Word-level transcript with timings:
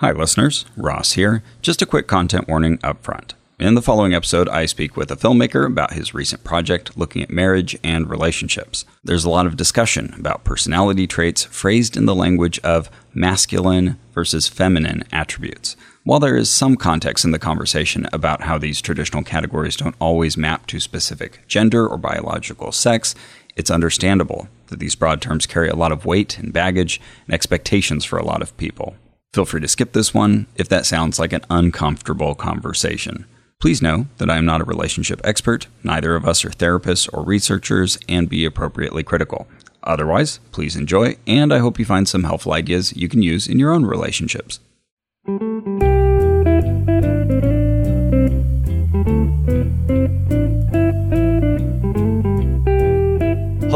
Hi, 0.00 0.12
listeners. 0.12 0.64
Ross 0.76 1.14
here. 1.14 1.42
Just 1.60 1.82
a 1.82 1.86
quick 1.86 2.06
content 2.06 2.46
warning 2.46 2.78
up 2.84 3.02
front. 3.02 3.34
In 3.58 3.74
the 3.74 3.82
following 3.82 4.14
episode, 4.14 4.48
I 4.48 4.64
speak 4.64 4.96
with 4.96 5.10
a 5.10 5.16
filmmaker 5.16 5.66
about 5.66 5.94
his 5.94 6.14
recent 6.14 6.44
project 6.44 6.96
looking 6.96 7.20
at 7.20 7.30
marriage 7.30 7.76
and 7.82 8.08
relationships. 8.08 8.84
There's 9.02 9.24
a 9.24 9.28
lot 9.28 9.46
of 9.46 9.56
discussion 9.56 10.14
about 10.16 10.44
personality 10.44 11.08
traits 11.08 11.42
phrased 11.42 11.96
in 11.96 12.06
the 12.06 12.14
language 12.14 12.60
of 12.60 12.92
masculine 13.12 13.98
versus 14.12 14.46
feminine 14.46 15.02
attributes. 15.10 15.74
While 16.04 16.20
there 16.20 16.36
is 16.36 16.48
some 16.48 16.76
context 16.76 17.24
in 17.24 17.32
the 17.32 17.40
conversation 17.40 18.06
about 18.12 18.42
how 18.42 18.56
these 18.56 18.80
traditional 18.80 19.24
categories 19.24 19.74
don't 19.74 19.96
always 19.98 20.36
map 20.36 20.68
to 20.68 20.78
specific 20.78 21.40
gender 21.48 21.84
or 21.84 21.98
biological 21.98 22.70
sex, 22.70 23.16
it's 23.56 23.68
understandable 23.68 24.46
that 24.68 24.78
these 24.78 24.94
broad 24.94 25.20
terms 25.20 25.44
carry 25.44 25.68
a 25.68 25.74
lot 25.74 25.90
of 25.90 26.04
weight 26.04 26.38
and 26.38 26.52
baggage 26.52 27.00
and 27.26 27.34
expectations 27.34 28.04
for 28.04 28.16
a 28.16 28.24
lot 28.24 28.42
of 28.42 28.56
people. 28.58 28.94
Feel 29.34 29.44
free 29.44 29.60
to 29.60 29.68
skip 29.68 29.92
this 29.92 30.14
one 30.14 30.46
if 30.56 30.68
that 30.68 30.86
sounds 30.86 31.18
like 31.18 31.32
an 31.32 31.44
uncomfortable 31.50 32.34
conversation. 32.34 33.26
Please 33.60 33.82
know 33.82 34.06
that 34.18 34.30
I 34.30 34.36
am 34.36 34.46
not 34.46 34.60
a 34.60 34.64
relationship 34.64 35.20
expert, 35.24 35.66
neither 35.82 36.14
of 36.14 36.26
us 36.26 36.44
are 36.44 36.50
therapists 36.50 37.08
or 37.12 37.24
researchers, 37.24 37.98
and 38.08 38.28
be 38.28 38.44
appropriately 38.44 39.02
critical. 39.02 39.48
Otherwise, 39.82 40.38
please 40.52 40.76
enjoy, 40.76 41.16
and 41.26 41.52
I 41.52 41.58
hope 41.58 41.78
you 41.78 41.84
find 41.84 42.08
some 42.08 42.24
helpful 42.24 42.52
ideas 42.52 42.96
you 42.96 43.08
can 43.08 43.22
use 43.22 43.48
in 43.48 43.58
your 43.58 43.72
own 43.72 43.84
relationships. 43.84 44.60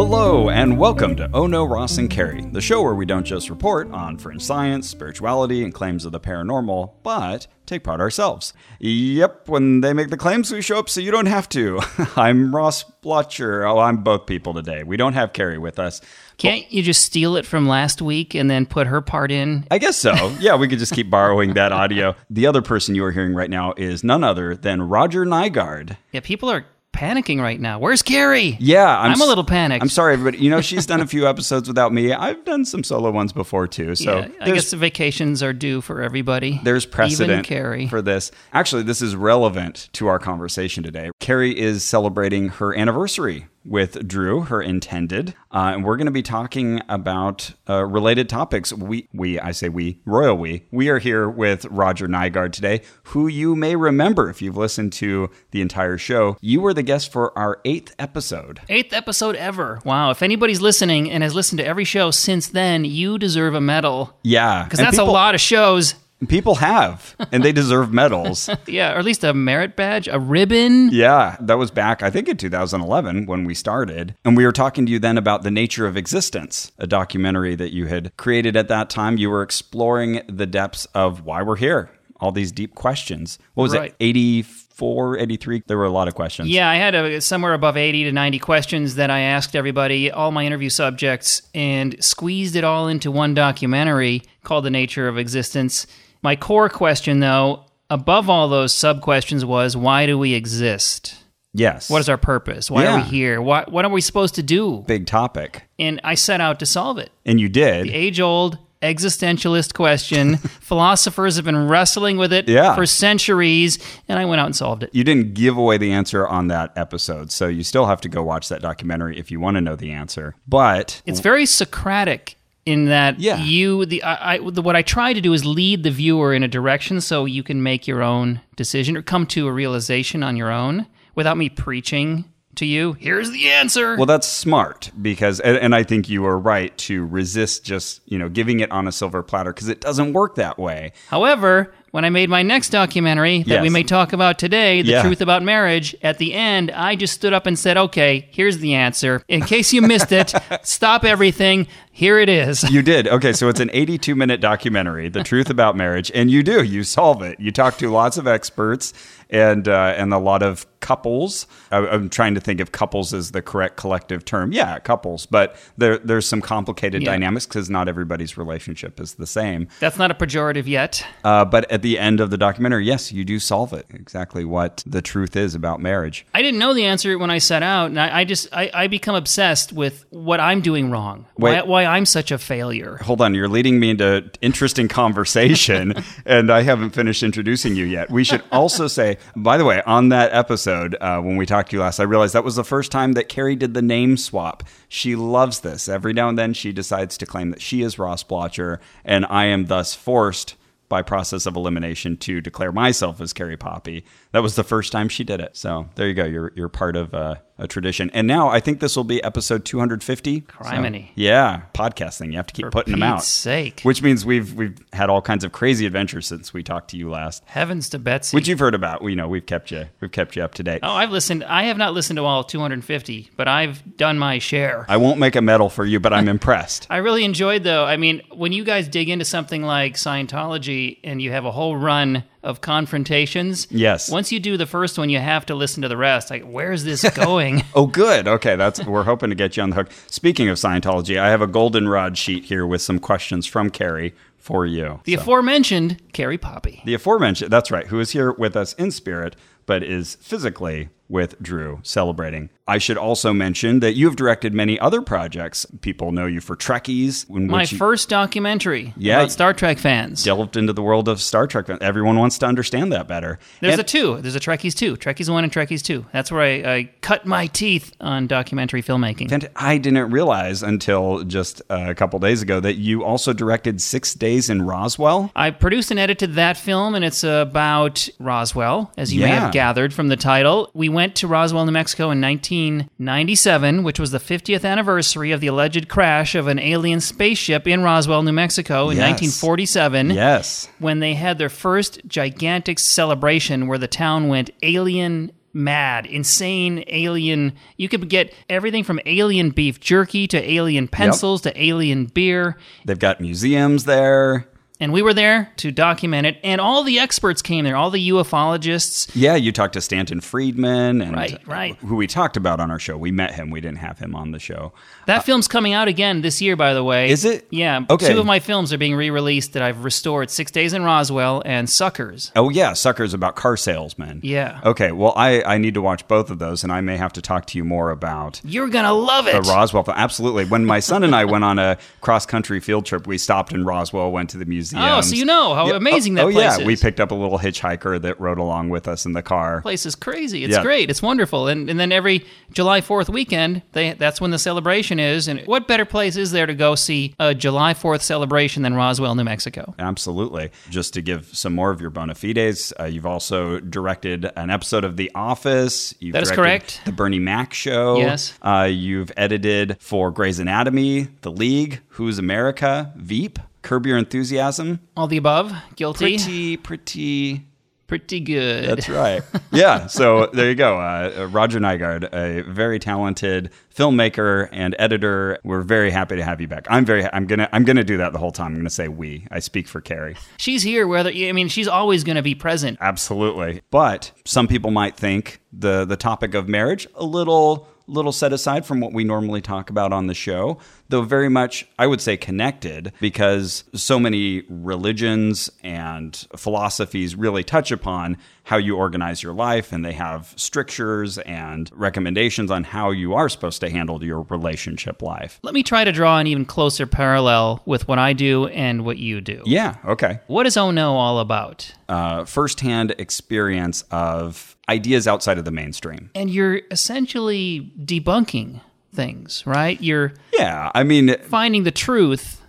Hello, 0.05 0.51
and 0.51 0.79
welcome 0.79 1.15
to 1.15 1.31
Oh 1.33 1.47
No, 1.47 1.65
Ross 1.65 1.97
and 1.97 2.11
Carrie, 2.11 2.43
the 2.43 2.61
show 2.61 2.83
where 2.83 2.97
we 2.97 3.07
don't 3.07 3.25
just 3.25 3.49
report 3.49 3.89
on 3.93 4.19
fringe 4.19 4.43
science, 4.43 4.89
spirituality, 4.89 5.63
and 5.63 5.73
claims 5.73 6.05
of 6.05 6.11
the 6.11 6.19
paranormal, 6.19 6.95
but 7.05 7.47
take 7.67 7.85
part 7.85 8.01
ourselves. 8.01 8.53
Yep, 8.81 9.49
when 9.49 9.81
they 9.81 9.93
make 9.93 10.11
the 10.11 10.17
claims, 10.17 10.51
we 10.51 10.61
show 10.61 10.81
up 10.81 10.89
so 10.89 11.01
you 11.01 11.13
don't 11.13 11.27
have 11.27 11.49
to. 11.51 11.81
I'm 12.17 12.53
Ross 12.55 12.83
Blocher. 12.83 13.65
Oh, 13.65 13.79
I'm 13.79 13.99
both 13.99 14.27
people 14.27 14.53
today. 14.53 14.83
We 14.83 14.97
don't 14.97 15.13
have 15.13 15.33
Carrie 15.33 15.57
with 15.57 15.79
us. 15.79 16.01
Can't 16.37 16.71
you 16.73 16.83
just 16.83 17.03
steal 17.03 17.37
it 17.37 17.47
from 17.47 17.69
last 17.69 18.03
week 18.03 18.35
and 18.35 18.51
then 18.51 18.67
put 18.67 18.89
her 18.89 19.03
part 19.03 19.31
in? 19.31 19.69
I 19.71 19.79
guess 19.79 19.97
so. 19.97 20.35
Yeah, 20.41 20.57
we 20.57 20.67
could 20.67 20.81
just 20.81 20.95
keep 20.95 21.11
borrowing 21.11 21.55
that 21.55 21.71
audio. 21.71 22.17
The 22.29 22.49
other 22.49 22.61
person 22.61 22.97
you 22.97 23.05
are 23.05 23.13
hearing 23.13 23.35
right 23.35 23.49
now 23.49 23.73
is 23.77 24.03
none 24.03 24.25
other 24.25 24.57
than 24.57 24.83
Roger 24.83 25.25
Nygard. 25.25 25.97
Yeah, 26.11 26.21
people 26.21 26.51
are 26.51 26.67
panicking 26.93 27.41
right 27.41 27.61
now. 27.61 27.79
Where's 27.79 28.03
Carrie? 28.03 28.57
Yeah, 28.61 28.99
I'm, 28.99 29.21
a 29.21 29.25
little 29.25 29.45
panicked. 29.45 29.83
I'm 29.83 29.89
sorry, 29.89 30.15
everybody. 30.15 30.39
You 30.39 30.51
know, 30.51 30.61
she's 30.61 30.87
done 30.87 31.01
a 31.01 31.07
few 31.07 31.27
episodes 31.27 31.69
without 31.69 31.93
me. 31.93 32.13
I've 32.13 32.45
done 32.45 32.65
some 32.65 32.85
solo 32.85 33.11
ones 33.11 33.33
before 33.33 33.67
too. 33.67 33.95
So 33.95 34.19
yeah, 34.19 34.29
I 34.41 34.51
guess 34.53 34.71
the 34.71 34.77
vacations 34.77 35.43
are 35.43 35.53
due 35.53 35.81
for 35.81 36.03
everybody. 36.03 36.61
There's 36.63 36.87
precedent 36.87 37.47
Carrie. 37.47 37.89
for 37.89 38.03
this. 38.03 38.31
Actually, 38.53 38.83
this 38.83 39.03
is 39.03 39.17
relevant 39.17 39.89
to 39.95 40.07
our 40.07 40.19
conversation 40.19 40.83
today. 40.83 41.11
Carrie 41.21 41.59
is 41.59 41.85
celebrating 41.85 42.49
her 42.49 42.75
anniversary 42.77 43.47
with 43.65 44.07
Drew, 44.09 44.43
her 44.43 44.61
intended, 44.63 45.35
uh, 45.51 45.73
and 45.75 45.85
we're 45.85 45.97
going 45.97 46.07
to 46.07 46.11
be 46.13 46.23
talking 46.23 46.81
about 46.89 47.53
uh, 47.69 47.85
related 47.85 48.29
topics. 48.29 48.73
We, 48.73 49.09
we, 49.13 49.39
I 49.39 49.53
say 49.53 49.69
we, 49.69 50.01
royal 50.05 50.37
we, 50.37 50.65
we 50.71 50.89
are 50.89 50.99
here 50.99 51.29
with 51.29 51.65
Roger 51.67 52.09
Nygard 52.09 52.53
today, 52.53 52.83
who 53.05 53.27
you 53.29 53.55
may 53.55 53.77
remember 53.77 54.31
if 54.31 54.43
you've 54.43 54.57
listened 54.57 54.93
to 54.95 55.31
the 55.51 55.61
entire 55.61 55.99
show. 55.99 56.37
You 56.41 56.61
were 56.61 56.75
the 56.75 56.83
guest 56.83 57.13
for 57.13 57.37
our 57.39 57.61
eighth 57.65 57.95
episode. 57.99 58.61
Eighth 58.69 58.93
episode 58.93 59.37
ever. 59.37 59.81
Wow. 59.85 60.11
If 60.11 60.23
anybody's 60.23 60.61
listening 60.61 61.11
and 61.11 61.23
has 61.23 61.35
listened 61.35 61.59
to 61.59 61.67
every 61.67 61.85
show 61.85 62.11
since 62.11 62.49
then, 62.49 62.85
you 62.85 63.19
deserve 63.19 63.55
a 63.55 63.61
medal. 63.61 64.19
Yeah, 64.23 64.65
Because 64.65 64.79
that's 64.79 64.99
a 64.99 65.05
lot 65.05 65.35
of 65.35 65.41
shows. 65.41 65.95
People 66.29 66.57
have, 66.57 67.17
and 67.33 67.43
they 67.45 67.53
deserve 67.53 67.93
medals. 67.93 68.49
Yeah, 68.67 68.93
or 68.95 68.99
at 68.99 69.05
least 69.05 69.25
a 69.25 69.35
merit 69.35 69.77
badge, 69.77 70.09
a 70.09 70.19
ribbon. 70.21 70.89
Yeah, 70.91 71.37
that 71.41 71.59
was 71.59 71.71
back, 71.71 72.03
I 72.03 72.11
think, 72.11 72.29
in 72.29 72.37
2011 72.37 73.27
when 73.27 73.45
we 73.45 73.55
started. 73.55 74.15
And 74.25 74.37
we 74.37 74.45
were 74.45 74.53
talking 74.53 74.87
to 74.87 74.93
you 74.93 74.99
then 74.99 75.19
about 75.19 75.43
The 75.43 75.51
Nature 75.51 75.87
of 75.87 75.97
Existence, 75.97 76.71
a 76.79 76.87
documentary 76.87 77.55
that 77.57 77.73
you 77.73 77.87
had 77.87 78.17
created 78.17 78.57
at 78.57 78.69
that 78.69 78.89
time. 78.89 79.19
You 79.19 79.31
were 79.31 79.43
exploring 79.43 80.23
the 80.29 80.47
depths 80.47 80.87
of 80.95 81.25
why 81.25 81.43
we're 81.43 81.57
here, 81.57 81.91
all 82.21 82.31
these 82.33 82.53
deep 82.53 82.75
questions. 82.75 83.39
What 83.55 83.65
was 83.65 83.75
Right. 83.75 83.91
it, 83.91 83.97
84, 84.01 85.19
83? 85.19 85.63
There 85.67 85.77
were 85.79 85.85
a 85.85 85.91
lot 85.91 86.09
of 86.09 86.15
questions. 86.15 86.49
Yeah, 86.49 86.69
I 86.69 86.77
had 86.77 86.95
a, 86.95 87.21
somewhere 87.21 87.55
above 87.55 87.77
80 87.77 88.05
to 88.05 88.13
90 88.13 88.39
questions 88.39 88.95
that 88.95 89.11
I 89.11 89.21
asked 89.21 89.57
everybody, 89.57 90.11
all 90.11 90.31
my 90.31 90.45
interview 90.47 90.71
subjects, 90.71 91.43
and 91.55 92.03
squeezed 92.03 92.57
it 92.57 92.65
all 92.65 92.89
into 92.89 93.11
one 93.11 93.35
documentary 93.35 94.23
called 94.45 94.65
The 94.65 94.71
Nature 94.71 95.09
of 95.09 95.19
Existence. 95.19 95.87
My 96.23 96.37
core 96.37 96.69
question, 96.69 97.21
though, 97.21 97.65
above 97.91 98.31
all 98.31 98.49
those 98.49 98.73
sub 98.73 99.01
questions, 99.01 99.45
was 99.45 99.77
why 99.77 100.07
do 100.07 100.19
we 100.19 100.35
exist? 100.35 101.17
Yes. 101.55 101.91
What 101.91 101.99
is 102.01 102.09
our 102.09 102.17
purpose? 102.17 102.71
Why 102.71 102.87
are 102.87 102.97
we 102.99 103.03
here? 103.03 103.43
What, 103.43 103.71
what 103.71 103.85
are 103.85 103.91
we 103.91 104.01
supposed 104.01 104.35
to 104.37 104.43
do? 104.43 104.85
big 104.87 105.07
topic? 105.07 105.65
And 105.79 106.01
I 106.03 106.15
set 106.15 106.41
out 106.41 106.59
to 106.61 106.67
solve 106.67 106.97
it. 106.99 107.11
And 107.27 107.41
you 107.41 107.49
did. 107.51 107.87
The 107.89 107.93
age 107.93 108.21
old 108.21 108.57
existentialist 108.81 109.75
question. 109.75 110.37
Philosophers 110.39 111.37
have 111.37 111.45
been 111.45 111.69
wrestling 111.69 112.17
with 112.17 112.33
it 112.33 112.49
Yeah. 112.49 112.75
for 112.75 112.87
centuries, 112.87 113.79
and 114.09 114.19
I 114.19 114.25
went 114.25 114.41
out 114.41 114.47
and 114.47 114.57
solved 114.57 114.83
it. 114.83 114.91
you 114.93 115.05
didn't 115.05 115.35
give 115.35 115.57
away 115.57 115.77
the 115.77 115.93
answer 115.93 116.27
on 116.27 116.49
that 116.49 116.73
episode, 116.77 117.31
so 117.31 117.47
you 117.49 117.63
still 117.63 117.87
have 117.87 118.01
to 118.01 118.09
go 118.09 118.23
watch 118.23 118.49
that 118.49 118.63
documentary 118.63 119.19
if 119.19 119.31
you 119.31 119.39
want 119.39 119.57
to 119.57 119.61
know 119.61 119.77
the 119.77 119.93
answer. 119.93 120.35
But 120.49 121.03
It's 121.07 121.21
very 121.21 121.47
Socratic 121.47 122.37
in 122.65 122.85
that 122.87 123.19
Yeah. 123.19 123.39
you 123.43 123.85
the 123.87 124.03
I, 124.03 124.35
I 124.35 124.51
the, 124.51 124.63
what 124.63 124.77
I 124.77 124.83
try 124.83 125.13
to 125.13 125.21
do 125.21 125.33
is 125.33 125.45
lead 125.45 125.83
the 125.83 125.91
viewer 125.91 126.33
in 126.33 126.43
a 126.43 126.49
direction 126.49 127.01
so 127.01 127.25
you 127.25 127.43
can 127.43 127.63
make 127.63 127.87
your 127.89 128.03
own 128.03 128.41
decision 128.57 128.97
or 128.97 129.03
come 129.03 129.27
to 129.27 129.49
a 129.49 129.53
realization 129.53 130.23
on 130.23 130.37
your 130.37 130.51
own 130.51 130.87
without 131.15 131.37
me 131.37 131.49
preaching 131.49 132.25
to 132.55 132.67
you. 132.67 132.93
Here's 132.95 133.31
the 133.31 133.49
answer. 133.49 133.97
Well, 133.97 134.05
that's 134.05 134.29
smart 134.29 134.91
because, 135.01 135.41
and, 135.41 135.57
and 135.57 135.75
I 135.75 135.85
think 135.85 136.11
you 136.11 136.27
are 136.27 136.39
right 136.39 136.77
to 136.79 137.07
resist 137.07 137.65
just 137.65 138.01
you 138.05 138.19
know 138.19 138.29
giving 138.29 138.61
it 138.61 138.71
on 138.71 138.87
a 138.87 138.93
silver 138.93 139.23
platter 139.23 139.53
because 139.53 139.69
it 139.69 139.81
doesn't 139.81 140.13
work 140.13 140.35
that 140.37 140.59
way. 140.59 140.93
However, 141.09 141.73
when 141.93 142.05
I 142.07 142.11
made 142.11 142.31
my 142.31 142.43
next 142.43 142.71
documentary 142.71 143.43
that 143.45 143.61
we 143.61 143.69
may 143.69 143.83
talk 143.83 144.15
about 144.15 144.39
today, 144.39 144.81
The 144.81 144.93
Yeah. 144.93 145.03
Truth 145.03 145.21
About 145.21 145.43
Marriage, 145.43 145.95
at 146.03 146.17
the 146.17 146.33
end, 146.33 146.71
I 146.71 146.97
just 146.97 147.13
stood 147.13 147.35
up 147.35 147.45
and 147.47 147.59
said, 147.59 147.77
okay, 147.77 148.29
here's 148.31 148.59
the 148.59 148.73
answer. 148.73 149.23
In 149.29 149.43
case 149.43 149.75
you 149.75 149.83
missed 149.83 150.11
it, 150.11 150.33
stop 150.63 151.05
everything. 151.05 151.67
Here 151.95 152.19
it 152.19 152.31
is. 152.31 152.63
You 152.71 152.81
did 152.81 153.07
okay, 153.07 153.35
so 153.35 153.49
it's 153.49 153.61
an 153.61 153.69
82 153.73 154.15
minute 154.15 154.41
documentary, 154.41 155.11
"The 155.11 155.23
Truth 155.23 155.51
About 155.51 155.77
Marriage," 155.77 156.11
and 156.15 156.31
you 156.31 156.43
do 156.43 156.63
you 156.63 156.85
solve 156.85 157.21
it. 157.23 157.39
You 157.39 157.53
talk 157.53 157.77
to 157.79 157.91
lots 157.91 158.17
of 158.17 158.27
experts 158.27 158.95
and 159.29 159.69
uh, 159.69 159.95
and 159.97 160.13
a 160.15 160.19
lot 160.19 160.43
of 160.43 160.67
couples. 160.81 161.47
I, 161.71 161.79
I'm 161.79 162.09
trying 162.09 162.35
to 162.35 162.41
think 162.41 162.61
if 162.61 162.73
couples 162.73 163.13
is 163.13 163.33
the 163.33 163.41
correct 163.43 163.77
collective 163.77 164.25
term. 164.25 164.53
Yeah, 164.53 164.79
couples, 164.79 165.27
but 165.27 165.57
there 165.77 165.99
there's 165.99 166.27
some 166.27 166.41
complicated 166.41 167.03
Yeah. 167.03 167.11
dynamics 167.13 167.47
because 167.47 167.69
not 167.71 167.89
everybody's 167.89 168.37
relationship 168.37 168.99
is 169.01 169.15
the 169.15 169.27
same. 169.27 169.69
That's 169.81 169.99
not 169.99 170.11
a 170.11 170.15
pejorative 170.15 170.67
yet. 170.67 171.05
Uh, 171.25 171.45
but 171.45 171.71
at 171.71 171.83
the 171.83 171.99
end 171.99 172.21
of 172.21 172.31
the 172.31 172.39
documentary, 172.39 172.85
yes, 172.87 173.13
you 173.13 173.25
do 173.25 173.39
solve 173.39 173.73
it 173.73 173.87
exactly 173.93 174.45
what 174.45 174.83
the 174.87 175.03
truth 175.03 175.37
is 175.37 175.55
about 175.55 175.81
marriage. 175.81 176.27
I 176.35 176.43
didn't 176.43 176.59
know 176.59 176.73
the 176.75 176.85
answer 176.85 177.19
when 177.19 177.31
I 177.31 177.39
set 177.39 177.63
out, 177.63 177.87
and 177.87 178.01
I, 178.01 178.21
I 178.21 178.25
just 178.25 178.49
I, 178.53 178.71
I 178.73 178.87
become 178.87 179.15
obsessed 179.15 179.73
with 179.73 180.05
what 180.11 180.41
I'm 180.41 180.61
doing 180.63 180.91
wrong. 180.91 181.27
Why, 181.37 181.63
Wait. 181.63 181.69
Why 181.87 181.97
I'm 181.97 182.07
such 182.07 182.31
a 182.31 182.39
failure. 182.39 182.99
hold 183.03 183.21
on 183.21 183.35
you're 183.35 183.49
leading 183.49 183.81
me 183.81 183.91
into 183.91 184.31
interesting 184.41 184.89
conversation 184.89 185.95
and 186.27 186.51
i 186.51 186.63
haven't 186.63 186.91
finished 186.91 187.23
introducing 187.23 187.77
you 187.77 187.85
yet 187.85 188.11
we 188.11 188.25
should 188.25 188.43
also 188.53 188.87
say 188.87 189.19
by 189.37 189.57
the 189.57 189.65
way 189.65 189.83
on 189.87 190.09
that 190.11 190.33
episode 190.33 190.97
uh, 191.01 191.21
when 191.21 191.37
we 191.37 191.47
talked 191.47 191.71
to 191.71 191.77
you 191.77 191.83
last 191.83 191.99
i 192.01 192.03
realized 192.05 192.35
that 192.35 192.45
was 192.45 192.57
the 192.57 192.65
first 192.65 192.93
time 192.93 193.13
that 193.13 193.29
carrie 193.29 193.57
did 193.57 193.75
the 193.75 193.83
name 193.83 194.17
swap 194.17 194.63
she 194.89 195.17
loves 195.17 195.61
this 195.61 195.89
every 195.89 196.13
now 196.13 196.29
and 196.29 196.39
then 196.39 196.53
she 196.53 196.73
decides 196.73 197.17
to 197.19 197.27
claim 197.27 197.51
that 197.51 197.61
she 197.61 197.83
is 197.83 197.99
ross 197.99 198.23
blocher 198.23 198.79
and 199.05 199.27
i 199.27 199.45
am 199.45 199.67
thus 199.67 199.95
forced 199.95 200.57
by 200.89 201.01
process 201.01 201.47
of 201.47 201.57
elimination 201.57 202.19
to 202.19 202.43
declare 202.43 202.71
myself 202.71 203.19
as 203.19 203.33
Carrie 203.33 203.57
Poppy. 203.57 204.05
That 204.33 204.43
was 204.43 204.57
the 204.57 204.63
first 204.63 204.93
time 204.93 205.09
she 205.09 205.25
did 205.25 205.41
it. 205.41 205.57
So 205.57 205.89
there 205.95 206.07
you 206.07 206.13
go. 206.13 206.27
You're 206.27 206.53
you're 206.55 206.69
part 206.69 206.97
of 206.97 207.15
uh, 207.15 207.37
a 207.63 207.69
tradition. 207.69 208.11
And 208.13 208.27
now 208.27 208.49
I 208.49 208.59
think 208.61 208.81
this 208.81 208.97
will 208.97 209.05
be 209.05 209.23
episode 209.23 209.65
250. 209.65 210.41
Criminy. 210.43 211.07
So, 211.07 211.13
yeah, 211.15 211.63
podcasting. 211.73 212.31
You 212.33 212.37
have 212.37 212.49
to 212.49 212.53
keep 212.55 212.71
putting 212.73 212.91
them 212.91 213.03
out. 213.05 213.23
Sake. 213.23 213.81
Which 213.83 214.03
means 214.03 214.27
we've 214.27 214.53
we've 214.55 214.77
had 214.93 215.09
all 215.09 215.23
kinds 215.23 215.45
of 215.45 215.53
crazy 215.53 215.87
adventures 215.87 216.27
since 216.27 216.53
we 216.53 216.63
talked 216.63 216.91
to 216.91 216.97
you 216.97 217.09
last. 217.09 217.43
Heavens 217.47 217.89
to 217.91 217.99
Betsy. 217.99 218.35
Which 218.37 218.49
you've 218.49 218.59
heard 218.59 218.75
about. 218.75 219.01
We 219.03 219.15
know 219.15 219.29
we've 219.29 219.47
kept 219.47 219.71
you 219.71 219.87
we've 220.01 220.11
kept 220.11 220.35
you 220.35 220.43
up 220.43 220.55
to 220.55 220.63
date. 220.63 220.81
oh, 220.83 220.91
I've 220.93 221.13
listened. 221.13 221.45
I 221.45 221.65
have 221.65 221.77
not 221.79 221.95
listened 221.95 222.17
to 222.17 222.25
all 222.25 222.43
250, 222.43 223.31
but 223.37 223.47
I've 223.47 223.97
done 223.97 224.19
my 224.19 224.39
share. 224.41 224.85
I 224.89 224.97
won't 224.97 225.21
make 225.21 225.37
a 225.37 225.43
medal 225.43 225.71
for 225.71 225.85
you, 225.85 226.01
but 226.01 226.13
I'm 226.13 226.29
impressed. 226.37 226.89
I 226.91 226.97
really 226.97 227.25
enjoyed 227.25 227.63
though. 227.63 227.85
I 227.85 227.97
mean, 227.97 228.23
when 228.35 228.51
you 228.53 228.65
guys 228.65 228.89
dig 228.89 229.09
into 229.09 229.25
something 229.25 229.63
like 229.63 229.95
Scientology 229.95 230.99
and 231.05 231.23
you 231.23 231.31
have 231.31 231.45
a 231.45 231.53
whole 231.53 231.77
run 231.77 232.25
of 232.43 232.61
confrontations. 232.61 233.67
Yes. 233.71 234.11
Once 234.11 234.33
you 234.33 234.41
do 234.41 234.57
the 234.57 234.67
first 234.67 234.99
one, 234.99 235.09
you 235.11 235.19
have 235.19 235.47
to 235.47 235.55
listen 235.55 235.83
to 235.83 235.89
the 235.89 235.97
rest. 235.97 236.31
Like, 236.31 236.43
where's 236.43 236.85
this 236.85 237.09
going? 237.15 237.63
Oh, 237.75 237.87
good. 237.87 238.29
Okay, 238.29 238.57
that's 238.57 238.85
we're 238.85 239.05
hoping 239.05 239.31
to 239.31 239.35
get 239.37 239.57
you 239.57 239.63
on 239.63 239.71
the 239.71 239.77
hook. 239.77 239.91
Speaking 240.09 240.49
of 240.49 240.59
Scientology, 240.59 241.19
I 241.19 241.31
have 241.31 241.41
a 241.41 241.47
goldenrod 241.47 242.19
sheet 242.19 242.45
here 242.45 242.67
with 242.67 242.83
some 242.83 242.99
questions 242.99 243.47
from 243.47 243.71
Carrie 243.71 244.15
for 244.37 244.67
you. 244.67 245.01
the 245.05 245.15
So- 245.15 245.23
aforementioned 245.23 246.01
Carrie 246.13 246.37
Poppy. 246.39 246.83
the 246.85 246.95
aforementioned, 246.95 247.51
that's 247.51 247.71
right, 247.71 247.87
who 247.87 247.99
is 248.01 248.11
here 248.11 248.33
with 248.33 248.57
us 248.57 248.73
in 248.75 248.91
spirit, 248.91 249.37
but 249.65 249.83
is 249.83 250.17
physically 250.17 250.89
with 251.09 251.41
Drew 251.41 251.79
celebrating. 251.83 252.51
I 252.69 252.79
should 252.79 252.97
also 252.97 253.33
mention 253.33 253.81
that 253.81 253.95
you 253.95 254.07
have 254.07 254.15
directed 254.15 254.55
many 254.55 254.79
other 254.79 255.03
projects. 255.03 255.67
People 255.81 256.13
know 256.13 256.27
you 256.27 256.41
for 256.41 256.55
Trekkies, 256.55 257.29
My 257.29 257.63
you 257.63 257.77
first 257.77 258.09
documentary 258.09 258.95
Yeah. 258.97 259.19
about 259.19 259.33
Star 259.33 259.53
Trek 259.53 259.79
fans. 259.79 260.23
delved 260.23 260.57
into 260.57 260.73
the 260.73 260.83
world 260.83 261.09
of 261.09 261.21
Star 261.21 261.49
Trek. 261.49 261.69
Everyone 261.81 262.19
wants 262.19 262.39
to 262.39 262.47
understand 262.47 262.93
that 262.93 263.09
better. 263.09 263.41
There's 263.61 263.73
And- 263.75 263.81
a 263.81 263.85
two. 263.85 264.19
There's 264.21 264.37
a 264.37 264.41
Trekkies 264.41 264.75
two. 264.75 264.97
Trekkies 264.97 265.29
one 265.29 265.43
and 265.43 265.53
Trekkies 265.53 265.83
two. 265.83 266.07
That's 266.13 266.31
where 266.31 266.41
I, 266.43 266.75
I 266.75 266.91
cut 267.01 267.27
my 267.27 267.47
teeth 267.49 267.93
on 268.01 268.29
documentary 268.29 268.83
filmmaking. 268.83 269.33
And 269.33 269.49
I 269.57 269.79
didn't 269.79 270.11
realize 270.13 270.63
until 270.63 271.25
just 271.25 271.63
uh, 271.69 271.87
a 271.89 271.95
couple 271.97 272.19
days 272.21 272.43
ago 272.43 272.61
that 272.61 272.75
you 272.77 273.03
also 273.05 273.33
directed 273.33 273.81
Six 273.81 274.15
Days 274.15 274.49
in 274.49 274.63
Roswell. 274.63 275.33
I 275.35 275.51
produced 275.51 275.91
and 275.91 275.99
edited 275.99 276.35
that 276.37 276.57
film, 276.57 276.95
and 276.95 277.05
it's 277.05 277.25
about 277.25 278.09
Roswell, 278.21 278.93
as 278.97 279.13
you 279.13 279.23
may 279.23 279.29
have 279.29 279.53
gathered 279.53 279.93
from 279.93 280.09
the 280.09 280.17
title. 280.17 280.71
We 280.75 280.89
went 280.89 281.17
to 281.17 281.27
Roswell, 281.27 281.67
New 281.67 281.73
Mexico 281.73 282.11
in 282.11 282.21
1997, 282.53 283.83
which 283.83 283.99
was 283.99 284.11
the 284.11 284.19
50th 284.19 284.65
anniversary 284.65 285.33
of 285.33 285.41
the 285.41 285.47
alleged 285.47 285.89
crash 285.89 286.35
of 286.35 286.47
an 286.49 286.59
alien 286.59 287.01
spaceship 287.01 287.67
in 287.67 287.83
Roswell, 287.83 288.23
New 288.23 288.33
Mexico 288.33 288.91
in 288.91 288.97
Yes. 288.97 289.11
1947. 289.21 290.11
Yes. 290.11 290.69
when 290.79 291.01
they 291.01 291.15
had 291.15 291.39
their 291.39 291.49
first 291.49 292.01
gigantic 292.07 292.79
celebration 292.79 293.67
where 293.67 293.79
the 293.79 293.89
town 293.89 294.29
went 294.29 294.51
alien 294.63 295.33
mad, 295.55 296.07
insane 296.07 296.83
alien. 296.87 297.53
You 297.77 297.89
could 297.89 298.09
get 298.09 298.33
everything 298.49 298.85
from 298.85 298.99
alien 299.05 299.51
beef 299.51 299.79
jerky 299.81 300.27
to 300.29 300.51
alien 300.51 300.89
pencils 300.89 301.43
to 301.43 301.63
alien 301.63 302.07
beer. 302.07 302.57
They've 302.87 302.99
got 302.99 303.21
museums 303.21 303.85
there. 303.85 304.47
And 304.83 304.93
we 304.93 305.01
were 305.01 305.15
there 305.15 305.49
to 305.59 305.71
document 305.71 306.27
it, 306.27 306.39
and 306.43 306.61
all 306.61 306.83
the 306.83 306.99
experts 306.99 307.41
came 307.41 307.65
there, 307.65 307.77
all 307.77 307.91
the 307.91 308.11
ufologists. 308.11 309.09
Yeah, 309.15 309.37
you 309.37 309.53
talked 309.53 309.75
to 309.75 309.81
Stanton 309.81 310.21
Friedman 310.21 311.01
and 311.01 311.15
Right, 311.15 311.41
right. 311.47 311.77
who 311.77 311.95
we 311.95 312.09
talked 312.09 312.37
about 312.37 312.59
on 312.59 312.69
our 312.71 312.81
show. 312.81 312.97
We 312.97 313.13
met 313.13 313.33
him. 313.33 313.51
We 313.51 313.61
didn't 313.61 313.79
have 313.79 314.01
him 314.01 314.17
on 314.17 314.33
the 314.33 314.41
show. 314.41 314.73
That 315.07 315.19
uh, 315.19 315.23
film's 315.23 315.47
coming 315.47 315.73
out 315.73 315.87
again 315.87 316.23
this 316.23 316.43
year, 316.43 316.57
by 316.57 316.75
the 316.75 316.83
way. 316.83 317.11
Is 317.11 317.25
it? 317.25 317.47
Yeah. 317.51 317.85
Okay. 317.89 318.13
Two 318.13 318.19
of 318.19 318.27
my 318.27 318.41
films 318.41 318.73
are 318.73 318.79
being 318.79 318.97
re 318.97 319.09
released 319.11 319.53
that 319.53 319.63
I've 319.63 319.85
restored 319.85 320.31
Six 320.31 320.51
Days 320.51 320.73
in 320.73 320.83
Roswell 320.83 321.43
and 321.47 321.71
Suckers. 321.71 322.33
Oh 322.35 322.49
yeah, 322.51 322.73
Suckers 322.73 323.15
about 323.15 323.37
car 323.37 323.57
salesmen. 323.57 324.19
Yeah. 324.25 324.61
Okay, 324.65 324.91
well 324.91 325.13
I 325.17 325.43
I 325.45 325.59
need 325.59 325.75
to 325.75 325.81
watch 325.83 326.09
both 326.09 326.29
of 326.29 326.41
those 326.41 326.65
and 326.65 326.73
I 326.73 326.81
may 326.81 326.97
have 326.97 327.13
to 327.13 327.23
talk 327.23 327.47
to 327.47 327.59
you 327.59 327.63
more 327.65 327.91
about 327.93 328.41
You're 328.43 328.69
going 328.69 328.85
to 328.85 328.93
love 328.93 329.29
it. 329.29 329.33
the 329.35 329.43
Roswell. 329.43 329.85
film. 329.85 329.97
Absolutely. 329.97 330.45
When 330.47 330.65
my 330.67 330.81
son 330.81 331.05
and 331.05 331.15
I 331.15 331.25
went 331.25 331.45
on 331.45 331.61
a 331.61 331.79
cross 332.01 332.27
country 332.27 332.59
field 332.59 332.85
trip, 332.87 333.07
we 333.07 333.19
stopped 333.19 333.53
in 333.53 333.65
Roswell, 333.65 334.11
went 334.11 334.31
to 334.31 334.39
the 334.39 334.45
museum. 334.45 334.72
Oh, 334.77 335.01
so 335.01 335.15
you 335.15 335.25
know 335.25 335.55
how 335.55 335.71
amazing 335.75 336.15
that 336.15 336.23
place 336.25 336.35
is. 336.35 336.37
oh, 336.37 336.41
place 336.41 336.57
yeah, 336.59 336.61
is. 336.63 336.67
we 336.67 336.77
picked 336.77 337.01
up 337.01 337.11
a 337.11 337.15
little 337.15 337.39
hitchhiker 337.39 338.01
that 338.03 338.21
rode 338.21 338.39
along 338.39 338.69
with 338.71 338.89
us 338.89 339.05
in 339.07 339.13
the 339.13 339.23
car. 339.23 339.61
place 339.63 339.87
is 339.87 339.95
crazy. 339.95 340.45
It's 340.45 340.55
Yeah. 340.57 340.63
great. 340.63 340.91
It's 340.91 341.03
wonderful. 341.03 341.49
And 341.49 341.69
and 341.71 341.79
then 341.79 341.93
every 341.93 342.25
July 342.53 342.81
4th 342.81 343.09
weekend, 343.09 343.63
they 343.73 343.93
that's 343.95 344.21
when 344.21 344.31
the 344.31 344.39
celebration 344.39 344.99
is. 344.99 345.29
And 345.29 345.41
what 345.47 345.67
better 345.69 345.85
place 345.85 346.17
is 346.17 346.31
there 346.33 346.47
to 346.47 346.55
go 346.55 346.75
see 346.75 347.15
a 347.19 347.35
July 347.35 347.75
4th 347.75 348.03
celebration 348.03 348.63
than 348.63 348.75
Roswell, 348.75 349.15
New 349.15 349.25
Mexico? 349.25 349.75
Absolutely. 349.79 350.51
Just 350.71 350.95
to 350.95 351.03
give 351.03 351.27
some 351.33 351.55
more 351.55 351.71
of 351.71 351.81
your 351.81 351.91
bona 351.91 352.15
fides, 352.15 352.73
uh, 352.81 352.85
you've 352.85 353.07
also 353.07 353.61
directed 353.61 354.31
an 354.37 354.51
episode 354.51 354.85
of 354.85 354.97
The 354.97 355.11
Office. 355.15 355.95
You've 356.01 356.13
That 356.15 356.23
is 356.23 356.31
correct. 356.31 356.81
The 356.85 356.93
Bernie 356.93 357.19
Mac 357.19 357.55
Show. 357.55 357.99
Yes. 357.99 358.33
Uh, 358.43 358.69
you've 358.71 359.11
edited 359.17 359.77
for 359.81 360.11
Grey's 360.11 360.39
Anatomy, 360.39 361.09
The 361.23 361.31
League, 361.33 361.81
Who's 361.91 362.19
America, 362.19 362.93
Veep, 362.97 363.39
Curb 363.63 363.87
Your 363.87 363.97
Enthusiasm. 363.99 364.81
All 364.97 365.07
the 365.07 365.17
above, 365.17 365.53
guilty, 365.77 366.17
Pretty, 366.19 366.57
pretty. 366.57 367.47
pretty 367.87 368.21
good. 368.21 368.65
That's 368.69 368.89
right. 368.89 369.23
yeah. 369.53 369.87
So 369.87 370.27
there 370.33 370.49
you 370.49 370.55
go. 370.55 370.79
Uh, 370.79 371.29
Roger 371.31 371.61
Nygard, 371.61 372.09
a 372.13 372.43
very 372.51 372.79
talented 372.79 373.51
filmmaker 373.75 374.49
and 374.53 374.75
editor. 374.79 375.39
We're 375.45 375.63
very 375.63 375.91
happy 375.91 376.17
to 376.17 376.25
have 376.25 376.41
you 376.41 376.49
back. 376.49 376.67
I'm 376.71 376.85
very. 376.85 377.05
I'm 377.13 377.27
gonna. 377.27 377.49
I'm 377.53 377.65
gonna 377.65 377.85
do 377.85 377.97
that 377.99 378.13
the 378.13 378.19
whole 378.19 378.33
time. 378.33 378.49
I'm 378.49 378.57
gonna 378.57 378.71
say 378.71 378.89
we. 378.89 379.27
I 379.31 379.39
speak 379.41 379.69
for 379.69 379.81
Carrie. 379.81 380.17
She's 380.39 380.63
here. 380.63 380.87
Whether 380.87 381.11
I 381.11 381.33
mean, 381.33 381.49
she's 381.49 381.69
always 381.69 382.03
going 382.05 382.17
to 382.17 382.23
be 382.23 382.35
present. 382.35 382.79
Absolutely. 382.81 383.61
But 383.71 384.13
some 384.25 384.49
people 384.49 384.71
might 384.71 384.97
think 384.97 385.41
the 385.53 385.85
the 385.85 385.97
topic 385.97 386.35
of 386.35 386.49
marriage 386.49 386.87
a 386.95 387.05
little 387.05 387.69
little 387.87 388.13
set 388.13 388.33
aside 388.33 388.65
from 388.67 388.81
what 388.81 388.93
we 388.93 389.05
normally 389.05 389.41
talk 389.41 389.71
about 389.71 389.93
on 389.93 390.07
the 390.07 390.15
show, 390.15 390.59
though 390.89 391.03
very 391.03 391.29
much 391.29 391.67
I 391.79 391.87
would 391.87 392.01
say 392.01 392.17
connected 392.17 392.93
because 393.01 393.65
so 393.75 393.99
many 393.99 394.43
religions 394.49 395.51
and 395.63 396.15
philosophies 396.37 397.15
really 397.15 397.45
touch 397.45 397.71
upon 397.73 398.17
how 398.45 398.57
you 398.57 398.77
organize 398.77 399.23
your 399.23 399.33
life 399.33 399.73
and 399.73 399.85
they 399.85 399.93
have 399.93 400.35
strictures 400.37 401.19
and 401.19 401.71
recommendations 401.75 402.51
on 402.51 402.65
how 402.65 402.91
you 402.91 403.15
are 403.15 403.29
supposed 403.29 403.61
to 403.61 403.71
handle 403.71 404.03
your 404.03 404.23
relationship 404.23 405.01
life. 405.01 405.39
Let 405.43 405.55
me 405.55 405.63
try 405.63 405.85
to 405.85 405.93
draw 405.93 406.19
an 406.19 406.27
even 406.27 406.45
closer 406.45 406.87
parallel 406.87 407.63
with 407.67 407.87
what 407.87 407.99
I 407.99 408.13
do 408.13 408.47
and 408.49 408.85
what 408.85 408.99
you 408.99 409.21
do. 409.21 409.43
Yeah, 409.47 409.77
okay. 409.85 410.21
What 410.27 410.47
is 410.47 410.57
Oh 410.57 410.71
No 410.71 410.97
all 410.97 411.21
about? 411.21 411.73
Uh, 411.89 412.25
firsthand 412.25 412.95
experience 412.99 413.83
of 413.91 414.57
ideas 414.73 415.07
outside 415.07 415.39
of 415.39 415.45
the 415.45 415.51
mainstream. 415.51 416.11
And 416.15 416.31
you're 416.31 416.63
essentially 416.71 417.73
debunking 417.79 418.61
things, 418.95 419.43
right? 419.47 419.81
You're 419.81 420.15
Yeah, 420.33 420.71
I 420.75 420.83
mean, 420.83 421.17
finding 421.23 421.65
the 421.65 421.71
truth 421.71 422.43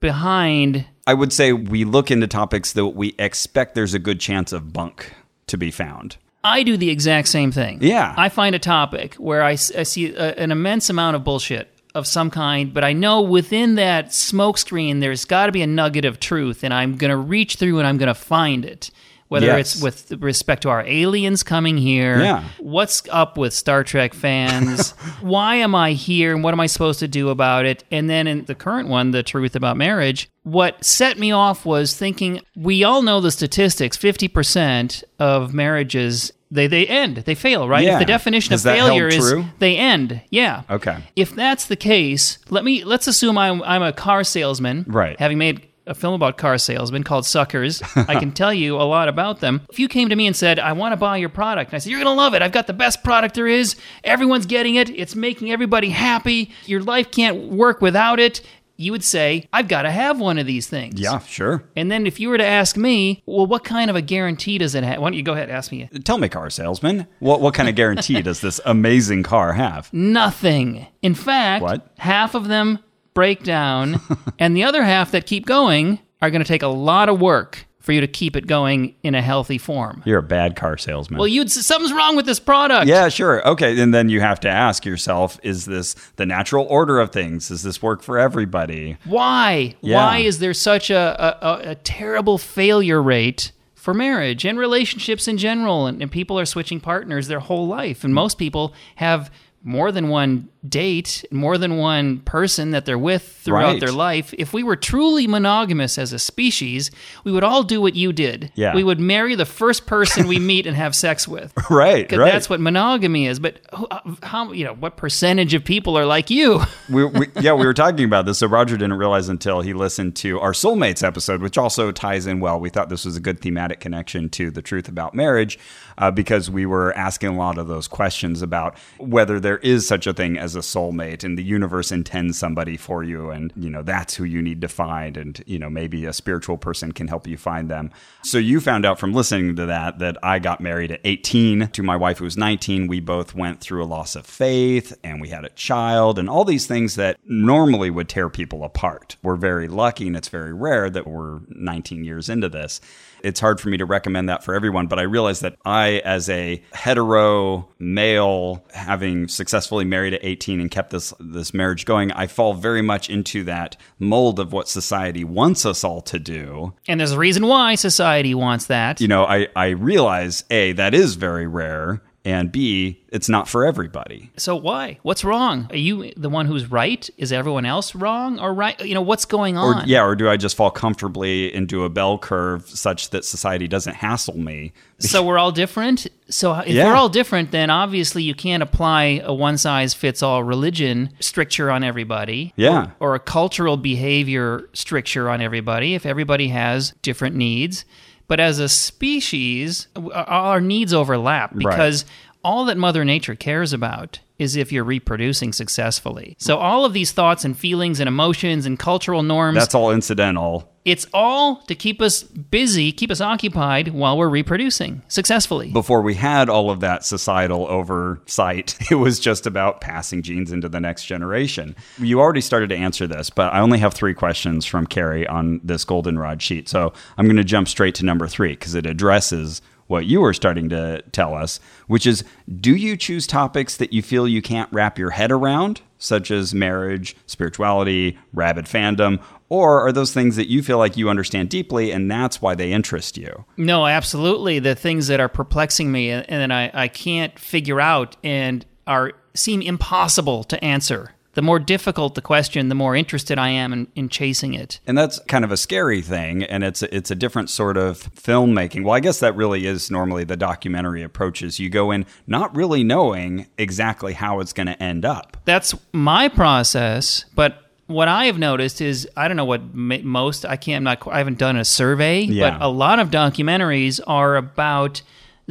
behind 0.00 0.86
I 1.06 1.14
would 1.14 1.32
say 1.32 1.54
we 1.54 1.84
look 1.84 2.10
into 2.10 2.26
topics 2.26 2.74
that 2.74 2.88
we 2.88 3.14
expect 3.18 3.74
there's 3.74 3.94
a 3.94 3.98
good 3.98 4.20
chance 4.20 4.52
of 4.52 4.74
bunk 4.74 5.14
to 5.46 5.56
be 5.56 5.70
found. 5.70 6.18
I 6.44 6.62
do 6.62 6.76
the 6.76 6.90
exact 6.90 7.28
same 7.28 7.50
thing. 7.50 7.78
Yeah. 7.80 8.14
I 8.16 8.28
find 8.28 8.54
a 8.54 8.58
topic 8.58 9.14
where 9.14 9.42
I 9.42 9.54
see 9.54 10.14
a, 10.14 10.34
an 10.34 10.52
immense 10.52 10.90
amount 10.90 11.16
of 11.16 11.24
bullshit 11.24 11.74
of 11.94 12.06
some 12.06 12.30
kind, 12.30 12.74
but 12.74 12.84
I 12.84 12.92
know 12.92 13.22
within 13.22 13.76
that 13.76 14.08
smokescreen 14.08 15.00
there's 15.00 15.24
got 15.24 15.46
to 15.46 15.52
be 15.52 15.62
a 15.62 15.66
nugget 15.66 16.04
of 16.04 16.20
truth, 16.20 16.62
and 16.62 16.74
I'm 16.74 16.96
going 16.96 17.10
to 17.10 17.16
reach 17.16 17.56
through 17.56 17.78
and 17.78 17.88
I'm 17.88 17.96
going 17.96 18.08
to 18.08 18.14
find 18.14 18.66
it. 18.66 18.90
Whether 19.28 19.46
Yes. 19.46 19.74
it's 19.74 19.82
with 19.82 20.22
respect 20.22 20.62
to 20.62 20.70
our 20.70 20.82
aliens 20.86 21.42
coming 21.42 21.76
here, 21.76 22.18
Yeah. 22.20 22.44
what's 22.58 23.02
up 23.10 23.36
with 23.36 23.52
Star 23.52 23.84
Trek 23.84 24.14
fans, 24.14 24.90
why 25.20 25.56
am 25.56 25.74
I 25.74 25.92
here, 25.92 26.34
and 26.34 26.42
what 26.42 26.54
am 26.54 26.60
I 26.60 26.66
supposed 26.66 26.98
to 27.00 27.08
do 27.08 27.28
about 27.28 27.66
it? 27.66 27.84
And 27.90 28.08
then 28.08 28.26
in 28.26 28.44
the 28.46 28.54
current 28.54 28.88
one, 28.88 29.10
the 29.10 29.22
truth 29.22 29.54
about 29.54 29.76
marriage, 29.76 30.30
what 30.44 30.82
set 30.82 31.18
me 31.18 31.30
off 31.30 31.66
was 31.66 31.94
thinking 31.94 32.40
we 32.56 32.84
all 32.84 33.02
know 33.02 33.20
the 33.20 33.30
statistics 33.30 33.96
50% 33.98 35.04
of 35.18 35.52
marriages 35.52 36.32
they, 36.50 36.66
they 36.66 36.86
end 36.86 37.18
they 37.18 37.34
fail 37.34 37.68
right 37.68 37.84
Yeah. 37.84 37.94
if 37.94 37.98
the 37.98 38.06
definition 38.06 38.52
Has 38.52 38.64
of 38.64 38.72
failure 38.74 39.06
is 39.08 39.34
they 39.58 39.76
end 39.76 40.22
yeah 40.30 40.62
Okay. 40.70 40.96
if 41.14 41.34
that's 41.34 41.66
the 41.66 41.76
case 41.76 42.38
let 42.48 42.64
me 42.64 42.84
let's 42.84 43.06
assume 43.06 43.36
i'm, 43.36 43.62
I'm 43.64 43.82
a 43.82 43.92
car 43.92 44.24
salesman 44.24 44.86
Right. 44.88 45.18
having 45.20 45.36
made 45.36 45.67
a 45.88 45.94
film 45.94 46.14
about 46.14 46.36
car 46.36 46.58
salesmen 46.58 47.02
called 47.02 47.26
Suckers. 47.26 47.82
I 47.96 48.18
can 48.18 48.30
tell 48.42 48.52
you 48.54 48.76
a 48.76 48.84
lot 48.84 49.08
about 49.08 49.40
them. 49.40 49.62
If 49.70 49.78
you 49.78 49.88
came 49.88 50.08
to 50.10 50.16
me 50.16 50.26
and 50.26 50.36
said, 50.36 50.58
I 50.58 50.72
want 50.72 50.92
to 50.92 50.96
buy 50.96 51.16
your 51.16 51.28
product, 51.30 51.70
and 51.72 51.76
I 51.76 51.78
said, 51.78 51.90
You're 51.90 52.02
going 52.02 52.14
to 52.14 52.20
love 52.20 52.34
it. 52.34 52.42
I've 52.42 52.52
got 52.52 52.66
the 52.66 52.72
best 52.72 53.02
product 53.02 53.34
there 53.34 53.46
is. 53.48 53.76
Everyone's 54.04 54.46
getting 54.46 54.74
it. 54.76 54.90
It's 54.90 55.16
making 55.16 55.50
everybody 55.50 55.90
happy. 55.90 56.50
Your 56.66 56.82
life 56.82 57.10
can't 57.10 57.48
work 57.50 57.80
without 57.80 58.20
it. 58.20 58.40
You 58.80 58.92
would 58.92 59.02
say, 59.02 59.48
I've 59.52 59.66
got 59.66 59.82
to 59.82 59.90
have 59.90 60.20
one 60.20 60.38
of 60.38 60.46
these 60.46 60.68
things. 60.68 61.00
Yeah, 61.00 61.18
sure. 61.18 61.64
And 61.74 61.90
then 61.90 62.06
if 62.06 62.20
you 62.20 62.28
were 62.28 62.38
to 62.38 62.46
ask 62.46 62.76
me, 62.76 63.24
well, 63.26 63.44
what 63.44 63.64
kind 63.64 63.90
of 63.90 63.96
a 63.96 64.00
guarantee 64.02 64.56
does 64.58 64.76
it 64.76 64.84
have? 64.84 65.00
Why 65.00 65.06
don't 65.10 65.14
you 65.16 65.24
go 65.24 65.32
ahead 65.32 65.48
and 65.48 65.56
ask 65.58 65.72
me? 65.72 65.90
Tell 66.04 66.16
me, 66.16 66.28
car 66.28 66.48
salesman, 66.48 67.08
what 67.18 67.40
what 67.40 67.54
kind 67.54 67.68
of 67.68 67.74
guarantee 67.74 68.22
does 68.22 68.40
this 68.40 68.60
amazing 68.64 69.24
car 69.24 69.52
have? 69.54 69.92
Nothing. 69.92 70.86
In 71.02 71.14
fact, 71.16 71.62
What? 71.62 71.88
half 71.98 72.36
of 72.36 72.46
them 72.46 72.78
break 73.18 73.42
down, 73.42 74.00
and 74.38 74.56
the 74.56 74.62
other 74.62 74.84
half 74.84 75.10
that 75.10 75.26
keep 75.26 75.44
going 75.44 75.98
are 76.22 76.30
going 76.30 76.40
to 76.40 76.46
take 76.46 76.62
a 76.62 76.68
lot 76.68 77.08
of 77.08 77.20
work 77.20 77.66
for 77.80 77.90
you 77.90 78.00
to 78.00 78.06
keep 78.06 78.36
it 78.36 78.46
going 78.46 78.94
in 79.02 79.16
a 79.16 79.20
healthy 79.20 79.58
form. 79.58 80.04
You're 80.06 80.20
a 80.20 80.22
bad 80.22 80.54
car 80.54 80.78
salesman. 80.78 81.18
Well, 81.18 81.26
you'd 81.26 81.50
something's 81.50 81.92
wrong 81.92 82.14
with 82.14 82.26
this 82.26 82.38
product. 82.38 82.86
yeah, 82.86 83.08
sure. 83.08 83.44
Okay, 83.48 83.80
and 83.80 83.92
then 83.92 84.08
you 84.08 84.20
have 84.20 84.38
to 84.40 84.48
ask 84.48 84.86
yourself, 84.86 85.40
is 85.42 85.64
this 85.64 85.94
the 86.14 86.26
natural 86.26 86.64
order 86.70 87.00
of 87.00 87.10
things? 87.10 87.48
Does 87.48 87.64
this 87.64 87.82
work 87.82 88.04
for 88.04 88.20
everybody? 88.20 88.98
Why? 89.04 89.74
Yeah. 89.80 89.96
Why 89.96 90.18
is 90.18 90.38
there 90.38 90.54
such 90.54 90.88
a, 90.88 91.40
a, 91.44 91.70
a, 91.70 91.74
terrible 91.74 92.38
failure 92.38 93.02
rate 93.02 93.50
for 93.74 93.94
marriage 93.94 94.44
and 94.44 94.60
relationships 94.60 95.26
in 95.26 95.38
general? 95.38 95.86
And, 95.88 96.00
and 96.00 96.12
people 96.12 96.38
are 96.38 96.46
switching 96.46 96.78
partners 96.78 97.26
their 97.26 97.40
whole 97.40 97.66
life. 97.66 98.04
And 98.04 98.14
most 98.14 98.38
people 98.38 98.74
have 98.96 99.28
more 99.68 99.92
than 99.92 100.08
one 100.08 100.48
date, 100.66 101.24
more 101.30 101.58
than 101.58 101.76
one 101.76 102.18
person 102.20 102.70
that 102.70 102.86
they're 102.86 102.98
with 102.98 103.22
throughout 103.22 103.72
Right. 103.72 103.80
their 103.80 103.92
life. 103.92 104.34
If 104.38 104.52
we 104.54 104.62
were 104.62 104.76
truly 104.76 105.26
monogamous 105.26 105.98
as 105.98 106.12
a 106.12 106.18
species, 106.18 106.90
we 107.22 107.30
would 107.32 107.44
all 107.44 107.62
do 107.62 107.80
what 107.80 107.94
you 107.94 108.12
did. 108.12 108.50
Yeah. 108.54 108.74
We 108.74 108.82
would 108.82 108.98
marry 108.98 109.34
the 109.34 109.44
first 109.44 109.86
person 109.86 110.26
we 110.26 110.38
meet 110.38 110.66
and 110.66 110.74
have 110.74 110.94
sex 110.96 111.28
with. 111.28 111.52
right, 111.70 112.10
right. 112.10 112.32
That's 112.32 112.48
what 112.48 112.60
monogamy 112.60 113.26
is. 113.26 113.38
But 113.38 113.60
uh, 113.72 114.00
how, 114.22 114.52
you 114.52 114.64
know, 114.64 114.74
what 114.74 114.96
percentage 114.96 115.52
of 115.52 115.64
people 115.64 115.98
are 115.98 116.06
like 116.06 116.30
you? 116.30 116.62
we, 116.88 117.04
we, 117.04 117.26
yeah, 117.40 117.52
we 117.52 117.66
were 117.66 117.74
talking 117.74 118.06
about 118.06 118.24
this. 118.24 118.38
So 118.38 118.46
Roger 118.46 118.76
didn't 118.78 118.94
realize 118.98 119.28
until 119.28 119.60
he 119.60 119.74
listened 119.74 120.16
to 120.16 120.40
our 120.40 120.52
soulmates 120.52 121.06
episode, 121.06 121.42
which 121.42 121.58
also 121.58 121.92
ties 121.92 122.26
in 122.26 122.40
well. 122.40 122.58
We 122.58 122.70
thought 122.70 122.88
this 122.88 123.04
was 123.04 123.16
a 123.16 123.20
good 123.20 123.40
thematic 123.40 123.80
connection 123.80 124.30
to 124.30 124.50
the 124.50 124.62
truth 124.62 124.88
about 124.88 125.14
marriage 125.14 125.58
uh, 125.98 126.10
because 126.10 126.50
we 126.50 126.64
were 126.64 126.96
asking 126.96 127.30
a 127.30 127.36
lot 127.36 127.58
of 127.58 127.66
those 127.66 127.88
questions 127.88 128.40
about 128.40 128.78
whether 128.98 129.38
there 129.38 129.58
is 129.58 129.86
such 129.86 130.06
a 130.06 130.14
thing 130.14 130.38
as 130.38 130.56
a 130.56 130.60
soulmate 130.60 131.24
and 131.24 131.36
the 131.36 131.42
universe 131.42 131.92
intends 131.92 132.38
somebody 132.38 132.76
for 132.76 133.02
you, 133.04 133.30
and 133.30 133.52
you 133.56 133.68
know 133.68 133.82
that's 133.82 134.14
who 134.14 134.24
you 134.24 134.40
need 134.40 134.60
to 134.60 134.68
find, 134.68 135.16
and 135.16 135.42
you 135.46 135.58
know 135.58 135.68
maybe 135.68 136.04
a 136.04 136.12
spiritual 136.12 136.56
person 136.56 136.92
can 136.92 137.08
help 137.08 137.26
you 137.26 137.36
find 137.36 137.68
them. 137.68 137.90
So 138.22 138.38
you 138.38 138.60
found 138.60 138.86
out 138.86 138.98
from 138.98 139.12
listening 139.12 139.56
to 139.56 139.66
that 139.66 139.98
that 139.98 140.16
I 140.22 140.38
got 140.38 140.60
married 140.60 140.92
at 140.92 141.00
18 141.04 141.68
to 141.68 141.82
my 141.82 141.96
wife 141.96 142.18
who 142.18 142.24
was 142.24 142.36
19. 142.36 142.86
We 142.86 143.00
both 143.00 143.34
went 143.34 143.60
through 143.60 143.84
a 143.84 143.86
loss 143.86 144.16
of 144.16 144.24
faith, 144.24 144.96
and 145.02 145.20
we 145.20 145.28
had 145.28 145.44
a 145.44 145.50
child, 145.50 146.18
and 146.18 146.30
all 146.30 146.44
these 146.44 146.66
things 146.66 146.94
that 146.94 147.18
normally 147.24 147.90
would 147.90 148.08
tear 148.08 148.28
people 148.28 148.64
apart. 148.64 149.16
We're 149.22 149.36
very 149.36 149.68
lucky, 149.68 150.06
and 150.06 150.16
it's 150.16 150.28
very 150.28 150.52
rare 150.52 150.88
that 150.90 151.06
we're 151.06 151.40
19 151.48 152.04
years 152.04 152.28
into 152.28 152.48
this. 152.48 152.80
It's 153.22 153.40
hard 153.40 153.60
for 153.60 153.68
me 153.68 153.76
to 153.78 153.84
recommend 153.84 154.28
that 154.28 154.44
for 154.44 154.54
everyone, 154.54 154.86
but 154.86 154.98
I 154.98 155.02
realize 155.02 155.40
that 155.40 155.56
I, 155.64 156.00
as 156.04 156.28
a 156.28 156.62
hetero 156.72 157.68
male, 157.78 158.64
having 158.72 159.28
successfully 159.28 159.84
married 159.84 160.14
at 160.14 160.24
18 160.24 160.60
and 160.60 160.70
kept 160.70 160.90
this 160.90 161.12
this 161.20 161.52
marriage 161.54 161.84
going, 161.84 162.12
I 162.12 162.26
fall 162.26 162.54
very 162.54 162.82
much 162.82 163.10
into 163.10 163.44
that 163.44 163.76
mold 163.98 164.38
of 164.38 164.52
what 164.52 164.68
society 164.68 165.24
wants 165.24 165.66
us 165.66 165.84
all 165.84 166.00
to 166.02 166.18
do. 166.18 166.74
and 166.86 167.00
there's 167.00 167.12
a 167.12 167.18
reason 167.18 167.46
why 167.46 167.74
society 167.74 168.34
wants 168.34 168.66
that. 168.66 169.00
You 169.00 169.08
know, 169.08 169.24
I, 169.24 169.48
I 169.56 169.68
realize 169.68 170.44
A, 170.50 170.72
that 170.72 170.94
is 170.94 171.14
very 171.14 171.46
rare, 171.46 172.02
and 172.28 172.52
B, 172.52 173.00
it's 173.08 173.30
not 173.30 173.48
for 173.48 173.64
everybody. 173.64 174.30
So 174.36 174.54
why? 174.54 174.98
What's 175.02 175.24
wrong? 175.24 175.66
Are 175.70 175.76
you 175.76 176.12
the 176.14 176.28
one 176.28 176.44
who's 176.44 176.70
right? 176.70 177.08
Is 177.16 177.32
everyone 177.32 177.64
else 177.64 177.94
wrong 177.94 178.38
or 178.38 178.52
right? 178.52 178.78
You 178.84 178.92
know, 178.92 179.00
what's 179.00 179.24
going 179.24 179.56
Or 179.56 179.76
on? 179.76 179.88
yeah, 179.88 180.04
or 180.04 180.14
do 180.14 180.28
I 180.28 180.36
just 180.36 180.54
fall 180.54 180.70
comfortably 180.70 181.52
into 181.54 181.84
a 181.84 181.88
bell 181.88 182.18
curve 182.18 182.68
such 182.68 183.08
that 183.10 183.24
society 183.24 183.66
doesn't 183.66 183.94
hassle 183.94 184.36
me? 184.36 184.72
So 184.98 185.24
we're 185.24 185.38
all 185.38 185.52
different. 185.52 186.06
So 186.28 186.52
if 186.54 186.68
Yeah. 186.68 186.84
we're 186.84 186.96
all 186.96 187.08
different, 187.08 187.50
then 187.50 187.70
obviously 187.70 188.22
you 188.22 188.34
can't 188.34 188.62
apply 188.62 189.22
a 189.24 189.32
one 189.32 189.56
size 189.56 189.94
fits 189.94 190.22
all 190.22 190.42
religion 190.44 191.08
stricture 191.20 191.70
on 191.70 191.82
everybody. 191.82 192.52
Yeah. 192.56 192.90
Or, 193.00 193.12
or 193.12 193.14
a 193.14 193.20
cultural 193.20 193.78
behavior 193.78 194.68
stricture 194.74 195.30
on 195.30 195.40
everybody 195.40 195.94
if 195.94 196.04
everybody 196.04 196.48
has 196.48 196.92
different 197.00 197.36
needs. 197.36 197.86
But 198.28 198.40
as 198.40 198.58
a 198.58 198.68
species, 198.68 199.88
our 200.12 200.60
needs 200.60 200.92
overlap 200.92 201.56
because 201.56 202.04
all 202.44 202.64
that 202.66 202.76
Mother 202.78 203.04
Nature 203.04 203.34
cares 203.34 203.72
about 203.72 204.20
is 204.38 204.54
if 204.54 204.70
you're 204.70 204.84
reproducing 204.84 205.52
successfully. 205.52 206.36
So 206.38 206.58
all 206.58 206.84
of 206.84 206.92
these 206.92 207.10
thoughts 207.10 207.44
and 207.44 207.58
feelings 207.58 207.98
and 207.98 208.06
emotions 208.06 208.66
and 208.66 208.78
cultural 208.78 209.24
norms 209.24 209.56
That's 209.58 209.74
all 209.74 209.90
incidental. 209.90 210.72
it's 210.84 211.06
all 211.12 211.56
to 211.62 211.74
keep 211.74 212.00
us 212.00 212.22
busy, 212.22 212.92
keep 212.92 213.10
us 213.10 213.20
occupied 213.20 213.88
while 213.88 214.16
we're 214.16 214.28
reproducing 214.28 215.02
successfully. 215.08 215.72
before 215.72 216.02
we 216.02 216.14
had 216.14 216.48
all 216.48 216.70
of 216.70 216.78
that 216.80 217.04
societal 217.04 217.66
oversight, 217.66 218.76
it 218.92 218.94
was 218.94 219.18
just 219.18 219.44
about 219.44 219.80
passing 219.80 220.22
genes 220.22 220.52
into 220.52 220.68
the 220.68 220.78
next 220.80 221.06
generation. 221.06 221.74
You 221.98 222.20
already 222.20 222.40
started 222.40 222.68
to 222.70 222.76
answer 222.76 223.08
this, 223.08 223.30
but 223.30 223.52
I 223.52 223.58
only 223.58 223.78
have 223.80 223.92
three 223.92 224.14
questions 224.14 224.64
from 224.64 224.86
Carrie 224.86 225.26
on 225.26 225.60
this 225.64 225.84
goldenrod 225.84 226.40
sheet. 226.40 226.68
So 226.68 226.92
I'm 227.16 227.26
going 227.26 227.36
to 227.36 227.44
jump 227.44 227.66
straight 227.66 227.96
to 227.96 228.04
number 228.04 228.28
three 228.28 228.52
because 228.52 228.76
it 228.76 228.86
addresses 228.86 229.62
what 229.88 230.06
you 230.06 230.20
were 230.20 230.32
starting 230.32 230.68
to 230.68 231.02
tell 231.12 231.34
us, 231.34 231.58
which 231.88 232.06
is 232.06 232.24
do 232.60 232.74
you 232.74 232.96
choose 232.96 233.26
topics 233.26 233.76
that 233.76 233.92
you 233.92 234.00
feel 234.00 234.28
you 234.28 234.40
can't 234.40 234.72
wrap 234.72 234.98
your 234.98 235.10
head 235.10 235.32
around, 235.32 235.80
such 235.98 236.30
as 236.30 236.54
marriage, 236.54 237.16
spirituality, 237.26 238.16
rabid 238.32 238.66
fandom, 238.66 239.20
or 239.48 239.80
are 239.86 239.92
those 239.92 240.12
things 240.12 240.36
that 240.36 240.48
you 240.48 240.62
feel 240.62 240.78
like 240.78 240.96
you 240.96 241.08
understand 241.08 241.48
deeply 241.48 241.90
and 241.90 242.10
that's 242.10 242.40
why 242.40 242.54
they 242.54 242.70
interest 242.70 243.16
you? 243.16 243.44
No, 243.56 243.86
absolutely. 243.86 244.58
The 244.58 244.74
things 244.74 245.08
that 245.08 245.20
are 245.20 245.28
perplexing 245.28 245.90
me 245.90 246.10
and 246.10 246.24
and 246.28 246.52
I, 246.52 246.70
I 246.72 246.88
can't 246.88 247.36
figure 247.38 247.80
out 247.80 248.16
and 248.22 248.64
are 248.86 249.12
seem 249.34 249.62
impossible 249.62 250.44
to 250.44 250.62
answer. 250.62 251.14
The 251.38 251.42
more 251.42 251.60
difficult 251.60 252.16
the 252.16 252.20
question, 252.20 252.68
the 252.68 252.74
more 252.74 252.96
interested 252.96 253.38
I 253.38 253.50
am 253.50 253.72
in, 253.72 253.86
in 253.94 254.08
chasing 254.08 254.54
it. 254.54 254.80
And 254.88 254.98
that's 254.98 255.20
kind 255.28 255.44
of 255.44 255.52
a 255.52 255.56
scary 255.56 256.02
thing, 256.02 256.42
and 256.42 256.64
it's 256.64 256.82
a, 256.82 256.92
it's 256.92 257.12
a 257.12 257.14
different 257.14 257.48
sort 257.48 257.76
of 257.76 258.12
filmmaking. 258.16 258.82
Well, 258.82 258.92
I 258.92 258.98
guess 258.98 259.20
that 259.20 259.36
really 259.36 259.64
is 259.64 259.88
normally 259.88 260.24
the 260.24 260.36
documentary 260.36 261.00
approaches. 261.04 261.60
You 261.60 261.70
go 261.70 261.92
in 261.92 262.06
not 262.26 262.56
really 262.56 262.82
knowing 262.82 263.46
exactly 263.56 264.14
how 264.14 264.40
it's 264.40 264.52
going 264.52 264.66
to 264.66 264.82
end 264.82 265.04
up. 265.04 265.36
That's 265.44 265.76
my 265.92 266.26
process, 266.26 267.24
but 267.36 267.70
what 267.86 268.08
I 268.08 268.24
have 268.24 268.40
noticed 268.40 268.80
is 268.80 269.08
I 269.16 269.28
don't 269.28 269.36
know 269.36 269.44
what 269.44 269.62
most 269.72 270.44
I 270.44 270.56
can't 270.56 270.78
I'm 270.78 270.82
not 270.82 271.06
I 271.06 271.18
haven't 271.18 271.38
done 271.38 271.56
a 271.56 271.64
survey, 271.64 272.22
Yeah. 272.22 272.50
but 272.50 272.62
a 272.62 272.68
lot 272.68 272.98
of 272.98 273.12
documentaries 273.12 274.00
are 274.08 274.34
about 274.34 275.02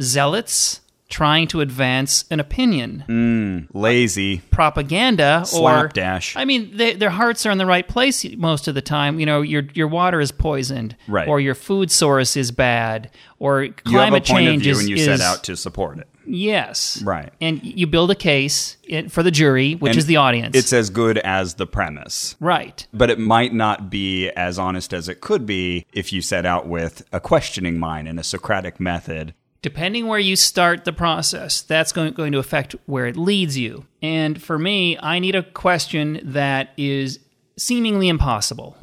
zealots 0.02 0.82
trying 1.08 1.48
to 1.48 1.60
advance 1.60 2.24
an 2.30 2.38
opinion. 2.40 3.04
Mm, 3.08 3.68
lazy, 3.74 4.38
propaganda 4.50 5.40
or 5.40 5.46
Slapdash. 5.46 6.36
I 6.36 6.44
mean, 6.44 6.76
they, 6.76 6.94
their 6.94 7.10
hearts 7.10 7.46
are 7.46 7.50
in 7.50 7.58
the 7.58 7.66
right 7.66 7.86
place 7.88 8.24
most 8.36 8.68
of 8.68 8.74
the 8.74 8.82
time. 8.82 9.18
You 9.18 9.26
know, 9.26 9.40
your 9.42 9.62
your 9.74 9.88
water 9.88 10.20
is 10.20 10.30
poisoned, 10.32 10.96
Right. 11.06 11.26
Or 11.28 11.40
your 11.40 11.54
food 11.54 11.90
source 11.90 12.36
is 12.36 12.50
bad, 12.50 13.10
or 13.38 13.64
you 13.64 13.72
have 13.72 13.86
a 13.86 13.90
climate 13.90 14.26
point 14.26 14.46
of 14.46 14.52
change 14.52 14.62
view 14.62 14.72
is, 14.72 14.78
and 14.80 14.88
you 14.90 14.96
is 14.96 15.04
set 15.04 15.20
out 15.20 15.44
to 15.44 15.56
support 15.56 15.98
it. 15.98 16.08
yes, 16.26 17.00
Right. 17.02 17.32
And 17.40 17.62
you 17.62 17.86
build 17.86 18.10
a 18.10 18.14
case 18.14 18.76
for 19.08 19.22
the 19.22 19.30
jury, 19.30 19.74
which 19.74 19.90
And 19.92 19.98
is 19.98 20.06
the 20.06 20.16
audience. 20.16 20.54
It's 20.56 20.72
as 20.74 20.90
good 20.90 21.16
as 21.18 21.54
the 21.54 21.66
premise. 21.66 22.36
right. 22.40 22.86
But 22.92 23.10
it 23.10 23.18
might 23.18 23.54
not 23.54 23.88
be 23.90 24.28
as 24.30 24.58
honest 24.58 24.92
as 24.92 25.08
it 25.08 25.20
could 25.22 25.46
be 25.46 25.86
if 25.92 26.12
you 26.12 26.20
set 26.20 26.44
out 26.44 26.66
with 26.66 27.04
a 27.12 27.20
questioning 27.20 27.78
mind 27.78 28.08
and 28.08 28.18
a 28.20 28.24
Socratic 28.24 28.78
method. 28.78 29.32
Depending 29.62 30.06
where 30.06 30.18
you 30.18 30.36
start 30.36 30.84
the 30.84 30.92
process, 30.92 31.62
that's 31.62 31.92
going, 31.92 32.12
going 32.14 32.32
to 32.32 32.38
affect 32.38 32.74
where 32.86 33.06
it 33.06 33.16
leads 33.16 33.56
you. 33.58 33.86
And 34.02 34.40
for 34.42 34.58
me, 34.58 34.96
I 34.98 35.18
need 35.18 35.34
a 35.34 35.42
question 35.42 36.20
that 36.22 36.70
is 36.76 37.18
seemingly 37.56 38.08
impossible 38.08 38.76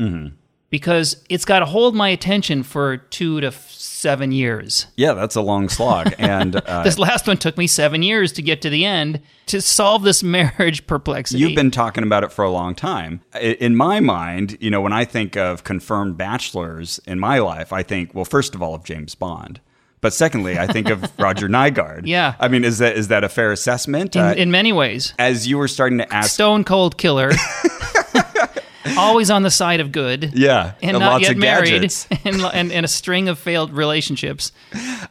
because 0.69 1.23
it's 1.29 1.45
got 1.45 1.59
to 1.59 1.65
hold 1.65 1.95
my 1.95 2.09
attention 2.09 2.61
for 2.63 2.97
two 2.97 3.39
to 3.39 3.51
seven 3.51 4.33
years. 4.33 4.87
Yeah, 4.97 5.13
that's 5.13 5.35
a 5.35 5.41
long 5.41 5.69
slog. 5.69 6.13
And 6.19 6.57
uh, 6.57 6.83
This 6.83 6.99
last 6.99 7.27
one 7.27 7.37
took 7.37 7.57
me 7.57 7.67
seven 7.67 8.03
years 8.03 8.33
to 8.33 8.41
get 8.41 8.61
to 8.63 8.69
the 8.69 8.83
end 8.83 9.21
to 9.45 9.61
solve 9.61 10.03
this 10.03 10.21
marriage 10.37 10.85
perplexity. 10.87 11.39
You've 11.39 11.55
been 11.55 11.71
talking 11.71 12.03
about 12.03 12.23
it 12.25 12.31
for 12.33 12.43
a 12.43 12.51
long 12.51 12.75
time. 12.75 13.21
In 13.39 13.75
my 13.75 14.01
mind, 14.01 14.57
you 14.59 14.69
know, 14.69 14.81
when 14.81 14.91
I 14.93 15.05
think 15.05 15.37
of 15.37 15.63
confirmed 15.63 16.17
bachelors 16.17 16.99
in 17.07 17.19
my 17.19 17.39
life, 17.39 17.71
I 17.71 17.81
think, 17.83 18.13
well, 18.13 18.25
first 18.25 18.53
of 18.55 18.61
all, 18.61 18.75
of 18.75 18.83
James 18.83 19.15
Bond. 19.15 19.61
But 20.01 20.13
secondly, 20.13 20.59
I 20.59 20.67
think 20.67 20.89
of 20.89 21.03
Roger 21.19 21.47
Nygard. 21.47 22.01
Yeah. 22.05 22.35
I 22.39 22.47
mean, 22.47 22.63
is 22.63 22.77
that 22.79 22.95
is 22.95 23.07
that 23.07 23.23
a 23.23 23.29
fair 23.29 23.51
assessment? 23.51 24.15
in, 24.15 24.21
Uh, 24.21 24.33
in 24.37 24.51
many 24.51 24.71
ways. 24.71 25.13
as 25.17 25.47
you 25.47 25.57
were 25.57 25.67
starting 25.67 25.97
to 25.99 26.13
ask, 26.13 26.31
Stone 26.31 26.63
cold 26.65 26.97
killer. 26.97 27.31
Always 28.97 29.29
on 29.31 29.43
the 29.43 29.51
side 29.51 29.79
of 29.79 29.91
good. 29.91 30.31
yeah, 30.33 30.73
And 30.81 30.95
uh, 30.95 30.99
not 30.99 31.11
lots 31.13 31.23
yet 31.23 31.31
of 31.31 31.37
married, 31.37 31.83
and, 32.25 32.41
and, 32.41 32.71
and 32.71 32.85
a 32.85 32.87
string 32.87 33.27
of 33.27 33.39
failed 33.39 33.71
relationships. 33.73 34.51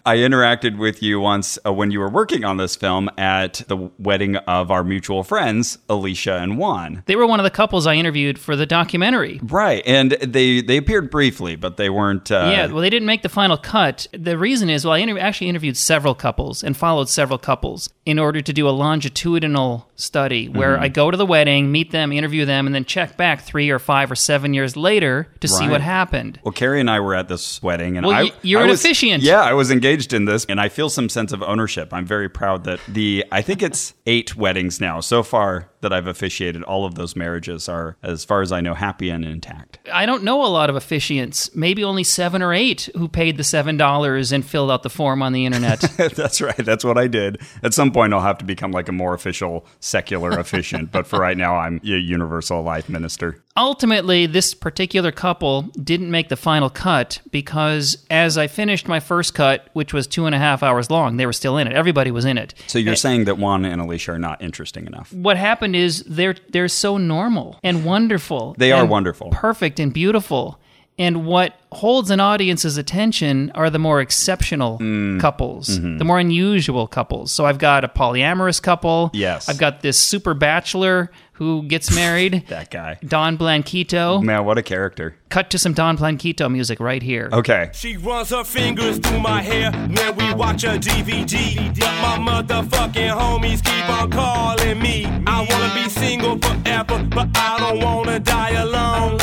I 0.07 0.17
interacted 0.17 0.79
with 0.79 1.03
you 1.03 1.21
once 1.21 1.59
uh, 1.67 1.73
when 1.73 1.91
you 1.91 2.01
were 2.01 2.09
working 2.11 2.45
on 2.45 2.57
this 2.57 2.77
film 2.77 3.11
at 3.19 3.63
the 3.69 3.77
wedding 3.99 4.37
of 4.37 4.71
our 4.71 4.85
mutual 4.85 5.23
friends, 5.25 5.79
Alicia 5.89 6.37
and 6.37 6.59
Juan. 6.59 7.03
They 7.07 7.17
were 7.17 7.27
one 7.27 7.41
of 7.41 7.45
the 7.45 7.51
couples 7.51 7.87
I 7.87 7.95
interviewed 7.95 8.39
for 8.39 8.57
the 8.57 8.67
documentary. 8.67 9.41
Right, 9.43 9.83
and 9.87 10.13
they 10.13 10.61
they 10.61 10.77
appeared 10.77 11.11
briefly, 11.11 11.57
but 11.57 11.77
they 11.77 11.91
weren't. 11.91 12.31
Uh, 12.31 12.49
yeah, 12.53 12.67
well, 12.67 12.81
they 12.83 12.91
didn't 12.91 13.07
make 13.07 13.23
the 13.23 13.29
final 13.29 13.57
cut. 13.57 14.07
The 14.13 14.37
reason 14.39 14.71
is, 14.71 14.85
well, 14.85 14.95
I 14.95 14.99
inter- 14.99 15.19
actually 15.19 15.49
interviewed 15.49 15.77
several 15.77 16.15
couples 16.15 16.63
and 16.63 16.77
followed 16.77 17.09
several 17.09 17.39
couples 17.39 17.89
in 18.07 18.19
order 18.19 18.41
to 18.43 18.53
do 18.53 18.69
a 18.69 18.71
longitudinal 18.71 19.89
study 19.97 20.49
where 20.49 20.75
Mm-hmm. 20.75 20.83
I 20.83 20.89
go 20.89 21.11
to 21.11 21.17
the 21.17 21.27
wedding, 21.27 21.71
meet 21.71 21.91
them, 21.93 22.11
interview 22.13 22.45
them, 22.47 22.67
and 22.67 22.75
then 22.75 22.85
check 22.85 23.17
back 23.17 23.43
three 23.43 23.64
or 23.71 23.79
five 23.79 24.11
or 24.11 24.15
seven 24.17 24.55
years 24.55 24.77
later 24.77 25.29
to 25.41 25.49
see 25.49 25.69
what 25.69 25.81
happened. 25.81 26.39
Well, 26.45 26.53
Carrie 26.53 26.81
and 26.81 26.91
I 26.91 27.01
were 27.01 27.15
at 27.15 27.29
this 27.29 27.63
wedding, 27.63 27.97
and 27.97 28.07
Well, 28.07 28.17
I 28.27 28.33
you're 28.43 28.61
I 28.61 28.65
an 28.65 28.71
was- 28.71 28.81
officiant. 28.85 29.23
Yeah, 29.23 29.41
I 29.43 29.53
was 29.53 29.71
engaged 29.71 30.13
in 30.13 30.25
this 30.25 30.45
and 30.47 30.61
I 30.61 30.69
feel 30.69 30.89
some 30.91 31.09
sense 31.09 31.33
of 31.33 31.43
ownership. 31.43 31.93
I'm 31.93 32.07
very 32.07 32.29
proud 32.29 32.65
that 32.65 32.81
the, 32.89 33.25
I 33.33 33.43
think 33.43 33.63
it's 33.63 33.95
eight 34.07 34.37
weddings 34.37 34.81
now 34.81 35.01
so 35.01 35.23
far 35.23 35.69
that 35.81 35.93
I've 35.93 36.07
officiated. 36.07 36.63
All 36.63 36.87
of 36.87 36.95
those 36.95 37.15
marriages 37.15 37.69
are, 37.69 37.97
as 38.03 38.25
far 38.25 38.41
as 38.41 38.53
I 38.53 38.61
know, 38.63 38.73
happy 38.75 39.11
and 39.11 39.25
intact. 39.25 39.79
I 39.93 40.07
don't 40.07 40.25
know 40.25 40.43
a 40.45 40.49
lot 40.49 40.71
of 40.71 40.77
officiants, 40.77 41.55
maybe 41.55 41.85
only 41.85 42.05
seven 42.05 42.41
or 42.43 42.55
eight 42.55 42.89
who 42.97 43.07
paid 43.07 43.37
the 43.37 43.43
$7 43.43 44.33
and 44.33 44.45
filled 44.45 44.71
out 44.71 44.83
the 44.83 44.89
form 44.91 45.23
on 45.23 45.33
the 45.35 45.45
internet. 45.45 45.81
That's 45.97 46.41
right. 46.41 46.57
That's 46.57 46.85
what 46.85 46.97
I 46.97 47.07
did. 47.07 47.41
At 47.63 47.75
some 47.75 47.93
point, 47.93 48.15
I'll 48.15 48.21
have 48.23 48.39
to 48.39 48.45
become 48.47 48.71
like 48.73 48.89
a 48.89 48.93
more 48.93 49.13
official 49.15 49.67
secular 49.81 50.31
officiant. 50.39 50.91
but 50.91 51.07
for 51.07 51.19
right 51.19 51.37
now, 51.37 51.57
I'm 51.57 51.81
a 51.85 51.87
universal 51.99 52.63
life 52.63 52.89
minister. 52.89 53.43
Ultimately, 53.57 54.27
this 54.27 54.53
particular 54.53 55.13
couple 55.13 55.63
didn't 55.63 56.11
make 56.11 56.29
the 56.29 56.37
final 56.37 56.69
cut 56.69 57.21
because 57.31 58.05
as 58.11 58.37
I 58.37 58.49
finished 58.49 58.89
my 58.89 58.99
first 58.99 59.33
cut, 59.33 59.69
which 59.75 59.93
was 59.93 60.09
two 60.09 60.27
and 60.27 60.35
a 60.35 60.39
half 60.39 60.65
hours 60.65 60.91
long, 60.91 61.19
they 61.19 61.27
were 61.27 61.33
still 61.33 61.57
in 61.57 61.69
it. 61.69 61.73
Everybody 61.73 62.11
was 62.11 62.25
in 62.25 62.37
it. 62.37 62.53
So 62.67 62.81
you're 62.81 62.97
saying 62.97 63.27
that 63.27 63.39
Juan 63.39 63.65
and 63.65 63.81
Alicia 63.81 64.13
are 64.13 64.19
not 64.19 64.43
interesting 64.43 64.89
enough? 64.89 65.13
What 65.13 65.37
happened 65.37 65.77
is 65.77 66.03
they're 66.03 66.35
they're 66.49 66.67
so 66.67 66.99
normal 66.99 67.61
and 67.63 67.85
wonderful. 67.85 68.57
They 68.59 68.73
are 68.73 68.85
wonderful. 68.85 69.31
perfect 69.31 69.79
and 69.79 69.93
beautiful. 69.93 70.59
And 70.97 71.27
what 71.27 71.55
holds 71.73 72.11
an 72.11 72.21
audience's 72.21 72.77
attention 72.77 73.51
are 73.57 73.69
the 73.69 73.81
more 73.81 74.01
exceptional 74.01 74.79
Mm. 74.79 75.21
couples, 75.21 75.69
Mm-hmm. 75.69 75.99
the 75.99 76.05
more 76.05 76.21
unusual 76.21 76.87
couples. 76.87 77.33
So 77.33 77.47
I've 77.47 77.59
got 77.59 77.83
a 77.83 77.89
polyamorous 77.89 78.63
couple. 78.63 79.11
Yes. 79.13 79.49
I've 79.49 79.59
got 79.59 79.83
this 79.83 79.99
super 79.99 80.35
bachelor 80.35 81.11
who 81.33 81.65
gets 81.65 81.93
married, 81.93 82.45
That 82.49 82.71
guy. 82.71 82.99
Don 83.05 83.37
Blanquito. 83.37 84.23
Man, 84.23 84.45
what 84.45 84.57
a 84.57 84.63
character. 84.63 85.17
Cut 85.31 85.51
to 85.51 85.59
some 85.59 85.73
Don 85.73 85.97
Blanquito 85.97 86.49
music 86.49 86.79
right 86.79 87.03
here. 87.03 87.29
Okay. 87.33 87.71
She 87.75 87.97
runs 87.97 88.31
her 88.31 88.45
fingers 88.45 88.99
through 88.99 89.19
my 89.19 89.43
hair 89.43 89.73
when 89.73 90.15
we 90.17 90.33
watch 90.35 90.63
a 90.63 90.79
DVD. 90.79 91.77
But 91.77 92.23
my 92.23 92.43
motherfucking 92.43 93.11
homies 93.11 93.65
keep 93.65 93.89
on 93.91 94.13
calling 94.13 94.79
me. 94.81 95.07
I 95.27 95.41
wanna 95.51 95.75
be 95.75 95.91
single 95.91 96.39
forever, 96.39 97.05
but 97.11 97.29
I 97.35 97.57
don't 97.59 97.83
wanna 97.83 98.21
die 98.21 98.51
alone. 98.51 99.19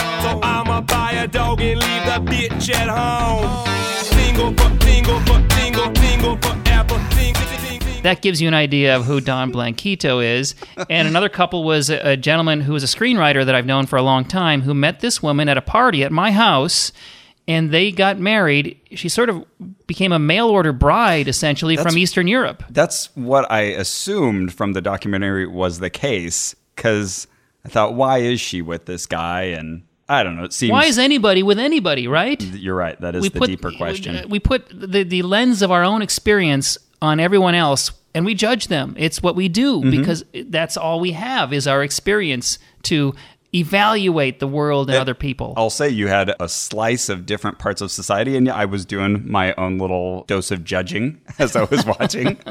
Bitch 2.31 2.73
at 2.73 2.87
home. 2.87 3.67
Single 4.03 4.53
for 4.53 4.85
single 4.85 5.19
for 5.21 5.55
single, 5.55 5.95
single 5.95 6.37
forever. 6.37 6.61
That 8.03 8.21
gives 8.21 8.41
you 8.41 8.47
an 8.47 8.55
idea 8.55 8.95
of 8.95 9.05
who 9.05 9.21
Don 9.21 9.51
Blanquito 9.51 10.19
is. 10.19 10.55
And 10.89 11.07
another 11.07 11.29
couple 11.29 11.63
was 11.63 11.91
a, 11.91 12.13
a 12.13 12.17
gentleman 12.17 12.61
who 12.61 12.73
was 12.73 12.83
a 12.83 12.87
screenwriter 12.87 13.45
that 13.45 13.53
I've 13.53 13.67
known 13.67 13.85
for 13.85 13.97
a 13.97 14.01
long 14.01 14.25
time 14.25 14.61
who 14.61 14.73
met 14.73 15.01
this 15.01 15.21
woman 15.21 15.47
at 15.47 15.57
a 15.57 15.61
party 15.61 16.03
at 16.03 16.11
my 16.11 16.31
house. 16.31 16.91
And 17.47 17.71
they 17.71 17.91
got 17.91 18.17
married. 18.17 18.79
She 18.91 19.09
sort 19.09 19.29
of 19.29 19.45
became 19.85 20.11
a 20.11 20.19
mail 20.19 20.47
order 20.47 20.71
bride, 20.73 21.27
essentially, 21.27 21.75
from 21.75 21.97
Eastern 21.97 22.27
Europe. 22.27 22.63
That's 22.69 23.15
what 23.15 23.51
I 23.51 23.61
assumed 23.61 24.53
from 24.53 24.73
the 24.73 24.81
documentary 24.81 25.45
was 25.45 25.79
the 25.79 25.89
case 25.89 26.55
because 26.75 27.27
I 27.65 27.69
thought, 27.69 27.93
why 27.93 28.19
is 28.19 28.39
she 28.39 28.61
with 28.61 28.85
this 28.85 29.05
guy? 29.05 29.43
And 29.43 29.83
I 30.11 30.23
don't 30.23 30.35
know. 30.35 30.43
It 30.43 30.53
seems. 30.53 30.71
Why 30.71 30.85
is 30.85 30.97
anybody 30.97 31.41
with 31.43 31.57
anybody, 31.59 32.07
right? 32.07 32.41
You're 32.41 32.75
right. 32.75 32.99
That 33.01 33.15
is 33.15 33.29
the 33.29 33.39
deeper 33.39 33.71
question. 33.71 34.29
We 34.29 34.39
put 34.39 34.67
the, 34.69 35.03
the 35.03 35.21
lens 35.21 35.61
of 35.61 35.71
our 35.71 35.83
own 35.83 36.01
experience 36.01 36.77
on 37.01 37.19
everyone 37.19 37.55
else 37.55 37.91
and 38.13 38.25
we 38.25 38.35
judge 38.35 38.67
them. 38.67 38.93
It's 38.97 39.23
what 39.23 39.35
we 39.35 39.47
do 39.47 39.79
Mm-hmm. 39.79 39.89
because 39.91 40.25
that's 40.47 40.75
all 40.75 40.99
we 40.99 41.13
have 41.13 41.53
is 41.53 41.65
our 41.67 41.81
experience 41.83 42.59
to 42.83 43.13
evaluate 43.53 44.39
the 44.39 44.47
world 44.47 44.89
and 44.89 44.97
other 44.97 45.13
people. 45.13 45.53
I'll 45.57 45.69
say 45.69 45.89
you 45.89 46.07
had 46.07 46.33
a 46.39 46.47
slice 46.47 47.09
of 47.09 47.25
different 47.25 47.59
parts 47.59 47.81
of 47.81 47.91
society, 47.91 48.37
and 48.37 48.49
I 48.49 48.65
was 48.65 48.85
doing 48.85 49.29
my 49.29 49.53
own 49.55 49.77
little 49.77 50.23
dose 50.25 50.51
of 50.51 50.63
judging 50.63 51.19
as 51.39 51.55
I 51.55 51.63
was 51.65 51.85
watching. 51.85 52.37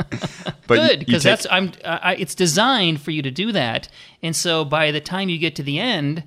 But 0.67 0.77
Good 0.89 0.99
because 1.01 1.25
take- 1.25 1.31
that's 1.33 1.47
I'm 1.51 1.73
I, 1.85 2.15
it's 2.15 2.37
designed 2.37 3.01
for 3.01 3.11
you 3.11 3.23
to 3.23 3.31
do 3.33 3.51
that. 3.53 3.89
And 4.23 4.37
so 4.37 4.65
by 4.65 4.93
the 4.93 5.01
time 5.01 5.29
you 5.29 5.37
get 5.37 5.57
to 5.57 5.65
the 5.65 5.81
end, 5.81 6.23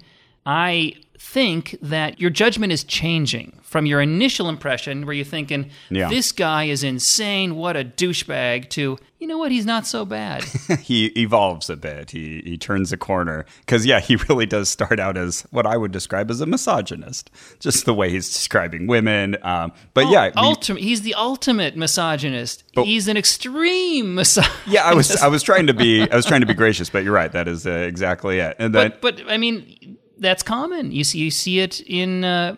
I 0.46 0.96
think 1.24 1.77
that 1.82 2.20
your 2.20 2.30
judgment 2.30 2.74
is 2.74 2.84
changing 2.84 3.58
from 3.62 3.86
your 3.86 4.01
initial 4.01 4.50
impression 4.50 5.06
where 5.06 5.15
you're 5.15 5.24
thinking 5.25 5.70
Yeah. 5.89 6.10
this 6.10 6.32
guy 6.34 6.65
is 6.65 6.84
insane, 6.84 7.56
what 7.56 7.77
a 7.77 7.84
douchebag 7.86 8.70
to 8.72 8.98
you 9.20 9.27
know 9.30 9.38
what, 9.38 9.53
he's 9.53 9.65
not 9.65 9.88
so 9.88 10.03
bad. 10.03 10.44
he 10.82 11.06
evolves 11.18 11.70
a 11.70 11.77
bit. 11.77 12.12
He 12.12 12.42
he 12.44 12.58
turns 12.58 12.92
a 12.92 12.98
corner 12.98 13.46
because 13.62 13.86
yeah, 13.86 14.01
he 14.01 14.18
really 14.18 14.46
does 14.46 14.68
start 14.68 15.00
out 15.00 15.15
as 15.15 15.44
what 15.50 15.65
I 15.65 15.77
would 15.77 15.94
describe 15.94 16.30
as 16.30 16.42
a 16.42 16.46
misogynist, 16.46 17.32
just 17.62 17.86
the 17.86 17.94
way 17.94 18.10
he's 18.10 18.27
describing 18.27 18.86
women. 18.86 19.38
Um, 19.42 19.72
but 19.94 20.10
yeah, 20.10 20.30
we- 20.74 20.82
he's 20.82 21.03
the 21.03 21.13
ultimate 21.13 21.77
misogynist. 21.77 22.65
he's 22.74 23.08
an 23.08 23.15
extreme 23.15 24.13
misogynist. 24.20 24.68
yeah, 24.68 24.84
I 24.84 24.94
was 24.94 25.15
I 25.15 25.27
was 25.30 25.42
trying 25.42 25.68
to 25.68 25.74
be 25.74 26.01
I 26.12 26.15
was 26.18 26.25
trying 26.25 26.42
to 26.42 26.48
be 26.48 26.53
gracious, 26.53 26.89
but 26.89 27.06
you're 27.06 27.13
right. 27.13 27.32
That 27.32 27.48
is 27.48 27.65
uh, 27.65 27.70
exactly 27.72 28.39
it. 28.39 28.58
And 28.60 28.75
then 28.75 28.89
but 29.01 29.15
but 29.18 29.32
I 29.32 29.38
mean 29.38 29.92
that's 30.17 30.43
common. 30.43 30.91
You 30.91 31.03
see 31.03 31.20
you 31.20 31.32
see 31.32 31.60
it 31.60 31.82
in 31.82 32.24
uh, 32.24 32.55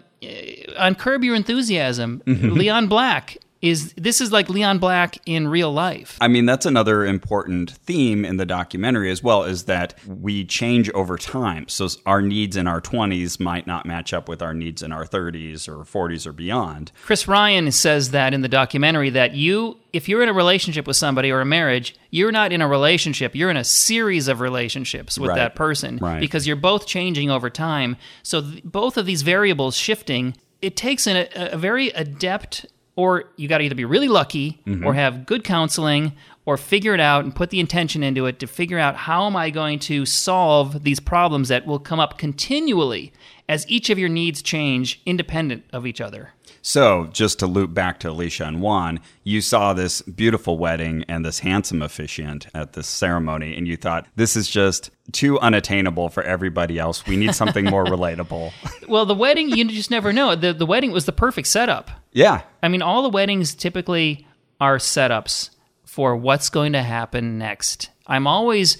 on 0.77 0.95
Curb 0.95 1.23
Your 1.23 1.35
Enthusiasm. 1.35 2.21
Mm-hmm. 2.25 2.51
Leon 2.51 2.87
Black 2.87 3.37
is 3.65 3.93
this 3.97 4.21
is 4.21 4.31
like 4.31 4.49
Leon 4.49 4.79
Black 4.79 5.17
in 5.25 5.47
real 5.47 5.71
life. 5.73 6.17
I 6.21 6.27
mean, 6.27 6.45
that's 6.45 6.65
another 6.65 7.05
important 7.05 7.71
theme 7.71 8.23
in 8.23 8.37
the 8.37 8.45
documentary 8.45 9.09
as 9.11 9.23
well 9.23 9.43
is 9.43 9.63
that 9.65 9.95
we 10.07 10.45
change 10.45 10.89
over 10.91 11.17
time. 11.17 11.67
So 11.67 11.87
our 12.05 12.21
needs 12.21 12.55
in 12.55 12.67
our 12.67 12.81
20s 12.81 13.39
might 13.39 13.67
not 13.67 13.85
match 13.85 14.13
up 14.13 14.29
with 14.29 14.41
our 14.41 14.53
needs 14.53 14.81
in 14.83 14.91
our 14.91 15.05
30s 15.05 15.67
or 15.67 15.83
40s 15.83 16.25
or 16.27 16.31
beyond. 16.33 16.91
Chris 17.03 17.27
Ryan 17.27 17.71
says 17.71 18.11
that 18.11 18.33
in 18.33 18.41
the 18.41 18.47
documentary 18.49 19.09
that 19.11 19.33
you 19.33 19.77
if 19.93 20.09
you're 20.09 20.21
in 20.21 20.27
a 20.27 20.33
relationship 20.33 20.85
with 20.87 20.97
somebody 20.97 21.31
or 21.31 21.39
a 21.39 21.45
marriage, 21.45 21.95
you're 22.09 22.31
not 22.31 22.51
in 22.51 22.61
a 22.61 22.67
relationship. 22.67 23.33
You're 23.33 23.49
in 23.49 23.55
a 23.55 23.63
series 23.63 24.27
of 24.27 24.41
relationships 24.41 25.17
with 25.17 25.29
Right. 25.29 25.37
that 25.37 25.55
person 25.55 25.99
Right. 26.01 26.19
because 26.19 26.45
you're 26.45 26.57
both 26.57 26.85
changing 26.85 27.31
over 27.31 27.49
time. 27.49 27.95
So 28.21 28.41
th- 28.41 28.61
both 28.65 28.97
of 28.97 29.05
these 29.05 29.21
variables 29.21 29.77
shifting, 29.77 30.35
it 30.61 30.75
takes 30.75 31.07
an, 31.07 31.15
a, 31.33 31.53
a 31.53 31.57
very 31.57 31.89
adept 31.91 32.65
or 32.95 33.25
you 33.35 33.47
got 33.47 33.57
to 33.59 33.63
either 33.65 33.75
be 33.75 33.85
really 33.85 34.07
lucky 34.07 34.61
Mm-hmm. 34.65 34.85
or 34.85 34.93
have 34.93 35.25
good 35.25 35.43
counseling 35.43 36.13
or 36.45 36.57
figure 36.57 36.93
it 36.93 36.99
out 36.99 37.23
and 37.23 37.35
put 37.35 37.49
the 37.49 37.59
intention 37.59 38.03
into 38.03 38.25
it 38.27 38.39
to 38.39 38.47
figure 38.47 38.77
out 38.77 38.95
how 38.95 39.25
am 39.25 39.35
I 39.35 39.49
going 39.49 39.79
to 39.79 40.05
solve 40.05 40.83
these 40.83 40.99
problems 40.99 41.49
that 41.49 41.65
will 41.65 41.79
come 41.79 41.99
up 41.99 42.17
continually 42.17 43.11
as 43.49 43.67
each 43.69 43.89
of 43.89 43.97
your 43.99 44.09
needs 44.09 44.41
change 44.41 45.01
independent 45.05 45.63
of 45.73 45.85
each 45.87 45.99
other. 45.99 46.29
So, 46.67 47.07
just 47.13 47.37
to 47.39 47.45
loop 47.45 47.75
back 47.75 47.99
to 47.99 48.09
Alicia 48.09 48.43
and 48.45 48.59
Juan, 48.59 48.99
you 49.23 49.41
saw 49.41 49.73
this 49.73 50.01
beautiful 50.01 50.57
wedding 50.57 51.05
and 51.07 51.23
this 51.23 51.37
handsome 51.37 51.83
officiant 51.83 52.47
at 52.55 52.73
this 52.73 52.87
ceremony, 52.87 53.55
and 53.55 53.67
you 53.67 53.77
thought, 53.77 54.07
this 54.15 54.35
is 54.35 54.49
just 54.49 54.89
too 55.11 55.39
unattainable 55.41 56.09
for 56.09 56.23
everybody 56.23 56.79
else. 56.79 57.05
We 57.05 57.17
need 57.17 57.35
something 57.35 57.65
more 57.65 57.85
relatable. 57.85 58.51
Well, 58.87 59.05
the 59.05 59.13
wedding, 59.13 59.49
you 59.49 59.65
just 59.65 59.91
never 59.91 60.11
know. 60.11 60.35
The, 60.35 60.53
the 60.53 60.65
wedding 60.65 60.91
was 60.91 61.05
the 61.05 61.11
perfect 61.11 61.47
setup. 61.49 61.91
yeah. 62.13 62.41
I 62.63 62.67
mean, 62.67 62.81
all 62.81 63.03
the 63.03 63.09
weddings 63.09 63.53
typically 63.53 64.25
are 64.59 64.77
setups 64.77 65.51
for 65.85 66.15
what's 66.15 66.49
going 66.49 66.73
to 66.73 66.81
happen 66.81 67.37
next. 67.37 67.91
I'm 68.07 68.25
always, 68.25 68.79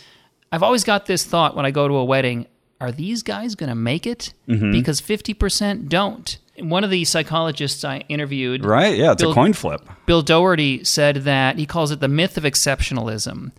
I've 0.52 0.64
always 0.64 0.84
got 0.84 1.06
this 1.06 1.24
thought 1.24 1.56
when 1.56 1.68
I 1.68 1.72
go 1.72 1.88
to 1.88 1.94
a 1.94 2.04
wedding 2.04 2.48
are 2.82 2.92
these 2.92 3.24
guys 3.24 3.56
going 3.56 3.70
to 3.70 3.76
make 3.76 4.06
it? 4.06 4.34
Mm-hmm. 4.48 4.72
Because 4.72 5.00
50% 5.02 5.88
don't. 5.88 6.38
One 6.60 6.84
of 6.84 6.90
the 6.90 7.04
psychologists 7.06 7.84
I 7.84 8.00
interviewed, 8.10 8.64
Right. 8.66 8.98
Yeah. 8.98 9.12
It's 9.14 9.22
Bill- 9.24 9.32
a 9.32 9.36
coin 9.36 9.54
flip. 9.54 9.82
Bill 10.06 10.22
Doherty, 10.22 10.84
said 10.84 11.18
that 11.18 11.58
he 11.58 11.66
calls 11.66 11.92
it 11.92 12.00
the 12.00 12.08
myth 12.08 12.38
of 12.38 12.44
exceptionalism. 12.44 13.52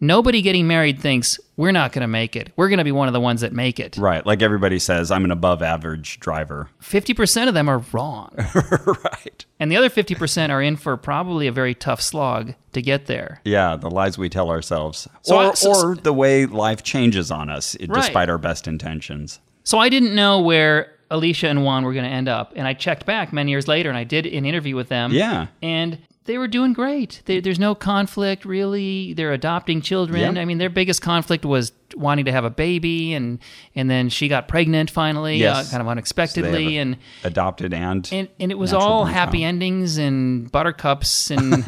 Nobody 0.00 0.42
getting 0.42 0.66
married 0.66 1.00
thinks 1.00 1.38
we're 1.56 1.70
not 1.72 1.92
going 1.92 2.02
to 2.02 2.08
make 2.08 2.36
it. 2.36 2.52
We're 2.56 2.68
going 2.68 2.78
to 2.78 2.84
be 2.84 2.92
one 2.92 3.06
of 3.08 3.14
the 3.14 3.20
ones 3.20 3.40
that 3.40 3.52
make 3.52 3.78
it. 3.80 3.96
Right. 3.96 4.26
Like 4.26 4.42
everybody 4.42 4.78
says, 4.78 5.10
I'm 5.10 5.24
an 5.24 5.30
above 5.30 5.62
average 5.62 6.18
driver. 6.20 6.68
50% 6.82 7.48
of 7.48 7.54
them 7.54 7.68
are 7.70 7.78
wrong. 7.92 8.34
right. 9.04 9.44
And 9.60 9.70
the 9.70 9.76
other 9.76 9.88
50% 9.88 10.50
are 10.50 10.60
in 10.60 10.76
for 10.76 10.96
probably 10.96 11.46
a 11.46 11.52
very 11.52 11.74
tough 11.74 12.02
slog 12.02 12.54
to 12.72 12.82
get 12.82 13.06
there. 13.06 13.40
Yeah, 13.44 13.76
the 13.76 13.88
lies 13.88 14.18
we 14.18 14.28
tell 14.28 14.50
ourselves, 14.50 15.08
So 15.22 15.36
or, 15.36 15.50
I- 15.52 15.54
so- 15.54 15.70
or 15.70 15.94
the 15.94 16.12
way 16.12 16.44
life 16.46 16.82
changes 16.82 17.30
on 17.30 17.48
us, 17.48 17.76
Right. 17.80 17.88
despite 17.94 18.28
our 18.28 18.38
best 18.38 18.66
intentions. 18.66 19.38
So 19.62 19.78
I 19.78 19.88
didn't 19.88 20.14
know 20.14 20.40
where 20.40 20.92
Alicia 21.10 21.48
and 21.48 21.64
Juan 21.64 21.84
were 21.84 21.92
going 21.92 22.04
to 22.04 22.10
end 22.10 22.28
up. 22.28 22.52
And 22.56 22.66
I 22.66 22.74
checked 22.74 23.06
back 23.06 23.32
many 23.32 23.50
years 23.50 23.68
later 23.68 23.88
and 23.88 23.98
I 23.98 24.04
did 24.04 24.26
an 24.26 24.44
interview 24.44 24.76
with 24.76 24.88
them. 24.88 25.12
Yeah. 25.12 25.48
And 25.62 25.98
they 26.24 26.38
were 26.38 26.48
doing 26.48 26.72
great. 26.72 27.22
They, 27.26 27.40
there's 27.40 27.58
no 27.58 27.74
conflict 27.74 28.44
really. 28.44 29.12
They're 29.12 29.32
adopting 29.32 29.82
children. 29.82 30.34
Yeah. 30.34 30.40
I 30.40 30.44
mean, 30.44 30.58
their 30.58 30.70
biggest 30.70 31.02
conflict 31.02 31.44
was 31.44 31.72
wanting 31.96 32.24
to 32.26 32.32
have 32.32 32.44
a 32.44 32.50
baby, 32.50 33.14
and 33.14 33.38
and 33.74 33.88
then 33.90 34.08
she 34.08 34.28
got 34.28 34.48
pregnant 34.48 34.90
finally, 34.90 35.36
Yes. 35.38 35.68
uh, 35.68 35.70
kind 35.70 35.80
of 35.80 35.86
So 35.86 35.90
unexpectedly, 35.90 36.78
a- 36.78 36.80
and 36.82 36.96
adopted 37.24 37.72
and 37.74 38.08
and, 38.12 38.28
and 38.40 38.50
it 38.50 38.58
was 38.58 38.72
all 38.72 39.04
happy 39.04 39.38
child. 39.38 39.48
endings 39.48 39.96
and 39.98 40.50
buttercups 40.52 41.30
and 41.30 41.64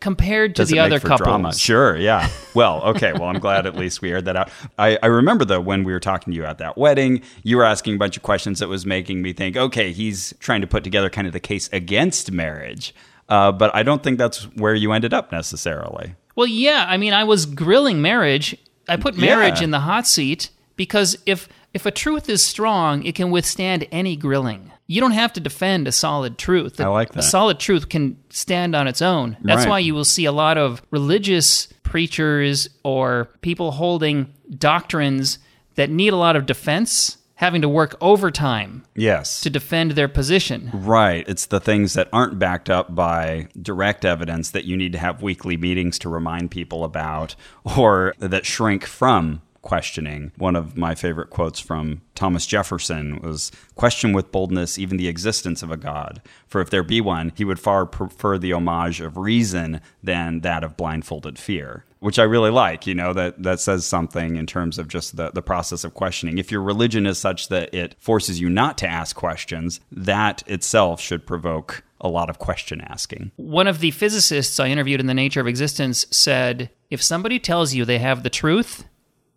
compared 0.00 0.56
to 0.56 0.62
Does 0.62 0.68
the 0.70 0.78
other 0.78 1.00
couples. 1.00 1.20
drama? 1.20 1.54
Sure, 1.54 1.96
yeah. 1.96 2.28
Well, 2.52 2.82
okay. 2.82 3.12
Well, 3.12 3.24
I'm 3.26 3.38
glad 3.38 3.64
at 3.64 3.76
least 3.76 4.02
we 4.02 4.10
aired 4.10 4.24
that 4.24 4.34
out. 4.34 4.50
I, 4.76 4.98
I 5.04 5.06
remember 5.06 5.44
though 5.44 5.60
when 5.60 5.84
we 5.84 5.92
were 5.92 6.00
talking 6.00 6.32
to 6.32 6.36
you 6.36 6.44
at 6.44 6.58
that 6.58 6.76
wedding, 6.76 7.22
you 7.44 7.56
were 7.56 7.64
asking 7.64 7.94
a 7.94 7.98
bunch 7.98 8.16
of 8.16 8.24
questions 8.24 8.58
that 8.58 8.68
was 8.68 8.84
making 8.84 9.22
me 9.22 9.32
think, 9.32 9.56
okay, 9.56 9.92
he's 9.92 10.34
trying 10.40 10.60
to 10.60 10.66
put 10.66 10.82
together 10.82 11.08
kind 11.08 11.28
of 11.28 11.32
the 11.32 11.38
case 11.38 11.68
against 11.72 12.32
marriage. 12.32 12.92
uh, 13.28 13.52
but 13.52 13.72
I 13.72 13.84
don't 13.84 14.02
think 14.02 14.18
that's 14.18 14.42
where 14.56 14.74
you 14.74 14.90
ended 14.90 15.14
up 15.14 15.30
necessarily. 15.30 16.16
Well, 16.34 16.48
yeah. 16.48 16.86
I 16.88 16.96
mean, 16.96 17.12
I 17.12 17.22
was 17.22 17.46
grilling 17.46 18.02
marriage. 18.02 18.56
I 18.88 18.96
put 18.96 19.16
marriage 19.16 19.58
Yeah. 19.58 19.64
in 19.64 19.70
the 19.70 19.80
hot 19.80 20.06
seat 20.06 20.50
because 20.76 21.16
if 21.26 21.48
if 21.72 21.86
a 21.86 21.90
truth 21.92 22.28
is 22.28 22.42
strong, 22.42 23.04
it 23.04 23.14
can 23.14 23.30
withstand 23.30 23.86
any 23.92 24.16
grilling. 24.16 24.72
You 24.88 25.00
don't 25.00 25.12
have 25.12 25.32
to 25.34 25.40
defend 25.40 25.86
a 25.86 25.92
solid 25.92 26.36
truth. 26.36 26.80
I 26.80 26.88
like 26.88 27.12
that. 27.12 27.20
A 27.20 27.22
solid 27.22 27.60
truth 27.60 27.88
can 27.88 28.16
stand 28.30 28.74
on 28.74 28.88
its 28.88 29.00
own. 29.00 29.36
That's 29.40 29.60
Right. 29.60 29.68
why 29.68 29.78
you 29.78 29.94
will 29.94 30.04
see 30.04 30.24
a 30.24 30.32
lot 30.32 30.58
of 30.58 30.82
religious 30.90 31.68
preachers 31.84 32.68
or 32.82 33.28
people 33.40 33.70
holding 33.72 34.32
doctrines 34.58 35.38
that 35.76 35.90
need 35.90 36.12
a 36.12 36.16
lot 36.16 36.34
of 36.34 36.44
defense 36.46 37.18
having 37.40 37.62
to 37.62 37.68
work 37.68 37.96
overtime 38.02 38.84
Yes. 38.94 39.40
to 39.40 39.48
defend 39.48 39.92
their 39.92 40.08
position. 40.08 40.70
Right. 40.74 41.24
It's 41.26 41.46
the 41.46 41.58
things 41.58 41.94
that 41.94 42.10
aren't 42.12 42.38
backed 42.38 42.68
up 42.68 42.94
by 42.94 43.48
direct 43.60 44.04
evidence 44.04 44.50
that 44.50 44.66
you 44.66 44.76
need 44.76 44.92
to 44.92 44.98
have 44.98 45.22
weekly 45.22 45.56
meetings 45.56 45.98
to 46.00 46.10
remind 46.10 46.50
people 46.50 46.84
about 46.84 47.34
or 47.78 48.14
that 48.18 48.44
shrink 48.44 48.84
from 48.84 49.40
questioning. 49.62 50.32
One 50.36 50.54
of 50.54 50.76
my 50.76 50.94
favorite 50.94 51.30
quotes 51.30 51.60
from 51.60 52.02
Thomas 52.14 52.46
Jefferson 52.46 53.20
was 53.22 53.50
question 53.74 54.12
with 54.12 54.32
boldness 54.32 54.78
even 54.78 54.98
the 54.98 55.08
existence 55.08 55.62
of 55.62 55.70
a 55.70 55.76
god. 55.78 56.20
For 56.46 56.60
if 56.60 56.68
there 56.68 56.82
be 56.82 57.00
one, 57.00 57.32
he 57.36 57.44
would 57.46 57.58
far 57.58 57.86
prefer 57.86 58.36
the 58.36 58.52
homage 58.52 59.00
of 59.00 59.16
reason 59.16 59.80
than 60.02 60.40
that 60.40 60.62
of 60.62 60.76
blindfolded 60.76 61.38
fear. 61.38 61.84
Which 62.00 62.18
I 62.18 62.22
really 62.24 62.50
like, 62.50 62.86
you 62.86 62.94
know, 62.94 63.12
that, 63.12 63.42
that 63.42 63.60
says 63.60 63.86
something 63.86 64.36
in 64.36 64.46
terms 64.46 64.78
of 64.78 64.88
just 64.88 65.16
the, 65.16 65.30
the 65.30 65.42
process 65.42 65.84
of 65.84 65.94
questioning. 65.94 66.38
If 66.38 66.50
your 66.50 66.62
religion 66.62 67.06
is 67.06 67.18
such 67.18 67.48
that 67.48 67.74
it 67.74 67.94
forces 67.98 68.40
you 68.40 68.48
not 68.48 68.78
to 68.78 68.88
ask 68.88 69.14
questions, 69.14 69.80
that 69.92 70.42
itself 70.46 71.00
should 71.00 71.26
provoke 71.26 71.84
a 72.00 72.08
lot 72.08 72.30
of 72.30 72.38
question 72.38 72.80
asking. 72.80 73.32
One 73.36 73.66
of 73.66 73.80
the 73.80 73.90
physicists 73.90 74.58
I 74.58 74.68
interviewed 74.68 75.00
in 75.00 75.06
The 75.06 75.14
Nature 75.14 75.40
of 75.40 75.46
Existence 75.46 76.06
said 76.10 76.70
if 76.90 77.02
somebody 77.02 77.38
tells 77.38 77.74
you 77.74 77.84
they 77.84 77.98
have 77.98 78.22
the 78.22 78.30
truth, 78.30 78.84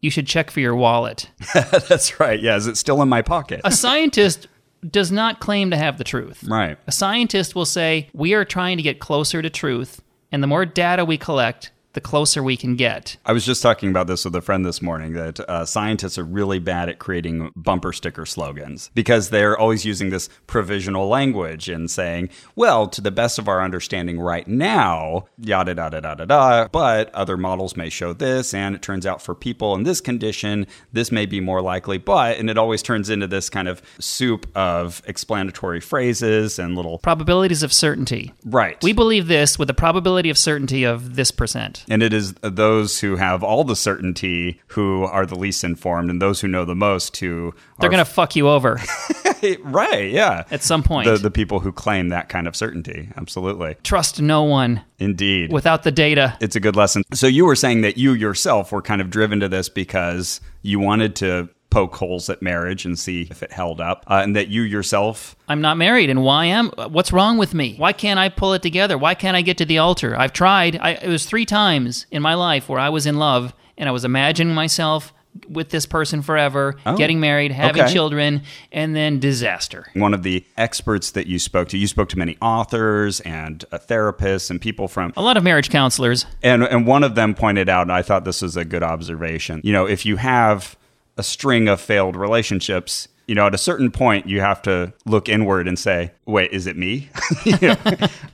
you 0.02 0.10
should 0.10 0.28
check 0.28 0.50
for 0.50 0.60
your 0.60 0.76
wallet. 0.76 1.30
That's 1.54 2.20
right. 2.20 2.42
Yeah. 2.42 2.56
Is 2.56 2.68
it 2.68 2.78
still 2.78 3.02
in 3.02 3.10
my 3.10 3.22
pocket? 3.22 3.62
A 3.64 3.72
scientist 3.72 4.48
does 4.90 5.12
not 5.12 5.40
claim 5.40 5.72
to 5.72 5.78
have 5.78 5.98
the 5.98 6.04
truth. 6.04 6.44
right. 6.44 6.78
A 6.88 6.92
scientist 6.92 7.56
will 7.56 7.66
say, 7.66 8.10
We 8.14 8.34
are 8.34 8.46
trying 8.46 8.78
to 8.78 8.84
get 8.84 9.00
closer 9.00 9.42
to 9.42 9.50
truth, 9.50 10.02
and 10.32 10.44
the 10.44 10.48
more 10.48 10.66
data 10.66 11.06
we 11.06 11.18
collect, 11.18 11.72
the 11.94 12.02
closer 12.02 12.44
we 12.44 12.58
can 12.58 12.76
get. 12.76 13.18
I 13.26 13.34
was 13.34 13.46
just 13.46 13.62
talking 13.62 13.90
about 13.90 14.08
this 14.08 14.26
with 14.26 14.36
a 14.36 14.42
friend 14.42 14.66
this 14.66 14.82
morning 14.82 15.14
that 15.14 15.40
uh, 15.42 15.66
scientists 15.66 16.18
are 16.18 16.24
really 16.24 16.60
bad 16.60 16.90
at 16.90 17.00
creating 17.00 17.52
bumper 17.56 17.94
sticker 17.94 18.26
slogans 18.26 18.90
because 18.96 19.30
they're 19.30 19.58
always 19.58 19.86
using 19.86 20.10
this 20.10 20.30
provisional 20.48 21.08
language 21.08 21.70
and 21.70 21.90
saying, 21.90 22.30
well, 22.56 22.88
to 22.88 23.02
the 23.02 23.12
best 23.12 23.38
of 23.40 23.48
our 23.48 23.62
understanding 23.62 24.20
right 24.20 24.48
now, 24.48 25.26
yada, 25.38 25.74
yada, 25.76 26.02
yada, 26.04 26.26
yada, 26.28 26.70
but 26.72 27.14
other 27.14 27.38
models 27.38 27.78
may 27.78 27.90
show 27.90 28.14
this, 28.14 28.54
and 28.54 28.76
it 28.76 28.82
turns 28.82 29.06
out 29.06 29.22
for 29.22 29.36
people 29.36 29.76
in 29.76 29.84
this 29.84 30.02
condition, 30.02 30.66
this 30.92 31.12
may 31.12 31.26
be 31.26 31.40
more 31.40 31.62
likely, 31.62 31.98
but, 31.98 32.38
and 32.38 32.50
it 32.50 32.58
always 32.58 32.82
turns 32.82 33.10
into 33.10 33.28
this 33.28 33.50
kind 33.50 33.68
of 33.68 33.82
soup 34.00 34.48
of 34.56 35.02
explanatory 35.06 35.80
phrases 35.80 36.58
and 36.58 36.76
little, 36.76 36.98
Probabilities 37.00 37.64
of 37.64 37.72
certainty. 37.72 38.34
right. 38.46 38.82
We 38.84 38.94
believe 38.94 39.28
this 39.28 39.60
with 39.60 39.70
a 39.70 39.74
probability 39.74 40.30
of 40.30 40.38
certainty 40.38 40.84
of 40.84 41.16
this 41.16 41.32
percent. 41.32 41.83
And 41.90 42.04
it 42.04 42.14
is 42.14 42.34
those 42.42 43.00
who 43.00 43.16
have 43.16 43.44
all 43.44 43.64
the 43.64 43.76
certainty 43.76 44.62
who 44.68 45.04
are 45.04 45.26
the 45.26 45.36
least 45.36 45.64
informed, 45.64 46.10
and 46.10 46.22
those 46.22 46.42
who 46.42 46.48
know 46.48 46.66
the 46.66 46.76
most 46.76 47.18
who 47.18 47.54
They're 47.80 47.90
going 47.90 48.04
to 48.04 48.10
fuck 48.10 48.36
you 48.36 48.50
over 48.50 48.80
right, 49.64 50.10
yeah, 50.12 50.46
at 50.52 50.64
some 50.64 50.84
point. 50.84 51.08
the 51.08 51.18
the 51.18 51.32
people 51.32 51.60
who 51.60 51.72
claim 51.72 52.10
that 52.10 52.30
kind 52.30 52.48
of 52.48 52.56
certainty. 52.56 53.10
Absolutely, 53.18 53.76
Trust 53.84 54.22
no 54.22 54.44
one 54.44 54.82
indeed. 55.00 55.52
without 55.52 55.84
the 55.84 55.92
data. 55.92 56.38
it's 56.40 56.56
a 56.56 56.60
good 56.60 56.76
lesson. 56.76 57.04
So 57.14 57.28
you 57.28 57.46
were 57.46 57.56
saying 57.56 57.82
that 57.82 57.98
you 57.98 58.14
yourself 58.14 58.72
were 58.72 58.82
kind 58.82 59.02
of 59.02 59.10
driven 59.10 59.40
to 59.42 59.50
this 59.50 59.70
because 59.70 60.42
you 60.62 60.80
wanted 60.80 61.16
to 61.18 61.50
poke 61.74 61.96
holes 61.96 62.30
at 62.30 62.42
marriage 62.42 62.86
and 62.86 62.98
see 62.98 63.28
if 63.32 63.42
it 63.44 63.52
held 63.52 63.82
up, 63.82 64.04
uh, 64.08 64.22
and 64.24 64.36
that 64.36 64.48
you 64.50 64.62
yourself. 64.62 65.36
I'm 65.48 65.62
not 65.62 65.78
married, 65.78 66.10
and 66.10 66.24
why 66.24 66.46
am? 66.46 66.70
What's 66.90 67.12
wrong 67.12 67.38
with 67.38 67.54
me? 67.54 67.76
Why 67.78 67.94
can't 67.94 68.20
I 68.20 68.30
pull 68.30 68.54
it 68.54 68.62
together? 68.62 68.98
Why 68.98 69.16
can't 69.16 69.36
I 69.36 69.42
get 69.42 69.58
to 69.58 69.66
the 69.66 69.80
altar? 69.80 70.16
I've 70.18 70.34
tried. 70.34 70.78
I, 70.78 70.92
it 70.92 71.08
was 71.10 71.26
three 71.26 71.46
times 71.46 72.06
in 72.12 72.22
my 72.22 72.36
life 72.36 72.70
where 72.70 72.80
I 72.80 72.90
was 72.90 73.06
in 73.06 73.18
love, 73.18 73.54
and 73.78 73.90
I 73.90 73.92
was 73.92 74.06
imagining 74.06 74.54
myself 74.54 75.14
with 75.50 75.70
this 75.70 75.88
person 75.88 76.22
forever, 76.22 76.76
Oh, 76.86 76.96
getting 76.96 77.20
married, 77.20 77.52
having 77.52 77.82
okay. 77.82 77.92
children, 77.92 78.44
and 78.72 78.96
then 78.96 79.20
disaster. 79.20 79.88
One 79.96 80.14
of 80.14 80.22
the 80.22 80.46
experts 80.58 81.10
that 81.10 81.26
you 81.26 81.40
spoke 81.40 81.70
to, 81.70 81.78
you 81.80 81.88
spoke 81.88 82.10
to 82.10 82.20
many 82.20 82.38
authors 82.40 83.20
and 83.22 83.66
uh, 83.72 83.80
therapists 83.80 84.52
and 84.52 84.62
people 84.62 84.88
from 84.88 85.12
A 85.18 85.24
lot 85.24 85.36
of 85.36 85.44
marriage 85.44 85.72
counselors. 85.72 86.28
And 86.44 86.64
and 86.64 86.86
one 86.86 87.04
of 87.04 87.16
them 87.16 87.34
pointed 87.34 87.68
out, 87.68 87.82
and 87.82 87.92
I 87.92 88.04
thought 88.04 88.26
this 88.26 88.44
was 88.44 88.56
a 88.56 88.64
good 88.64 88.84
observation. 88.84 89.60
You 89.64 89.74
know, 89.74 89.88
if 89.88 90.06
you 90.06 90.18
have 90.18 90.78
a 91.18 91.24
string 91.24 91.68
of 91.68 91.80
failed 91.80 92.16
relationships, 92.16 93.08
you 93.28 93.36
know, 93.36 93.48
at 93.48 93.54
a 93.54 93.58
certain 93.58 93.92
point, 93.92 94.28
you 94.28 94.42
have 94.42 94.62
to 94.64 94.94
look 95.06 95.30
inward 95.30 95.68
and 95.68 95.78
say, 95.80 96.12
"Wait, 96.26 96.52
is 96.52 96.68
it 96.68 96.78
me?" 96.78 97.10
Know? 97.62 97.76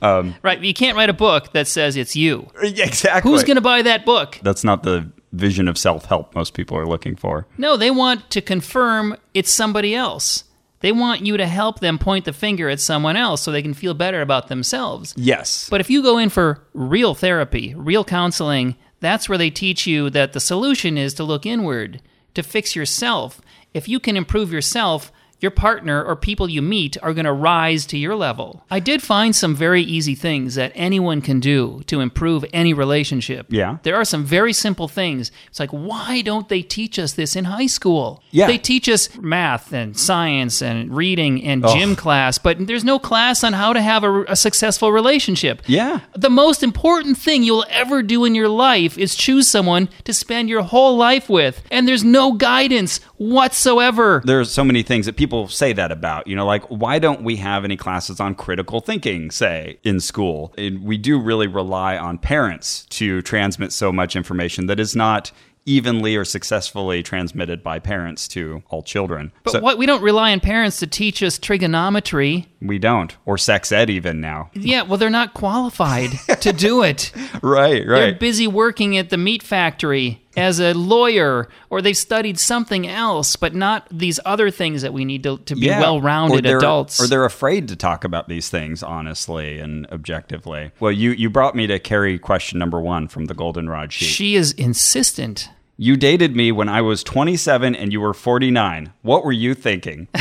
Um, 0.02 0.34
right? 0.44 0.62
You 0.62 0.74
can't 0.74 0.96
write 0.96 1.10
a 1.10 1.14
book 1.14 1.52
that 1.52 1.68
says 1.68 1.98
it's 1.98 2.16
you. 2.16 2.48
Exactly. 2.62 3.30
Who's 3.30 3.44
going 3.44 3.56
to 3.56 3.62
buy 3.62 3.82
that 3.82 4.06
book? 4.06 4.40
That's 4.42 4.64
not 4.64 4.84
the 4.84 5.12
vision 5.34 5.68
of 5.68 5.78
self 5.78 6.06
help 6.06 6.34
most 6.34 6.54
people 6.54 6.78
are 6.78 6.88
looking 6.88 7.16
for. 7.18 7.46
No, 7.58 7.76
they 7.76 7.92
want 7.92 8.30
to 8.30 8.42
confirm 8.42 9.18
it's 9.34 9.52
somebody 9.52 9.94
else. 9.94 10.46
They 10.80 10.94
want 10.94 11.26
you 11.26 11.36
to 11.36 11.46
help 11.46 11.82
them 11.82 12.00
point 12.00 12.24
the 12.26 12.32
finger 12.34 12.70
at 12.70 12.80
someone 12.80 13.18
else 13.18 13.42
so 13.42 13.52
they 13.52 13.62
can 13.62 13.74
feel 13.74 13.94
better 13.94 14.22
about 14.22 14.48
themselves. 14.48 15.14
Yes. 15.18 15.68
But 15.70 15.82
if 15.82 15.90
you 15.90 16.02
go 16.02 16.18
in 16.18 16.30
for 16.30 16.64
real 16.74 17.14
therapy, 17.14 17.76
real 17.76 18.06
counseling, 18.06 18.76
that's 19.02 19.28
where 19.28 19.38
they 19.38 19.50
teach 19.50 19.86
you 19.86 20.10
that 20.12 20.32
the 20.32 20.40
solution 20.40 20.98
is 20.98 21.14
to 21.16 21.24
look 21.26 21.46
inward, 21.46 22.02
to 22.34 22.44
fix 22.44 22.76
yourself. 22.76 23.42
If 23.74 23.88
you 23.88 24.00
can 24.00 24.18
improve 24.18 24.52
yourself, 24.52 25.12
your 25.40 25.52
partner 25.52 26.04
or 26.04 26.16
people 26.16 26.50
you 26.50 26.62
meet 26.62 26.98
are 27.02 27.14
going 27.14 27.26
to 27.26 27.32
rise 27.32 27.86
to 27.88 27.98
your 27.98 28.16
level. 28.16 28.66
I 28.70 28.80
did 28.80 29.02
find 29.02 29.36
some 29.36 29.56
very 29.56 29.82
easy 29.82 30.16
things 30.16 30.56
that 30.56 30.72
anyone 30.76 31.22
can 31.22 31.40
do 31.40 31.82
to 31.88 32.02
improve 32.02 32.44
any 32.54 32.74
relationship. 32.74 33.48
Yeah. 33.50 33.78
There 33.84 33.96
are 33.96 34.06
some 34.06 34.26
very 34.26 34.54
simple 34.54 34.88
things. 34.88 35.32
It's 35.48 35.60
like, 35.60 35.72
why 35.72 36.22
don't 36.22 36.50
they 36.50 36.62
teach 36.62 37.00
us 37.00 37.14
this 37.14 37.36
in 37.36 37.46
high 37.46 37.68
school? 37.68 38.24
Yeah. 38.32 38.48
They 38.48 38.58
teach 38.58 38.90
us 38.90 39.16
math 39.18 39.72
and 39.74 39.98
science 39.98 40.62
and 40.62 40.96
reading 40.96 41.44
and 41.44 41.66
gym 41.68 41.96
class, 41.96 42.38
but 42.38 42.68
there's 42.68 42.84
no 42.84 43.00
class 43.00 43.44
on 43.44 43.54
how 43.54 43.74
to 43.74 43.82
have 43.82 44.04
a, 44.04 44.24
a 44.24 44.36
successful 44.36 44.92
relationship. 44.92 45.62
Yeah. 45.68 46.02
The 46.16 46.30
most 46.30 46.64
important 46.64 47.18
thing 47.18 47.44
you'll 47.44 47.66
ever 47.70 48.04
do 48.04 48.26
in 48.26 48.36
your 48.36 48.50
life 48.50 48.98
is 48.98 49.16
choose 49.16 49.48
someone 49.48 49.90
to 50.04 50.14
spend 50.14 50.50
your 50.50 50.64
whole 50.64 50.98
life 50.98 51.30
with, 51.30 51.64
and 51.72 51.88
there's 51.88 52.04
no 52.04 52.34
guidance 52.34 53.00
whatsoever. 53.18 54.22
There's 54.26 54.52
so 54.52 54.64
many 54.64 54.84
things 54.84 55.06
that 55.06 55.16
people 55.16 55.29
say 55.48 55.74
that 55.74 55.92
about. 55.92 56.28
You 56.28 56.36
know, 56.36 56.46
like 56.46 56.64
why 56.66 57.00
don't 57.00 57.24
we 57.24 57.38
have 57.38 57.64
any 57.64 57.78
classes 57.78 58.20
on 58.20 58.36
critical 58.36 58.80
thinking, 58.80 59.32
say, 59.32 59.80
in 59.84 60.00
school? 60.00 60.54
And 60.58 60.84
we 60.84 60.98
do 60.98 61.20
really 61.20 61.48
rely 61.48 61.98
on 61.98 62.18
parents 62.18 62.86
to 62.92 63.22
transmit 63.22 63.72
so 63.72 63.92
much 63.92 64.16
information 64.16 64.68
that 64.68 64.80
is 64.80 64.96
not 64.96 65.32
evenly 65.66 66.16
or 66.16 66.26
successfully 66.26 67.04
transmitted 67.04 67.62
by 67.62 67.78
parents 67.80 68.28
to 68.30 68.64
all 68.70 68.82
children. 68.82 69.32
But 69.44 69.52
so 69.52 69.60
what 69.60 69.78
we 69.78 69.86
don't 69.86 70.02
rely 70.02 70.32
on 70.32 70.40
parents 70.40 70.78
to 70.78 70.88
teach 70.88 71.22
us 71.22 71.38
trigonometry. 71.38 72.48
we 72.62 72.80
don't, 72.80 73.16
or 73.26 73.38
sex 73.38 73.72
ed 73.72 73.90
even 73.90 74.20
now. 74.20 74.50
Yeah, 74.54 74.82
well, 74.82 74.98
they're 74.98 75.10
not 75.10 75.34
qualified 75.34 76.12
to 76.42 76.52
do 76.52 76.84
it. 76.84 77.12
Right, 77.42 77.88
right, 77.88 78.00
They're 78.00 78.16
busy 78.16 78.48
working 78.48 78.98
at 78.98 79.10
the 79.10 79.18
meat 79.18 79.44
factory 79.44 80.22
as 80.38 80.60
a 80.60 80.74
lawyer, 80.74 81.48
or 81.70 81.82
they've 81.82 81.98
studied 81.98 82.40
something 82.40 82.88
else, 82.88 83.36
but 83.36 83.56
not 83.56 83.88
these 83.92 84.20
other 84.26 84.52
things 84.52 84.82
that 84.84 84.94
we 84.94 85.04
need 85.06 85.24
to, 85.24 85.38
to 85.40 85.56
be 85.56 85.68
well 85.68 86.00
rounded 86.00 86.46
Or 86.46 86.58
adults. 86.58 87.02
Or 87.02 87.08
they're 87.08 87.26
afraid 87.26 87.68
to 87.70 87.76
talk 87.76 88.04
about 88.04 88.28
these 88.30 88.50
things 88.50 88.84
honestly 88.84 89.60
and 89.60 89.88
objectively. 89.92 90.72
Well, 90.80 90.92
you, 90.92 91.12
you 91.12 91.30
brought 91.30 91.56
me 91.56 91.66
to 91.68 91.80
Carrie 91.80 92.20
question 92.20 92.60
number 92.60 92.80
one 92.80 93.08
from 93.08 93.26
the 93.26 93.34
Goldenrod 93.34 93.92
sheet. 93.92 94.06
she 94.06 94.36
is 94.36 94.52
insistent. 94.54 95.50
you 95.78 95.96
dated 95.98 96.36
me 96.36 96.52
when 96.52 96.70
I 96.70 96.82
was 96.82 97.04
27 97.04 97.74
and 97.76 97.92
you 97.92 98.00
were 98.02 98.14
49. 98.14 98.94
What 99.02 99.24
were 99.26 99.32
you 99.32 99.54
thinking? 99.56 100.08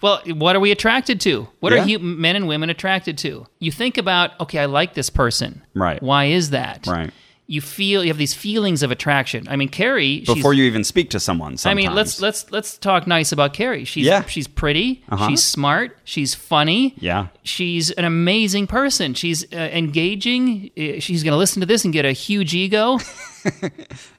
Well, 0.00 0.20
what 0.26 0.56
are 0.56 0.60
we 0.60 0.72
attracted 0.72 1.20
to? 1.22 1.48
What 1.60 1.72
Yeah. 1.72 1.82
are 1.82 1.86
hu- 1.86 1.98
men 2.00 2.34
and 2.36 2.48
women 2.48 2.70
attracted 2.70 3.16
to? 3.18 3.46
You 3.60 3.70
think 3.70 3.96
about, 3.98 4.38
okay, 4.40 4.58
I 4.58 4.66
like 4.66 4.94
this 4.94 5.10
person. 5.10 5.62
Right. 5.74 6.02
Why 6.02 6.26
is 6.26 6.50
that? 6.50 6.86
Right. 6.86 7.10
You 7.52 7.60
feel 7.60 8.02
you 8.02 8.08
have 8.08 8.16
these 8.16 8.32
feelings 8.32 8.82
of 8.82 8.90
attraction. 8.90 9.46
I 9.46 9.56
mean, 9.56 9.68
Carrie. 9.68 10.20
Before 10.24 10.54
you 10.54 10.64
even 10.64 10.84
speak 10.84 11.10
to 11.10 11.20
someone, 11.20 11.56
I 11.66 11.74
mean, 11.74 11.94
let's 11.94 12.18
let's 12.20 12.50
let's 12.50 12.78
talk 12.78 13.06
nice 13.06 13.30
about 13.30 13.52
Carrie. 13.52 13.84
She's 13.84 14.06
Yeah. 14.06 14.24
she's 14.24 14.48
pretty. 14.48 15.04
Uh-huh. 15.10 15.28
She's 15.28 15.44
smart. 15.44 15.98
She's 16.04 16.34
funny. 16.34 16.94
Yeah. 16.96 17.26
She's 17.42 17.90
an 17.90 18.06
amazing 18.06 18.68
person. 18.68 19.12
She's 19.12 19.44
uh, 19.52 19.56
engaging. 19.56 20.70
Uh, 20.78 21.00
She's 21.00 21.22
going 21.22 21.32
to 21.32 21.36
listen 21.38 21.60
to 21.60 21.66
this 21.66 21.84
and 21.84 21.92
get 21.92 22.04
a 22.06 22.12
huge 22.12 22.54
ego. 22.54 22.98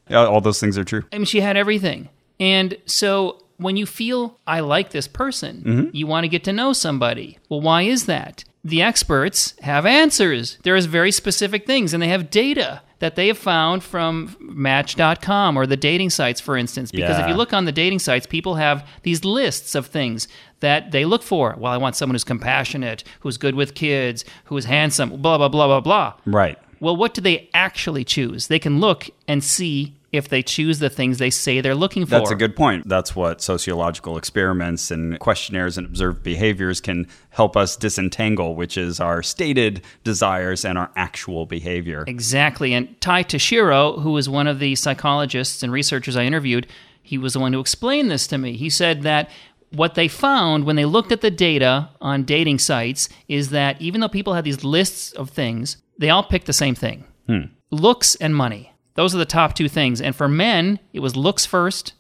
Yeah, 0.10 0.26
all 0.26 0.40
those 0.42 0.60
things 0.60 0.78
are 0.78 0.84
true. 0.84 1.04
I 1.12 1.18
mean, 1.18 1.26
she 1.26 1.42
had 1.42 1.58
everything. 1.58 2.10
And 2.40 2.78
so 2.86 3.42
when 3.58 3.78
you 3.78 3.86
feel 3.88 4.40
I 4.46 4.60
like 4.60 4.92
this 4.92 5.08
person, 5.08 5.64
Mm-hmm. 5.66 5.96
you 5.96 6.06
want 6.08 6.24
to 6.26 6.28
get 6.28 6.44
to 6.44 6.54
know 6.54 6.74
somebody. 6.74 7.40
Well, 7.50 7.62
why 7.62 7.82
is 7.84 8.06
that? 8.06 8.44
the 8.66 8.82
experts 8.82 9.56
have 9.62 9.86
answers. 9.86 10.58
There 10.64 10.78
is 10.78 10.86
very 10.86 11.12
specific 11.12 11.68
things, 11.68 11.94
and 11.94 12.02
they 12.02 12.08
have 12.08 12.30
data 12.30 12.82
that 13.04 13.18
they 13.18 13.28
have 13.28 13.38
found 13.38 13.84
from 13.84 14.34
Match.com 14.40 15.58
or 15.58 15.66
the 15.66 15.76
dating 15.76 16.10
sites, 16.10 16.40
for 16.40 16.56
instance. 16.56 16.90
Because 16.90 17.20
if 17.20 17.28
you 17.28 17.34
look 17.34 17.52
on 17.52 17.66
the 17.66 17.74
dating 17.74 18.00
sites, 18.00 18.26
people 18.26 18.56
have 18.56 18.88
these 19.02 19.26
lists 19.26 19.76
of 19.76 19.88
things 19.88 20.30
that 20.62 20.94
they 20.94 21.04
look 21.04 21.22
for. 21.22 21.54
Well, 21.58 21.74
I 21.74 21.76
want 21.76 21.98
someone 21.98 22.14
who's 22.14 22.24
compassionate, 22.24 23.04
who's 23.20 23.38
good 23.38 23.56
with 23.56 23.76
kids, 23.76 24.24
who 24.46 24.56
is 24.56 24.64
handsome, 24.64 25.22
blah, 25.22 25.38
blah, 25.38 25.50
blah, 25.50 25.68
blah, 25.68 25.82
blah. 25.82 26.14
Right. 26.26 26.58
Well, 26.80 26.96
what 26.96 27.14
do 27.14 27.20
they 27.20 27.50
actually 27.54 28.06
choose? 28.06 28.48
They 28.48 28.58
can 28.58 28.80
look 28.80 29.10
and 29.28 29.44
see 29.44 29.98
if 30.14 30.30
they 30.30 30.44
choose 30.44 30.78
the 30.78 30.92
things 30.92 31.18
they 31.18 31.32
say 31.32 31.60
they're 31.60 31.74
looking 31.74 32.06
for. 32.06 32.12
That's 32.12 32.30
a 32.30 32.36
good 32.36 32.56
point. 32.56 32.88
That's 32.88 33.16
what 33.16 33.42
sociological 33.42 34.16
experiments 34.16 34.92
and 34.92 35.20
questionnaires 35.20 35.76
and 35.76 35.88
observed 35.88 36.22
behaviors 36.22 36.80
can 36.80 37.08
help 37.32 37.58
us 37.58 37.76
disentangle, 37.76 38.56
which 38.56 38.78
is 38.78 39.00
our 39.00 39.24
stated 39.24 39.84
desires 40.04 40.64
and 40.64 40.78
our 40.78 40.92
actual 40.96 41.48
behavior. 41.48 42.06
Exactly. 42.08 42.74
And 42.74 43.02
Ty 43.02 43.24
Tashiro, 43.24 44.00
who 44.02 44.12
was 44.12 44.30
one 44.30 44.46
of 44.46 44.60
the 44.60 44.76
psychologists 44.76 45.64
and 45.64 45.74
researchers 45.74 46.16
I 46.16 46.24
interviewed, 46.26 46.68
he 47.02 47.18
was 47.18 47.34
the 47.34 47.40
one 47.40 47.52
who 47.52 47.60
explained 47.60 48.12
this 48.12 48.28
to 48.28 48.38
me. 48.38 48.56
He 48.56 48.70
said 48.70 49.02
that 49.02 49.32
what 49.72 49.96
they 49.96 50.08
found 50.08 50.66
when 50.66 50.76
they 50.76 50.86
looked 50.86 51.12
at 51.12 51.22
the 51.22 51.32
data 51.32 51.90
on 52.00 52.24
dating 52.24 52.60
sites 52.60 53.10
is 53.28 53.50
that 53.50 53.82
even 53.82 54.00
though 54.00 54.08
people 54.08 54.36
had 54.36 54.44
these 54.44 54.64
lists 54.64 55.12
of 55.14 55.32
things, 55.32 55.78
they 55.98 56.12
all 56.12 56.24
picked 56.24 56.46
the 56.46 56.54
same 56.54 56.76
thing 56.76 57.04
hmm. 57.26 57.46
looks 57.72 58.14
and 58.16 58.36
money. 58.36 58.73
Those 58.96 59.16
are 59.16 59.18
the 59.20 59.26
top 59.26 59.56
two 59.56 59.68
things. 59.70 60.02
And 60.02 60.16
for 60.16 60.28
men, 60.28 60.80
it 60.94 61.00
was 61.00 61.16
looks 61.16 61.46
first, 61.46 61.94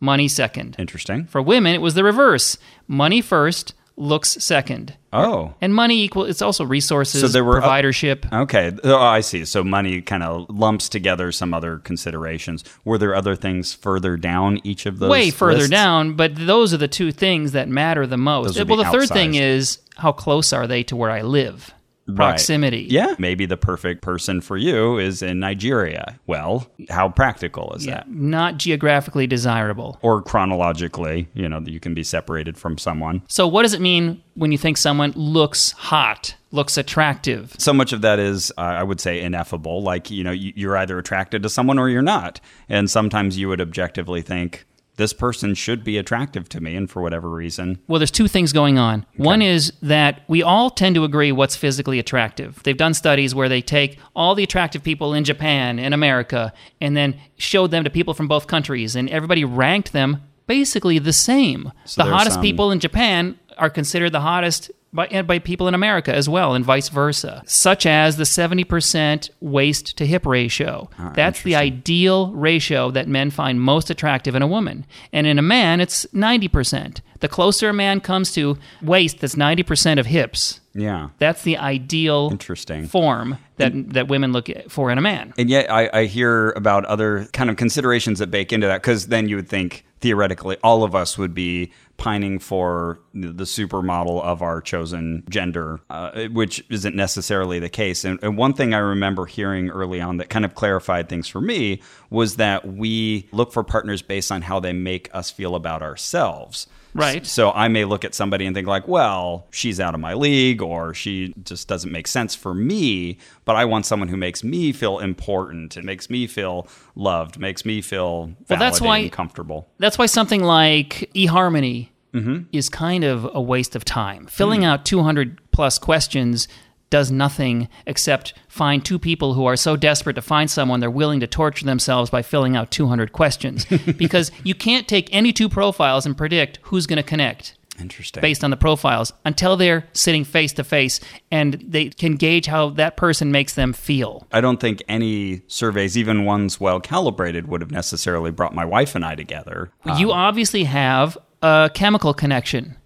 money 0.00 0.28
second. 0.28 0.76
Interesting. 0.78 1.24
For 1.26 1.42
women, 1.42 1.74
it 1.74 1.80
was 1.80 1.94
the 1.94 2.04
reverse 2.04 2.56
money 2.86 3.20
first, 3.20 3.74
looks 3.98 4.30
second. 4.44 4.94
Oh. 5.12 5.54
And 5.62 5.74
money 5.74 6.02
equal, 6.02 6.24
it's 6.26 6.42
also 6.42 6.64
resources, 6.66 7.22
So 7.22 7.28
there 7.28 7.42
were- 7.42 7.60
providership. 7.60 8.30
Okay. 8.30 8.70
Oh, 8.84 8.98
I 8.98 9.20
see. 9.20 9.46
So 9.46 9.64
money 9.64 10.02
kind 10.02 10.22
of 10.22 10.46
lumps 10.50 10.90
together 10.90 11.32
some 11.32 11.54
other 11.54 11.78
considerations. 11.78 12.62
Were 12.84 12.98
there 12.98 13.14
other 13.14 13.34
things 13.34 13.72
further 13.72 14.18
down 14.18 14.60
each 14.64 14.84
of 14.84 14.98
those? 14.98 15.08
way 15.10 15.30
further 15.30 15.60
lists? 15.60 15.70
down, 15.70 16.12
but 16.14 16.36
those 16.36 16.74
are 16.74 16.76
the 16.76 16.88
two 16.88 17.10
things 17.10 17.52
that 17.52 17.68
matter 17.70 18.06
the 18.06 18.18
most. 18.18 18.62
Well, 18.68 18.76
the 18.76 18.84
third 18.84 19.08
thing 19.08 19.34
is 19.34 19.78
how 19.96 20.12
close 20.12 20.52
are 20.52 20.66
they 20.66 20.82
to 20.84 20.94
where 20.96 21.10
I 21.10 21.22
live? 21.22 21.72
Right. 22.08 22.16
Proximity. 22.16 22.86
Yeah. 22.88 23.14
Maybe 23.18 23.46
the 23.46 23.56
perfect 23.56 24.00
person 24.02 24.40
for 24.40 24.56
you 24.56 24.96
is 24.98 25.22
in 25.22 25.40
Nigeria. 25.40 26.18
Well, 26.26 26.68
how 26.88 27.08
practical 27.08 27.72
is 27.74 27.84
Yeah, 27.84 27.94
that? 27.94 28.08
Not 28.10 28.58
geographically 28.58 29.26
desirable. 29.26 29.98
Or 30.02 30.22
chronologically, 30.22 31.28
you 31.34 31.48
know, 31.48 31.60
that 31.60 31.70
you 31.70 31.80
can 31.80 31.94
be 31.94 32.04
separated 32.04 32.56
from 32.56 32.78
someone. 32.78 33.22
So, 33.28 33.46
what 33.48 33.62
does 33.62 33.74
it 33.74 33.80
mean 33.80 34.22
when 34.34 34.52
you 34.52 34.58
think 34.58 34.76
someone 34.76 35.12
looks 35.16 35.72
hot, 35.72 36.34
looks 36.52 36.76
attractive? 36.78 37.54
so 37.58 37.72
much 37.72 37.92
of 37.92 38.02
that 38.02 38.18
is 38.18 38.52
uh, 38.56 38.60
i 38.60 38.82
would 38.82 39.00
say 39.00 39.20
ineffable 39.20 39.82
like 39.82 40.10
you 40.10 40.22
know 40.24 40.30
you're 40.30 40.76
either 40.76 40.98
attracted 40.98 41.42
to 41.42 41.48
someone 41.48 41.78
or 41.78 41.88
you're 41.88 42.02
not 42.02 42.40
and 42.68 42.88
sometimes 42.90 43.36
you 43.38 43.48
would 43.48 43.60
objectively 43.60 44.22
think 44.22 44.64
this 44.96 45.12
person 45.12 45.54
should 45.54 45.84
be 45.84 45.98
attractive 45.98 46.48
to 46.48 46.60
me 46.60 46.74
and 46.74 46.90
for 46.90 47.02
whatever 47.02 47.28
reason 47.30 47.78
Well, 47.86 47.98
there's 47.98 48.10
two 48.10 48.28
things 48.28 48.52
going 48.52 48.78
on. 48.78 49.06
One 49.16 49.42
is 49.42 49.72
that 49.82 50.22
we 50.28 50.42
all 50.42 50.70
tend 50.70 50.94
to 50.94 51.04
agree 51.04 51.32
what's 51.32 51.56
physically 51.56 51.98
attractive. 51.98 52.62
They've 52.62 52.76
done 52.76 52.94
studies 52.94 53.34
where 53.34 53.48
they 53.48 53.62
take 53.62 53.98
all 54.14 54.34
the 54.34 54.42
attractive 54.42 54.82
people 54.82 55.14
in 55.14 55.24
Japan 55.24 55.78
and 55.78 55.92
America 55.94 56.52
and 56.80 56.96
then 56.96 57.18
showed 57.36 57.70
them 57.70 57.84
to 57.84 57.90
people 57.90 58.14
from 58.14 58.28
both 58.28 58.46
countries, 58.46 58.96
and 58.96 59.08
everybody 59.10 59.44
ranked 59.44 59.92
them 59.92 60.22
basically 60.46 60.98
the 60.98 61.12
same. 61.12 61.72
So 61.84 62.04
the 62.04 62.10
hottest 62.10 62.34
some- 62.34 62.42
people 62.42 62.70
in 62.70 62.80
Japan 62.80 63.38
are 63.58 63.70
considered 63.70 64.12
the 64.12 64.20
hottest 64.20 64.70
by, 64.96 65.06
and 65.08 65.26
by 65.26 65.38
people 65.38 65.68
in 65.68 65.74
America 65.74 66.14
as 66.14 66.28
well, 66.28 66.54
and 66.54 66.64
vice 66.64 66.88
versa, 66.88 67.42
such 67.46 67.86
as 67.86 68.16
the 68.16 68.24
70% 68.24 69.30
waist 69.40 69.96
to 69.98 70.06
hip 70.06 70.26
ratio. 70.26 70.90
Ah, 70.98 71.12
that's 71.14 71.42
the 71.42 71.54
ideal 71.54 72.32
ratio 72.32 72.90
that 72.90 73.06
men 73.08 73.30
find 73.30 73.60
most 73.60 73.90
attractive 73.90 74.34
in 74.34 74.42
a 74.42 74.46
woman. 74.46 74.86
And 75.12 75.26
in 75.26 75.38
a 75.38 75.42
man, 75.42 75.80
it's 75.80 76.06
90%. 76.06 77.00
The 77.20 77.28
closer 77.28 77.68
a 77.70 77.72
man 77.72 78.00
comes 78.00 78.32
to 78.32 78.58
waist 78.82 79.20
that's 79.20 79.36
90% 79.36 79.98
of 79.98 80.06
hips, 80.06 80.60
yeah 80.74 81.08
that's 81.18 81.42
the 81.42 81.56
ideal 81.56 82.28
Interesting. 82.30 82.86
form 82.86 83.38
that, 83.56 83.72
that 83.94 84.08
women 84.08 84.32
look 84.32 84.48
for 84.68 84.90
in 84.90 84.98
a 84.98 85.00
man. 85.00 85.32
and 85.38 85.48
yet 85.48 85.70
I, 85.70 85.88
I 85.92 86.04
hear 86.04 86.50
about 86.50 86.84
other 86.84 87.26
kind 87.32 87.48
of 87.48 87.56
considerations 87.56 88.18
that 88.18 88.30
bake 88.30 88.52
into 88.52 88.66
that 88.66 88.82
because 88.82 89.06
then 89.06 89.26
you 89.28 89.36
would 89.36 89.48
think 89.48 89.86
theoretically 90.00 90.58
all 90.62 90.84
of 90.84 90.94
us 90.94 91.16
would 91.16 91.32
be 91.34 91.72
pining 91.96 92.38
for 92.38 93.00
the 93.14 93.44
supermodel 93.44 94.22
of 94.22 94.42
our 94.42 94.60
chosen 94.60 95.24
gender 95.30 95.80
uh, 95.90 96.26
which 96.28 96.64
isn't 96.68 96.94
necessarily 96.94 97.58
the 97.58 97.68
case 97.68 98.04
and, 98.04 98.18
and 98.22 98.36
one 98.36 98.52
thing 98.52 98.74
i 98.74 98.78
remember 98.78 99.24
hearing 99.26 99.70
early 99.70 100.00
on 100.00 100.18
that 100.18 100.28
kind 100.28 100.44
of 100.44 100.54
clarified 100.54 101.08
things 101.08 101.26
for 101.28 101.40
me 101.40 101.80
was 102.10 102.36
that 102.36 102.66
we 102.66 103.26
look 103.32 103.52
for 103.52 103.64
partners 103.64 104.02
based 104.02 104.30
on 104.30 104.42
how 104.42 104.60
they 104.60 104.72
make 104.72 105.08
us 105.14 105.30
feel 105.30 105.54
about 105.54 105.82
ourselves 105.82 106.66
Right. 106.94 107.26
so 107.26 107.50
I 107.50 107.68
may 107.68 107.84
look 107.84 108.06
at 108.06 108.14
somebody 108.14 108.46
and 108.46 108.56
think 108.56 108.66
like, 108.66 108.88
well, 108.88 109.46
she's 109.50 109.80
out 109.80 109.92
of 109.94 110.00
my 110.00 110.14
league 110.14 110.62
or 110.62 110.94
she 110.94 111.34
just 111.44 111.68
doesn't 111.68 111.92
make 111.92 112.06
sense 112.06 112.34
for 112.34 112.54
me, 112.54 113.18
but 113.44 113.54
I 113.54 113.66
want 113.66 113.84
someone 113.84 114.08
who 114.08 114.16
makes 114.16 114.42
me 114.42 114.72
feel 114.72 114.98
important 115.00 115.76
and 115.76 115.84
makes 115.84 116.08
me 116.08 116.26
feel 116.26 116.66
loved, 116.94 117.38
makes 117.38 117.66
me 117.66 117.82
feel 117.82 118.30
Well, 118.48 118.58
that's 118.58 118.80
why- 118.80 119.10
comfortable. 119.10 119.68
That's 119.78 119.98
why 119.98 120.06
something 120.06 120.42
like 120.42 121.10
eHarmony 121.14 121.85
Mm-hmm. 122.12 122.44
is 122.52 122.68
kind 122.68 123.04
of 123.04 123.28
a 123.34 123.42
waste 123.42 123.76
of 123.76 123.84
time. 123.84 124.26
Filling 124.26 124.62
mm. 124.62 124.66
out 124.66 124.86
200 124.86 125.38
plus 125.50 125.78
questions 125.78 126.48
does 126.90 127.10
nothing 127.10 127.68
except 127.86 128.34
find 128.48 128.84
two 128.84 128.98
people 128.98 129.34
who 129.34 129.44
are 129.44 129.56
so 129.56 129.76
desperate 129.76 130.14
to 130.14 130.22
find 130.22 130.50
someone 130.50 130.80
they're 130.80 130.90
willing 130.90 131.20
to 131.20 131.26
torture 131.26 131.64
themselves 131.64 132.10
by 132.10 132.22
filling 132.22 132.56
out 132.56 132.70
200 132.70 133.12
questions 133.12 133.64
because 133.96 134.30
you 134.44 134.54
can't 134.54 134.86
take 134.86 135.08
any 135.12 135.32
two 135.32 135.48
profiles 135.48 136.06
and 136.06 136.16
predict 136.16 136.58
who's 136.62 136.86
going 136.86 136.96
to 136.96 137.02
connect 137.02 137.54
Interesting. 137.80 138.20
based 138.20 138.44
on 138.44 138.50
the 138.50 138.56
profiles 138.56 139.12
until 139.24 139.56
they're 139.56 139.86
sitting 139.92 140.24
face 140.24 140.52
to 140.54 140.64
face 140.64 141.00
and 141.30 141.54
they 141.54 141.88
can 141.90 142.16
gauge 142.16 142.46
how 142.46 142.70
that 142.70 142.96
person 142.96 143.30
makes 143.30 143.54
them 143.54 143.72
feel. 143.72 144.26
I 144.32 144.40
don't 144.40 144.60
think 144.60 144.82
any 144.88 145.42
surveys, 145.46 145.98
even 145.98 146.24
ones 146.24 146.60
well 146.60 146.80
calibrated, 146.80 147.48
would 147.48 147.60
have 147.60 147.70
necessarily 147.70 148.30
brought 148.30 148.54
my 148.54 148.64
wife 148.64 148.94
and 148.94 149.04
I 149.04 149.14
together. 149.14 149.70
you 149.98 150.12
um, 150.12 150.18
obviously 150.18 150.64
have 150.64 151.18
a 151.46 151.70
chemical 151.70 152.12
connection. 152.14 152.76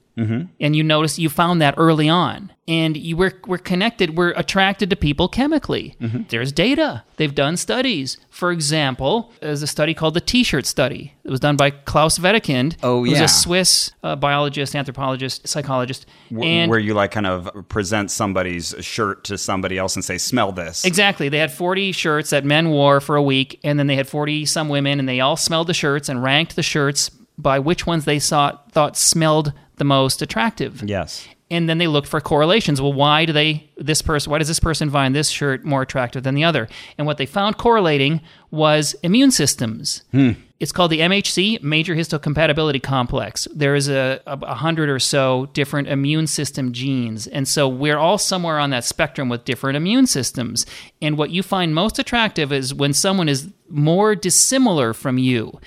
And 0.61 0.77
you 0.77 0.83
notice 0.85 1.19
you 1.19 1.31
found 1.31 1.63
that 1.63 1.73
early 1.79 2.07
on. 2.07 2.53
And 2.69 2.95
you 2.95 3.17
were, 3.17 3.33
we're 3.47 3.57
connected, 3.57 4.19
we're 4.19 4.33
attracted 4.33 4.91
to 4.91 4.97
people 4.97 5.29
chemically. 5.29 5.97
There's 6.29 6.53
data. 6.53 7.05
They've 7.17 7.35
done 7.35 7.57
studies. 7.57 8.19
For 8.29 8.53
example, 8.53 9.33
there's 9.41 9.63
a 9.63 9.67
study 9.67 9.95
called 9.95 10.13
the 10.13 10.21
T 10.21 10.45
shirt 10.45 10.67
study. 10.67 11.15
It 11.25 11.31
was 11.31 11.41
done 11.41 11.57
by 11.57 11.71
Klaus 11.71 12.19
Wedekind, 12.19 12.77
Oh, 12.83 13.03
who's 13.03 13.13
yeah. 13.19 13.25
a 13.25 13.29
Swiss 13.29 13.93
uh, 14.03 14.15
biologist, 14.15 14.77
anthropologist, 14.77 15.49
psychologist. 15.49 16.05
Wh- 16.31 16.45
and 16.45 16.69
where 16.71 16.79
you 16.79 16.93
like 16.93 17.13
kind 17.13 17.27
of 17.27 17.49
present 17.71 18.11
somebody's 18.11 18.75
shirt 18.81 19.25
to 19.25 19.39
somebody 19.39 19.79
else 19.79 19.97
and 19.97 20.05
say, 20.05 20.19
smell 20.19 20.53
this. 20.53 20.85
Exactly. 20.85 21.31
They 21.31 21.39
had 21.39 21.51
40 21.53 21.93
shirts 21.93 22.29
that 22.29 22.45
men 22.45 22.69
wore 22.69 23.01
for 23.01 23.17
a 23.17 23.23
week, 23.23 23.59
and 23.65 23.79
then 23.79 23.87
they 23.87 23.97
had 23.97 24.07
40 24.07 24.45
some 24.45 24.69
women, 24.69 24.99
and 25.01 25.09
they 25.09 25.21
all 25.21 25.39
smelled 25.39 25.67
the 25.69 25.73
shirts 25.75 26.11
and 26.11 26.23
ranked 26.23 26.57
the 26.57 26.63
shirts 26.63 27.11
by 27.41 27.59
which 27.59 27.87
ones 27.87 28.05
they 28.05 28.19
saw, 28.19 28.59
thought 28.71 28.97
smelled 28.97 29.53
the 29.77 29.85
most 29.85 30.23
attractive. 30.23 30.83
Yes. 30.83 31.27
And 31.51 31.69
then 31.69 31.79
they 31.79 31.89
looked 31.89 32.07
for 32.07 32.21
correlations. 32.21 32.81
Well, 32.81 32.93
why 32.93 33.25
do 33.25 33.33
they 33.33 33.71
this 33.77 34.03
person? 34.03 34.31
Why 34.31 34.39
does 34.39 34.47
this 34.47 34.61
person 34.61 34.89
find 34.91 35.15
this 35.17 35.31
shirt 35.31 35.65
more 35.65 35.83
attractive 35.83 36.23
than 36.23 36.37
the 36.37 36.45
other? 36.45 36.69
And 36.97 37.07
what 37.07 37.19
they 37.19 37.27
found 37.27 37.57
correlating 37.57 38.21
was 38.53 38.95
immune 39.03 39.33
systems. 39.33 40.03
Hmm. 40.13 40.33
It's 40.61 40.73
called 40.73 40.93
the 40.93 41.01
MHC, 41.01 41.63
Major 41.63 41.95
Histocompatibility 41.97 42.83
Complex. 42.83 43.49
There 43.55 43.75
is 43.75 43.89
a, 43.89 44.21
a, 44.27 44.39
a 44.43 44.55
hundred 44.55 44.91
or 44.91 44.99
so 44.99 45.49
different 45.55 45.89
immune 45.89 46.27
system 46.27 46.73
genes, 46.73 47.27
and 47.27 47.49
so 47.49 47.67
we're 47.67 47.97
all 47.97 48.19
somewhere 48.19 48.59
on 48.59 48.69
that 48.69 48.85
spectrum 48.85 49.31
with 49.31 49.47
different 49.47 49.79
immune 49.79 50.07
systems. 50.07 50.67
And 51.01 51.17
what 51.17 51.31
you 51.31 51.43
find 51.43 51.75
most 51.75 51.99
attractive 51.99 52.53
is 52.53 52.75
when 52.75 52.93
someone 52.93 53.27
is 53.27 53.49
more 53.71 54.15
dissimilar 54.15 54.93
from 54.93 55.17
you. 55.17 55.59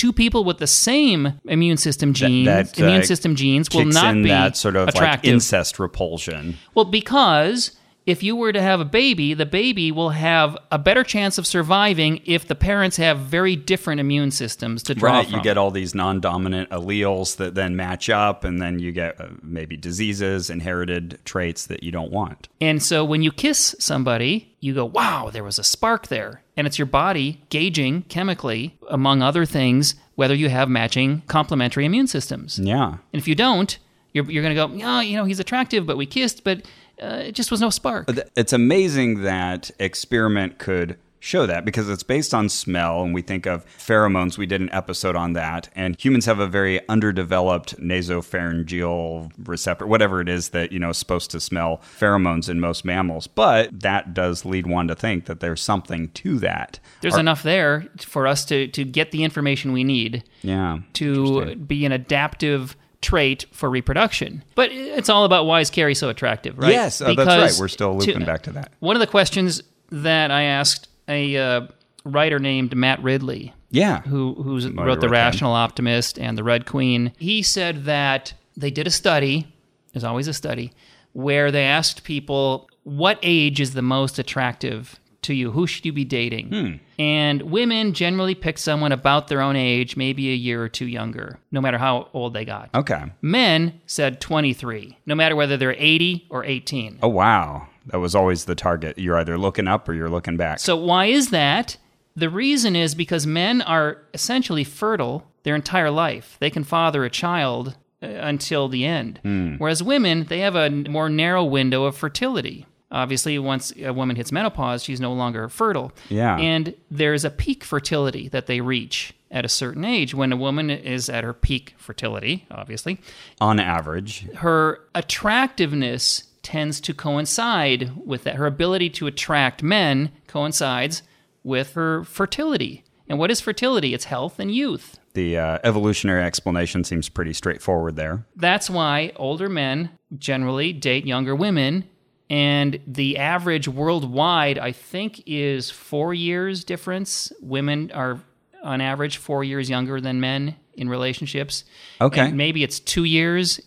Two 0.00 0.14
people 0.14 0.44
with 0.44 0.56
the 0.56 0.66
same 0.66 1.38
immune 1.44 1.76
system 1.76 2.14
genes, 2.14 2.46
that, 2.46 2.80
uh, 2.80 2.86
immune 2.86 3.04
system 3.04 3.34
genes, 3.34 3.68
will 3.74 3.84
not 3.84 4.14
in 4.14 4.22
be 4.22 4.30
that 4.30 4.56
sort 4.56 4.74
of 4.74 4.94
like 4.94 5.26
incest 5.26 5.78
repulsion. 5.78 6.56
Well, 6.74 6.86
because 6.86 7.72
if 8.10 8.22
you 8.22 8.36
were 8.36 8.52
to 8.52 8.60
have 8.60 8.80
a 8.80 8.84
baby, 8.84 9.32
the 9.34 9.46
baby 9.46 9.90
will 9.92 10.10
have 10.10 10.56
a 10.70 10.78
better 10.78 11.04
chance 11.04 11.38
of 11.38 11.46
surviving 11.46 12.20
if 12.26 12.46
the 12.48 12.54
parents 12.54 12.96
have 12.96 13.18
very 13.20 13.56
different 13.56 14.00
immune 14.00 14.30
systems 14.30 14.82
to 14.84 14.94
draw 14.94 15.12
Right, 15.12 15.26
from. 15.26 15.36
you 15.36 15.42
get 15.42 15.56
all 15.56 15.70
these 15.70 15.94
non-dominant 15.94 16.70
alleles 16.70 17.36
that 17.36 17.54
then 17.54 17.76
match 17.76 18.10
up, 18.10 18.44
and 18.44 18.60
then 18.60 18.78
you 18.78 18.92
get 18.92 19.20
uh, 19.20 19.28
maybe 19.42 19.76
diseases, 19.76 20.50
inherited 20.50 21.18
traits 21.24 21.66
that 21.66 21.82
you 21.82 21.92
don't 21.92 22.10
want. 22.10 22.48
and 22.60 22.82
so 22.82 23.04
when 23.04 23.22
you 23.22 23.32
kiss 23.32 23.74
somebody, 23.78 24.54
you 24.60 24.74
go, 24.74 24.84
"Wow, 24.84 25.30
there 25.32 25.44
was 25.44 25.58
a 25.58 25.64
spark 25.64 26.08
there." 26.08 26.42
And 26.56 26.66
it's 26.66 26.78
your 26.78 26.86
body 26.86 27.40
gauging 27.48 28.02
chemically, 28.02 28.76
among 28.90 29.22
other 29.22 29.46
things, 29.46 29.94
whether 30.16 30.34
you 30.34 30.50
have 30.50 30.68
matching 30.68 31.22
complementary 31.26 31.86
immune 31.86 32.06
systems. 32.06 32.58
Yeah, 32.58 32.88
And 33.12 33.20
if 33.22 33.26
you 33.26 33.34
don't, 33.34 33.78
you're, 34.12 34.30
you're 34.30 34.42
going 34.42 34.54
to 34.54 34.66
go, 34.66 34.74
yeah, 34.74 35.00
you 35.00 35.16
know, 35.16 35.24
he's 35.24 35.40
attractive, 35.40 35.86
but 35.86 35.96
we 35.96 36.04
kissed, 36.04 36.44
but 36.44 36.66
uh, 37.00 37.22
it 37.26 37.32
just 37.32 37.50
was 37.50 37.60
no 37.60 37.70
spark. 37.70 38.10
It's 38.36 38.52
amazing 38.52 39.22
that 39.22 39.70
experiment 39.78 40.58
could 40.58 40.96
show 41.20 41.46
that 41.46 41.64
because 41.64 41.88
it's 41.88 42.02
based 42.02 42.32
on 42.32 42.48
smell 42.48 43.02
and 43.02 43.14
we 43.14 43.22
think 43.22 43.46
of 43.46 43.64
pheromones. 43.66 44.38
We 44.38 44.46
did 44.46 44.60
an 44.62 44.70
episode 44.72 45.14
on 45.14 45.34
that 45.34 45.68
and 45.76 46.02
humans 46.02 46.24
have 46.24 46.40
a 46.40 46.46
very 46.46 46.86
underdeveloped 46.88 47.78
nasopharyngeal 47.78 49.30
receptor 49.44 49.86
whatever 49.86 50.20
it 50.20 50.28
is 50.28 50.48
that 50.48 50.72
you 50.72 50.78
know 50.78 50.90
is 50.90 50.98
supposed 50.98 51.30
to 51.32 51.40
smell 51.40 51.82
pheromones 51.98 52.48
in 52.48 52.58
most 52.58 52.84
mammals. 52.84 53.26
But 53.26 53.80
that 53.80 54.14
does 54.14 54.44
lead 54.44 54.66
one 54.66 54.88
to 54.88 54.94
think 54.94 55.26
that 55.26 55.40
there's 55.40 55.60
something 55.60 56.08
to 56.08 56.38
that. 56.38 56.80
There's 57.02 57.16
Are- 57.16 57.20
enough 57.20 57.42
there 57.42 57.86
for 57.98 58.26
us 58.26 58.44
to, 58.46 58.66
to 58.68 58.84
get 58.84 59.10
the 59.10 59.22
information 59.22 59.72
we 59.72 59.84
need 59.84 60.24
yeah. 60.42 60.78
to 60.94 61.54
be 61.56 61.84
an 61.84 61.92
adaptive 61.92 62.76
trait 63.00 63.46
for 63.52 63.70
reproduction. 63.70 64.44
But 64.54 64.70
it's 64.72 65.08
all 65.08 65.24
about 65.24 65.46
why 65.46 65.60
is 65.60 65.70
Carrie 65.70 65.94
so 65.94 66.08
attractive, 66.08 66.58
right? 66.58 66.70
Yes, 66.72 67.00
uh, 67.00 67.14
that's 67.14 67.28
right. 67.28 67.60
We're 67.60 67.68
still 67.68 67.96
looping 67.96 68.24
back 68.24 68.42
to 68.42 68.52
that. 68.52 68.72
One 68.80 68.96
of 68.96 69.00
the 69.00 69.06
questions 69.06 69.62
that 69.90 70.30
I 70.30 70.42
asked 70.42 70.88
a 71.08 71.36
uh, 71.36 71.66
writer 72.04 72.38
named 72.38 72.76
Matt 72.76 73.02
Ridley, 73.02 73.52
yeah 73.70 74.02
who 74.02 74.34
who's 74.34 74.66
wrote 74.68 74.76
The 74.76 74.90
with 74.94 75.04
him. 75.04 75.10
Rational 75.12 75.52
Optimist 75.52 76.18
and 76.18 76.36
The 76.36 76.44
Red 76.44 76.66
Queen, 76.66 77.12
he 77.18 77.42
said 77.42 77.84
that 77.84 78.34
they 78.56 78.70
did 78.70 78.86
a 78.86 78.90
study, 78.90 79.46
there's 79.92 80.04
always 80.04 80.28
a 80.28 80.34
study, 80.34 80.72
where 81.12 81.50
they 81.50 81.64
asked 81.64 82.04
people 82.04 82.68
what 82.84 83.18
age 83.22 83.60
is 83.60 83.74
the 83.74 83.82
most 83.82 84.18
attractive 84.18 84.99
to 85.22 85.34
you? 85.34 85.50
Who 85.50 85.66
should 85.66 85.84
you 85.86 85.92
be 85.92 86.04
dating? 86.04 86.48
Hmm. 86.48 86.72
And 86.98 87.42
women 87.42 87.92
generally 87.94 88.34
pick 88.34 88.58
someone 88.58 88.92
about 88.92 89.28
their 89.28 89.40
own 89.40 89.56
age, 89.56 89.96
maybe 89.96 90.30
a 90.30 90.34
year 90.34 90.62
or 90.62 90.68
two 90.68 90.86
younger, 90.86 91.38
no 91.50 91.60
matter 91.60 91.78
how 91.78 92.08
old 92.12 92.34
they 92.34 92.44
got. 92.44 92.70
okay 92.74 93.04
Men 93.22 93.80
said 93.86 94.20
23, 94.20 94.98
no 95.06 95.14
matter 95.14 95.36
whether 95.36 95.56
they're 95.56 95.76
80 95.78 96.26
or 96.30 96.44
18. 96.44 96.98
oh 97.02 97.08
wow 97.08 97.66
that 97.86 97.98
was 97.98 98.14
always 98.14 98.44
the 98.44 98.54
target 98.54 98.98
you're 98.98 99.16
either 99.16 99.38
looking 99.38 99.66
up 99.66 99.88
or 99.88 99.94
you're 99.94 100.10
looking 100.10 100.36
back 100.36 100.58
So, 100.60 100.76
why 100.76 101.06
is 101.06 101.30
that? 101.30 101.76
The 102.14 102.28
reason 102.28 102.76
is 102.76 102.94
because 102.94 103.26
men 103.26 103.62
are 103.62 103.98
essentially 104.12 104.64
fertile 104.64 105.26
their 105.44 105.54
entire 105.54 105.90
life. 105.90 106.36
They 106.40 106.50
can 106.50 106.64
father 106.64 107.04
a 107.04 107.10
child 107.10 107.76
uh, 108.02 108.06
until 108.06 108.68
the 108.68 108.84
end. 108.84 109.20
Whereas 109.58 109.82
women, 109.82 110.24
they 110.28 110.40
have 110.40 110.54
a 110.56 110.68
more 110.70 111.08
narrow 111.08 111.44
window 111.44 111.84
of 111.84 111.96
fertility. 111.96 112.66
Obviously, 112.92 113.38
once 113.38 113.72
a 113.80 113.92
woman 113.92 114.16
hits 114.16 114.32
menopause, 114.32 114.82
she's 114.82 115.00
no 115.00 115.12
longer 115.12 115.48
fertile. 115.48 115.92
Yeah. 116.08 116.36
And 116.36 116.74
there's 116.90 117.24
a 117.24 117.30
peak 117.30 117.62
fertility 117.62 118.28
that 118.28 118.46
they 118.46 118.60
reach 118.60 119.14
at 119.30 119.44
a 119.44 119.48
certain 119.48 119.84
age. 119.84 120.12
When 120.14 120.32
a 120.32 120.36
woman 120.36 120.70
is 120.70 121.08
at 121.08 121.22
her 121.22 121.32
peak 121.32 121.74
fertility, 121.78 122.46
obviously, 122.50 122.98
on 123.40 123.60
average 123.60 124.26
her 124.36 124.80
attractiveness 124.94 126.24
tends 126.42 126.80
to 126.80 126.94
coincide 126.94 127.92
with 128.04 128.24
that. 128.24 128.36
Her 128.36 128.46
ability 128.46 128.90
to 128.90 129.06
attract 129.06 129.62
men 129.62 130.10
coincides 130.26 131.02
with 131.44 131.74
her 131.74 132.02
fertility. 132.04 132.82
And 133.08 133.18
what 133.18 133.30
is 133.30 133.40
fertility? 133.40 133.92
It's 133.94 134.04
health 134.06 134.38
and 134.38 134.52
youth. 134.54 134.98
the 135.14 135.36
uh, 135.36 135.58
evolutionary 135.64 136.22
explanation 136.22 136.84
seems 136.84 137.08
pretty 137.08 137.32
straightforward 137.32 137.96
there 137.96 138.24
That's 138.36 138.70
why 138.70 139.12
older 139.16 139.48
men 139.48 139.90
generally 140.16 140.72
date 140.72 141.06
younger 141.06 141.34
women. 141.34 141.84
And 142.30 142.78
the 142.86 143.18
average 143.18 143.66
worldwide, 143.66 144.56
I 144.56 144.70
think, 144.70 145.22
is 145.26 145.68
four 145.68 146.14
years 146.14 146.62
difference. 146.62 147.32
Women 147.40 147.90
are, 147.92 148.20
on 148.62 148.80
average, 148.80 149.16
four 149.16 149.42
years 149.42 149.68
younger 149.68 150.00
than 150.00 150.20
men 150.20 150.54
in 150.74 150.88
relationships. 150.88 151.64
Okay. 152.00 152.20
And 152.20 152.36
maybe 152.36 152.62
it's 152.62 152.78
two 152.78 153.02
years 153.04 153.60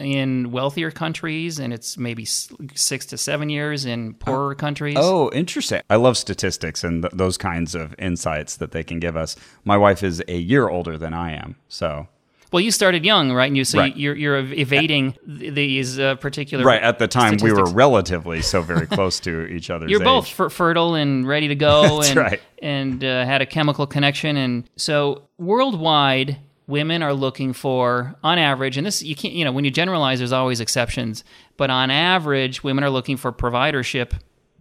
in 0.00 0.50
wealthier 0.50 0.90
countries, 0.90 1.58
and 1.58 1.72
it's 1.72 1.96
maybe 1.96 2.24
six 2.24 3.06
to 3.06 3.18
seven 3.18 3.48
years 3.48 3.84
in 3.84 4.10
uh, 4.10 4.24
poorer 4.24 4.54
countries. 4.54 4.96
Oh, 4.98 5.30
interesting. 5.32 5.82
I 5.90 5.96
love 5.96 6.16
statistics 6.16 6.84
and 6.84 7.02
th- 7.02 7.12
those 7.14 7.36
kinds 7.36 7.74
of 7.74 7.94
insights 7.98 8.56
that 8.56 8.72
they 8.72 8.84
can 8.84 9.00
give 9.00 9.16
us. 9.16 9.36
My 9.64 9.76
wife 9.76 10.02
is 10.02 10.22
a 10.28 10.36
year 10.36 10.68
older 10.68 10.98
than 10.98 11.14
I 11.14 11.32
am. 11.32 11.56
So, 11.68 12.08
Well, 12.50 12.60
you 12.62 12.70
started 12.70 13.04
young, 13.04 13.30
right? 13.32 13.46
And 13.46 13.56
you 13.56 13.64
so 13.64 13.78
Right. 13.78 13.94
you're 13.96 14.16
you're 14.16 14.38
evading 14.38 15.12
th- 15.26 15.52
these 15.54 15.98
uh, 15.98 16.14
particular 16.16 16.64
right 16.64 16.82
at 16.82 16.98
the 16.98 17.06
time, 17.08 17.36
we 17.42 17.52
were 17.52 17.66
relatively 17.70 18.40
so 18.42 18.62
very 18.62 18.86
close 18.96 19.20
to 19.20 19.46
each 19.46 19.68
other's 19.70 19.90
You're 19.90 20.00
both 20.00 20.26
age. 20.26 20.32
fer- 20.32 20.48
fertile 20.50 20.94
and 20.94 21.26
ready 21.28 21.48
to 21.48 21.54
go, 21.54 21.96
That's 21.98 22.08
and 22.10 22.16
right. 22.18 22.40
and 22.62 23.04
uh, 23.04 23.24
had 23.26 23.42
a 23.42 23.46
chemical 23.46 23.86
connection, 23.86 24.36
and 24.38 24.64
so 24.76 25.22
worldwide, 25.38 26.38
women 26.66 27.02
are 27.02 27.12
looking 27.14 27.52
for, 27.52 28.14
on 28.24 28.38
average, 28.38 28.76
and 28.78 28.86
this 28.86 29.02
you 29.02 29.14
can't, 29.14 29.34
you 29.34 29.44
know, 29.44 29.52
when 29.52 29.64
you 29.64 29.70
generalize, 29.70 30.18
there's 30.18 30.32
always 30.32 30.60
exceptions, 30.60 31.24
but 31.58 31.68
on 31.70 31.90
average, 31.90 32.62
women 32.64 32.82
are 32.84 32.90
looking 32.90 33.16
for 33.18 33.30
providership 33.32 34.12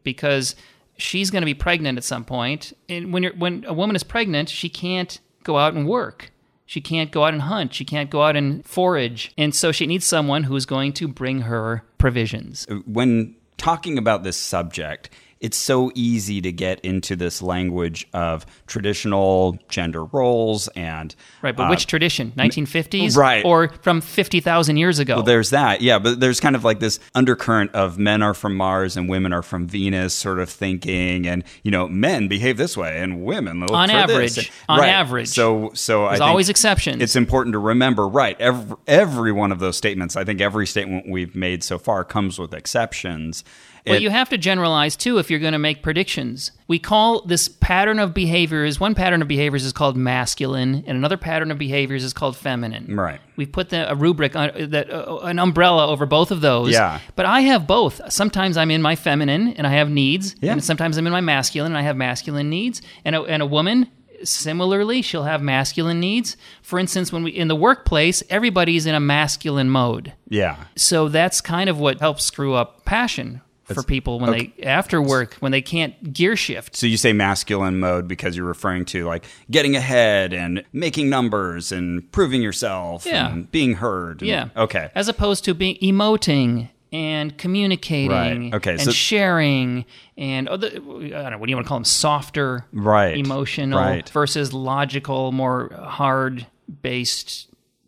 because 0.03 0.55
she's 0.97 1.29
going 1.31 1.41
to 1.41 1.45
be 1.45 1.53
pregnant 1.53 1.97
at 1.97 2.03
some 2.03 2.25
point. 2.25 2.27
point, 2.27 2.73
and 2.89 3.13
when 3.13 3.23
you're 3.23 3.33
when 3.33 3.63
a 3.65 3.73
woman 3.73 3.95
is 3.95 4.03
pregnant, 4.03 4.49
she 4.49 4.67
can't 4.67 5.19
go 5.43 5.57
out 5.57 5.73
and 5.73 5.87
work. 5.87 6.31
She 6.67 6.81
can't 6.81 7.11
go 7.11 7.23
out 7.23 7.33
and 7.33 7.41
hunt. 7.41 7.73
She 7.73 7.85
can't 7.85 8.09
go 8.09 8.23
out 8.23 8.35
and 8.35 8.63
forage. 8.65 9.31
And 9.37 9.55
so 9.55 9.71
she 9.71 9.87
needs 9.87 10.05
someone 10.05 10.43
who's 10.43 10.65
going 10.65 10.93
to 10.93 11.07
bring 11.07 11.41
her 11.41 11.83
provisions. 11.97 12.67
when 12.85 13.35
talking 13.57 13.97
about 13.97 14.23
this 14.23 14.37
subject, 14.37 15.09
it's 15.39 15.57
so 15.57 15.91
easy 15.95 16.41
to 16.41 16.51
get 16.51 16.79
into 16.81 17.15
this 17.15 17.41
language 17.41 18.07
of 18.13 18.45
traditional 18.87 19.57
gender 19.69 20.03
roles 20.05 20.67
and 20.69 21.15
Right, 21.41 21.55
but 21.55 21.63
uh, 21.63 21.69
which 21.69 21.87
tradition? 21.87 22.31
1950s? 22.37 23.15
right. 23.17 23.43
Or 23.45 23.69
from 23.81 24.01
50,000 24.01 24.77
years 24.77 24.99
ago? 24.99 25.15
Well, 25.15 25.23
there's 25.23 25.49
that, 25.51 25.81
yeah, 25.81 25.99
but 25.99 26.19
there's 26.19 26.39
kind 26.39 26.55
of 26.55 26.63
like 26.63 26.79
this 26.79 26.99
undercurrent 27.15 27.71
of 27.75 27.97
men 27.97 28.21
are 28.23 28.33
from 28.33 28.55
Mars 28.55 28.95
and 28.97 29.09
women 29.09 29.33
are 29.33 29.41
from 29.43 29.67
Venus 29.67 30.13
sort 30.13 30.39
of 30.39 30.49
thinking, 30.49 31.27
and 31.27 31.43
you 31.63 31.71
know, 31.71 31.87
men 31.87 32.27
behave 32.27 32.57
this 32.57 32.77
way 32.77 32.99
and 32.99 33.23
women 33.23 33.63
On 33.63 33.89
for 33.89 33.95
this. 34.07 34.37
average. 34.37 34.51
On 34.69 34.79
Right. 34.79 34.89
average. 34.89 35.27
So, 35.29 35.71
so 35.73 36.05
I 36.05 36.09
There's 36.09 36.21
always 36.21 36.49
exceptions. 36.49 37.01
It's 37.01 37.15
important 37.15 37.53
to 37.53 37.59
remember, 37.59 38.07
right? 38.07 38.39
Every, 38.39 38.75
every 38.87 39.31
one 39.31 39.51
of 39.51 39.59
those 39.59 39.77
statements, 39.77 40.15
I 40.15 40.23
think 40.23 40.41
every 40.41 40.67
statement 40.67 41.09
we've 41.09 41.35
made 41.35 41.63
so 41.63 41.77
far 41.77 42.03
comes 42.03 42.39
with 42.39 42.53
exceptions. 42.53 43.43
But 43.87 43.97
It- 43.97 44.01
you 44.01 44.09
have 44.09 44.29
to 44.29 44.37
generalize 44.37 44.95
too 44.95 45.17
if 45.17 45.29
you're 45.29 45.39
going 45.39 45.53
to 45.53 45.59
make 45.59 45.81
predictions. 45.81 46.51
We 46.67 46.79
call 46.79 47.21
this 47.25 47.47
pattern 47.47 47.99
of 47.99 48.13
behaviors, 48.13 48.79
one 48.79 48.93
pattern 48.95 49.21
of 49.21 49.27
behaviors 49.27 49.63
is 49.63 49.71
called 49.73 49.95
masculine, 49.95 50.83
and 50.85 50.97
another 50.97 51.17
pattern 51.17 51.49
of 51.51 51.57
behaviors 51.57 52.03
is 52.03 52.13
called 52.13 52.35
feminine. 52.35 52.95
Right. 52.95 53.19
We've 53.37 53.51
put 53.51 53.69
the, 53.69 53.89
a 53.89 53.95
rubric, 53.95 54.35
on, 54.35 54.51
that 54.71 54.91
uh, 54.91 55.19
an 55.23 55.39
umbrella 55.39 55.87
over 55.87 56.05
both 56.05 56.31
of 56.31 56.41
those. 56.41 56.71
Yeah. 56.73 56.99
But 57.15 57.25
I 57.25 57.41
have 57.41 57.65
both. 57.67 58.01
Sometimes 58.11 58.57
I'm 58.57 58.71
in 58.71 58.81
my 58.81 58.95
feminine 58.95 59.53
and 59.53 59.65
I 59.65 59.71
have 59.71 59.89
needs, 59.89 60.35
Yeah. 60.41 60.51
and 60.51 60.63
sometimes 60.63 60.97
I'm 60.97 61.07
in 61.07 61.13
my 61.13 61.21
masculine 61.21 61.71
and 61.71 61.77
I 61.77 61.83
have 61.83 61.95
masculine 61.95 62.49
needs. 62.49 62.81
And 63.05 63.15
a, 63.15 63.21
and 63.23 63.41
a 63.41 63.45
woman, 63.45 63.87
similarly, 64.23 65.01
she'll 65.01 65.23
have 65.23 65.41
masculine 65.41 65.99
needs. 65.99 66.37
For 66.61 66.79
instance, 66.79 67.13
when 67.13 67.23
we 67.23 67.31
in 67.31 67.47
the 67.47 67.55
workplace, 67.55 68.23
everybody's 68.29 68.85
in 68.85 68.95
a 68.95 68.99
masculine 68.99 69.69
mode. 69.69 70.13
yeah. 70.27 70.55
So 70.75 71.07
that's 71.09 71.39
kind 71.41 71.69
of 71.69 71.79
what 71.79 71.99
helps 71.99 72.25
screw 72.25 72.53
up 72.53 72.83
passion 72.85 73.41
for 73.75 73.83
people 73.83 74.19
when 74.19 74.31
they 74.31 74.53
after 74.63 75.01
work 75.01 75.35
when 75.35 75.51
they 75.51 75.61
can't 75.61 76.13
gear 76.13 76.35
shift. 76.35 76.75
So 76.75 76.87
you 76.87 76.97
say 76.97 77.13
masculine 77.13 77.79
mode 77.79 78.07
because 78.07 78.35
you're 78.37 78.45
referring 78.45 78.85
to 78.85 79.05
like 79.05 79.25
getting 79.51 79.75
ahead 79.75 80.33
and 80.33 80.63
making 80.73 81.09
numbers 81.09 81.71
and 81.71 82.09
proving 82.11 82.41
yourself 82.41 83.05
Yeah. 83.05 83.31
and 83.31 83.51
being 83.51 83.73
heard. 83.75 84.21
and- 84.21 84.29
Yeah. 84.29 84.49
Okay. 84.55 84.89
As 84.95 85.07
opposed 85.07 85.43
to 85.45 85.53
being 85.53 85.75
emoting 85.81 86.69
and 86.93 87.37
communicating 87.37 88.09
Right. 88.51 88.53
Okay, 88.55 88.71
and 88.71 88.81
so- 88.81 88.91
sharing 88.91 89.83
and 90.17 90.47
other, 90.47 90.67
I 90.67 90.71
don't 90.71 91.31
know 91.31 91.37
what 91.37 91.47
do 91.47 91.49
you 91.49 91.55
want 91.57 91.65
to 91.65 91.69
call 91.69 91.77
them 91.79 91.83
softer 91.85 92.65
Right. 92.71 93.17
emotional 93.17 93.77
Right. 93.79 94.07
versus 94.09 94.53
logical 94.53 95.33
more 95.33 95.69
hard 95.77 96.47
based 96.81 97.47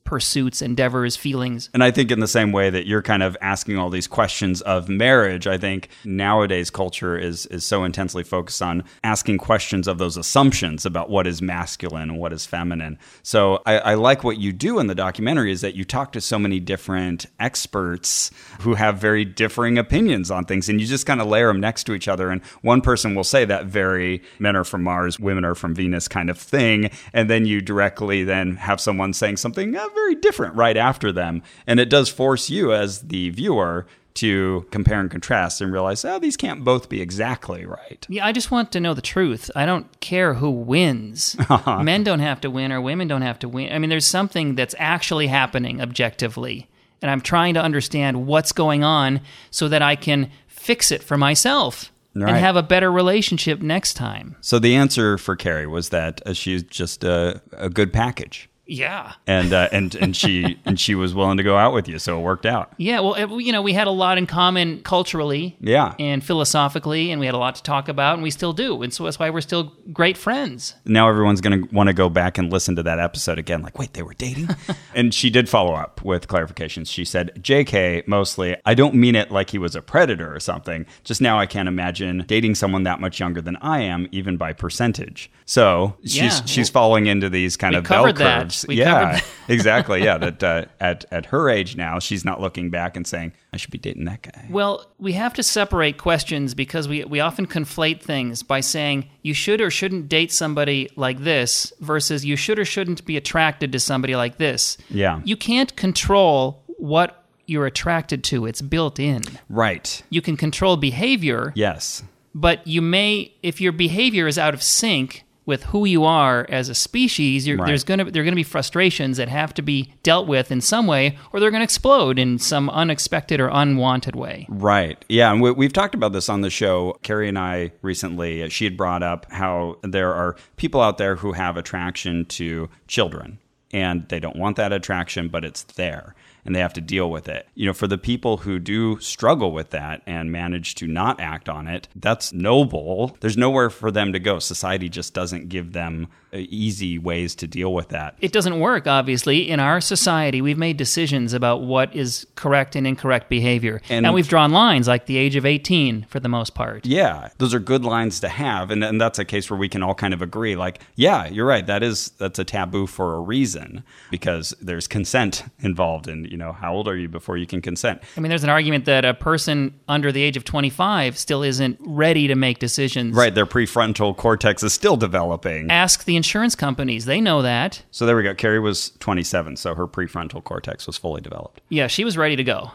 pursuits 0.10 0.60
endeavors 0.64 1.16
feelings 1.16 1.70
And 1.72 1.84
I 1.84 1.92
think 1.92 2.10
in 2.10 2.20
the 2.20 2.28
same 2.28 2.52
way 2.52 2.72
that 2.72 2.88
you're 2.88 3.04
kind 3.04 3.22
of 3.22 3.38
asking 3.42 3.78
all 3.78 3.92
these 3.92 4.08
questions 4.08 4.60
of 4.64 4.90
marriage, 4.90 5.46
I 5.46 5.60
think 5.60 5.90
nowadays 6.04 6.72
culture 6.72 7.16
is 7.16 7.46
is 7.48 7.64
so 7.64 7.84
intensely 7.84 8.24
focused 8.24 8.64
on 8.64 8.84
asking 9.04 9.38
questions 9.38 9.88
of 9.88 10.00
those 10.00 10.18
assumptions 10.18 10.84
about 10.84 11.12
what 11.12 11.28
is 11.28 11.44
masculine 11.44 12.10
and 12.10 12.18
what 12.18 12.34
is 12.34 12.48
feminine. 12.48 12.98
So 13.22 13.62
I, 13.68 13.78
I 13.78 13.94
like 13.94 14.24
what 14.24 14.40
you 14.40 14.52
do 14.52 14.80
in 14.80 14.88
the 14.88 14.96
documentary 14.96 15.52
is 15.52 15.62
that 15.62 15.76
you 15.76 15.86
talk 15.86 16.12
to 16.14 16.22
so 16.22 16.40
many 16.40 16.60
different 16.60 17.28
experts 17.40 18.32
who 18.62 18.74
have 18.74 18.98
very 18.98 19.26
differing 19.26 19.78
opinions 19.78 20.32
on 20.32 20.46
things, 20.46 20.70
and 20.70 20.82
you 20.82 20.88
just 20.88 21.06
kind 21.06 21.22
of 21.22 21.28
layer 21.28 21.50
them 21.50 21.60
next 21.60 21.84
to 21.84 21.94
each 21.94 22.08
other. 22.08 22.32
And 22.32 22.44
one 22.64 22.82
person 22.82 23.14
will 23.14 23.24
say 23.24 23.46
that 23.46 23.66
very 23.66 24.24
men 24.40 24.56
are 24.56 24.64
from 24.64 24.82
Mars, 24.82 25.20
women 25.20 25.46
are 25.46 25.56
from 25.56 25.76
Venus 25.76 26.08
kind 26.08 26.32
of 26.32 26.40
thing, 26.40 26.90
and 27.14 27.30
then 27.30 27.46
you 27.46 27.62
directly 27.62 28.24
then 28.24 28.56
have 28.56 28.82
someone 28.82 29.14
saying 29.14 29.38
something 29.38 29.76
uh, 29.76 29.88
very 30.00 30.16
different 30.16 30.56
right 30.56 30.78
after 30.78 31.12
them, 31.12 31.42
and 31.68 31.80
it 31.80 31.90
does 31.90 32.10
force 32.10 32.50
you 32.50 32.74
as 32.74 33.02
the 33.04 33.30
viewer 33.30 33.86
to 34.16 34.66
compare 34.72 35.00
and 35.00 35.10
contrast 35.12 35.62
and 35.62 35.72
realize, 35.72 36.04
oh, 36.04 36.20
these 36.20 36.36
can't 36.36 36.64
both 36.64 36.90
be 36.90 37.00
exactly 37.02 37.66
right. 37.66 38.06
Yeah, 38.10 38.26
I 38.26 38.32
just 38.32 38.52
want 38.52 38.72
to 38.74 38.80
know 38.80 38.94
the 38.94 39.02
truth. 39.02 39.50
I 39.56 39.66
don't 39.66 39.88
care 40.02 40.34
who 40.34 40.50
wins. 40.52 41.38
Men 41.68 42.04
don't 42.04 42.20
have 42.20 42.42
to 42.42 42.50
win 42.50 42.72
or 42.72 42.82
women 42.82 43.08
don't 43.08 43.22
have 43.22 43.40
to 43.40 43.48
win. 43.50 43.72
I 43.72 43.78
mean, 43.80 43.90
there's 43.90 44.06
something 44.08 44.56
that's 44.56 44.76
actually 44.78 45.28
happening 45.28 45.80
objectively 45.82 46.68
and 47.02 47.10
I'm 47.10 47.22
trying 47.22 47.54
to 47.54 47.62
understand 47.62 48.28
what's 48.28 48.52
going 48.52 48.84
on 48.84 49.22
so 49.52 49.70
that 49.70 49.82
I 49.82 49.96
can 49.96 50.30
fix 50.48 50.92
it 50.92 51.02
for 51.04 51.18
myself 51.18 51.92
Right. 52.16 52.28
and 52.30 52.38
have 52.40 52.56
a 52.58 52.64
better 52.64 52.92
relationship 52.92 53.62
next 53.62 53.94
time. 53.94 54.36
So 54.42 54.60
the 54.60 54.76
answer 54.76 55.18
for 55.18 55.36
Carrie 55.38 55.68
was 55.68 55.90
that 55.90 56.22
uh, 56.26 56.34
she's 56.34 56.64
just 56.64 57.04
a, 57.06 57.42
a 57.54 57.70
good 57.70 57.94
package. 57.94 58.49
Yeah. 58.70 59.14
And, 59.28 59.52
uh, 59.54 59.68
and 59.72 59.94
and 59.96 60.16
she 60.16 60.60
and 60.66 60.80
she 60.80 60.96
was 60.96 61.14
willing 61.14 61.38
to 61.38 61.44
go 61.44 61.58
out 61.58 61.74
with 61.74 61.88
you, 61.88 62.00
so 62.00 62.20
it 62.20 62.22
worked 62.22 62.46
out. 62.46 62.72
Yeah, 62.78 63.00
well, 63.02 63.42
you 63.42 63.52
know, 63.52 63.62
we 63.62 63.74
had 63.74 63.88
a 63.88 63.92
lot 63.92 64.18
in 64.18 64.28
common 64.28 64.82
culturally 64.84 65.58
Yeah. 65.60 65.96
and 66.00 66.24
philosophically, 66.24 67.12
and 67.12 67.20
we 67.20 67.26
had 67.26 67.36
a 67.36 67.40
lot 67.40 67.56
to 67.56 67.64
talk 67.64 67.90
about, 67.90 68.14
and 68.16 68.24
we 68.24 68.32
still 68.32 68.54
do. 68.54 68.82
And 68.84 68.94
so 68.94 69.04
that's 69.04 69.20
why 69.20 69.30
we're 69.30 69.42
still 69.42 69.74
great 69.92 70.18
friends. 70.18 70.76
now 70.86 71.10
everyone's 71.10 71.42
going 71.42 71.64
to 71.68 71.76
want 71.76 71.88
to 71.88 71.94
go 71.94 72.10
back 72.10 72.38
and 72.38 72.52
listen 72.52 72.76
to 72.76 72.84
that 72.84 73.00
episode 73.00 73.38
again 73.40 73.62
like 73.62 73.78
wait 73.80 73.94
they 73.94 74.04
were 74.04 74.14
dating 74.14 74.48
and 74.96 75.14
she 75.14 75.30
did 75.30 75.48
follow 75.50 75.74
up 75.74 76.04
with 76.04 76.28
clarifications 76.28 76.88
she 76.88 77.04
said 77.06 77.32
jk 77.42 78.06
mostly 78.08 78.56
i 78.66 78.74
don't 78.74 78.94
mean 78.94 79.16
it 79.16 79.32
like 79.32 79.50
he 79.50 79.58
was 79.58 79.76
a 79.76 79.82
predator 79.82 80.34
or 80.34 80.40
something 80.40 80.86
just 81.04 81.22
now 81.22 81.40
i 81.40 81.46
can't 81.46 81.68
imagine 81.68 82.24
dating 82.28 82.54
someone 82.56 82.84
that 82.84 83.00
much 83.00 83.20
younger 83.20 83.42
than 83.42 83.56
i 83.58 83.80
am 83.82 84.08
even 84.12 84.38
by 84.38 84.54
percentage 84.54 85.32
so 85.46 85.96
she's 86.04 86.16
Yeah, 86.16 86.46
she's 86.46 86.70
falling 86.70 87.08
into 87.08 87.30
these 87.30 87.58
kind 87.58 87.74
we 87.74 87.78
of 87.80 87.84
bell 87.86 88.04
covered 88.04 88.18
that. 88.18 88.59
We 88.68 88.76
yeah 88.76 89.20
exactly. 89.48 90.04
Yeah 90.04 90.18
that 90.20 90.44
uh, 90.44 90.66
at 90.80 91.06
at 91.12 91.28
her 91.28 91.50
age 91.50 91.76
now 91.76 92.00
she's 92.00 92.24
not 92.26 92.40
looking 92.42 92.70
back 92.70 92.96
and 92.96 93.06
saying 93.06 93.34
i 93.54 93.58
should 93.58 93.72
be 93.72 93.78
dating 93.78 94.06
that 94.06 94.22
guy. 94.22 94.48
Well, 94.50 94.86
we 94.98 95.14
have 95.14 95.34
to 95.36 95.44
separate 95.44 95.98
questions 95.98 96.54
because 96.54 96.88
we, 96.88 97.04
we 97.04 97.20
often 97.20 97.48
conflate 97.48 98.02
things 98.02 98.44
by 98.44 98.60
saying 98.60 99.10
you 99.22 99.34
should 99.34 99.62
or 99.62 99.72
shouldn't 99.72 100.10
date 100.10 100.32
somebody 100.32 100.90
like 100.96 101.20
this 101.20 101.74
versus 101.80 102.26
you 102.26 102.36
should 102.36 102.60
or 102.60 102.66
shouldn't 102.66 103.06
be 103.06 103.18
attracted 103.18 103.72
to 103.72 103.80
somebody 103.80 104.16
like 104.16 104.38
this. 104.38 104.78
Yeah. 104.90 105.22
You 105.24 105.36
can't 105.36 105.76
control 105.76 106.64
what 106.78 107.26
you're 107.48 107.66
attracted 107.66 108.24
to, 108.26 108.46
it's 108.46 108.62
built 108.62 109.00
in. 109.00 109.22
right. 109.50 110.04
You 110.12 110.22
can 110.22 110.38
control 110.38 110.78
behavior, 110.78 111.52
yes. 111.56 112.04
But 112.36 112.66
you 112.68 112.82
may, 112.82 113.34
if 113.42 113.60
your 113.60 113.72
behavior 113.72 114.28
is 114.28 114.38
out 114.38 114.54
of 114.54 114.62
sync 114.62 115.24
with 115.50 115.64
who 115.66 115.84
you 115.84 116.06
are 116.06 116.46
as 116.48 116.70
a 116.70 116.74
species, 116.76 117.46
you're, 117.46 117.58
Right. 117.58 117.68
there's 117.68 117.84
gonna 117.84 118.06
there 118.10 118.22
are 118.22 118.24
gonna 118.24 118.38
be 118.38 118.44
frustrations 118.44 119.18
that 119.18 119.28
have 119.28 119.54
to 119.56 119.62
be 119.62 119.92
dealt 120.04 120.28
with 120.28 120.50
in 120.52 120.62
some 120.62 120.88
way, 120.88 121.18
or 121.34 121.42
they're 121.42 121.52
gonna 121.52 121.66
explode 121.66 122.18
in 122.18 122.40
some 122.40 122.70
unexpected 122.70 123.42
or 123.42 123.50
unwanted 123.52 124.16
way. 124.16 124.46
Right. 124.48 125.04
Yeah. 125.10 125.32
And 125.34 125.42
we, 125.42 125.52
we've 125.52 125.74
talked 125.74 125.94
about 125.96 126.14
this 126.14 126.30
on 126.30 126.40
the 126.40 126.50
show. 126.50 126.98
Carrie 127.04 127.28
and 127.28 127.38
I 127.38 127.72
recently, 127.82 128.48
she 128.50 128.64
had 128.64 128.78
brought 128.78 129.04
up 129.04 129.26
how 129.32 129.76
there 129.84 130.14
are 130.14 130.38
people 130.56 130.80
out 130.80 130.98
there 130.98 131.18
who 131.18 131.34
have 131.34 131.58
attraction 131.58 132.24
to 132.26 132.70
children 132.88 133.40
and 133.74 134.08
they 134.10 134.20
don't 134.20 134.36
want 134.38 134.56
that 134.58 134.72
attraction, 134.72 135.28
but 135.28 135.44
it's 135.44 135.64
there 135.64 136.16
and 136.46 136.56
they 136.56 136.60
have 136.60 136.74
to 136.74 136.82
deal 136.82 137.10
with 137.10 137.28
it. 137.28 137.48
You 137.56 137.66
know, 137.66 137.74
for 137.74 137.88
the 137.88 137.98
people 137.98 138.38
who 138.38 138.60
do 138.60 139.00
struggle 139.00 139.52
with 139.52 139.72
that 139.72 140.02
and 140.06 140.32
manage 140.32 140.76
to 140.76 140.88
not 140.88 141.20
act 141.20 141.50
on 141.50 141.68
it, 141.68 141.88
that's 141.96 142.34
noble. 142.34 143.18
There's 143.20 143.38
nowhere 143.38 143.70
for 143.70 143.92
them 143.92 144.14
to 144.14 144.20
go. 144.20 144.40
Society 144.40 144.90
just 144.90 145.14
doesn't 145.14 145.50
give 145.50 145.74
them 145.74 146.08
Uh, 146.32 146.38
easy 146.50 147.00
ways 147.00 147.34
to 147.34 147.48
deal 147.48 147.74
with 147.74 147.90
that. 147.90 148.16
it 148.22 148.32
doesn't 148.32 148.60
work 148.60 148.86
obviously 148.86 149.50
in 149.50 149.60
our 149.60 149.82
society 149.82 150.42
we've 150.44 150.60
made 150.60 150.78
decisions 150.78 151.34
about 151.34 151.62
what 151.64 151.96
is 151.96 152.28
correct 152.36 152.76
and 152.76 152.86
incorrect 152.86 153.30
behavior 153.30 153.82
And- 153.90 154.06
and, 154.06 154.14
we've 154.14 154.28
drawn 154.28 154.52
lines 154.52 154.88
like 154.88 155.08
the 155.08 155.18
age 155.18 155.36
of 155.36 155.44
18 155.46 156.06
for 156.08 156.20
the 156.20 156.30
most 156.30 156.54
part 156.54 156.86
Yeah, 156.86 157.30
those 157.40 157.54
are 157.56 157.60
good 157.60 157.84
lines 157.84 158.20
to 158.20 158.30
have, 158.30 158.70
and, 158.70 158.84
and 158.84 159.02
that's 159.02 159.18
a 159.18 159.26
case 159.26 159.50
where 159.50 159.58
we 159.60 159.68
can 159.70 159.82
all 159.82 159.96
kind 159.96 160.14
of 160.14 160.22
agree. 160.22 160.56
Like, 160.56 160.80
yeah, 160.96 161.28
you're 161.28 161.48
right. 161.48 161.66
That 161.66 161.82
is 161.84 162.10
that's 162.20 162.38
a 162.38 162.44
taboo 162.44 162.86
for 162.86 163.16
a 163.16 163.20
reason 163.20 163.84
because 164.12 164.54
there's 164.62 164.88
consent 164.88 165.44
involved, 165.62 166.08
and 166.08 166.30
you 166.30 166.38
know, 166.38 166.52
how 166.54 166.74
old 166.74 166.88
are 166.88 166.96
you 166.98 167.08
before 167.10 167.38
you 167.38 167.48
can 167.48 167.62
consent? 167.62 168.02
i 168.18 168.20
mean 168.20 168.30
there's 168.30 168.44
an 168.44 168.50
argument 168.50 168.86
that 168.86 169.04
a 169.04 169.14
person 169.16 169.74
under 169.88 170.12
the 170.12 170.22
age 170.22 170.38
of 170.38 170.44
25 170.44 171.18
still 171.18 171.42
isn't 171.44 171.78
ready 171.82 172.28
to 172.28 172.36
make 172.36 172.60
decisions 172.60 173.16
Right, 173.16 173.34
their 173.34 173.46
prefrontal 173.48 174.16
cortex 174.16 174.62
is 174.64 174.74
still 174.74 174.96
developing. 174.98 175.72
ask 175.72 176.04
the 176.06 176.19
insurance 176.20 176.56
companies 176.56 177.06
they 177.06 177.20
know 177.22 177.42
that 177.42 177.72
So 177.92 178.06
there 178.06 178.16
we 178.16 178.24
go. 178.24 178.34
Carrie 178.36 178.60
was 178.60 178.92
27, 179.00 179.56
so 179.56 179.74
her 179.76 179.88
prefrontal 179.88 180.44
cortex 180.44 180.86
was 180.88 180.98
fully 180.98 181.22
developed. 181.22 181.62
yeah 181.70 181.88
she 181.88 182.04
was 182.04 182.16
ready 182.18 182.36
to 182.36 182.44
go 182.44 182.72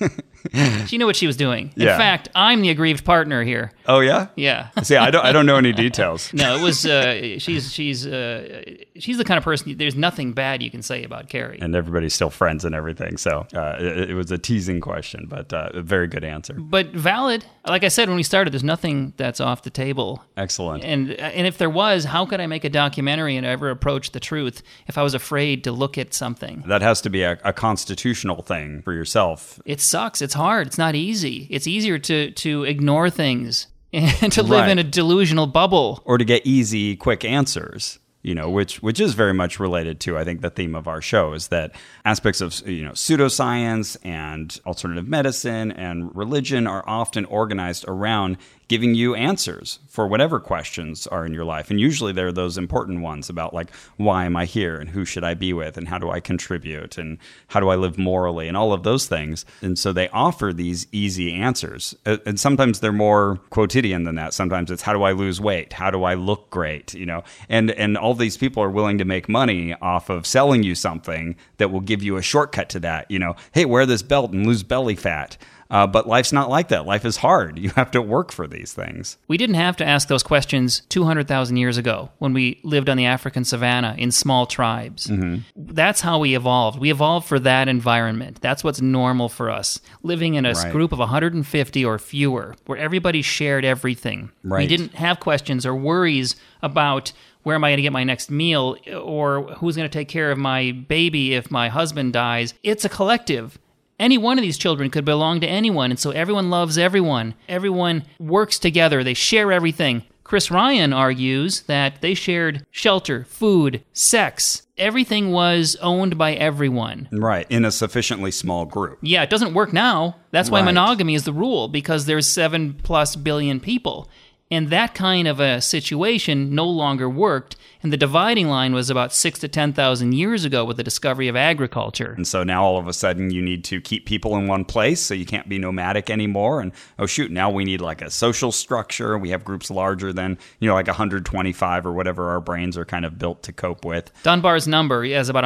she 0.86 0.96
knew 0.98 1.06
what 1.06 1.16
she 1.16 1.26
was 1.26 1.36
doing 1.36 1.72
in 1.76 1.82
Yeah. 1.82 1.98
fact 1.98 2.28
i'm 2.34 2.60
the 2.62 2.70
aggrieved 2.70 3.04
partner 3.04 3.42
here 3.44 3.72
Oh 3.86 4.00
yeah. 4.00 4.28
yeah 4.36 4.68
See, 4.82 4.96
I 4.96 5.10
don't 5.10 5.24
I 5.24 5.32
don't 5.32 5.46
know 5.46 5.56
any 5.56 5.72
details. 5.72 6.32
no 6.32 6.56
it 6.56 6.62
was 6.62 6.86
uh, 6.86 7.38
she's 7.38 7.72
she's 7.72 8.06
uh, 8.06 8.62
she's 8.98 9.18
the 9.18 9.24
kind 9.24 9.36
of 9.38 9.44
person 9.44 9.76
there's 9.76 9.96
nothing 9.96 10.32
bad 10.32 10.62
you 10.62 10.70
can 10.70 10.82
say 10.82 11.02
about 11.04 11.28
carrie 11.28 11.58
And 11.60 11.74
everybody's 11.74 12.14
still 12.14 12.30
friends 12.30 12.64
and 12.64 12.74
everything. 12.74 13.16
So 13.16 13.46
uh, 13.54 13.76
it, 13.80 14.10
it 14.10 14.14
was 14.14 14.30
a 14.30 14.38
teasing 14.38 14.80
question, 14.80 15.26
but 15.28 15.52
uh, 15.52 15.70
a 15.74 15.82
very 15.82 16.06
good 16.06 16.24
answer. 16.24 16.54
but 16.54 16.86
valid. 16.92 17.44
Like 17.66 17.84
I 17.84 17.88
said 17.88 18.08
when 18.08 18.16
we 18.16 18.22
started, 18.22 18.52
there's 18.52 18.64
nothing 18.64 19.12
that's 19.16 19.40
off 19.40 19.62
the 19.62 19.70
table. 19.70 20.22
Excellent. 20.36 20.84
And 20.84 21.12
and 21.12 21.46
if 21.46 21.58
there 21.58 21.70
was, 21.70 22.04
how 22.04 22.24
could 22.26 22.40
I 22.40 22.46
make 22.46 22.64
a 22.64 22.70
documentary 22.84 23.36
and 23.36 23.44
ever 23.46 23.68
approach 23.70 24.12
the 24.12 24.20
truth 24.20 24.62
if 24.86 24.96
I 24.96 25.02
was 25.02 25.14
afraid 25.14 25.64
to 25.64 25.72
look 25.72 25.98
at 25.98 26.14
something? 26.14 26.62
That 26.66 26.82
has 26.82 27.00
to 27.02 27.10
be 27.10 27.22
a, 27.22 27.38
a 27.44 27.52
constitutional 27.52 28.42
thing 28.42 28.82
for 28.82 28.92
yourself. 28.92 29.60
It 29.64 29.80
sucks. 29.80 30.22
It's 30.22 30.34
hard. 30.34 30.66
It's 30.68 30.78
not 30.78 30.94
easy. 30.94 31.46
It's 31.50 31.66
easier 31.66 31.98
to 31.98 32.30
to 32.44 32.64
ignore 32.64 33.10
things 33.10 33.66
and 33.92 34.32
to 34.32 34.42
live 34.42 34.60
Right. 34.66 34.70
in 34.70 34.78
a 34.78 34.84
delusional 35.00 35.46
bubble. 35.46 36.00
or 36.04 36.16
to 36.18 36.24
get 36.24 36.42
easy, 36.46 36.96
quick 36.96 37.24
answers. 37.24 37.98
You 38.22 38.34
know, 38.34 38.50
which 38.50 38.82
which 38.82 39.00
is 39.00 39.14
very 39.14 39.32
much 39.32 39.58
related 39.58 39.98
to 40.00 40.18
I 40.20 40.24
think 40.24 40.42
the 40.42 40.50
theme 40.50 40.74
of 40.74 40.86
our 40.86 41.00
show 41.00 41.32
is 41.32 41.48
that 41.48 41.72
aspects 42.04 42.42
of 42.42 42.50
you 42.68 42.84
know 42.84 42.92
pseudoscience 42.92 43.96
and 44.04 44.60
alternative 44.66 45.08
medicine 45.08 45.72
and 45.72 46.14
religion 46.14 46.66
are 46.66 46.84
often 46.86 47.24
organized 47.24 47.84
around 47.88 48.36
giving 48.70 48.94
you 48.94 49.16
answers 49.16 49.80
for 49.88 50.06
whatever 50.06 50.38
questions 50.38 51.08
are 51.08 51.26
in 51.26 51.34
your 51.34 51.44
life. 51.44 51.70
And 51.70 51.80
usually 51.80 52.12
they're 52.12 52.30
those 52.30 52.56
important 52.56 53.00
ones 53.00 53.28
about 53.28 53.52
like 53.52 53.74
why 53.96 54.26
am 54.26 54.36
I 54.36 54.44
here 54.44 54.78
and 54.78 54.88
who 54.88 55.04
should 55.04 55.24
I 55.24 55.34
be 55.34 55.52
with 55.52 55.76
and 55.76 55.88
how 55.88 55.98
do 55.98 56.08
I 56.08 56.20
contribute 56.20 56.96
and 56.96 57.18
how 57.48 57.58
do 57.58 57.68
I 57.68 57.74
live 57.74 57.98
morally 57.98 58.46
and 58.46 58.56
all 58.56 58.72
of 58.72 58.84
those 58.84 59.06
things. 59.06 59.44
And 59.60 59.76
so 59.76 59.92
they 59.92 60.08
offer 60.10 60.52
these 60.52 60.86
easy 60.92 61.32
answers. 61.32 61.96
And 62.06 62.38
sometimes 62.38 62.78
they're 62.78 62.92
more 62.92 63.40
quotidian 63.50 64.04
than 64.04 64.14
that. 64.14 64.34
Sometimes 64.34 64.70
it's 64.70 64.82
how 64.82 64.92
do 64.92 65.02
I 65.02 65.10
lose 65.10 65.40
weight? 65.40 65.72
How 65.72 65.90
do 65.90 66.04
I 66.04 66.14
look 66.14 66.48
great? 66.50 66.94
You 66.94 67.06
know, 67.06 67.24
and 67.48 67.72
and 67.72 67.98
all 67.98 68.14
these 68.14 68.36
people 68.36 68.62
are 68.62 68.70
willing 68.70 68.98
to 68.98 69.04
make 69.04 69.28
money 69.28 69.74
off 69.82 70.10
of 70.10 70.28
selling 70.28 70.62
you 70.62 70.76
something 70.76 71.34
that 71.56 71.72
will 71.72 71.80
give 71.80 72.04
you 72.04 72.18
a 72.18 72.22
shortcut 72.22 72.68
to 72.68 72.78
that. 72.80 73.10
You 73.10 73.18
know, 73.18 73.34
hey, 73.50 73.64
wear 73.64 73.84
this 73.84 74.02
belt 74.02 74.30
and 74.30 74.46
lose 74.46 74.62
belly 74.62 74.94
fat. 74.94 75.36
Uh, 75.70 75.86
but 75.86 76.08
life's 76.08 76.32
not 76.32 76.50
like 76.50 76.68
that. 76.68 76.84
Life 76.84 77.04
is 77.04 77.18
hard. 77.18 77.58
You 77.58 77.70
have 77.76 77.90
to 77.92 78.02
work 78.02 78.32
for 78.32 78.46
these 78.48 78.72
things. 78.72 79.16
We 79.28 79.36
didn't 79.36 79.54
have 79.54 79.76
to 79.76 79.84
ask 79.84 80.08
those 80.08 80.22
questions 80.24 80.80
200,000 80.88 81.56
years 81.56 81.76
ago 81.78 82.10
when 82.18 82.32
we 82.32 82.58
lived 82.64 82.88
on 82.88 82.96
the 82.96 83.06
African 83.06 83.44
savannah 83.44 83.94
in 83.96 84.10
small 84.10 84.46
tribes. 84.46 85.10
That's 85.56 86.00
how 86.00 86.18
we 86.18 86.34
evolved. 86.34 86.80
We 86.80 86.90
evolved 86.90 87.28
for 87.28 87.38
that 87.40 87.68
environment. 87.68 88.40
That's 88.40 88.64
what's 88.64 88.80
normal 88.80 89.28
for 89.28 89.48
us. 89.50 89.80
Living 90.02 90.34
in 90.34 90.44
a 90.46 90.52
Right. 90.54 90.72
group 90.72 90.90
of 90.92 90.98
150 90.98 91.84
or 91.84 91.98
fewer, 91.98 92.56
where 92.66 92.76
everybody 92.78 93.22
shared 93.22 93.64
everything. 93.64 94.30
We 94.42 94.66
didn't 94.66 94.94
have 94.94 95.20
questions 95.20 95.64
or 95.64 95.74
worries 95.76 96.34
about 96.62 97.12
where 97.44 97.54
am 97.54 97.62
I 97.64 97.70
going 97.70 97.76
to 97.78 97.82
get 97.82 97.92
my 97.92 98.04
next 98.04 98.30
meal 98.30 98.76
or 99.02 99.42
who's 99.58 99.76
going 99.76 99.88
to 99.88 99.92
take 99.92 100.08
care 100.08 100.30
of 100.32 100.38
my 100.38 100.72
baby 100.72 101.34
if 101.34 101.50
my 101.50 101.68
husband 101.68 102.12
dies. 102.12 102.54
It's 102.62 102.84
a 102.84 102.88
collective. 102.88 103.58
Any 104.00 104.16
one 104.16 104.38
of 104.38 104.42
these 104.42 104.56
children 104.58 104.88
could 104.90 105.04
belong 105.04 105.40
to 105.40 105.46
anyone, 105.46 105.90
and 105.90 106.00
so 106.00 106.10
everyone 106.10 106.48
loves 106.48 106.78
everyone. 106.78 107.34
Everyone 107.48 108.04
works 108.18 108.58
together, 108.58 109.04
they 109.04 109.12
share 109.14 109.52
everything. 109.52 110.02
Chris 110.24 110.50
Ryan 110.50 110.92
argues 110.92 111.62
that 111.62 112.00
they 112.00 112.14
shared 112.14 112.64
shelter, 112.70 113.24
food, 113.24 113.82
sex. 113.92 114.62
Everything 114.78 115.32
was 115.32 115.76
owned 115.82 116.16
by 116.16 116.32
everyone. 116.34 117.08
Right. 117.12 117.46
In 117.50 117.64
a 117.64 117.70
sufficiently 117.72 118.30
small 118.30 118.64
group. 118.64 118.98
Yeah, 119.02 119.22
it 119.24 119.28
doesn't 119.28 119.52
work 119.54 119.72
now. 119.72 120.16
That's 120.30 120.48
why 120.48 120.60
Right. 120.60 120.66
monogamy 120.66 121.14
is 121.14 121.24
the 121.24 121.32
rule 121.32 121.68
because 121.68 122.06
there's 122.06 122.26
7 122.28 122.74
plus 122.82 123.16
billion 123.16 123.60
people. 123.60 124.08
And 124.50 124.68
that 124.70 124.94
kind 124.94 125.28
of 125.28 125.38
a 125.38 125.60
situation 125.60 126.54
no 126.54 126.66
longer 126.66 127.08
worked. 127.08 127.56
And 127.82 127.92
the 127.92 127.96
dividing 127.96 128.48
line 128.48 128.74
was 128.74 128.90
about 128.90 129.14
six 129.14 129.38
to 129.38 129.48
10,000 129.48 130.12
years 130.12 130.44
ago 130.44 130.64
with 130.64 130.76
the 130.76 130.82
discovery 130.82 131.28
of 131.28 131.36
agriculture. 131.36 132.12
And 132.16 132.26
so 132.26 132.42
now 132.42 132.64
all 132.64 132.76
of 132.76 132.88
a 132.88 132.92
sudden 132.92 133.30
you 133.30 133.40
need 133.40 133.64
to 133.64 133.80
keep 133.80 134.06
people 134.06 134.36
in 134.36 134.48
one 134.48 134.64
place 134.64 135.00
so 135.00 135.14
you 135.14 135.24
can't 135.24 135.48
be 135.48 135.58
nomadic 135.58 136.10
anymore. 136.10 136.60
And 136.60 136.72
oh, 136.98 137.06
shoot, 137.06 137.30
now 137.30 137.48
we 137.48 137.64
need 137.64 137.80
like 137.80 138.02
a 138.02 138.10
social 138.10 138.52
structure. 138.52 139.16
We 139.16 139.30
have 139.30 139.44
groups 139.44 139.70
larger 139.70 140.12
than, 140.12 140.36
you 140.58 140.68
know, 140.68 140.74
like 140.74 140.88
125 140.88 141.86
or 141.86 141.92
whatever 141.92 142.28
our 142.30 142.40
brains 142.40 142.76
are 142.76 142.84
kind 142.84 143.04
of 143.04 143.18
built 143.18 143.42
to 143.44 143.52
cope 143.52 143.84
with. 143.84 144.10
Dunbar's 144.24 144.66
number 144.66 145.04
is 145.04 145.28
about 145.28 145.44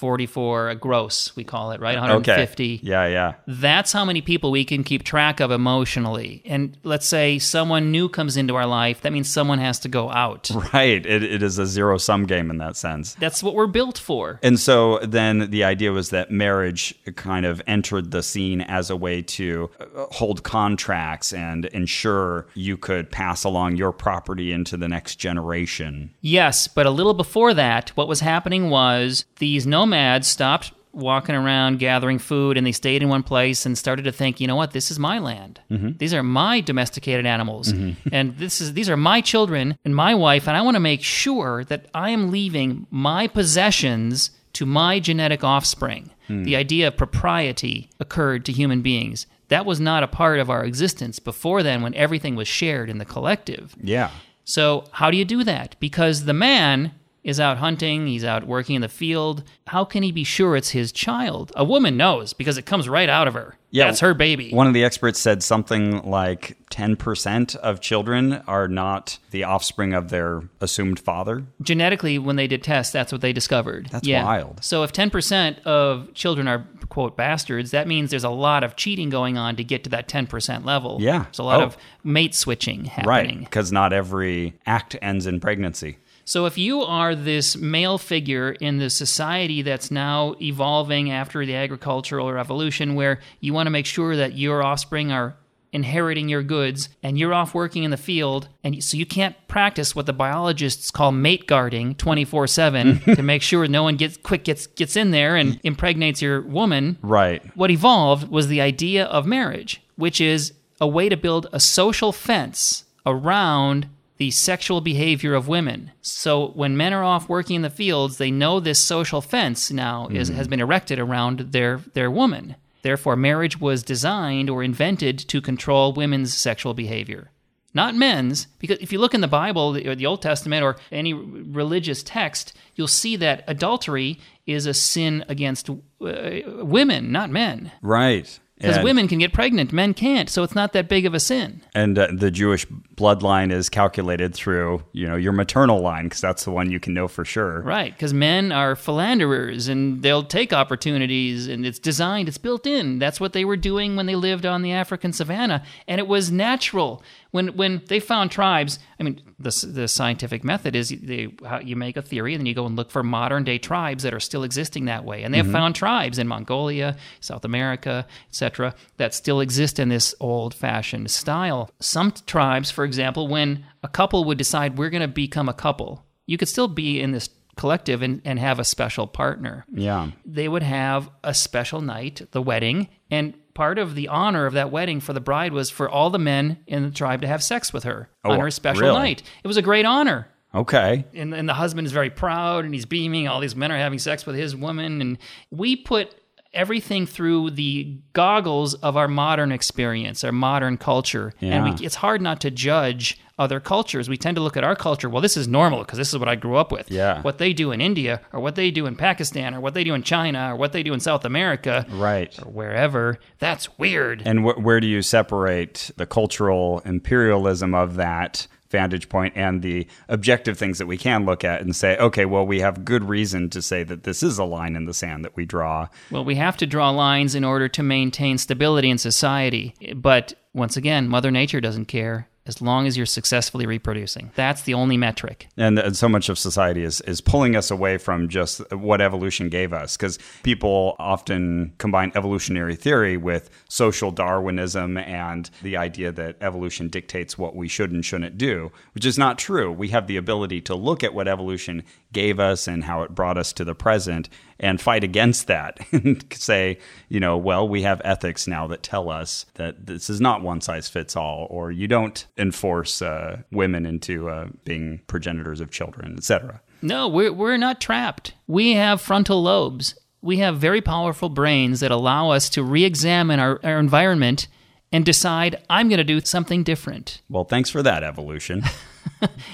144 0.00 0.74
gross, 0.76 1.34
we 1.36 1.44
call 1.44 1.70
it, 1.70 1.80
right? 1.80 1.98
150. 1.98 2.74
Okay. 2.76 2.86
Yeah, 2.86 3.06
yeah. 3.06 3.34
That's 3.46 3.92
how 3.92 4.04
many 4.04 4.20
people 4.20 4.50
we 4.50 4.64
can 4.64 4.84
keep 4.84 5.04
track 5.04 5.40
of 5.40 5.50
emotionally. 5.50 6.42
And 6.44 6.76
let's 6.84 7.06
say 7.06 7.38
someone 7.38 7.90
new 7.90 8.08
comes 8.08 8.36
into 8.36 8.54
our 8.56 8.66
life, 8.66 9.00
that 9.02 9.12
means 9.12 9.30
someone 9.30 9.58
has 9.58 9.78
to 9.80 9.88
go 9.88 10.10
out. 10.10 10.50
Right. 10.72 11.06
It, 11.06 11.22
it 11.22 11.42
is 11.42 11.58
a 11.58 11.66
zero 11.66 11.96
sum 11.96 12.26
game 12.26 12.50
in 12.50 12.58
that 12.58 12.76
sense. 12.76 13.14
That's 13.14 13.42
what 13.42 13.54
we're 13.54 13.68
built 13.68 13.98
for. 13.98 14.40
And 14.42 14.58
so 14.58 14.98
then 14.98 15.50
the 15.50 15.64
idea 15.64 15.92
was 15.92 16.10
that 16.10 16.30
marriage 16.30 16.94
kind 17.14 17.46
of 17.46 17.62
entered 17.66 18.10
the 18.10 18.22
scene 18.22 18.60
as 18.62 18.90
a 18.90 18.96
way 18.96 19.22
to 19.22 19.70
uh, 19.78 20.06
hold 20.10 20.42
contracts 20.42 21.32
and 21.32 21.66
ensure 21.66 22.46
you 22.54 22.76
could 22.76 23.10
pass 23.10 23.44
along 23.44 23.76
your 23.76 23.92
property 23.92 24.52
into 24.52 24.76
the 24.76 24.88
next 24.88 25.16
generation. 25.16 26.10
Yes, 26.20 26.66
but 26.68 26.84
a 26.84 26.90
little 26.90 27.14
before 27.14 27.54
that, 27.54 27.90
what 27.90 28.08
was 28.08 28.20
happening 28.20 28.68
was 28.68 29.24
these 29.38 29.66
nomads 29.86 30.26
stopped 30.26 30.72
walking 30.92 31.34
around 31.34 31.78
gathering 31.78 32.18
food 32.18 32.56
and 32.56 32.66
they 32.66 32.72
stayed 32.72 33.02
in 33.02 33.08
one 33.08 33.22
place 33.22 33.66
and 33.66 33.76
started 33.76 34.04
to 34.04 34.12
think, 34.12 34.40
you 34.40 34.46
know 34.46 34.56
what, 34.56 34.72
this 34.72 34.90
is 34.90 34.98
my 34.98 35.18
land. 35.18 35.60
Mm-hmm. 35.70 35.98
These 35.98 36.14
are 36.14 36.22
my 36.22 36.60
domesticated 36.60 37.26
animals 37.26 37.72
mm-hmm. 37.72 38.08
and 38.12 38.36
this 38.38 38.60
is 38.60 38.72
these 38.72 38.88
are 38.88 38.96
my 38.96 39.20
children 39.20 39.76
and 39.84 39.94
my 39.94 40.14
wife 40.14 40.48
and 40.48 40.56
I 40.56 40.62
want 40.62 40.74
to 40.74 40.80
make 40.80 41.02
sure 41.02 41.64
that 41.64 41.86
I 41.94 42.10
am 42.10 42.30
leaving 42.30 42.86
my 42.90 43.26
possessions 43.26 44.30
to 44.54 44.64
my 44.64 44.98
genetic 44.98 45.44
offspring. 45.44 46.10
Hmm. 46.28 46.44
The 46.44 46.56
idea 46.56 46.88
of 46.88 46.96
propriety 46.96 47.90
occurred 48.00 48.46
to 48.46 48.52
human 48.52 48.80
beings. 48.80 49.26
That 49.48 49.66
was 49.66 49.78
not 49.78 50.02
a 50.02 50.08
part 50.08 50.40
of 50.40 50.48
our 50.48 50.64
existence 50.64 51.18
before 51.18 51.62
then 51.62 51.82
when 51.82 51.94
everything 51.94 52.36
was 52.36 52.48
shared 52.48 52.88
in 52.88 52.98
the 52.98 53.04
collective. 53.04 53.76
Yeah. 53.80 54.10
So, 54.44 54.84
how 54.92 55.10
do 55.10 55.16
you 55.16 55.24
do 55.24 55.44
that? 55.44 55.76
Because 55.78 56.24
the 56.24 56.32
man 56.32 56.92
is 57.26 57.38
out 57.40 57.58
hunting, 57.58 58.06
he's 58.06 58.24
out 58.24 58.46
working 58.46 58.76
in 58.76 58.82
the 58.82 58.88
field. 58.88 59.42
How 59.66 59.84
can 59.84 60.02
he 60.04 60.12
be 60.12 60.22
sure 60.24 60.56
it's 60.56 60.70
his 60.70 60.92
child? 60.92 61.50
A 61.56 61.64
woman 61.64 61.96
knows 61.96 62.32
because 62.32 62.56
it 62.56 62.64
comes 62.66 62.88
right 62.88 63.08
out 63.08 63.26
of 63.28 63.34
her. 63.34 63.56
Yeah. 63.72 63.90
it's 63.90 64.00
her 64.00 64.14
baby. 64.14 64.52
One 64.52 64.66
of 64.68 64.72
the 64.72 64.84
experts 64.84 65.20
said 65.20 65.42
something 65.42 66.02
like 66.08 66.56
10% 66.70 67.56
of 67.56 67.80
children 67.80 68.42
are 68.46 68.68
not 68.68 69.18
the 69.32 69.44
offspring 69.44 69.92
of 69.92 70.08
their 70.08 70.44
assumed 70.62 70.98
father. 71.00 71.44
Genetically, 71.60 72.18
when 72.18 72.36
they 72.36 72.46
did 72.46 72.62
tests, 72.62 72.92
that's 72.92 73.12
what 73.12 73.20
they 73.20 73.32
discovered. 73.34 73.88
That's 73.90 74.08
wild. 74.08 74.62
So, 74.64 74.82
if 74.82 74.92
10% 74.92 75.62
of 75.64 76.14
children 76.14 76.48
are, 76.48 76.64
quote, 76.88 77.16
bastards, 77.16 77.72
that 77.72 77.86
means 77.88 78.10
there's 78.10 78.24
a 78.24 78.30
lot 78.30 78.64
of 78.64 78.76
cheating 78.76 79.10
going 79.10 79.36
on 79.36 79.56
to 79.56 79.64
get 79.64 79.84
to 79.84 79.90
that 79.90 80.08
10% 80.08 80.64
level. 80.64 80.98
Yeah. 81.00 81.24
There's 81.24 81.40
a 81.40 81.42
lot 81.42 81.60
Oh. 81.60 81.64
of 81.64 81.76
mate 82.04 82.34
switching 82.34 82.84
Right. 83.04 83.16
happening. 83.26 83.40
Because 83.40 83.72
not 83.72 83.92
every 83.92 84.54
act 84.64 84.96
ends 85.02 85.26
in 85.26 85.40
pregnancy. 85.40 85.98
So 86.28 86.44
if 86.46 86.58
you 86.58 86.82
are 86.82 87.14
this 87.14 87.56
male 87.56 87.98
figure 87.98 88.50
in 88.50 88.78
the 88.78 88.90
society 88.90 89.62
that's 89.62 89.92
now 89.92 90.34
evolving 90.42 91.08
after 91.10 91.46
the 91.46 91.54
agricultural 91.54 92.32
revolution, 92.32 92.96
where 92.96 93.20
you 93.40 93.54
want 93.54 93.68
to 93.68 93.70
make 93.70 93.86
sure 93.86 94.16
that 94.16 94.36
your 94.36 94.60
offspring 94.62 95.12
are 95.12 95.36
inheriting 95.72 96.28
your 96.28 96.42
goods 96.42 96.88
and 97.00 97.16
you're 97.16 97.32
off 97.34 97.54
working 97.54 97.84
in 97.84 97.90
the 97.90 97.96
field 97.96 98.48
and 98.64 98.82
so 98.82 98.96
you 98.96 99.04
can't 99.04 99.36
practice 99.46 99.94
what 99.94 100.06
the 100.06 100.12
biologists 100.12 100.90
call 100.90 101.12
mate 101.12 101.46
guarding 101.46 101.94
24/7 101.96 103.04
to 103.16 103.22
make 103.22 103.42
sure 103.42 103.66
no 103.66 103.82
one 103.82 103.96
gets 103.96 104.16
quick 104.16 104.44
gets 104.44 104.66
gets 104.68 104.96
in 104.96 105.10
there 105.10 105.36
and 105.36 105.60
impregnates 105.64 106.22
your 106.22 106.40
woman 106.40 106.96
Right. 107.02 107.42
what 107.56 107.70
evolved 107.70 108.28
was 108.30 108.48
the 108.48 108.60
idea 108.60 109.04
of 109.06 109.26
marriage, 109.26 109.82
which 109.96 110.18
is 110.20 110.52
a 110.80 110.86
way 110.88 111.08
to 111.08 111.16
build 111.16 111.46
a 111.52 111.60
social 111.60 112.12
fence 112.12 112.84
around 113.04 113.88
the 114.18 114.30
sexual 114.30 114.80
behavior 114.80 115.34
of 115.34 115.48
women. 115.48 115.92
So 116.00 116.48
when 116.48 116.76
men 116.76 116.92
are 116.92 117.04
off 117.04 117.28
working 117.28 117.56
in 117.56 117.62
the 117.62 117.70
fields, 117.70 118.16
they 118.16 118.30
know 118.30 118.60
this 118.60 118.78
social 118.78 119.20
fence 119.20 119.70
now 119.70 120.08
is, 120.08 120.28
has 120.28 120.48
been 120.48 120.60
erected 120.60 120.98
around 120.98 121.52
their, 121.52 121.80
their 121.92 122.10
woman. 122.10 122.56
Therefore, 122.82 123.16
marriage 123.16 123.60
was 123.60 123.82
designed 123.82 124.48
or 124.48 124.62
invented 124.62 125.18
to 125.18 125.40
control 125.40 125.92
women's 125.92 126.32
sexual 126.34 126.72
behavior. 126.72 127.30
Not 127.74 127.94
men's, 127.94 128.46
because 128.58 128.78
if 128.78 128.90
you 128.90 128.98
look 128.98 129.12
in 129.12 129.20
the 129.20 129.28
Bible 129.28 129.76
or 129.76 129.94
the 129.94 130.06
Old 130.06 130.22
Testament 130.22 130.64
or 130.64 130.76
any 130.90 131.12
religious 131.12 132.02
text, 132.02 132.54
you'll 132.74 132.88
see 132.88 133.16
that 133.16 133.44
adultery 133.46 134.18
is 134.46 134.64
a 134.64 134.72
sin 134.72 135.24
against 135.28 135.68
uh, 135.68 135.74
women, 136.00 137.12
not 137.12 137.28
men. 137.28 137.72
Right. 137.82 138.38
Because 138.58 138.82
women 138.82 139.06
can 139.06 139.18
get 139.18 139.34
pregnant, 139.34 139.70
men 139.70 139.92
can't, 139.92 140.30
so 140.30 140.42
it's 140.42 140.54
not 140.54 140.72
that 140.72 140.88
big 140.88 141.04
of 141.04 141.12
a 141.12 141.20
sin. 141.20 141.60
and 141.74 141.98
uh, 141.98 142.08
the 142.10 142.30
Jewish 142.30 142.66
bloodline 142.66 143.52
is 143.52 143.68
calculated 143.68 144.34
through 144.34 144.82
you 144.92 145.06
know 145.06 145.16
your 145.16 145.32
maternal 145.32 145.80
line 145.80 146.04
because 146.04 146.22
that's 146.22 146.44
the 146.44 146.50
one 146.50 146.70
you 146.70 146.80
can 146.80 146.94
know 146.94 147.06
for 147.06 147.24
sure. 147.24 147.60
Right, 147.60 147.92
because 147.92 148.14
men 148.14 148.52
are 148.52 148.74
philanderers 148.74 149.68
and 149.68 150.02
they'll 150.02 150.24
take 150.24 150.54
opportunities 150.54 151.48
and 151.48 151.66
it's 151.66 151.78
designed, 151.78 152.28
it's 152.28 152.38
built 152.38 152.66
in. 152.66 152.98
That's 152.98 153.20
what 153.20 153.34
they 153.34 153.44
were 153.44 153.56
doing 153.58 153.94
when 153.96 154.06
they 154.06 154.14
lived 154.14 154.46
on 154.46 154.62
the 154.62 154.72
African 154.72 155.12
savannah. 155.12 155.62
And 155.86 155.98
it 155.98 156.08
was 156.08 156.30
natural. 156.30 157.02
When, 157.32 157.48
when 157.48 157.82
they 157.88 158.00
found 158.00 158.30
tribes, 158.30 158.78
I 158.98 159.02
mean, 159.02 159.20
the, 159.38 159.66
the 159.70 159.88
scientific 159.88 160.44
method 160.44 160.74
is 160.74 160.88
they, 160.88 161.28
how 161.44 161.60
you 161.60 161.76
make 161.76 161.96
a 161.96 162.02
theory 162.02 162.32
and 162.34 162.40
then 162.40 162.46
you 162.46 162.54
go 162.54 162.64
and 162.64 162.74
look 162.74 162.90
for 162.90 163.02
modern 163.02 163.44
day 163.44 163.58
tribes 163.58 164.02
that 164.02 164.14
are 164.14 164.20
still 164.20 164.42
existing 164.42 164.86
that 164.86 165.04
way. 165.04 165.22
And 165.22 165.32
they 165.32 165.38
have 165.38 165.46
mm-hmm. 165.46 165.54
found 165.54 165.74
tribes 165.74 166.18
in 166.18 166.26
Mongolia, 166.26 166.96
South 167.20 167.44
America, 167.44 168.06
etc., 168.28 168.74
that 168.96 169.14
still 169.14 169.40
exist 169.40 169.78
in 169.78 169.90
this 169.90 170.14
old 170.20 170.54
fashioned 170.54 171.10
style. 171.10 171.70
Some 171.80 172.12
tribes, 172.12 172.70
for 172.70 172.84
example, 172.84 173.28
when 173.28 173.64
a 173.82 173.88
couple 173.88 174.24
would 174.24 174.38
decide 174.38 174.78
we're 174.78 174.90
going 174.90 175.02
to 175.02 175.08
become 175.08 175.48
a 175.48 175.54
couple, 175.54 176.04
you 176.26 176.38
could 176.38 176.48
still 176.48 176.68
be 176.68 177.00
in 177.00 177.12
this 177.12 177.28
collective 177.56 178.02
and, 178.02 178.22
and 178.24 178.38
have 178.38 178.58
a 178.58 178.64
special 178.64 179.06
partner. 179.06 179.64
Yeah. 179.72 180.10
They 180.24 180.48
would 180.48 180.62
have 180.62 181.10
a 181.22 181.34
special 181.34 181.80
night, 181.80 182.22
the 182.30 182.42
wedding, 182.42 182.88
and 183.10 183.34
part 183.56 183.78
of 183.78 183.94
the 183.96 184.06
honor 184.08 184.46
of 184.46 184.52
that 184.52 184.70
wedding 184.70 185.00
for 185.00 185.12
the 185.12 185.20
bride 185.20 185.52
was 185.52 185.70
for 185.70 185.88
all 185.90 186.10
the 186.10 186.18
men 186.18 186.58
in 186.68 186.84
the 186.84 186.90
tribe 186.90 187.22
to 187.22 187.26
have 187.26 187.42
sex 187.42 187.72
with 187.72 187.82
her 187.84 188.08
Oh, 188.24 188.30
on 188.32 188.40
her 188.40 188.50
special 188.52 188.82
really? 188.82 188.94
night. 188.98 189.22
It 189.42 189.48
was 189.48 189.56
a 189.56 189.62
great 189.62 189.84
honor. 189.84 190.28
Okay. 190.54 191.04
And, 191.14 191.34
and 191.34 191.48
the 191.48 191.54
husband 191.54 191.86
is 191.86 191.92
very 191.92 192.10
proud 192.10 192.64
and 192.64 192.72
he's 192.72 192.86
beaming. 192.86 193.26
All 193.28 193.40
these 193.40 193.56
men 193.56 193.72
are 193.72 193.76
having 193.78 193.98
sex 193.98 194.24
with 194.26 194.36
his 194.36 194.54
woman. 194.54 195.00
And 195.00 195.18
we 195.50 195.74
put 195.76 196.14
everything 196.54 197.06
through 197.06 197.50
the 197.50 197.98
goggles 198.14 198.74
of 198.74 198.96
our 198.96 199.08
modern 199.08 199.52
experience, 199.52 200.24
our 200.24 200.32
modern 200.32 200.78
culture. 200.78 201.34
And 201.42 201.64
we, 201.64 201.84
it's 201.84 201.96
hard 201.96 202.22
not 202.22 202.40
to 202.42 202.50
judge 202.50 203.18
other 203.38 203.60
cultures. 203.60 204.08
We 204.08 204.16
tend 204.16 204.36
to 204.36 204.40
look 204.42 204.56
at 204.56 204.64
our 204.64 204.74
culture, 204.76 205.08
well, 205.10 205.20
this 205.20 205.36
is 205.36 205.46
normal 205.46 205.80
because 205.80 205.98
this 205.98 206.12
is 206.12 206.18
what 206.18 206.28
I 206.28 206.36
grew 206.36 206.56
up 206.56 206.72
with. 206.72 206.90
Yeah. 206.90 207.20
What 207.22 207.38
they 207.38 207.52
do 207.52 207.70
in 207.72 207.80
India 207.80 208.20
or 208.32 208.40
what 208.40 208.54
they 208.54 208.70
do 208.70 208.86
in 208.86 208.96
Pakistan 208.96 209.54
or 209.54 209.60
what 209.60 209.74
they 209.74 209.84
do 209.84 209.94
in 209.94 210.02
China 210.02 210.52
or 210.52 210.56
what 210.56 210.72
they 210.72 210.82
do 210.82 210.94
in 210.94 211.00
South 211.00 211.24
America 211.24 211.84
Right. 211.90 212.34
or 212.42 212.50
wherever, 212.50 213.18
that's 213.38 213.78
weird. 213.78 214.22
And 214.24 214.40
wh- 214.40 214.58
where 214.64 214.80
do 214.80 214.86
you 214.86 215.02
separate 215.02 215.90
the 215.96 216.06
cultural 216.06 216.80
imperialism 216.86 217.74
of 217.74 217.96
that 217.96 218.46
vantage 218.70 219.08
point 219.08 219.32
and 219.36 219.62
the 219.62 219.86
objective 220.08 220.58
things 220.58 220.78
that 220.78 220.86
we 220.86 220.96
can 220.96 221.24
look 221.24 221.44
at 221.44 221.60
and 221.60 221.76
say, 221.76 221.96
okay, 221.98 222.24
well, 222.24 222.44
we 222.44 222.60
have 222.60 222.84
good 222.84 223.04
reason 223.08 223.48
to 223.50 223.62
say 223.62 223.84
that 223.84 224.02
this 224.02 224.22
is 224.24 224.38
a 224.38 224.44
line 224.44 224.74
in 224.74 224.86
the 224.86 224.94
sand 224.94 225.24
that 225.24 225.36
we 225.36 225.44
draw. 225.44 225.86
Well, 226.10 226.24
we 226.24 226.34
have 226.34 226.56
to 226.56 226.66
draw 226.66 226.90
lines 226.90 227.34
in 227.34 227.44
order 227.44 227.68
to 227.68 227.82
maintain 227.82 228.38
stability 228.38 228.90
in 228.90 228.98
society. 228.98 229.74
But 229.94 230.34
once 230.52 230.76
again, 230.76 231.06
Mother 231.08 231.30
Nature 231.30 231.60
doesn't 231.60 231.84
care 231.84 232.28
as 232.46 232.62
long 232.62 232.86
as 232.86 232.96
you're 232.96 233.06
successfully 233.06 233.66
reproducing. 233.66 234.30
That's 234.34 234.62
the 234.62 234.74
only 234.74 234.96
metric. 234.96 235.48
And, 235.56 235.78
and 235.78 235.96
so 235.96 236.08
much 236.08 236.28
of 236.28 236.38
society 236.38 236.84
is, 236.84 237.00
is 237.02 237.20
pulling 237.20 237.56
us 237.56 237.70
away 237.70 237.98
from 237.98 238.28
just 238.28 238.60
what 238.72 239.00
evolution 239.00 239.48
gave 239.48 239.72
us. 239.72 239.96
Because 239.96 240.18
people 240.42 240.96
often 240.98 241.72
combine 241.78 242.12
evolutionary 242.14 242.76
theory 242.76 243.16
with 243.16 243.50
social 243.68 244.10
Darwinism 244.10 244.96
and 244.96 245.50
the 245.62 245.76
idea 245.76 246.12
that 246.12 246.36
evolution 246.40 246.88
dictates 246.88 247.36
what 247.36 247.56
we 247.56 247.68
should 247.68 247.90
and 247.90 248.04
shouldn't 248.04 248.38
do, 248.38 248.70
which 248.94 249.04
is 249.04 249.18
not 249.18 249.38
true. 249.38 249.72
We 249.72 249.88
have 249.88 250.06
the 250.06 250.16
ability 250.16 250.60
to 250.62 250.74
look 250.74 251.02
at 251.02 251.14
what 251.14 251.28
evolution 251.28 251.82
gave 252.16 252.40
us 252.40 252.66
and 252.66 252.82
how 252.82 253.02
it 253.02 253.14
brought 253.14 253.36
us 253.36 253.52
to 253.52 253.62
the 253.62 253.74
present 253.74 254.30
and 254.58 254.80
fight 254.80 255.04
against 255.04 255.48
that 255.48 255.78
and 255.92 256.24
say, 256.32 256.78
you 257.10 257.20
know, 257.20 257.36
well, 257.36 257.68
we 257.68 257.82
have 257.82 258.00
ethics 258.04 258.46
now 258.46 258.66
that 258.66 258.82
tell 258.82 259.10
us 259.10 259.44
that 259.56 259.84
this 259.86 260.08
is 260.08 260.18
not 260.18 260.40
one 260.40 260.62
size 260.62 260.88
fits 260.88 261.14
all, 261.14 261.46
or 261.50 261.70
you 261.70 261.86
don't 261.86 262.26
enforce 262.38 263.02
uh, 263.02 263.42
women 263.52 263.84
into 263.84 264.30
uh, 264.30 264.48
being 264.64 265.02
progenitors 265.06 265.60
of 265.60 265.70
children, 265.70 266.14
etc. 266.16 266.62
No, 266.80 267.06
we're, 267.06 267.34
we're 267.34 267.58
not 267.58 267.82
trapped. 267.82 268.32
We 268.46 268.72
have 268.72 269.02
frontal 269.02 269.42
lobes. 269.42 269.94
We 270.22 270.38
have 270.38 270.56
very 270.56 270.80
powerful 270.80 271.28
brains 271.28 271.80
that 271.80 271.90
allow 271.90 272.30
us 272.30 272.48
to 272.50 272.62
re 272.62 272.84
examine 272.84 273.40
our, 273.40 273.60
our 273.62 273.78
environment 273.78 274.48
and 274.90 275.04
decide, 275.04 275.62
I'm 275.68 275.90
going 275.90 275.98
to 275.98 276.04
do 276.04 276.22
something 276.22 276.62
different. 276.62 277.20
Well, 277.28 277.44
thanks 277.44 277.68
for 277.68 277.82
that, 277.82 278.02
evolution. 278.02 278.62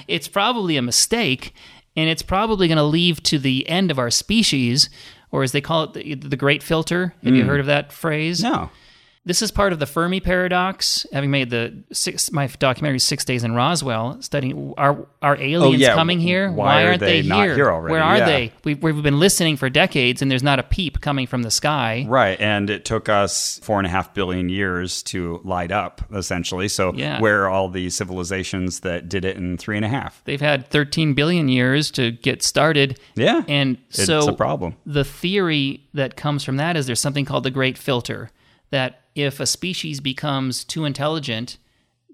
It's 0.07 0.27
probably 0.27 0.77
a 0.77 0.81
mistake, 0.81 1.53
and 1.95 2.09
it's 2.09 2.21
probably 2.21 2.67
going 2.67 2.77
to 2.77 2.83
leave 2.83 3.21
to 3.23 3.39
the 3.39 3.67
end 3.69 3.91
of 3.91 3.99
our 3.99 4.09
species, 4.09 4.89
or 5.31 5.43
as 5.43 5.51
they 5.51 5.61
call 5.61 5.83
it, 5.83 5.93
the, 5.93 6.15
the 6.15 6.37
great 6.37 6.63
filter. 6.63 7.13
Have 7.23 7.35
you 7.35 7.43
hmm. 7.43 7.49
heard 7.49 7.59
of 7.59 7.65
that 7.67 7.91
phrase? 7.91 8.43
no. 8.43 8.69
This 9.25 9.41
is 9.41 9.51
part 9.51 9.71
of 9.71 9.79
the 9.79 9.85
Fermi 9.85 10.19
paradox. 10.19 11.05
Having 11.13 11.31
made 11.31 11.49
the 11.49 11.81
six, 11.93 12.29
my 12.33 12.47
documentary 12.59 12.99
Six 12.99 13.23
Days 13.23 13.45
in 13.45 13.53
Roswell, 13.55 14.21
studying 14.21 14.73
are 14.77 15.07
are 15.21 15.37
aliens 15.37 15.75
Oh, 15.75 15.77
yeah. 15.77 15.95
coming 15.95 16.19
here? 16.19 16.51
Why 16.51 16.83
are 16.83 16.87
aren't 16.89 16.99
they 16.99 17.21
they, 17.21 17.33
here? 17.35 17.55
here 17.55 17.71
already? 17.71 17.93
Where 17.93 18.03
are 18.03 18.17
Yeah. 18.17 18.25
they? 18.25 18.51
We've, 18.65 18.83
we've 18.83 19.01
been 19.01 19.19
listening 19.19 19.55
for 19.55 19.69
decades, 19.69 20.21
and 20.21 20.29
there's 20.29 20.43
not 20.43 20.59
a 20.59 20.63
peep 20.63 20.99
coming 20.99 21.25
from 21.25 21.43
the 21.43 21.51
sky. 21.51 22.05
Right. 22.05 22.37
And 22.41 22.69
it 22.69 22.83
took 22.83 23.07
us 23.07 23.61
four 23.63 23.79
and 23.79 23.87
a 23.87 23.89
half 23.89 24.13
billion 24.13 24.49
years 24.49 25.01
to 25.03 25.39
light 25.45 25.71
up, 25.71 26.01
essentially. 26.13 26.67
So, 26.67 26.91
Yeah. 26.93 27.21
where 27.21 27.43
are 27.45 27.49
all 27.49 27.69
the 27.69 27.89
civilizations 27.91 28.81
that 28.81 29.07
did 29.07 29.23
it 29.23 29.37
in 29.37 29.57
three 29.57 29.77
and 29.77 29.85
a 29.85 29.89
half? 29.89 30.21
They've 30.25 30.41
had 30.41 30.67
13 30.69 31.13
billion 31.13 31.47
years 31.47 31.91
to 31.91 32.11
get 32.11 32.43
started. 32.43 32.99
Yeah. 33.15 33.43
And 33.47 33.77
It's 33.89 34.03
so 34.05 34.27
a 34.27 34.33
problem. 34.33 34.75
The 34.85 35.05
theory 35.05 35.85
that 35.93 36.17
comes 36.17 36.43
from 36.43 36.57
that 36.57 36.75
is 36.75 36.87
there's 36.87 36.99
something 36.99 37.23
called 37.23 37.45
the 37.45 37.51
great 37.51 37.77
filter 37.77 38.29
that 38.71 38.99
if 39.15 39.39
a 39.39 39.45
species 39.45 39.99
becomes 39.99 40.63
too 40.63 40.85
intelligent, 40.85 41.57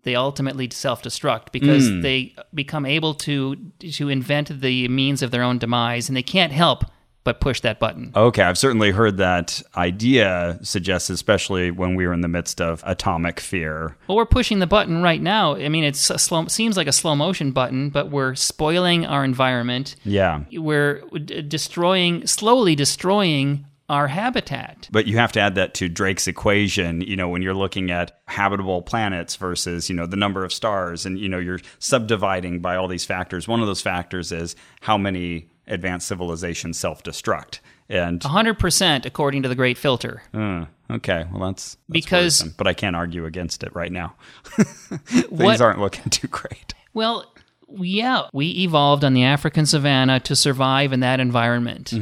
they 0.04 0.16
ultimately 0.16 0.70
self-destruct 0.72 1.52
because 1.52 1.90
Hmm. 1.90 2.02
they 2.02 2.34
become 2.54 2.86
able 2.86 3.14
to 3.16 3.56
to 3.98 4.10
invent 4.10 4.62
the 4.62 4.88
means 4.88 5.22
of 5.22 5.32
their 5.32 5.44
own 5.44 5.58
demise 5.58 6.08
and 6.10 6.16
they 6.16 6.24
can't 6.24 6.54
help 6.54 6.86
but 7.26 7.42
push 7.42 7.60
that 7.60 7.80
button. 7.80 8.12
Okay, 8.16 8.42
I've 8.42 8.58
certainly 8.58 8.92
heard 8.92 9.18
that 9.18 9.62
idea 9.76 10.58
suggested, 10.64 11.14
especially 11.14 11.70
when 11.70 11.96
we 11.96 12.08
were 12.08 12.14
in 12.14 12.22
the 12.22 12.30
midst 12.30 12.62
of 12.62 12.82
atomic 12.88 13.42
fear. 13.42 13.98
Well, 14.08 14.16
we're 14.16 14.26
pushing 14.26 14.60
the 14.60 14.66
button 14.68 15.04
right 15.04 15.22
now. 15.22 15.56
I 15.56 15.68
mean, 15.68 15.84
it's 15.84 16.10
a 16.10 16.18
slow, 16.18 16.48
seems 16.48 16.78
like 16.78 16.88
a 16.88 16.94
slow 16.94 17.16
motion 17.18 17.52
button, 17.52 17.90
but 17.90 18.10
we're 18.10 18.36
spoiling 18.36 19.06
our 19.06 19.26
environment. 19.26 19.96
Yeah. 20.06 20.44
We're 20.54 21.02
d- 21.26 21.42
destroying, 21.42 22.26
slowly 22.26 22.74
destroying 22.74 23.66
our 23.90 24.08
habitat. 24.08 24.88
But 24.92 25.08
you 25.08 25.18
have 25.18 25.32
to 25.34 25.40
add 25.40 25.56
that 25.56 25.74
to 25.76 25.90
Drake's 25.90 26.28
equation, 26.28 27.02
you 27.02 27.16
know, 27.16 27.28
when 27.30 27.42
you're 27.42 27.54
looking 27.54 27.92
at 27.92 28.20
habitable 28.28 28.82
planets 28.82 29.36
versus, 29.36 29.90
you 29.90 29.96
know, 29.96 30.06
the 30.06 30.16
number 30.16 30.44
of 30.46 30.54
stars 30.54 31.06
and, 31.06 31.18
you 31.20 31.28
know, 31.28 31.40
you're 31.40 31.60
subdividing 31.80 32.60
by 32.60 32.76
all 32.76 32.88
these 32.88 33.06
factors. 33.06 33.48
One 33.48 33.60
of 33.62 33.68
those 33.68 33.82
factors 33.82 34.32
is 34.32 34.56
how 34.82 34.98
many 34.98 35.50
advanced 35.68 36.08
civilizations 36.08 36.78
self 36.80 37.04
destruct. 37.04 37.60
And, 37.92 38.20
100% 38.22 39.06
according 39.06 39.42
to 39.44 39.50
the 39.50 39.56
great 39.56 39.78
filter. 39.78 40.22
uh, 40.34 40.66
okay, 40.92 41.26
well, 41.32 41.48
that's, 41.48 41.72
that's 41.74 41.80
Because- 41.90 42.42
worrisome. 42.42 42.54
but 42.58 42.68
I 42.68 42.74
can't 42.76 42.96
argue 42.96 43.26
against 43.26 43.64
it 43.64 43.74
right 43.76 43.92
now. 43.92 44.14
Things 44.44 45.26
What- 45.30 45.60
aren't 45.62 45.80
looking 45.80 46.10
too 46.12 46.28
great. 46.28 46.74
Well, 46.94 47.26
yeah, 47.72 48.28
we 48.34 48.48
evolved 48.64 49.04
on 49.04 49.14
the 49.14 49.24
African 49.24 49.66
savanna 49.66 50.20
to 50.22 50.36
survive 50.36 50.92
in 50.94 51.00
that 51.02 51.20
environment. 51.20 51.94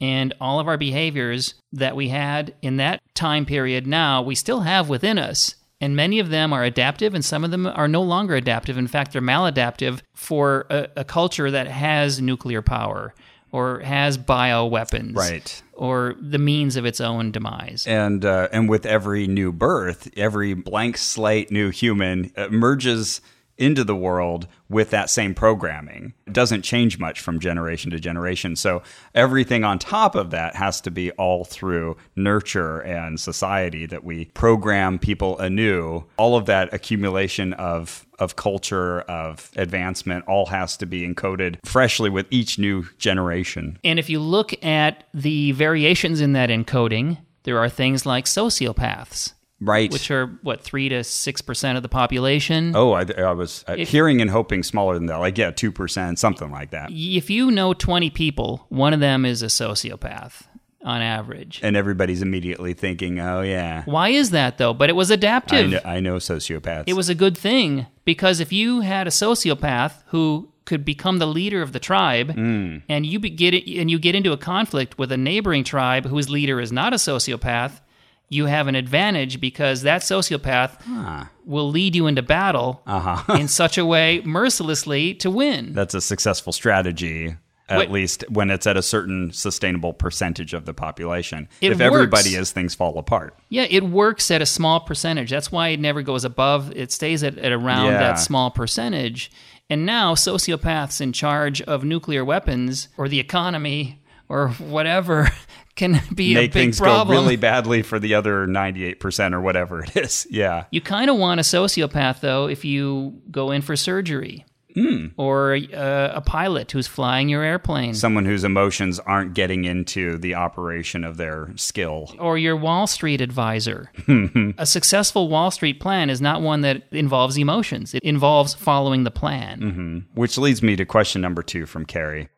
And 0.00 0.34
all 0.40 0.60
of 0.60 0.68
our 0.68 0.76
behaviors 0.76 1.54
that 1.72 1.96
we 1.96 2.08
had 2.08 2.54
in 2.62 2.76
that 2.76 3.00
time 3.14 3.46
period 3.46 3.86
now, 3.86 4.22
we 4.22 4.34
still 4.34 4.60
have 4.60 4.88
within 4.88 5.18
us. 5.18 5.54
And 5.80 5.94
many 5.94 6.18
of 6.18 6.30
them 6.30 6.52
are 6.54 6.64
adaptive, 6.64 7.14
and 7.14 7.24
some 7.24 7.44
of 7.44 7.50
them 7.50 7.66
are 7.66 7.88
no 7.88 8.02
longer 8.02 8.34
adaptive. 8.34 8.78
In 8.78 8.86
fact, 8.86 9.12
they're 9.12 9.20
maladaptive 9.20 10.00
for 10.14 10.66
a, 10.70 10.88
a 10.96 11.04
culture 11.04 11.50
that 11.50 11.66
has 11.66 12.20
nuclear 12.20 12.62
power 12.62 13.14
or 13.52 13.80
has 13.80 14.16
bioweapons. 14.16 15.14
Right. 15.16 15.62
Or 15.74 16.14
the 16.18 16.38
means 16.38 16.76
of 16.76 16.86
its 16.86 17.00
own 17.00 17.30
demise. 17.30 17.86
and 17.86 18.24
uh, 18.24 18.48
and 18.52 18.68
with 18.68 18.86
every 18.86 19.26
new 19.26 19.52
birth, 19.52 20.10
every 20.16 20.54
blank 20.54 20.96
slate 20.96 21.50
new 21.50 21.68
human 21.68 22.32
emerges 22.36 23.20
into 23.58 23.84
the 23.84 23.96
world 23.96 24.46
with 24.68 24.90
that 24.90 25.10
same 25.10 25.34
programming. 25.34 26.14
It 26.26 26.32
doesn't 26.32 26.62
change 26.62 26.98
much 26.98 27.20
from 27.20 27.40
generation 27.40 27.90
to 27.92 28.00
generation. 28.00 28.56
So 28.56 28.82
everything 29.14 29.64
on 29.64 29.78
top 29.78 30.14
of 30.14 30.30
that 30.30 30.56
has 30.56 30.80
to 30.82 30.90
be 30.90 31.10
all 31.12 31.44
through 31.44 31.96
nurture 32.16 32.80
and 32.80 33.18
society 33.20 33.86
that 33.86 34.04
we 34.04 34.26
program 34.26 34.98
people 34.98 35.38
anew. 35.38 36.04
All 36.16 36.36
of 36.36 36.46
that 36.46 36.72
accumulation 36.72 37.52
of 37.54 38.06
of 38.18 38.36
culture, 38.36 39.00
of 39.00 39.50
advancement, 39.56 40.24
all 40.26 40.46
has 40.46 40.78
to 40.78 40.86
be 40.86 41.06
encoded 41.06 41.58
freshly 41.66 42.08
with 42.08 42.26
each 42.30 42.58
new 42.58 42.86
generation. 42.96 43.78
And 43.84 43.98
if 43.98 44.08
you 44.08 44.20
look 44.20 44.64
at 44.64 45.04
the 45.12 45.52
variations 45.52 46.22
in 46.22 46.32
that 46.32 46.48
encoding, 46.48 47.18
there 47.42 47.58
are 47.58 47.68
things 47.68 48.06
like 48.06 48.24
sociopaths, 48.24 49.34
Right. 49.60 49.90
which 49.90 50.10
are 50.10 50.26
what 50.42 50.60
three 50.62 50.88
to 50.90 51.02
six 51.02 51.40
percent 51.40 51.76
of 51.76 51.82
the 51.82 51.88
population. 51.88 52.76
Oh, 52.76 52.92
I, 52.92 53.06
I 53.16 53.32
was 53.32 53.64
uh, 53.66 53.76
If- 53.78 53.88
hearing 53.88 54.20
and 54.20 54.30
hoping 54.30 54.62
smaller 54.62 54.94
than 54.94 55.06
that. 55.06 55.16
Like, 55.16 55.38
yeah, 55.38 55.50
2%, 55.50 56.18
something 56.18 56.50
like 56.50 56.70
that. 56.72 56.90
If 56.92 57.30
you 57.30 57.50
know 57.50 57.72
twenty 57.72 58.10
people, 58.10 58.66
one 58.68 58.92
of 58.92 59.00
them 59.00 59.24
is 59.24 59.42
a 59.42 59.46
sociopath 59.46 60.42
on 60.84 61.00
average. 61.02 61.60
And 61.62 61.76
everybody's 61.76 62.22
immediately 62.22 62.72
thinking, 62.74 63.18
oh, 63.18 63.40
yeah. 63.40 63.82
Why 63.86 64.10
is 64.10 64.30
that 64.30 64.58
though? 64.58 64.74
But 64.74 64.88
it 64.90 64.92
was 64.94 65.10
I 65.10 65.14
adaptive. 65.14 65.70
know, 65.70 65.80
I 65.84 66.00
know 66.00 66.16
sociopaths. 66.16 66.84
It 66.86 66.92
was 66.92 67.08
a 67.08 67.14
good 67.14 67.36
thing 67.36 67.86
because 68.04 68.40
if 68.40 68.52
you 68.52 68.80
had 68.82 69.06
a 69.06 69.10
sociopath 69.10 70.02
who 70.08 70.52
could 70.64 70.84
become 70.84 71.18
the 71.18 71.26
leader 71.26 71.62
of 71.62 71.72
the 71.72 71.78
tribe, 71.80 72.34
Hmm. 72.34 72.78
and 72.88 73.06
you 73.06 73.18
be, 73.18 73.30
get 73.30 73.54
it, 73.54 73.68
and 73.80 73.90
you 73.90 73.98
get 73.98 74.14
into 74.14 74.32
a 74.32 74.36
conflict 74.36 74.98
with 74.98 75.10
a 75.12 75.16
neighboring 75.16 75.64
tribe 75.64 76.06
whose 76.06 76.28
leader 76.28 76.60
is 76.60 76.70
not 76.72 76.92
a 76.92 76.96
sociopath, 76.96 77.80
you 78.28 78.46
have 78.46 78.66
an 78.66 78.74
advantage 78.74 79.40
because 79.40 79.82
that 79.82 80.02
sociopath 80.02 81.28
will 81.44 81.70
lead 81.70 81.94
you 81.94 82.06
into 82.06 82.22
battle 82.22 82.82
Uh-huh. 82.86 83.34
in 83.38 83.48
such 83.48 83.78
a 83.78 83.84
way 83.84 84.20
mercilessly 84.24 85.14
to 85.14 85.30
win. 85.30 85.72
That's 85.72 85.94
a 85.94 86.00
successful 86.00 86.52
strategy, 86.52 87.36
at 87.68 87.78
Wait. 87.78 87.90
least 87.90 88.24
when 88.30 88.50
it's 88.50 88.66
at 88.66 88.76
a 88.76 88.82
certain 88.82 89.32
sustainable 89.32 89.92
percentage 89.92 90.54
of 90.54 90.64
the 90.66 90.74
population. 90.74 91.48
It 91.60 91.72
if 91.72 91.80
everybody 91.80 92.30
works. 92.30 92.48
is, 92.48 92.52
things 92.52 92.74
fall 92.74 92.98
apart. 92.98 93.36
Yeah, 93.48 93.66
it 93.68 93.84
works 93.84 94.30
at 94.30 94.42
a 94.42 94.46
small 94.46 94.80
percentage. 94.80 95.30
That's 95.30 95.50
why 95.52 95.68
it 95.68 95.80
never 95.80 96.02
goes 96.02 96.24
above. 96.24 96.72
It 96.76 96.90
stays 96.92 97.22
at, 97.22 97.38
at 97.38 97.52
around 97.52 97.86
Yeah. 97.86 97.98
that 97.98 98.14
small 98.18 98.50
percentage. 98.50 99.30
And 99.68 99.84
now 99.84 100.14
sociopaths 100.14 101.00
in 101.00 101.12
charge 101.12 101.60
of 101.62 101.82
nuclear 101.84 102.24
weapons 102.24 102.88
or 102.96 103.08
the 103.08 103.18
economy 103.20 104.00
or 104.28 104.48
whatever 104.50 105.30
can 105.76 106.00
be 106.14 106.34
Make 106.34 106.38
a 106.38 106.46
big 106.46 106.52
things 106.52 106.78
problem. 106.80 107.14
go 107.16 107.22
really 107.22 107.36
badly 107.36 107.82
for 107.82 107.98
the 107.98 108.14
other 108.14 108.46
98% 108.46 109.32
or 109.32 109.40
whatever 109.40 109.82
it 109.84 109.96
is. 109.96 110.26
Yeah. 110.36 110.64
You 110.70 110.80
kind 110.80 111.10
of 111.10 111.16
want 111.16 111.38
a 111.40 111.42
sociopath 111.42 112.20
though 112.20 112.48
if 112.48 112.64
you 112.64 113.20
go 113.30 113.50
in 113.50 113.62
for 113.62 113.76
surgery. 113.76 114.44
Hmm. 114.74 115.06
Or 115.16 115.54
uh, 115.54 116.10
a 116.14 116.20
pilot 116.20 116.70
who's 116.70 116.86
flying 116.86 117.30
your 117.30 117.42
airplane. 117.42 117.94
Someone 117.94 118.26
whose 118.26 118.44
emotions 118.44 118.98
aren't 118.98 119.32
getting 119.32 119.64
into 119.64 120.18
the 120.18 120.34
operation 120.34 121.02
of 121.02 121.16
their 121.16 121.50
skill. 121.56 122.14
or 122.18 122.36
your 122.36 122.56
Wall 122.56 122.86
Street 122.86 123.22
advisor. 123.22 123.90
a 124.58 124.66
successful 124.66 125.28
Wall 125.30 125.50
Street 125.50 125.80
plan 125.80 126.10
is 126.10 126.20
not 126.20 126.42
one 126.42 126.60
that 126.60 126.82
involves 126.90 127.38
emotions. 127.38 127.94
It 127.94 128.02
involves 128.02 128.52
following 128.52 129.04
the 129.04 129.10
plan. 129.10 130.04
Which 130.14 130.36
leads 130.36 130.62
me 130.62 130.76
to 130.76 130.84
question 130.84 131.22
number 131.22 131.42
two 131.42 131.64
from 131.64 131.86
Carrie. 131.86 132.28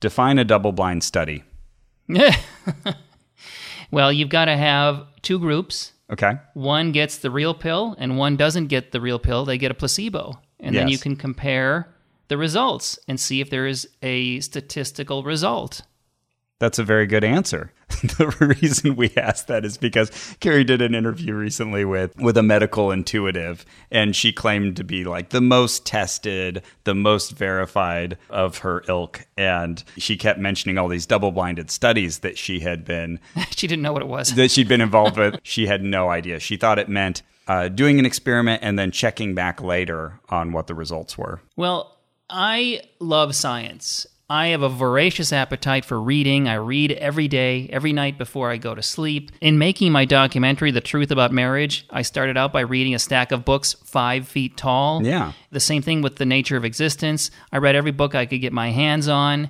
Define 0.00 0.40
a 0.40 0.44
double 0.44 0.72
blind 0.72 1.04
study. 1.04 1.44
well, 3.90 4.12
you've 4.12 4.28
got 4.28 4.46
to 4.46 4.56
have 4.56 5.06
two 5.22 5.38
groups. 5.38 5.92
Okay. 6.10 6.34
One 6.54 6.92
gets 6.92 7.18
the 7.18 7.30
real 7.30 7.54
pill 7.54 7.96
and 7.98 8.16
one 8.16 8.36
doesn't 8.36 8.68
get 8.68 8.92
the 8.92 9.00
real 9.00 9.18
pill. 9.18 9.44
They 9.44 9.58
get 9.58 9.70
a 9.70 9.74
placebo. 9.74 10.40
And 10.60 10.74
then 10.74 10.88
you 10.88 10.98
can 10.98 11.16
compare 11.16 11.88
the 12.28 12.36
results 12.36 12.98
and 13.08 13.20
see 13.20 13.40
if 13.40 13.50
there 13.50 13.66
is 13.66 13.88
a 14.02 14.40
statistical 14.40 15.22
result. 15.22 15.82
That's 16.58 16.78
a 16.78 16.84
very 16.84 17.06
good 17.06 17.22
answer. 17.22 17.72
the 17.88 18.56
reason 18.60 18.96
we 18.96 19.12
asked 19.16 19.46
that 19.46 19.64
is 19.64 19.76
because 19.76 20.10
Carrie 20.40 20.64
did 20.64 20.82
an 20.82 20.94
interview 20.94 21.34
recently 21.34 21.84
with 21.84 22.16
with 22.16 22.36
a 22.36 22.42
medical 22.42 22.90
intuitive, 22.90 23.64
and 23.90 24.16
she 24.16 24.32
claimed 24.32 24.76
to 24.76 24.84
be 24.84 25.04
like 25.04 25.30
the 25.30 25.40
most 25.40 25.86
tested, 25.86 26.62
the 26.84 26.94
most 26.94 27.32
verified 27.32 28.16
of 28.30 28.58
her 28.58 28.82
ilk, 28.88 29.26
and 29.36 29.84
she 29.98 30.16
kept 30.16 30.38
mentioning 30.38 30.78
all 30.78 30.88
these 30.88 31.06
double 31.06 31.30
blinded 31.30 31.70
studies 31.70 32.20
that 32.20 32.38
she 32.38 32.60
had 32.60 32.84
been 32.84 33.20
she 33.50 33.66
didn't 33.66 33.82
know 33.82 33.92
what 33.92 34.02
it 34.02 34.08
was. 34.08 34.34
that 34.34 34.50
she'd 34.50 34.68
been 34.68 34.80
involved 34.80 35.16
with. 35.16 35.38
She 35.42 35.66
had 35.66 35.82
no 35.82 36.10
idea. 36.10 36.40
She 36.40 36.56
thought 36.56 36.78
it 36.78 36.88
meant 36.88 37.22
uh, 37.46 37.68
doing 37.68 37.98
an 37.98 38.06
experiment 38.06 38.62
and 38.62 38.78
then 38.78 38.90
checking 38.90 39.34
back 39.34 39.62
later 39.62 40.18
on 40.28 40.52
what 40.52 40.66
the 40.66 40.74
results 40.74 41.16
were. 41.16 41.40
Well, 41.54 41.96
I 42.28 42.80
love 42.98 43.34
science. 43.36 44.06
I 44.28 44.48
have 44.48 44.62
a 44.62 44.68
voracious 44.68 45.32
appetite 45.32 45.84
for 45.84 46.00
reading. 46.00 46.48
I 46.48 46.54
read 46.54 46.90
every 46.92 47.28
day, 47.28 47.68
every 47.70 47.92
night 47.92 48.18
before 48.18 48.50
I 48.50 48.56
go 48.56 48.74
to 48.74 48.82
sleep. 48.82 49.30
In 49.40 49.56
making 49.56 49.92
my 49.92 50.04
documentary, 50.04 50.72
The 50.72 50.80
Truth 50.80 51.12
About 51.12 51.30
Marriage, 51.30 51.86
I 51.90 52.02
started 52.02 52.36
out 52.36 52.52
by 52.52 52.62
reading 52.62 52.92
a 52.92 52.98
stack 52.98 53.30
of 53.30 53.44
books 53.44 53.74
five 53.84 54.26
feet 54.26 54.56
tall. 54.56 55.06
Yeah. 55.06 55.32
The 55.52 55.60
same 55.60 55.80
thing 55.80 56.02
with 56.02 56.16
The 56.16 56.26
Nature 56.26 56.56
of 56.56 56.64
Existence. 56.64 57.30
I 57.52 57.58
read 57.58 57.76
every 57.76 57.92
book 57.92 58.16
I 58.16 58.26
could 58.26 58.40
get 58.40 58.52
my 58.52 58.70
hands 58.70 59.06
on. 59.06 59.48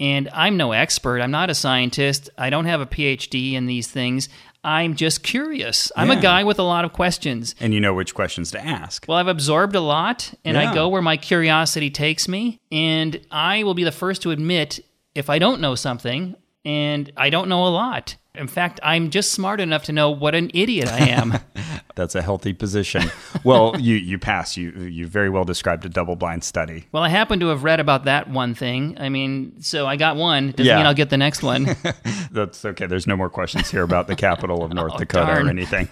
And 0.00 0.28
I'm 0.32 0.56
no 0.56 0.72
expert. 0.72 1.20
I'm 1.20 1.30
not 1.30 1.50
a 1.50 1.54
scientist. 1.54 2.30
I 2.38 2.50
don't 2.50 2.66
have 2.66 2.80
a 2.80 2.86
PhD 2.86 3.54
in 3.54 3.66
these 3.66 3.88
things. 3.88 4.28
I'm 4.64 4.94
just 4.96 5.22
curious. 5.22 5.90
I'm 5.96 6.08
Yeah. 6.10 6.18
a 6.18 6.22
guy 6.22 6.44
with 6.44 6.58
a 6.58 6.62
lot 6.62 6.84
of 6.84 6.92
questions. 6.92 7.54
And 7.60 7.72
you 7.72 7.80
know 7.80 7.94
which 7.94 8.14
questions 8.14 8.50
to 8.52 8.64
ask. 8.64 9.04
Well, 9.08 9.18
I've 9.18 9.28
absorbed 9.28 9.74
a 9.76 9.80
lot, 9.80 10.34
and 10.44 10.56
Yeah. 10.56 10.70
I 10.70 10.74
go 10.74 10.88
where 10.88 11.02
my 11.02 11.16
curiosity 11.16 11.90
takes 11.90 12.26
me. 12.28 12.58
And 12.72 13.20
I 13.30 13.62
will 13.62 13.74
be 13.74 13.84
the 13.84 13.92
first 13.92 14.22
to 14.22 14.30
admit 14.30 14.80
if 15.14 15.30
I 15.30 15.38
don't 15.38 15.60
know 15.60 15.74
something, 15.74 16.34
and 16.64 17.10
I 17.16 17.30
don't 17.30 17.48
know 17.48 17.66
a 17.66 17.68
lot. 17.70 18.16
In 18.38 18.46
fact, 18.48 18.80
I'm 18.82 19.10
just 19.10 19.32
smart 19.32 19.60
enough 19.60 19.84
to 19.84 19.92
know 19.92 20.10
what 20.10 20.34
an 20.34 20.50
idiot 20.54 20.88
I 20.88 21.08
am. 21.08 21.34
That's 21.96 22.14
a 22.14 22.22
healthy 22.22 22.52
position. 22.52 23.10
well, 23.42 23.74
you 23.80 23.96
you 23.96 24.18
pass. 24.18 24.56
You 24.56 24.70
you 24.70 25.08
very 25.08 25.28
well 25.28 25.42
described 25.44 25.84
a 25.84 25.88
double 25.88 26.14
blind 26.14 26.44
study. 26.44 26.84
well, 26.92 27.02
I 27.02 27.08
happen 27.08 27.40
to 27.40 27.48
have 27.48 27.64
read 27.64 27.80
about 27.80 28.04
that 28.04 28.30
one 28.30 28.54
thing. 28.54 28.96
I 29.00 29.08
mean, 29.08 29.60
so 29.60 29.84
I 29.86 29.96
got 29.96 30.14
one. 30.14 30.52
Doesn't 30.52 30.64
Yeah. 30.64 30.76
mean 30.76 30.86
I'll 30.86 30.94
get 30.94 31.10
the 31.10 31.16
next 31.16 31.42
one. 31.42 31.66
That's 32.30 32.64
okay. 32.64 32.86
There's 32.86 33.08
no 33.08 33.16
more 33.16 33.28
questions 33.28 33.68
here 33.68 33.82
about 33.82 34.06
the 34.06 34.14
capital 34.14 34.62
of 34.64 34.72
North 34.78 34.92
Oh, 34.94 34.98
Dakota 34.98 35.26
darn. 35.26 35.46
or 35.48 35.50
anything. 35.50 35.88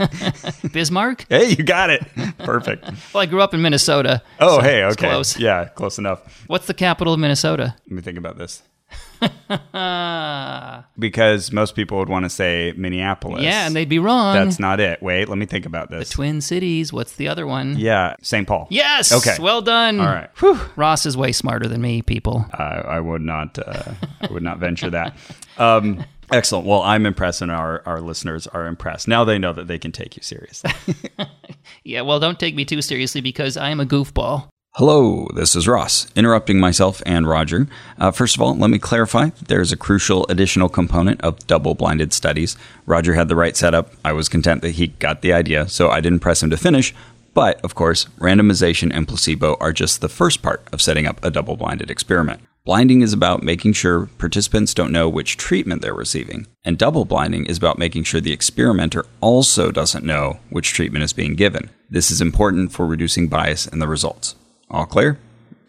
Bismarck? 0.73 1.27
hey, 1.29 1.51
you 1.51 1.65
got 1.65 1.91
it. 1.91 2.07
Perfect. 2.39 2.85
Well, 3.13 3.23
I 3.23 3.27
grew 3.27 3.43
up 3.43 3.53
in 3.55 3.61
Minnesota. 3.63 4.23
Oh, 4.39 4.59
so 4.59 4.63
hey, 4.63 4.85
okay. 4.85 5.09
close. 5.09 5.37
Yeah, 5.39 5.65
close 5.75 5.99
enough. 5.99 6.45
What's 6.47 6.67
the 6.69 6.75
capital 6.75 7.13
of 7.15 7.19
Minnesota? 7.21 7.75
Let 7.87 7.91
me 7.93 8.03
think 8.03 8.17
about 8.19 8.39
this. 8.39 8.63
Because 10.99 11.53
most 11.53 11.75
people 11.75 11.99
would 11.99 12.09
want 12.09 12.25
to 12.25 12.31
say 12.31 12.73
Minneapolis. 12.77 13.43
yeah, 13.43 13.67
and 13.67 13.77
they'd 13.77 13.89
be 13.89 13.99
wrong. 13.99 14.35
That's 14.35 14.59
not 14.59 14.81
it. 14.81 15.03
Wait, 15.03 15.29
let 15.29 15.37
me 15.37 15.45
think 15.47 15.67
about 15.67 15.91
this. 15.91 16.09
The 16.09 16.15
Twin 16.15 16.41
Cities. 16.41 16.93
What's 16.93 17.13
the 17.17 17.29
other 17.29 17.47
one? 17.47 17.77
yeah, 17.79 18.15
St. 18.23 18.47
Paul. 18.49 18.67
Yes. 18.71 19.13
Okay. 19.13 19.37
Well 19.41 19.61
done. 19.63 20.01
All 20.01 20.07
right. 20.07 20.31
Whew. 20.39 20.59
Ross 20.75 21.05
is 21.07 21.17
way 21.17 21.33
smarter 21.33 21.69
than 21.69 21.81
me, 21.83 22.01
people. 22.03 22.47
I, 22.53 22.65
I 22.97 23.01
would 23.01 23.21
not. 23.23 23.59
Uh, 23.59 23.93
I 24.23 24.27
would 24.33 24.43
not 24.43 24.59
venture 24.59 24.91
that. 24.91 25.15
Um, 25.59 26.05
excellent. 26.33 26.67
Well, 26.67 26.83
I'm 26.83 27.05
impressed, 27.07 27.43
and 27.43 27.51
our 27.51 27.83
our 27.87 28.01
listeners 28.01 28.47
are 28.49 28.67
impressed. 28.67 29.07
Now 29.09 29.25
they 29.25 29.39
know 29.39 29.53
that 29.53 29.67
they 29.67 29.79
can 29.79 29.93
take 29.93 30.17
you 30.17 30.23
seriously. 30.23 30.71
Yeah, 31.83 32.03
well, 32.03 32.19
don't 32.21 32.39
take 32.39 32.55
me 32.57 32.65
too 32.65 32.81
seriously 32.83 33.21
because 33.21 33.57
I 33.57 33.71
am 33.71 33.79
a 33.81 33.87
goofball. 33.87 34.49
Hello, 34.79 35.27
this 35.33 35.57
is 35.57 35.67
Ross, 35.67 36.07
interrupting 36.15 36.61
myself 36.61 37.03
and 37.07 37.27
Roger. 37.27 37.67
Uh, 37.97 38.11
first 38.11 38.37
of 38.37 38.43
all, 38.43 38.55
let 38.55 38.69
me 38.69 38.79
clarify 38.79 39.31
there's 39.49 39.73
a 39.73 39.77
crucial 39.77 40.27
additional 40.29 40.69
component 40.69 41.19
of 41.23 41.47
double 41.47 41.75
blinded 41.75 42.13
studies. 42.13 42.59
Roger 42.85 43.15
had 43.15 43.29
the 43.29 43.37
right 43.37 43.57
setup. 43.57 43.95
I 44.05 44.13
was 44.13 44.29
content 44.29 44.61
that 44.61 44.73
he 44.73 44.89
got 44.89 45.23
the 45.23 45.33
idea, 45.33 45.67
so 45.67 45.89
I 45.89 46.03
didn't 46.03 46.21
press 46.21 46.43
him 46.43 46.51
to 46.51 46.59
finish. 46.59 46.95
But, 47.33 47.59
of 47.65 47.75
course, 47.75 48.05
randomization 48.19 48.91
and 48.93 49.09
placebo 49.09 49.57
are 49.61 49.73
just 49.73 50.03
the 50.03 50.11
first 50.11 50.43
part 50.43 50.69
of 50.71 50.83
setting 50.83 51.07
up 51.07 51.25
a 51.25 51.31
double 51.31 51.57
blinded 51.57 51.91
experiment. 51.91 52.43
Blinding 52.67 53.01
is 53.01 53.15
about 53.15 53.43
making 53.43 53.73
sure 53.73 54.11
participants 54.19 54.75
don't 54.75 54.93
know 54.93 55.09
which 55.09 55.39
treatment 55.39 55.81
they're 55.81 55.95
receiving, 55.95 56.49
and 56.67 56.77
double 56.77 57.07
blinding 57.07 57.47
is 57.47 57.57
about 57.57 57.79
making 57.79 58.05
sure 58.05 58.21
the 58.21 58.35
experimenter 58.35 59.07
also 59.23 59.71
doesn't 59.71 60.05
know 60.05 60.39
which 60.51 60.75
treatment 60.75 61.03
is 61.03 61.15
being 61.15 61.35
given. 61.35 61.71
This 61.89 62.11
is 62.11 62.21
important 62.21 62.73
for 62.73 62.87
reducing 62.87 63.29
bias 63.29 63.67
in 63.67 63.79
the 63.79 63.89
results. 63.89 64.35
All 64.71 64.87
clear? 64.87 65.19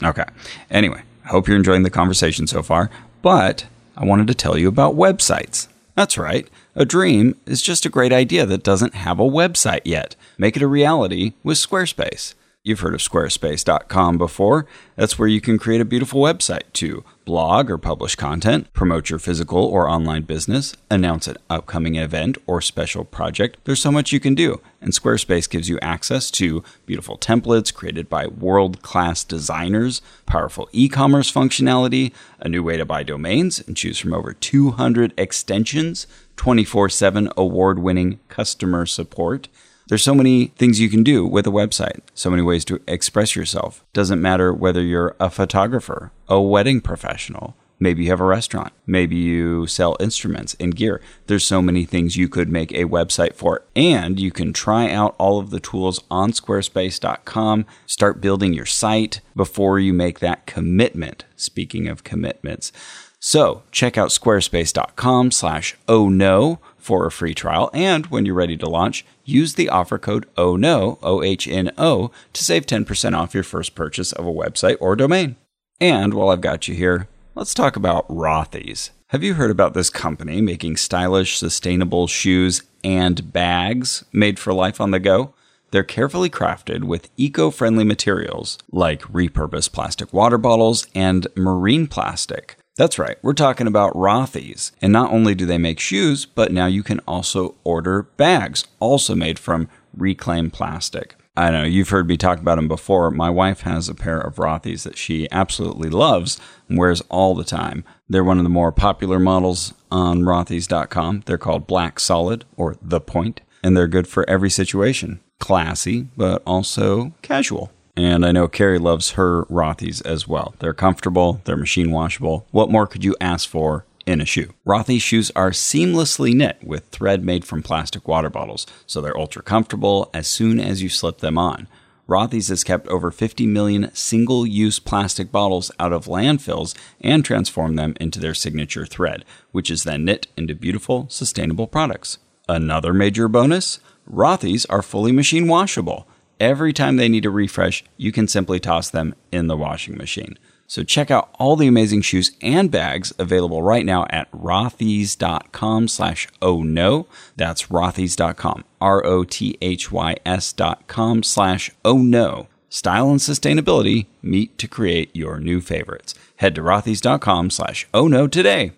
Okay. 0.03 0.25
Anyway, 0.69 1.01
I 1.25 1.29
hope 1.29 1.47
you're 1.47 1.57
enjoying 1.57 1.83
the 1.83 1.89
conversation 1.89 2.47
so 2.47 2.63
far, 2.63 2.89
but 3.21 3.65
I 3.95 4.05
wanted 4.05 4.27
to 4.27 4.33
tell 4.35 4.57
you 4.57 4.67
about 4.67 4.95
websites. 4.95 5.67
That's 5.95 6.17
right. 6.17 6.47
A 6.75 6.85
dream 6.85 7.35
is 7.45 7.61
just 7.61 7.85
a 7.85 7.89
great 7.89 8.13
idea 8.13 8.45
that 8.45 8.63
doesn't 8.63 8.93
have 8.93 9.19
a 9.19 9.23
website 9.23 9.81
yet. 9.83 10.15
Make 10.37 10.55
it 10.55 10.61
a 10.61 10.67
reality 10.67 11.33
with 11.43 11.57
Squarespace. 11.57 12.35
You've 12.67 12.81
heard 12.81 12.95
of 12.95 12.99
squarespace.com 12.99 14.17
before. 14.17 14.65
That's 14.97 15.17
where 15.17 15.29
you 15.29 15.39
can 15.39 15.57
create 15.57 15.79
a 15.79 15.85
beautiful 15.85 16.21
website 16.21 16.73
to 16.73 17.05
blog 17.23 17.71
or 17.71 17.77
publish 17.77 18.15
content, 18.15 18.73
promote 18.73 19.09
your 19.09 19.19
physical 19.19 19.63
or 19.63 19.87
online 19.87 20.23
business, 20.23 20.75
announce 20.91 21.29
an 21.29 21.37
upcoming 21.49 21.95
event 21.95 22.37
or 22.45 22.61
special 22.61 23.05
project. 23.05 23.57
There's 23.63 23.81
so 23.81 23.89
much 23.89 24.11
you 24.11 24.19
can 24.19 24.35
do, 24.35 24.59
and 24.81 24.91
Squarespace 24.91 25.49
gives 25.49 25.69
you 25.69 25.79
access 25.81 26.29
to 26.31 26.61
beautiful 26.85 27.17
templates 27.17 27.73
created 27.73 28.09
by 28.09 28.27
world 28.27 28.81
class 28.81 29.23
designers, 29.23 30.01
powerful 30.25 30.67
e 30.73 30.89
commerce 30.89 31.31
functionality, 31.31 32.11
a 32.41 32.49
new 32.49 32.63
way 32.63 32.75
to 32.75 32.83
buy 32.83 33.01
domains 33.01 33.65
and 33.65 33.77
choose 33.77 33.97
from 33.97 34.13
over 34.13 34.33
200 34.33 35.13
extensions, 35.17 36.05
24 36.35 36.89
7 36.89 37.29
award 37.37 37.79
winning 37.79 38.19
customer 38.27 38.85
support. 38.85 39.47
There's 39.87 40.03
so 40.03 40.13
many 40.13 40.47
things 40.57 40.81
you 40.81 40.89
can 40.89 41.01
do 41.01 41.25
with 41.25 41.47
a 41.47 41.51
website, 41.51 42.01
so 42.13 42.29
many 42.29 42.41
ways 42.41 42.65
to 42.65 42.81
express 42.89 43.37
yourself. 43.37 43.85
Doesn't 43.93 44.21
matter 44.21 44.53
whether 44.53 44.81
you're 44.81 45.15
a 45.17 45.29
photographer, 45.29 46.11
a 46.27 46.41
wedding 46.41 46.81
professional, 46.81 47.55
maybe 47.79 48.03
you 48.03 48.09
have 48.09 48.19
a 48.19 48.25
restaurant, 48.25 48.73
maybe 48.85 49.15
you 49.15 49.65
sell 49.65 49.95
instruments 50.01 50.57
and 50.59 50.75
gear. 50.75 51.01
There's 51.27 51.45
so 51.45 51.61
many 51.61 51.85
things 51.85 52.17
you 52.17 52.27
could 52.27 52.49
make 52.49 52.73
a 52.73 52.83
website 52.83 53.33
for, 53.33 53.63
and 53.77 54.19
you 54.19 54.29
can 54.29 54.51
try 54.51 54.91
out 54.91 55.15
all 55.17 55.39
of 55.39 55.51
the 55.51 55.59
tools 55.61 56.03
on 56.11 56.33
squarespace.com. 56.33 57.65
Start 57.85 58.19
building 58.19 58.53
your 58.53 58.65
site 58.65 59.21
before 59.37 59.79
you 59.79 59.93
make 59.93 60.19
that 60.19 60.45
commitment. 60.45 61.23
Speaking 61.37 61.87
of 61.87 62.03
commitments, 62.03 62.73
so 63.19 63.63
check 63.71 63.97
out 63.97 64.09
squarespace.com 64.09 65.31
slash 65.31 65.75
oh 65.87 66.09
no 66.09 66.59
for 66.87 67.05
a 67.05 67.11
free 67.11 67.33
trial. 67.33 67.69
And 67.73 68.05
when 68.05 68.25
you're 68.25 68.33
ready 68.33 68.55
to 68.55 68.69
launch, 68.69 69.05
use 69.25 69.55
the 69.55 69.67
offer 69.67 69.97
code 69.97 70.25
oh 70.37 70.55
no, 70.55 70.97
O-H-N-O, 71.03 72.11
to 72.31 72.43
save 72.43 72.65
10% 72.65 73.13
off 73.13 73.33
your 73.33 73.43
first 73.43 73.75
purchase 73.75 74.13
of 74.13 74.25
a 74.25 74.31
website 74.31 74.77
or 74.79 74.95
domain. 74.95 75.35
And 75.81 76.13
while 76.13 76.29
I've 76.29 76.39
got 76.39 76.69
you 76.69 76.75
here, 76.75 77.09
let's 77.35 77.53
talk 77.53 77.75
about 77.75 78.07
Rothy's. 78.07 78.91
Have 79.07 79.21
you 79.21 79.33
heard 79.33 79.51
about 79.51 79.73
this 79.73 79.89
company 79.89 80.39
making 80.39 80.77
stylish, 80.77 81.37
sustainable 81.37 82.07
shoes 82.07 82.63
and 82.85 83.33
bags 83.33 84.05
made 84.13 84.39
for 84.39 84.53
life 84.53 84.79
on 84.79 84.91
the 84.91 84.99
go? 84.99 85.33
They're 85.71 85.83
carefully 85.83 86.29
crafted 86.29 86.85
with 86.85 87.09
eco 87.17 87.51
friendly 87.51 87.83
materials 87.83 88.57
like 88.71 89.01
repurposed 89.01 89.73
plastic 89.73 90.13
water 90.13 90.37
bottles 90.37 90.87
and 90.95 91.27
marine 91.35 91.87
plastic. 91.87 92.55
That's 92.77 92.99
right, 92.99 93.17
we're 93.23 93.33
talking 93.33 93.65
about 93.65 93.95
Rothy's. 93.95 94.71
And 94.83 94.93
not 94.93 95.11
only 95.11 95.33
do 95.33 95.47
they 95.47 95.57
make 95.57 95.79
shoes, 95.79 96.27
but 96.27 96.51
now 96.51 96.67
you 96.67 96.83
can 96.83 96.99
also 97.07 97.55
order 97.63 98.03
bags, 98.03 98.65
also 98.79 99.15
made 99.15 99.39
from 99.39 99.67
reclaimed 99.95 100.53
plastic. 100.53 101.15
I 101.35 101.49
know 101.49 101.63
you've 101.63 101.89
heard 101.89 102.07
me 102.07 102.17
talk 102.17 102.39
about 102.39 102.55
them 102.55 102.67
before. 102.67 103.09
My 103.09 103.31
wife 103.31 103.61
has 103.61 103.89
a 103.89 103.95
pair 103.95 104.19
of 104.19 104.35
Rothy's 104.35 104.83
that 104.83 104.97
she 104.97 105.27
absolutely 105.31 105.89
loves 105.89 106.39
and 106.69 106.77
wears 106.77 107.01
all 107.09 107.33
the 107.33 107.43
time. 107.43 107.83
They're 108.07 108.23
one 108.23 108.37
of 108.37 108.43
the 108.43 108.49
more 108.49 108.71
popular 108.71 109.19
models 109.19 109.73
on 109.91 110.21
Rothys.com. 110.21 111.23
They're 111.25 111.37
called 111.39 111.65
Black 111.65 111.99
Solid 111.99 112.45
or 112.55 112.75
The 112.81 113.01
Point, 113.01 113.41
and 113.63 113.75
they're 113.75 113.87
good 113.87 114.07
for 114.07 114.27
every 114.29 114.51
situation. 114.51 115.19
Classy, 115.39 116.09
but 116.15 116.43
also 116.45 117.13
casual. 117.23 117.71
And 117.97 118.23
I 118.23 118.31
know 118.31 118.47
Carrie 118.47 118.77
loves 118.77 119.13
her 119.13 119.45
Rothy's 119.45 120.01
as 120.01 120.27
well. 120.27 120.53
They're 120.59 120.71
comfortable, 120.71 121.41
they're 121.45 121.57
machine 121.57 121.89
washable. 121.89 122.45
What 122.51 122.69
more 122.69 122.85
could 122.85 123.03
you 123.03 123.15
ask 123.19 123.49
for 123.49 123.85
in 124.05 124.21
a 124.21 124.25
shoe? 124.25 124.53
Rothy's 124.67 125.01
shoes 125.01 125.31
are 125.35 125.49
seamlessly 125.49 126.35
knit 126.35 126.59
with 126.63 126.85
thread 126.89 127.25
made 127.25 127.43
from 127.43 127.63
plastic 127.63 128.07
water 128.07 128.29
bottles, 128.29 128.67
so 128.85 129.01
they're 129.01 129.17
ultra 129.17 129.41
comfortable 129.41 130.11
as 130.13 130.27
soon 130.27 130.59
as 130.59 130.83
you 130.83 130.89
slip 130.89 131.17
them 131.21 131.39
on. 131.39 131.67
Rothy's 132.07 132.49
has 132.49 132.63
kept 132.63 132.87
over 132.87 133.09
50 133.09 133.47
million 133.47 133.89
single 133.95 134.45
use 134.45 134.77
plastic 134.77 135.31
bottles 135.31 135.71
out 135.79 135.91
of 135.91 136.05
landfills 136.05 136.77
and 137.01 137.25
transformed 137.25 137.79
them 137.79 137.95
into 137.99 138.19
their 138.19 138.35
signature 138.35 138.85
thread, 138.85 139.25
which 139.51 139.71
is 139.71 139.85
then 139.85 140.05
knit 140.05 140.27
into 140.37 140.53
beautiful, 140.53 141.07
sustainable 141.09 141.65
products. 141.65 142.19
Another 142.47 142.93
major 142.93 143.27
bonus 143.27 143.79
Rothy's 144.07 144.67
are 144.67 144.83
fully 144.83 145.11
machine 145.11 145.47
washable. 145.47 146.07
Every 146.39 146.71
time 146.71 146.97
they 146.97 147.09
need 147.09 147.25
a 147.25 147.31
refresh, 147.31 147.83
you 147.97 148.11
can 148.11 148.27
simply 148.27 148.59
toss 148.59 148.89
them 148.89 149.15
in 149.31 149.47
the 149.47 149.57
washing 149.57 149.97
machine. 149.97 150.37
So 150.67 150.83
check 150.83 151.09
out 151.09 151.29
all 151.39 151.55
the 151.55 151.67
amazing 151.67 152.01
shoes 152.01 152.31
and 152.41 152.69
bags 152.69 153.13
available 153.17 153.63
right 153.63 153.85
now 153.85 154.05
at 154.09 154.29
rothys.com 154.31 155.87
slash 155.87 156.27
oh 156.41 156.61
no. 156.61 157.07
That's 157.37 157.67
rothys.com, 157.67 158.65
R-O-T-H-Y-S 158.81 160.53
dot 160.53 160.87
com 160.87 161.23
slash 161.23 161.71
oh 161.85 161.97
no. 161.97 162.47
Style 162.69 163.09
and 163.09 163.19
sustainability 163.19 164.07
meet 164.21 164.57
to 164.57 164.67
create 164.67 165.15
your 165.15 165.39
new 165.39 165.61
favorites. 165.61 166.13
Head 166.35 166.53
to 166.55 166.61
rothys.com 166.61 167.49
slash 167.49 167.87
oh 167.93 168.07
no 168.07 168.27
today. 168.27 168.73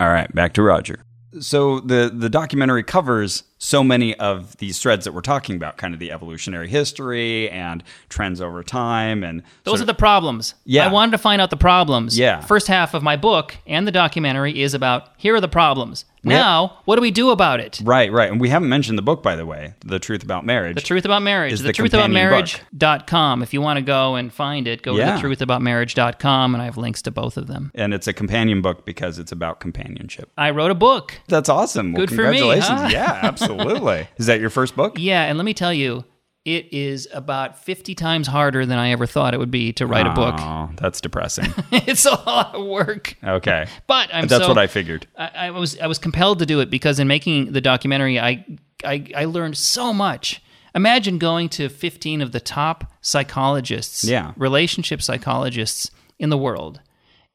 All 0.00 0.08
right, 0.08 0.34
back 0.34 0.52
to 0.54 0.62
Roger. 0.62 1.04
So 1.40 1.80
the 1.80 2.12
the 2.14 2.28
documentary 2.28 2.82
covers 2.82 3.44
so 3.58 3.82
many 3.84 4.14
of 4.16 4.56
these 4.58 4.78
threads 4.78 5.04
that 5.04 5.12
we're 5.12 5.20
talking 5.20 5.56
about, 5.56 5.76
kind 5.76 5.94
of 5.94 6.00
the 6.00 6.10
evolutionary 6.12 6.68
history 6.68 7.48
and 7.50 7.82
trends 8.08 8.40
over 8.40 8.62
time, 8.62 9.22
and 9.24 9.42
Those 9.62 9.78
sort 9.78 9.82
are 9.82 9.86
the 9.86 9.94
problems. 9.94 10.54
Yeah. 10.64 10.86
I 10.86 10.92
wanted 10.92 11.12
to 11.12 11.18
find 11.18 11.40
out 11.40 11.50
the 11.50 11.56
problems. 11.56 12.18
Yeah. 12.18 12.40
First 12.40 12.66
half 12.66 12.92
of 12.94 13.02
my 13.02 13.16
book 13.16 13.56
and 13.66 13.86
the 13.86 13.92
documentary 13.92 14.60
is 14.60 14.74
about 14.74 15.08
here 15.16 15.34
are 15.34 15.40
the 15.40 15.48
problems. 15.48 16.04
Now, 16.26 16.78
what 16.86 16.96
do 16.96 17.02
we 17.02 17.10
do 17.10 17.28
about 17.28 17.60
it? 17.60 17.82
Right, 17.84 18.10
right. 18.10 18.30
And 18.32 18.40
we 18.40 18.48
haven't 18.48 18.70
mentioned 18.70 18.96
the 18.96 19.02
book, 19.02 19.22
by 19.22 19.36
the 19.36 19.44
way, 19.44 19.74
The 19.84 19.98
Truth 19.98 20.22
About 20.22 20.46
Marriage. 20.46 20.74
The 20.74 20.80
Truth 20.80 21.04
About 21.04 21.20
Marriage. 21.20 21.52
Is 21.52 21.60
The, 21.60 21.66
the 21.66 21.72
Truth 21.74 21.92
About 21.92 22.10
Marriage.com. 22.10 23.42
If 23.42 23.52
you 23.52 23.60
want 23.60 23.76
to 23.78 23.82
go 23.84 24.14
and 24.14 24.32
find 24.32 24.66
it, 24.66 24.80
go 24.80 24.96
Yeah. 24.96 25.10
to 25.10 25.12
the 25.16 25.20
Truth 25.20 25.42
About 25.42 25.60
truthaboutmarriage.com 25.60 26.54
and 26.54 26.62
I 26.62 26.64
have 26.64 26.78
links 26.78 27.02
to 27.02 27.10
both 27.10 27.36
of 27.36 27.46
them. 27.46 27.70
and 27.74 27.92
it's 27.92 28.06
a 28.06 28.14
companion 28.14 28.62
book 28.62 28.86
because 28.86 29.18
it's 29.18 29.32
about 29.32 29.60
companionship. 29.60 30.30
I 30.38 30.50
wrote 30.50 30.70
a 30.70 30.74
book. 30.74 31.20
That's 31.28 31.50
awesome. 31.50 31.92
Well, 31.92 32.06
Good 32.06 32.10
for 32.16 32.30
me, 32.30 32.38
congratulations. 32.38 32.80
huh? 32.80 32.88
Yeah, 32.90 33.18
absolutely. 33.22 33.53
Is 34.18 34.26
that 34.26 34.40
your 34.40 34.50
first 34.50 34.76
book? 34.76 34.94
Yeah, 34.98 35.24
and 35.24 35.38
let 35.38 35.44
me 35.44 35.54
tell 35.54 35.72
you, 35.72 36.04
it 36.44 36.72
is 36.74 37.08
about 37.14 37.58
50 37.64 37.94
times 37.94 38.26
harder 38.26 38.66
than 38.66 38.78
I 38.78 38.90
ever 38.90 39.06
thought 39.06 39.32
it 39.32 39.38
would 39.38 39.50
be 39.50 39.72
to 39.74 39.86
write 39.86 40.06
a 40.06 40.12
book. 40.12 40.34
Oh, 40.38 40.68
that's 40.76 41.00
depressing. 41.00 41.46
it's 41.72 42.04
a 42.04 42.10
lot 42.10 42.54
of 42.54 42.66
work. 42.66 43.16
Okay. 43.24 43.66
But 43.86 44.10
I'm 44.12 44.26
That's 44.26 44.42
so- 44.42 44.48
what 44.48 44.58
I 44.58 44.66
figured. 44.66 45.06
I, 45.16 45.30
I 45.46 45.50
was 45.52 45.78
I 45.78 45.86
was 45.86 45.98
compelled 45.98 46.40
to 46.40 46.46
do 46.46 46.60
it 46.60 46.68
because 46.68 46.98
in 47.00 47.08
making 47.08 47.52
the 47.52 47.62
documentary, 47.62 48.20
I, 48.20 48.44
I 48.84 49.06
I 49.16 49.24
learned 49.24 49.56
so 49.56 49.94
much. 49.94 50.42
Imagine 50.74 51.18
going 51.18 51.48
to 51.50 51.68
15 51.70 52.20
of 52.20 52.32
the 52.32 52.40
top 52.40 52.92
psychologists, 53.00 54.04
Yeah. 54.04 54.32
relationship 54.36 55.00
psychologists 55.02 55.90
in 56.18 56.30
the 56.30 56.36
world, 56.38 56.80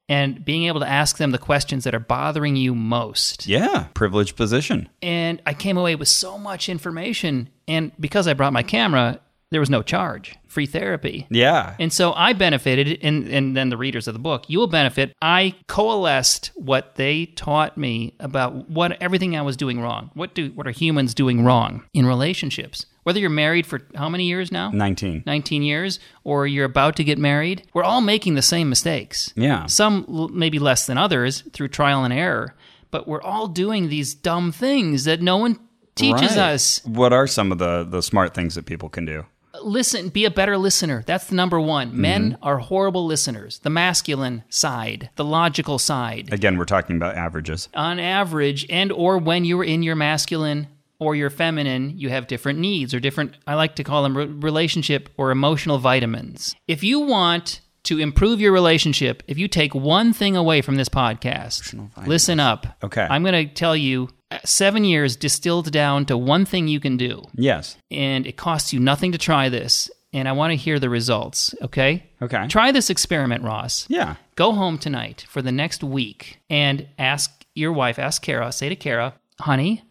and 0.10 0.44
being 0.44 0.64
able 0.64 0.80
to 0.82 0.88
ask 0.88 1.18
them 1.18 1.32
the 1.32 1.38
questions 1.38 1.86
that 1.86 1.96
are 1.96 2.00
bothering 2.00 2.56
you 2.56 2.76
most. 2.76 3.48
Yeah, 3.48 3.88
privileged 3.94 4.36
position. 4.36 4.90
And 5.02 5.42
I 5.46 5.54
came 5.54 5.78
away 5.78 5.96
with 5.96 6.08
so 6.08 6.38
much 6.38 6.68
information, 6.68 7.50
and 7.68 7.92
because 8.00 8.28
I 8.28 8.34
brought 8.34 8.52
my 8.52 8.64
camera, 8.64 9.22
there 9.52 9.60
was 9.60 9.70
no 9.70 9.82
charge, 9.82 10.36
free 10.48 10.66
therapy. 10.66 11.26
Yeah. 11.30 11.76
And 11.80 11.92
so 11.92 12.14
I 12.14 12.34
benefited, 12.34 13.00
and, 13.02 13.28
and 13.28 13.58
then 13.58 13.70
the 13.70 13.78
readers 13.78 14.08
of 14.08 14.14
the 14.14 14.20
book, 14.20 14.46
you 14.48 14.60
will 14.60 14.68
benefit. 14.68 15.16
I 15.22 15.56
coalesced 15.68 16.52
what 16.56 16.96
they 16.96 17.28
taught 17.28 17.78
me 17.78 18.14
about 18.20 18.70
what 18.70 19.02
everything 19.02 19.36
I 19.36 19.42
was 19.42 19.58
doing 19.58 19.82
wrong. 19.82 20.12
What 20.14 20.36
do 20.36 20.52
what 20.52 20.68
are 20.68 20.72
humans 20.72 21.14
doing 21.14 21.44
wrong 21.44 21.84
in 21.94 22.06
relationships? 22.06 22.86
Whether 23.10 23.22
you're 23.22 23.32
married 23.32 23.66
for 23.66 23.82
how 23.96 24.08
many 24.08 24.26
years 24.26 24.52
now? 24.52 24.70
19. 24.70 25.24
19 25.26 25.64
years, 25.64 26.00
or 26.24 26.46
you're 26.46 26.66
about 26.66 26.96
to 26.98 27.04
get 27.04 27.18
married, 27.18 27.64
we're 27.74 27.82
all 27.84 28.02
making 28.02 28.36
the 28.36 28.44
same 28.44 28.70
mistakes. 28.70 29.34
Yeah. 29.36 29.66
Some 29.66 30.06
l- 30.08 30.28
maybe 30.28 30.60
less 30.60 30.86
than 30.86 31.00
others 31.00 31.42
through 31.52 31.70
trial 31.70 32.04
and 32.04 32.14
error, 32.14 32.54
but 32.92 33.08
we're 33.08 33.24
all 33.24 33.48
doing 33.48 33.90
these 33.90 34.14
dumb 34.14 34.52
things 34.52 35.06
that 35.06 35.24
no 35.24 35.38
one 35.38 35.58
teaches 35.96 36.38
Right. 36.38 36.54
us. 36.54 36.82
What 36.86 37.12
are 37.12 37.26
some 37.26 37.52
of 37.52 37.58
the, 37.58 37.84
the 37.84 38.04
smart 38.04 38.36
things 38.36 38.54
that 38.54 38.68
people 38.68 38.90
can 38.90 39.06
do? 39.06 39.26
listen 39.64 40.08
be 40.10 40.24
a 40.24 40.32
better 40.32 40.58
listener 40.58 41.04
that's 41.08 41.26
the 41.26 41.36
number 41.36 41.60
one 41.60 41.90
Mm-hmm. 41.90 42.02
men 42.02 42.38
are 42.42 42.60
horrible 42.60 43.06
listeners 43.06 43.60
the 43.60 43.70
masculine 43.72 44.44
side 44.48 45.10
the 45.18 45.26
logical 45.26 45.78
side 45.80 46.32
Again, 46.32 46.58
we're 46.58 46.64
talking 46.66 46.96
about 46.96 47.16
averages. 47.16 47.68
on 47.74 48.00
average 48.00 48.66
and 48.70 48.92
or 48.92 49.18
when 49.18 49.44
you're 49.44 49.64
in 49.66 49.84
your 49.84 49.96
masculine 49.96 50.68
or 51.00 51.16
you're 51.16 51.30
feminine 51.30 51.98
you 51.98 52.10
have 52.10 52.28
different 52.28 52.60
needs 52.60 52.94
or 52.94 53.00
different 53.00 53.36
i 53.48 53.54
like 53.56 53.76
to 53.76 53.84
call 53.84 54.04
them 54.04 54.16
re- 54.18 54.26
relationship 54.26 55.10
or 55.18 55.32
emotional 55.32 55.78
vitamins 55.80 56.56
if 56.68 56.84
you 56.84 57.00
want 57.00 57.62
to 57.84 57.98
improve 58.00 58.40
your 58.42 58.52
relationship 58.52 59.24
if 59.28 59.38
you 59.38 59.48
take 59.48 59.74
one 59.74 60.12
thing 60.14 60.36
away 60.36 60.62
from 60.62 60.76
this 60.76 60.90
podcast 60.90 61.90
listen 62.06 62.40
up 62.40 62.68
Okay. 62.84 63.08
i'm 63.10 63.24
going 63.24 63.48
to 63.48 63.54
tell 63.54 63.76
you 63.76 64.10
uh, 64.32 64.38
seven 64.46 64.84
years 64.84 65.16
distilled 65.16 65.72
down 65.72 66.06
to 66.06 66.16
one 66.18 66.46
thing 66.46 66.68
you 66.68 66.80
can 66.80 66.98
do 66.98 67.24
Yes. 67.34 67.78
and 67.90 68.28
it 68.28 68.38
costs 68.38 68.72
you 68.74 68.80
nothing 68.80 69.12
to 69.14 69.18
try 69.18 69.50
this. 69.50 69.90
And 70.12 70.28
I 70.28 70.32
want 70.32 70.50
to 70.52 70.56
hear 70.56 70.80
the 70.80 70.90
results, 70.90 71.54
okay? 71.62 72.04
Okay. 72.20 72.48
Try 72.48 72.72
this 72.72 72.90
experiment, 72.90 73.44
Ross. 73.44 73.86
Yeah. 73.90 74.16
Go 74.36 74.54
home 74.54 74.80
tonight 74.80 75.24
for 75.30 75.44
the 75.44 75.52
next 75.52 75.84
week 75.84 76.40
and 76.50 76.88
ask 76.98 77.46
your 77.54 77.72
wife, 77.74 78.00
ask 78.00 78.20
Kara, 78.24 78.52
say 78.52 78.70
to 78.70 78.76
Kara, 78.76 79.14
honey, 79.40 79.84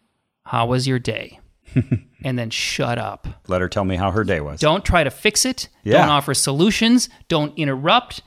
how 0.49 0.67
was 0.67 0.89
your 0.89 0.99
day? 0.99 1.41
and 2.25 2.39
then 2.39 2.51
shut 2.51 2.99
up. 2.99 3.29
Let 3.49 3.61
her 3.61 3.69
tell 3.69 3.85
me 3.85 3.97
how 3.97 4.11
her 4.11 4.25
day 4.25 4.41
was. 4.41 4.61
Don't 4.61 4.85
try 4.85 5.05
to 5.05 5.11
fix 5.11 5.45
it. 5.45 5.69
Yeah. 5.85 5.99
Don't 5.99 6.09
offer 6.09 6.35
solutions. 6.35 7.09
Don't 7.29 7.57
interrupt. 7.59 8.23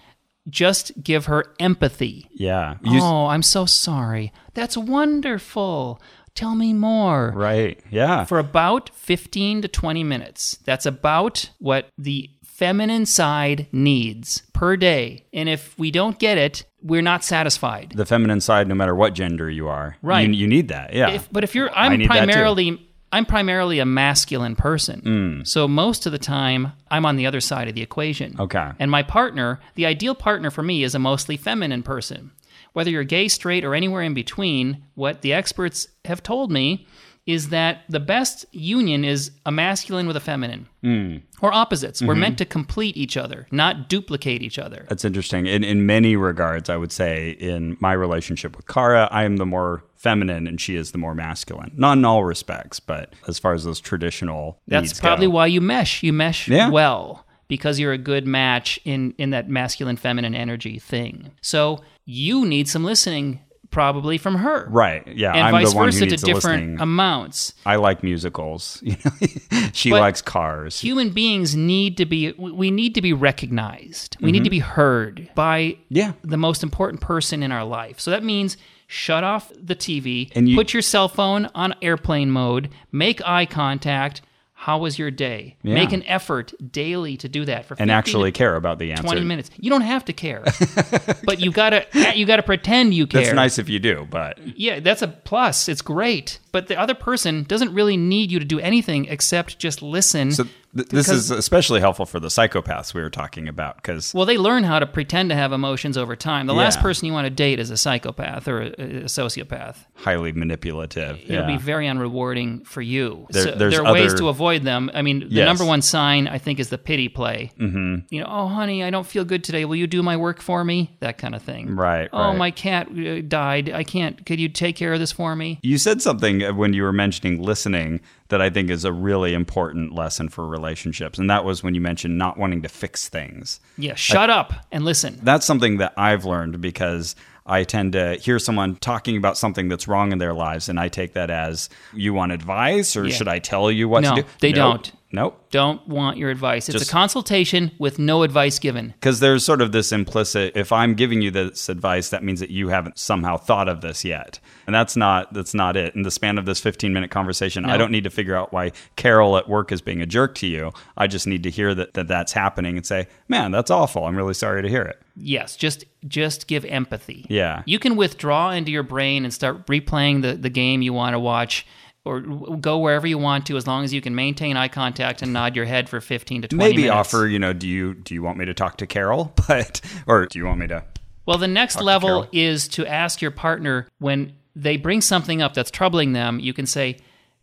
Just 0.50 1.04
give 1.04 1.26
her 1.26 1.46
empathy. 1.60 2.28
Yeah. 2.32 2.76
You, 2.84 3.00
oh, 3.02 3.28
I'm 3.28 3.44
so 3.44 3.66
sorry. 3.66 4.32
That's 4.54 4.78
wonderful. 4.78 6.02
Tell 6.34 6.56
me 6.56 6.74
more. 6.74 7.34
Right. 7.36 7.80
Yeah. 7.90 8.26
for 8.26 8.40
about 8.40 8.90
15 8.96 9.64
to 9.64 9.68
20 9.68 10.04
minutes. 10.04 10.60
That's 10.64 10.86
about 10.86 11.50
what 11.60 11.90
the 11.98 12.30
feminine 12.62 13.08
side 13.08 13.66
needs 13.72 14.44
per 14.54 14.78
day. 14.78 15.26
And 15.34 15.50
if 15.50 15.76
we 15.80 15.90
don't 15.90 16.20
get 16.20 16.38
it, 16.38 16.64
we're 16.84 17.02
not 17.02 17.24
satisfied. 17.24 17.94
the 17.96 18.06
feminine 18.06 18.40
side, 18.40 18.68
no 18.68 18.76
matter 18.76 18.94
what 18.94 19.16
gender 19.16 19.50
you 19.50 19.68
are. 19.68 19.98
Right. 20.04 20.30
You, 20.30 20.36
you 20.36 20.48
need 20.48 20.68
that. 20.68 20.94
Yeah. 20.94 21.10
If, 21.10 21.28
but 21.32 21.44
if 21.44 21.56
you're, 21.56 21.72
I'm 21.72 21.98
need 21.98 22.08
that 22.08 22.14
too. 22.14 22.26
primarily. 22.26 22.88
I'm 23.12 23.26
primarily 23.26 23.80
a 23.80 23.86
masculine 23.86 24.56
person. 24.56 25.02
Mm. 25.02 25.48
So 25.48 25.68
most 25.68 26.06
of 26.06 26.12
the 26.12 26.20
time, 26.20 26.74
I'm 26.92 27.04
on 27.04 27.16
the 27.16 27.26
other 27.26 27.42
side 27.42 27.68
of 27.68 27.74
the 27.74 27.82
equation. 27.82 28.40
Okay. 28.40 28.72
And 28.78 28.92
my 28.92 29.02
partner, 29.02 29.60
the 29.74 29.88
ideal 29.88 30.14
partner 30.14 30.52
for 30.52 30.62
me, 30.62 30.84
is 30.84 30.94
a 30.94 31.00
mostly 31.00 31.38
feminine 31.38 31.82
person. 31.82 32.32
Whether 32.74 32.92
you're 32.92 33.04
gay, 33.04 33.28
straight, 33.28 33.66
or 33.66 33.74
anywhere 33.74 34.04
in 34.04 34.14
between, 34.14 34.84
what 34.94 35.24
the 35.24 35.34
experts 35.34 35.88
have 36.06 36.22
told 36.22 36.52
me 36.52 36.86
is 37.32 37.50
that 37.50 37.84
the 37.90 38.00
best 38.00 38.46
union 38.52 39.04
is 39.04 39.32
a 39.46 39.52
masculine 39.52 40.08
with 40.08 40.16
a 40.16 40.20
feminine. 40.20 40.68
Hmm. 40.82 41.18
Or 41.42 41.54
opposites. 41.54 42.02
We're 42.02 42.14
mm-hmm. 42.14 42.22
meant 42.22 42.38
to 42.38 42.46
complete 42.46 42.98
each 42.98 43.18
other, 43.18 43.48
not 43.52 43.90
duplicate 43.90 44.42
each 44.42 44.60
other. 44.60 44.86
That's 44.90 45.06
interesting. 45.06 45.46
In 45.48 45.64
in 45.64 45.86
many 45.86 46.16
regards, 46.16 46.70
I 46.70 46.78
would 46.78 46.92
say 46.92 47.32
in 47.32 47.78
my 47.80 47.94
relationship 47.94 48.56
with 48.56 48.68
Kara, 48.68 49.08
I 49.12 49.24
am 49.24 49.38
the 49.38 49.46
more 49.46 49.84
feminine 49.96 50.48
and 50.48 50.60
she 50.60 50.76
is 50.76 50.92
the 50.92 50.98
more 50.98 51.14
masculine. 51.16 51.72
Not 51.76 51.98
in 51.98 52.06
all 52.06 52.24
respects, 52.24 52.80
but 52.80 53.14
as 53.28 53.38
far 53.38 53.54
as 53.54 53.64
those 53.64 53.80
traditional 53.80 54.60
That's 54.68 55.00
probably 55.00 55.28
go. 55.28 55.32
why 55.32 55.48
you 55.48 55.62
mesh. 55.62 56.04
You 56.04 56.14
mesh 56.14 56.48
Yeah. 56.48 56.70
well 56.70 57.26
because 57.48 57.80
you're 57.80 57.92
a 57.92 57.98
good 57.98 58.26
match 58.26 58.80
in 58.86 59.14
in 59.18 59.32
that 59.32 59.50
masculine 59.50 59.98
feminine 59.98 60.34
energy 60.34 60.80
thing. 60.80 61.32
So 61.42 61.84
you 62.06 62.46
need 62.46 62.68
some 62.68 62.84
listening 62.84 63.42
probably 63.72 64.18
from 64.18 64.36
her. 64.36 64.68
Right. 64.70 65.06
Yeah. 65.08 65.32
And 65.32 65.42
I'm 65.48 65.52
vice 65.52 65.72
the 65.72 65.78
one 65.78 65.86
versa 65.88 66.06
to 66.06 66.16
different 66.18 66.62
listening. 66.64 66.82
amounts. 66.82 67.54
I 67.66 67.78
like 67.78 68.04
musicals. 68.04 68.80
You 68.84 68.98
know, 69.06 69.68
she 69.74 69.90
But 69.90 70.02
likes 70.02 70.22
cars. 70.22 70.80
Human 70.82 71.10
beings 71.12 71.56
need 71.56 71.98
to 71.98 72.06
be 72.06 72.32
we 72.34 72.70
need 72.72 72.96
to 72.96 73.02
be 73.02 73.14
recognized. 73.14 74.18
We 74.22 74.32
need 74.32 74.44
to 74.44 74.50
be 74.50 74.60
heard 74.60 75.30
by 75.36 75.62
Mm-hmm. 75.62 75.82
Yeah. 75.90 76.12
the 76.24 76.38
most 76.38 76.64
important 76.64 77.02
person 77.02 77.42
in 77.44 77.52
our 77.52 77.64
life. 77.66 78.00
So 78.00 78.12
that 78.12 78.24
means 78.24 78.58
shut 78.88 79.24
off 79.24 79.52
the 79.58 79.76
TV, 79.76 80.32
And 80.36 80.50
you- 80.50 80.56
put 80.56 80.74
your 80.74 80.82
cell 80.82 81.08
phone 81.08 81.50
on 81.56 81.74
airplane 81.82 82.30
mode, 82.30 82.70
make 82.92 83.22
eye 83.26 83.46
contact. 83.46 84.22
How 84.62 84.78
was 84.78 85.00
your 85.00 85.10
day? 85.10 85.56
Yeah. 85.64 85.74
Make 85.74 85.92
an 85.92 86.04
effort 86.04 86.54
daily 86.72 87.18
to 87.18 87.28
do 87.28 87.46
that 87.46 87.66
for 87.66 87.74
15 87.74 87.82
and 87.82 87.90
actually 87.90 88.32
care 88.32 88.56
about 88.56 88.78
the 88.78 88.92
answer. 88.92 89.02
20 89.02 89.22
minutes. 89.22 89.50
You 89.58 89.72
don't 89.72 89.82
have 89.82 90.06
to 90.06 90.14
care. 90.14 90.44
but 91.24 91.40
you 91.40 91.52
got 91.52 91.72
to 91.72 92.14
you 92.16 92.28
got 92.28 92.36
to 92.36 92.44
pretend 92.44 92.94
you 92.94 93.08
care. 93.08 93.24
That's 93.24 93.34
nice 93.34 93.58
if 93.58 93.70
you 93.70 93.80
do, 93.80 94.06
but 94.08 94.38
Yeah, 94.56 94.80
that's 94.80 95.02
a 95.02 95.08
plus. 95.08 95.68
It's 95.68 95.82
great. 95.82 96.38
But 96.52 96.68
the 96.68 96.78
other 96.80 96.94
person 96.96 97.44
doesn't 97.44 97.74
really 97.74 97.98
need 97.98 98.32
you 98.32 98.40
to 98.40 98.46
do 98.46 98.60
anything 98.60 99.06
except 99.06 99.58
just 99.60 99.82
listen. 99.82 100.32
so 100.32 100.44
th- 100.44 100.54
this 100.74 101.08
Because- 101.08 101.10
is 101.10 101.32
especially 101.32 101.80
helpful 101.80 102.06
for 102.06 102.20
the 102.20 102.28
psychopaths 102.30 102.94
we 102.94 103.02
were 103.02 103.10
talking 103.10 103.48
about 103.48 103.76
because 103.78 104.14
well, 104.14 104.26
they 104.26 104.38
learn 104.38 104.64
how 104.64 104.80
to 104.80 104.86
pretend 104.86 105.30
to 105.30 105.36
have 105.36 105.52
emotions 105.54 105.98
over 105.98 106.16
time. 106.16 106.48
The 106.48 106.54
last 106.54 106.80
person 106.80 107.06
you 107.08 107.14
want 107.14 107.26
to 107.26 107.30
date 107.30 107.60
is 107.60 107.70
a 107.72 107.78
psychopath 107.78 108.48
or 108.48 108.62
a, 108.62 108.68
a 108.68 109.04
sociopath. 109.06 109.76
highly 109.96 110.32
manipulative. 110.32 111.20
It'll 111.24 111.48
yeah. 111.48 111.48
be 111.48 111.58
very 111.58 111.88
unrewarding 111.88 112.66
for 112.66 112.82
you. 112.82 113.28
There- 113.30 113.44
so 113.44 113.52
there 113.52 113.86
are 113.86 113.94
ways 113.94 114.14
to 114.16 114.28
avoid 114.30 114.64
them. 114.64 114.92
I 114.94 115.02
mean, 115.02 115.20
the 115.22 115.28
Yes. 115.28 115.46
number 115.46 115.66
one 115.66 115.82
sign 115.82 116.28
I 116.28 116.38
think 116.38 116.60
is 116.60 116.70
the 116.70 116.78
pity 116.78 117.08
play. 117.10 117.52
Mm-hmm. 117.60 117.96
You 118.14 118.22
know, 118.22 118.28
oh 118.30 118.48
honey, 118.48 118.84
I 118.84 118.90
don't 118.90 119.08
feel 119.08 119.24
good 119.26 119.44
today. 119.44 119.66
Will 119.66 119.76
you 119.78 119.88
do 119.88 120.04
my 120.04 120.18
work 120.18 120.42
for 120.42 120.64
me? 120.64 120.96
That 121.00 121.18
kind 121.18 121.36
of 121.36 121.42
thing. 121.42 121.76
Right, 121.76 122.10
Oh, 122.12 122.30
right. 122.30 122.38
my 122.38 122.52
cat 122.52 122.88
uh, 122.90 123.22
died. 123.28 123.70
I 123.70 123.84
can't. 123.84 124.26
Could 124.26 124.40
you 124.40 124.50
take 124.50 124.76
care 124.76 124.94
of 124.94 125.00
this 125.00 125.12
for 125.12 125.36
me? 125.36 125.60
You 125.62 125.78
said 125.78 126.02
something 126.02 126.41
when 126.50 126.74
you 126.74 126.84
were 126.84 126.92
mentioning 126.94 127.42
listening 127.42 128.02
that 128.30 128.42
I 128.42 128.50
think 128.50 128.70
is 128.70 128.86
a 128.86 128.92
really 128.94 129.34
important 129.34 129.94
lesson 129.94 130.30
for 130.30 130.48
relationships. 130.48 131.20
And 131.20 131.30
that 131.30 131.46
was 131.46 131.64
when 131.64 131.76
you 131.76 131.82
mentioned 131.82 132.18
not 132.18 132.38
wanting 132.38 132.62
to 132.64 132.70
fix 132.70 133.08
things. 133.10 133.60
Yeah, 133.78 133.96
shut 133.96 134.30
up 134.30 134.54
and 134.72 134.84
listen. 134.86 135.20
That's 135.24 135.46
something 135.46 135.78
that 135.78 135.94
I've 135.98 136.26
learned 136.26 136.62
because 136.62 137.16
I 137.46 137.64
tend 137.64 137.94
to 137.94 138.16
hear 138.16 138.38
someone 138.40 138.76
talking 138.78 139.18
about 139.18 139.38
something 139.38 139.68
that's 139.68 139.88
wrong 139.88 140.12
in 140.12 140.20
their 140.20 140.34
lives, 140.34 140.70
and 140.70 140.80
I 140.80 140.88
take 140.90 141.14
that 141.14 141.30
as 141.30 141.70
you 141.94 142.14
want 142.14 142.32
advice 142.32 142.96
or 142.96 143.06
Yeah. 143.08 143.16
should 143.16 143.28
I 143.28 143.40
tell 143.40 143.72
you 143.72 143.90
what 143.90 144.04
No, 144.04 144.16
to 144.16 144.22
do? 144.22 144.28
they 144.40 144.52
Nope. 144.54 144.84
don't. 144.84 144.92
Nope. 145.12 145.38
don't 145.52 145.86
want 145.88 146.18
your 146.18 146.30
advice. 146.30 146.70
It's 146.70 146.80
Just- 146.80 146.90
a 146.90 146.94
consultation 146.94 147.72
with 147.78 148.00
no 148.00 148.24
advice 148.24 148.60
given. 148.60 148.88
Because 149.00 149.20
there's 149.20 149.44
sort 149.44 149.62
of 149.62 149.72
this 149.74 149.92
implicit 149.92 150.54
if 150.56 150.72
I'm 150.72 150.94
giving 150.94 151.22
you 151.22 151.30
this 151.32 151.68
advice, 151.68 152.10
that 152.10 152.24
means 152.24 152.40
that 152.40 152.50
you 152.50 152.70
haven't 152.70 152.98
somehow 152.98 153.36
thought 153.38 153.68
of 153.68 153.82
this 153.82 154.06
yet. 154.06 154.40
And 154.66 154.74
that's 154.74 154.96
not 154.96 155.34
that's 155.34 155.54
not 155.54 155.76
it. 155.76 155.94
In 155.96 156.04
the 156.04 156.12
span 156.12 156.38
of 156.38 156.46
this 156.46 156.60
15 156.62 156.94
minute 156.94 157.12
conversation, 157.12 157.66
I 157.66 157.78
don't 157.78 157.92
need 157.92 158.06
to 158.06 158.10
figure 158.10 158.36
out 158.36 158.54
why 158.54 158.72
Carol 158.96 159.38
at 159.38 159.50
work 159.50 159.72
is 159.72 159.82
being 159.82 160.02
a 160.02 160.06
jerk 160.06 160.36
to 160.36 160.48
you. 160.48 160.72
I 160.96 161.08
just 161.08 161.28
need 161.28 161.44
to 161.44 161.50
hear 161.50 161.76
that, 161.76 161.94
that 161.96 162.08
that's 162.08 162.32
happening 162.32 162.78
and 162.78 162.86
say, 162.86 163.08
man, 163.28 163.52
that's 163.52 163.72
awful. 163.72 164.06
I'm 164.06 164.16
really 164.16 164.34
sorry 164.34 164.62
to 164.62 164.70
hear 164.70 164.84
it. 164.84 165.02
Yes, 165.18 165.56
just 165.58 165.84
just 166.08 166.48
give 166.48 166.64
empathy. 166.66 167.26
Yeah. 167.30 167.64
You 167.66 167.80
can 167.80 167.96
withdraw 167.96 168.52
into 168.52 168.72
your 168.72 168.84
brain 168.84 169.24
and 169.26 169.34
start 169.34 169.68
replaying 169.68 170.22
the, 170.22 170.34
the 170.34 170.50
game 170.50 170.82
you 170.82 170.94
want 170.94 171.14
to 171.14 171.20
watch 171.20 171.66
or 172.04 172.20
go 172.22 172.80
wherever 172.80 173.06
you 173.06 173.18
want 173.18 173.46
to 173.46 173.58
as 173.58 173.68
long 173.68 173.84
as 173.84 173.94
you 173.94 174.02
can 174.02 174.16
maintain 174.16 174.58
eye 174.58 174.68
contact 174.68 175.22
and 175.22 175.32
nod 175.34 175.56
your 175.56 175.66
head 175.66 175.88
for 175.88 176.02
15 176.02 176.44
to 176.44 176.48
20 176.48 176.58
Maybe 176.70 176.84
minutes. 176.84 177.14
offer, 177.14 177.28
you 177.28 177.38
know, 177.40 177.54
do 177.54 177.68
you 177.68 177.94
do 177.94 178.14
you 178.14 178.24
want 178.24 178.38
me 178.38 178.46
to 178.46 178.54
talk 178.54 178.78
to 178.78 178.88
Carol? 178.88 179.34
But 179.48 179.82
or 180.08 180.26
do 180.26 180.40
you 180.40 180.46
want 180.46 180.60
me 180.60 180.68
to 180.68 180.84
Well, 181.26 181.38
the 181.38 181.48
next 181.48 181.76
to 181.76 181.84
level 181.84 182.10
Carol. 182.24 182.28
is 182.32 182.68
to 182.70 182.86
ask 182.88 183.22
your 183.22 183.32
partner 183.32 183.88
when 184.00 184.34
they 184.56 184.78
bring 184.78 185.02
something 185.02 185.42
up 185.42 185.54
that's 185.54 185.72
troubling 185.72 186.14
them, 186.14 186.40
you 186.40 186.54
can 186.54 186.66
say, 186.66 186.98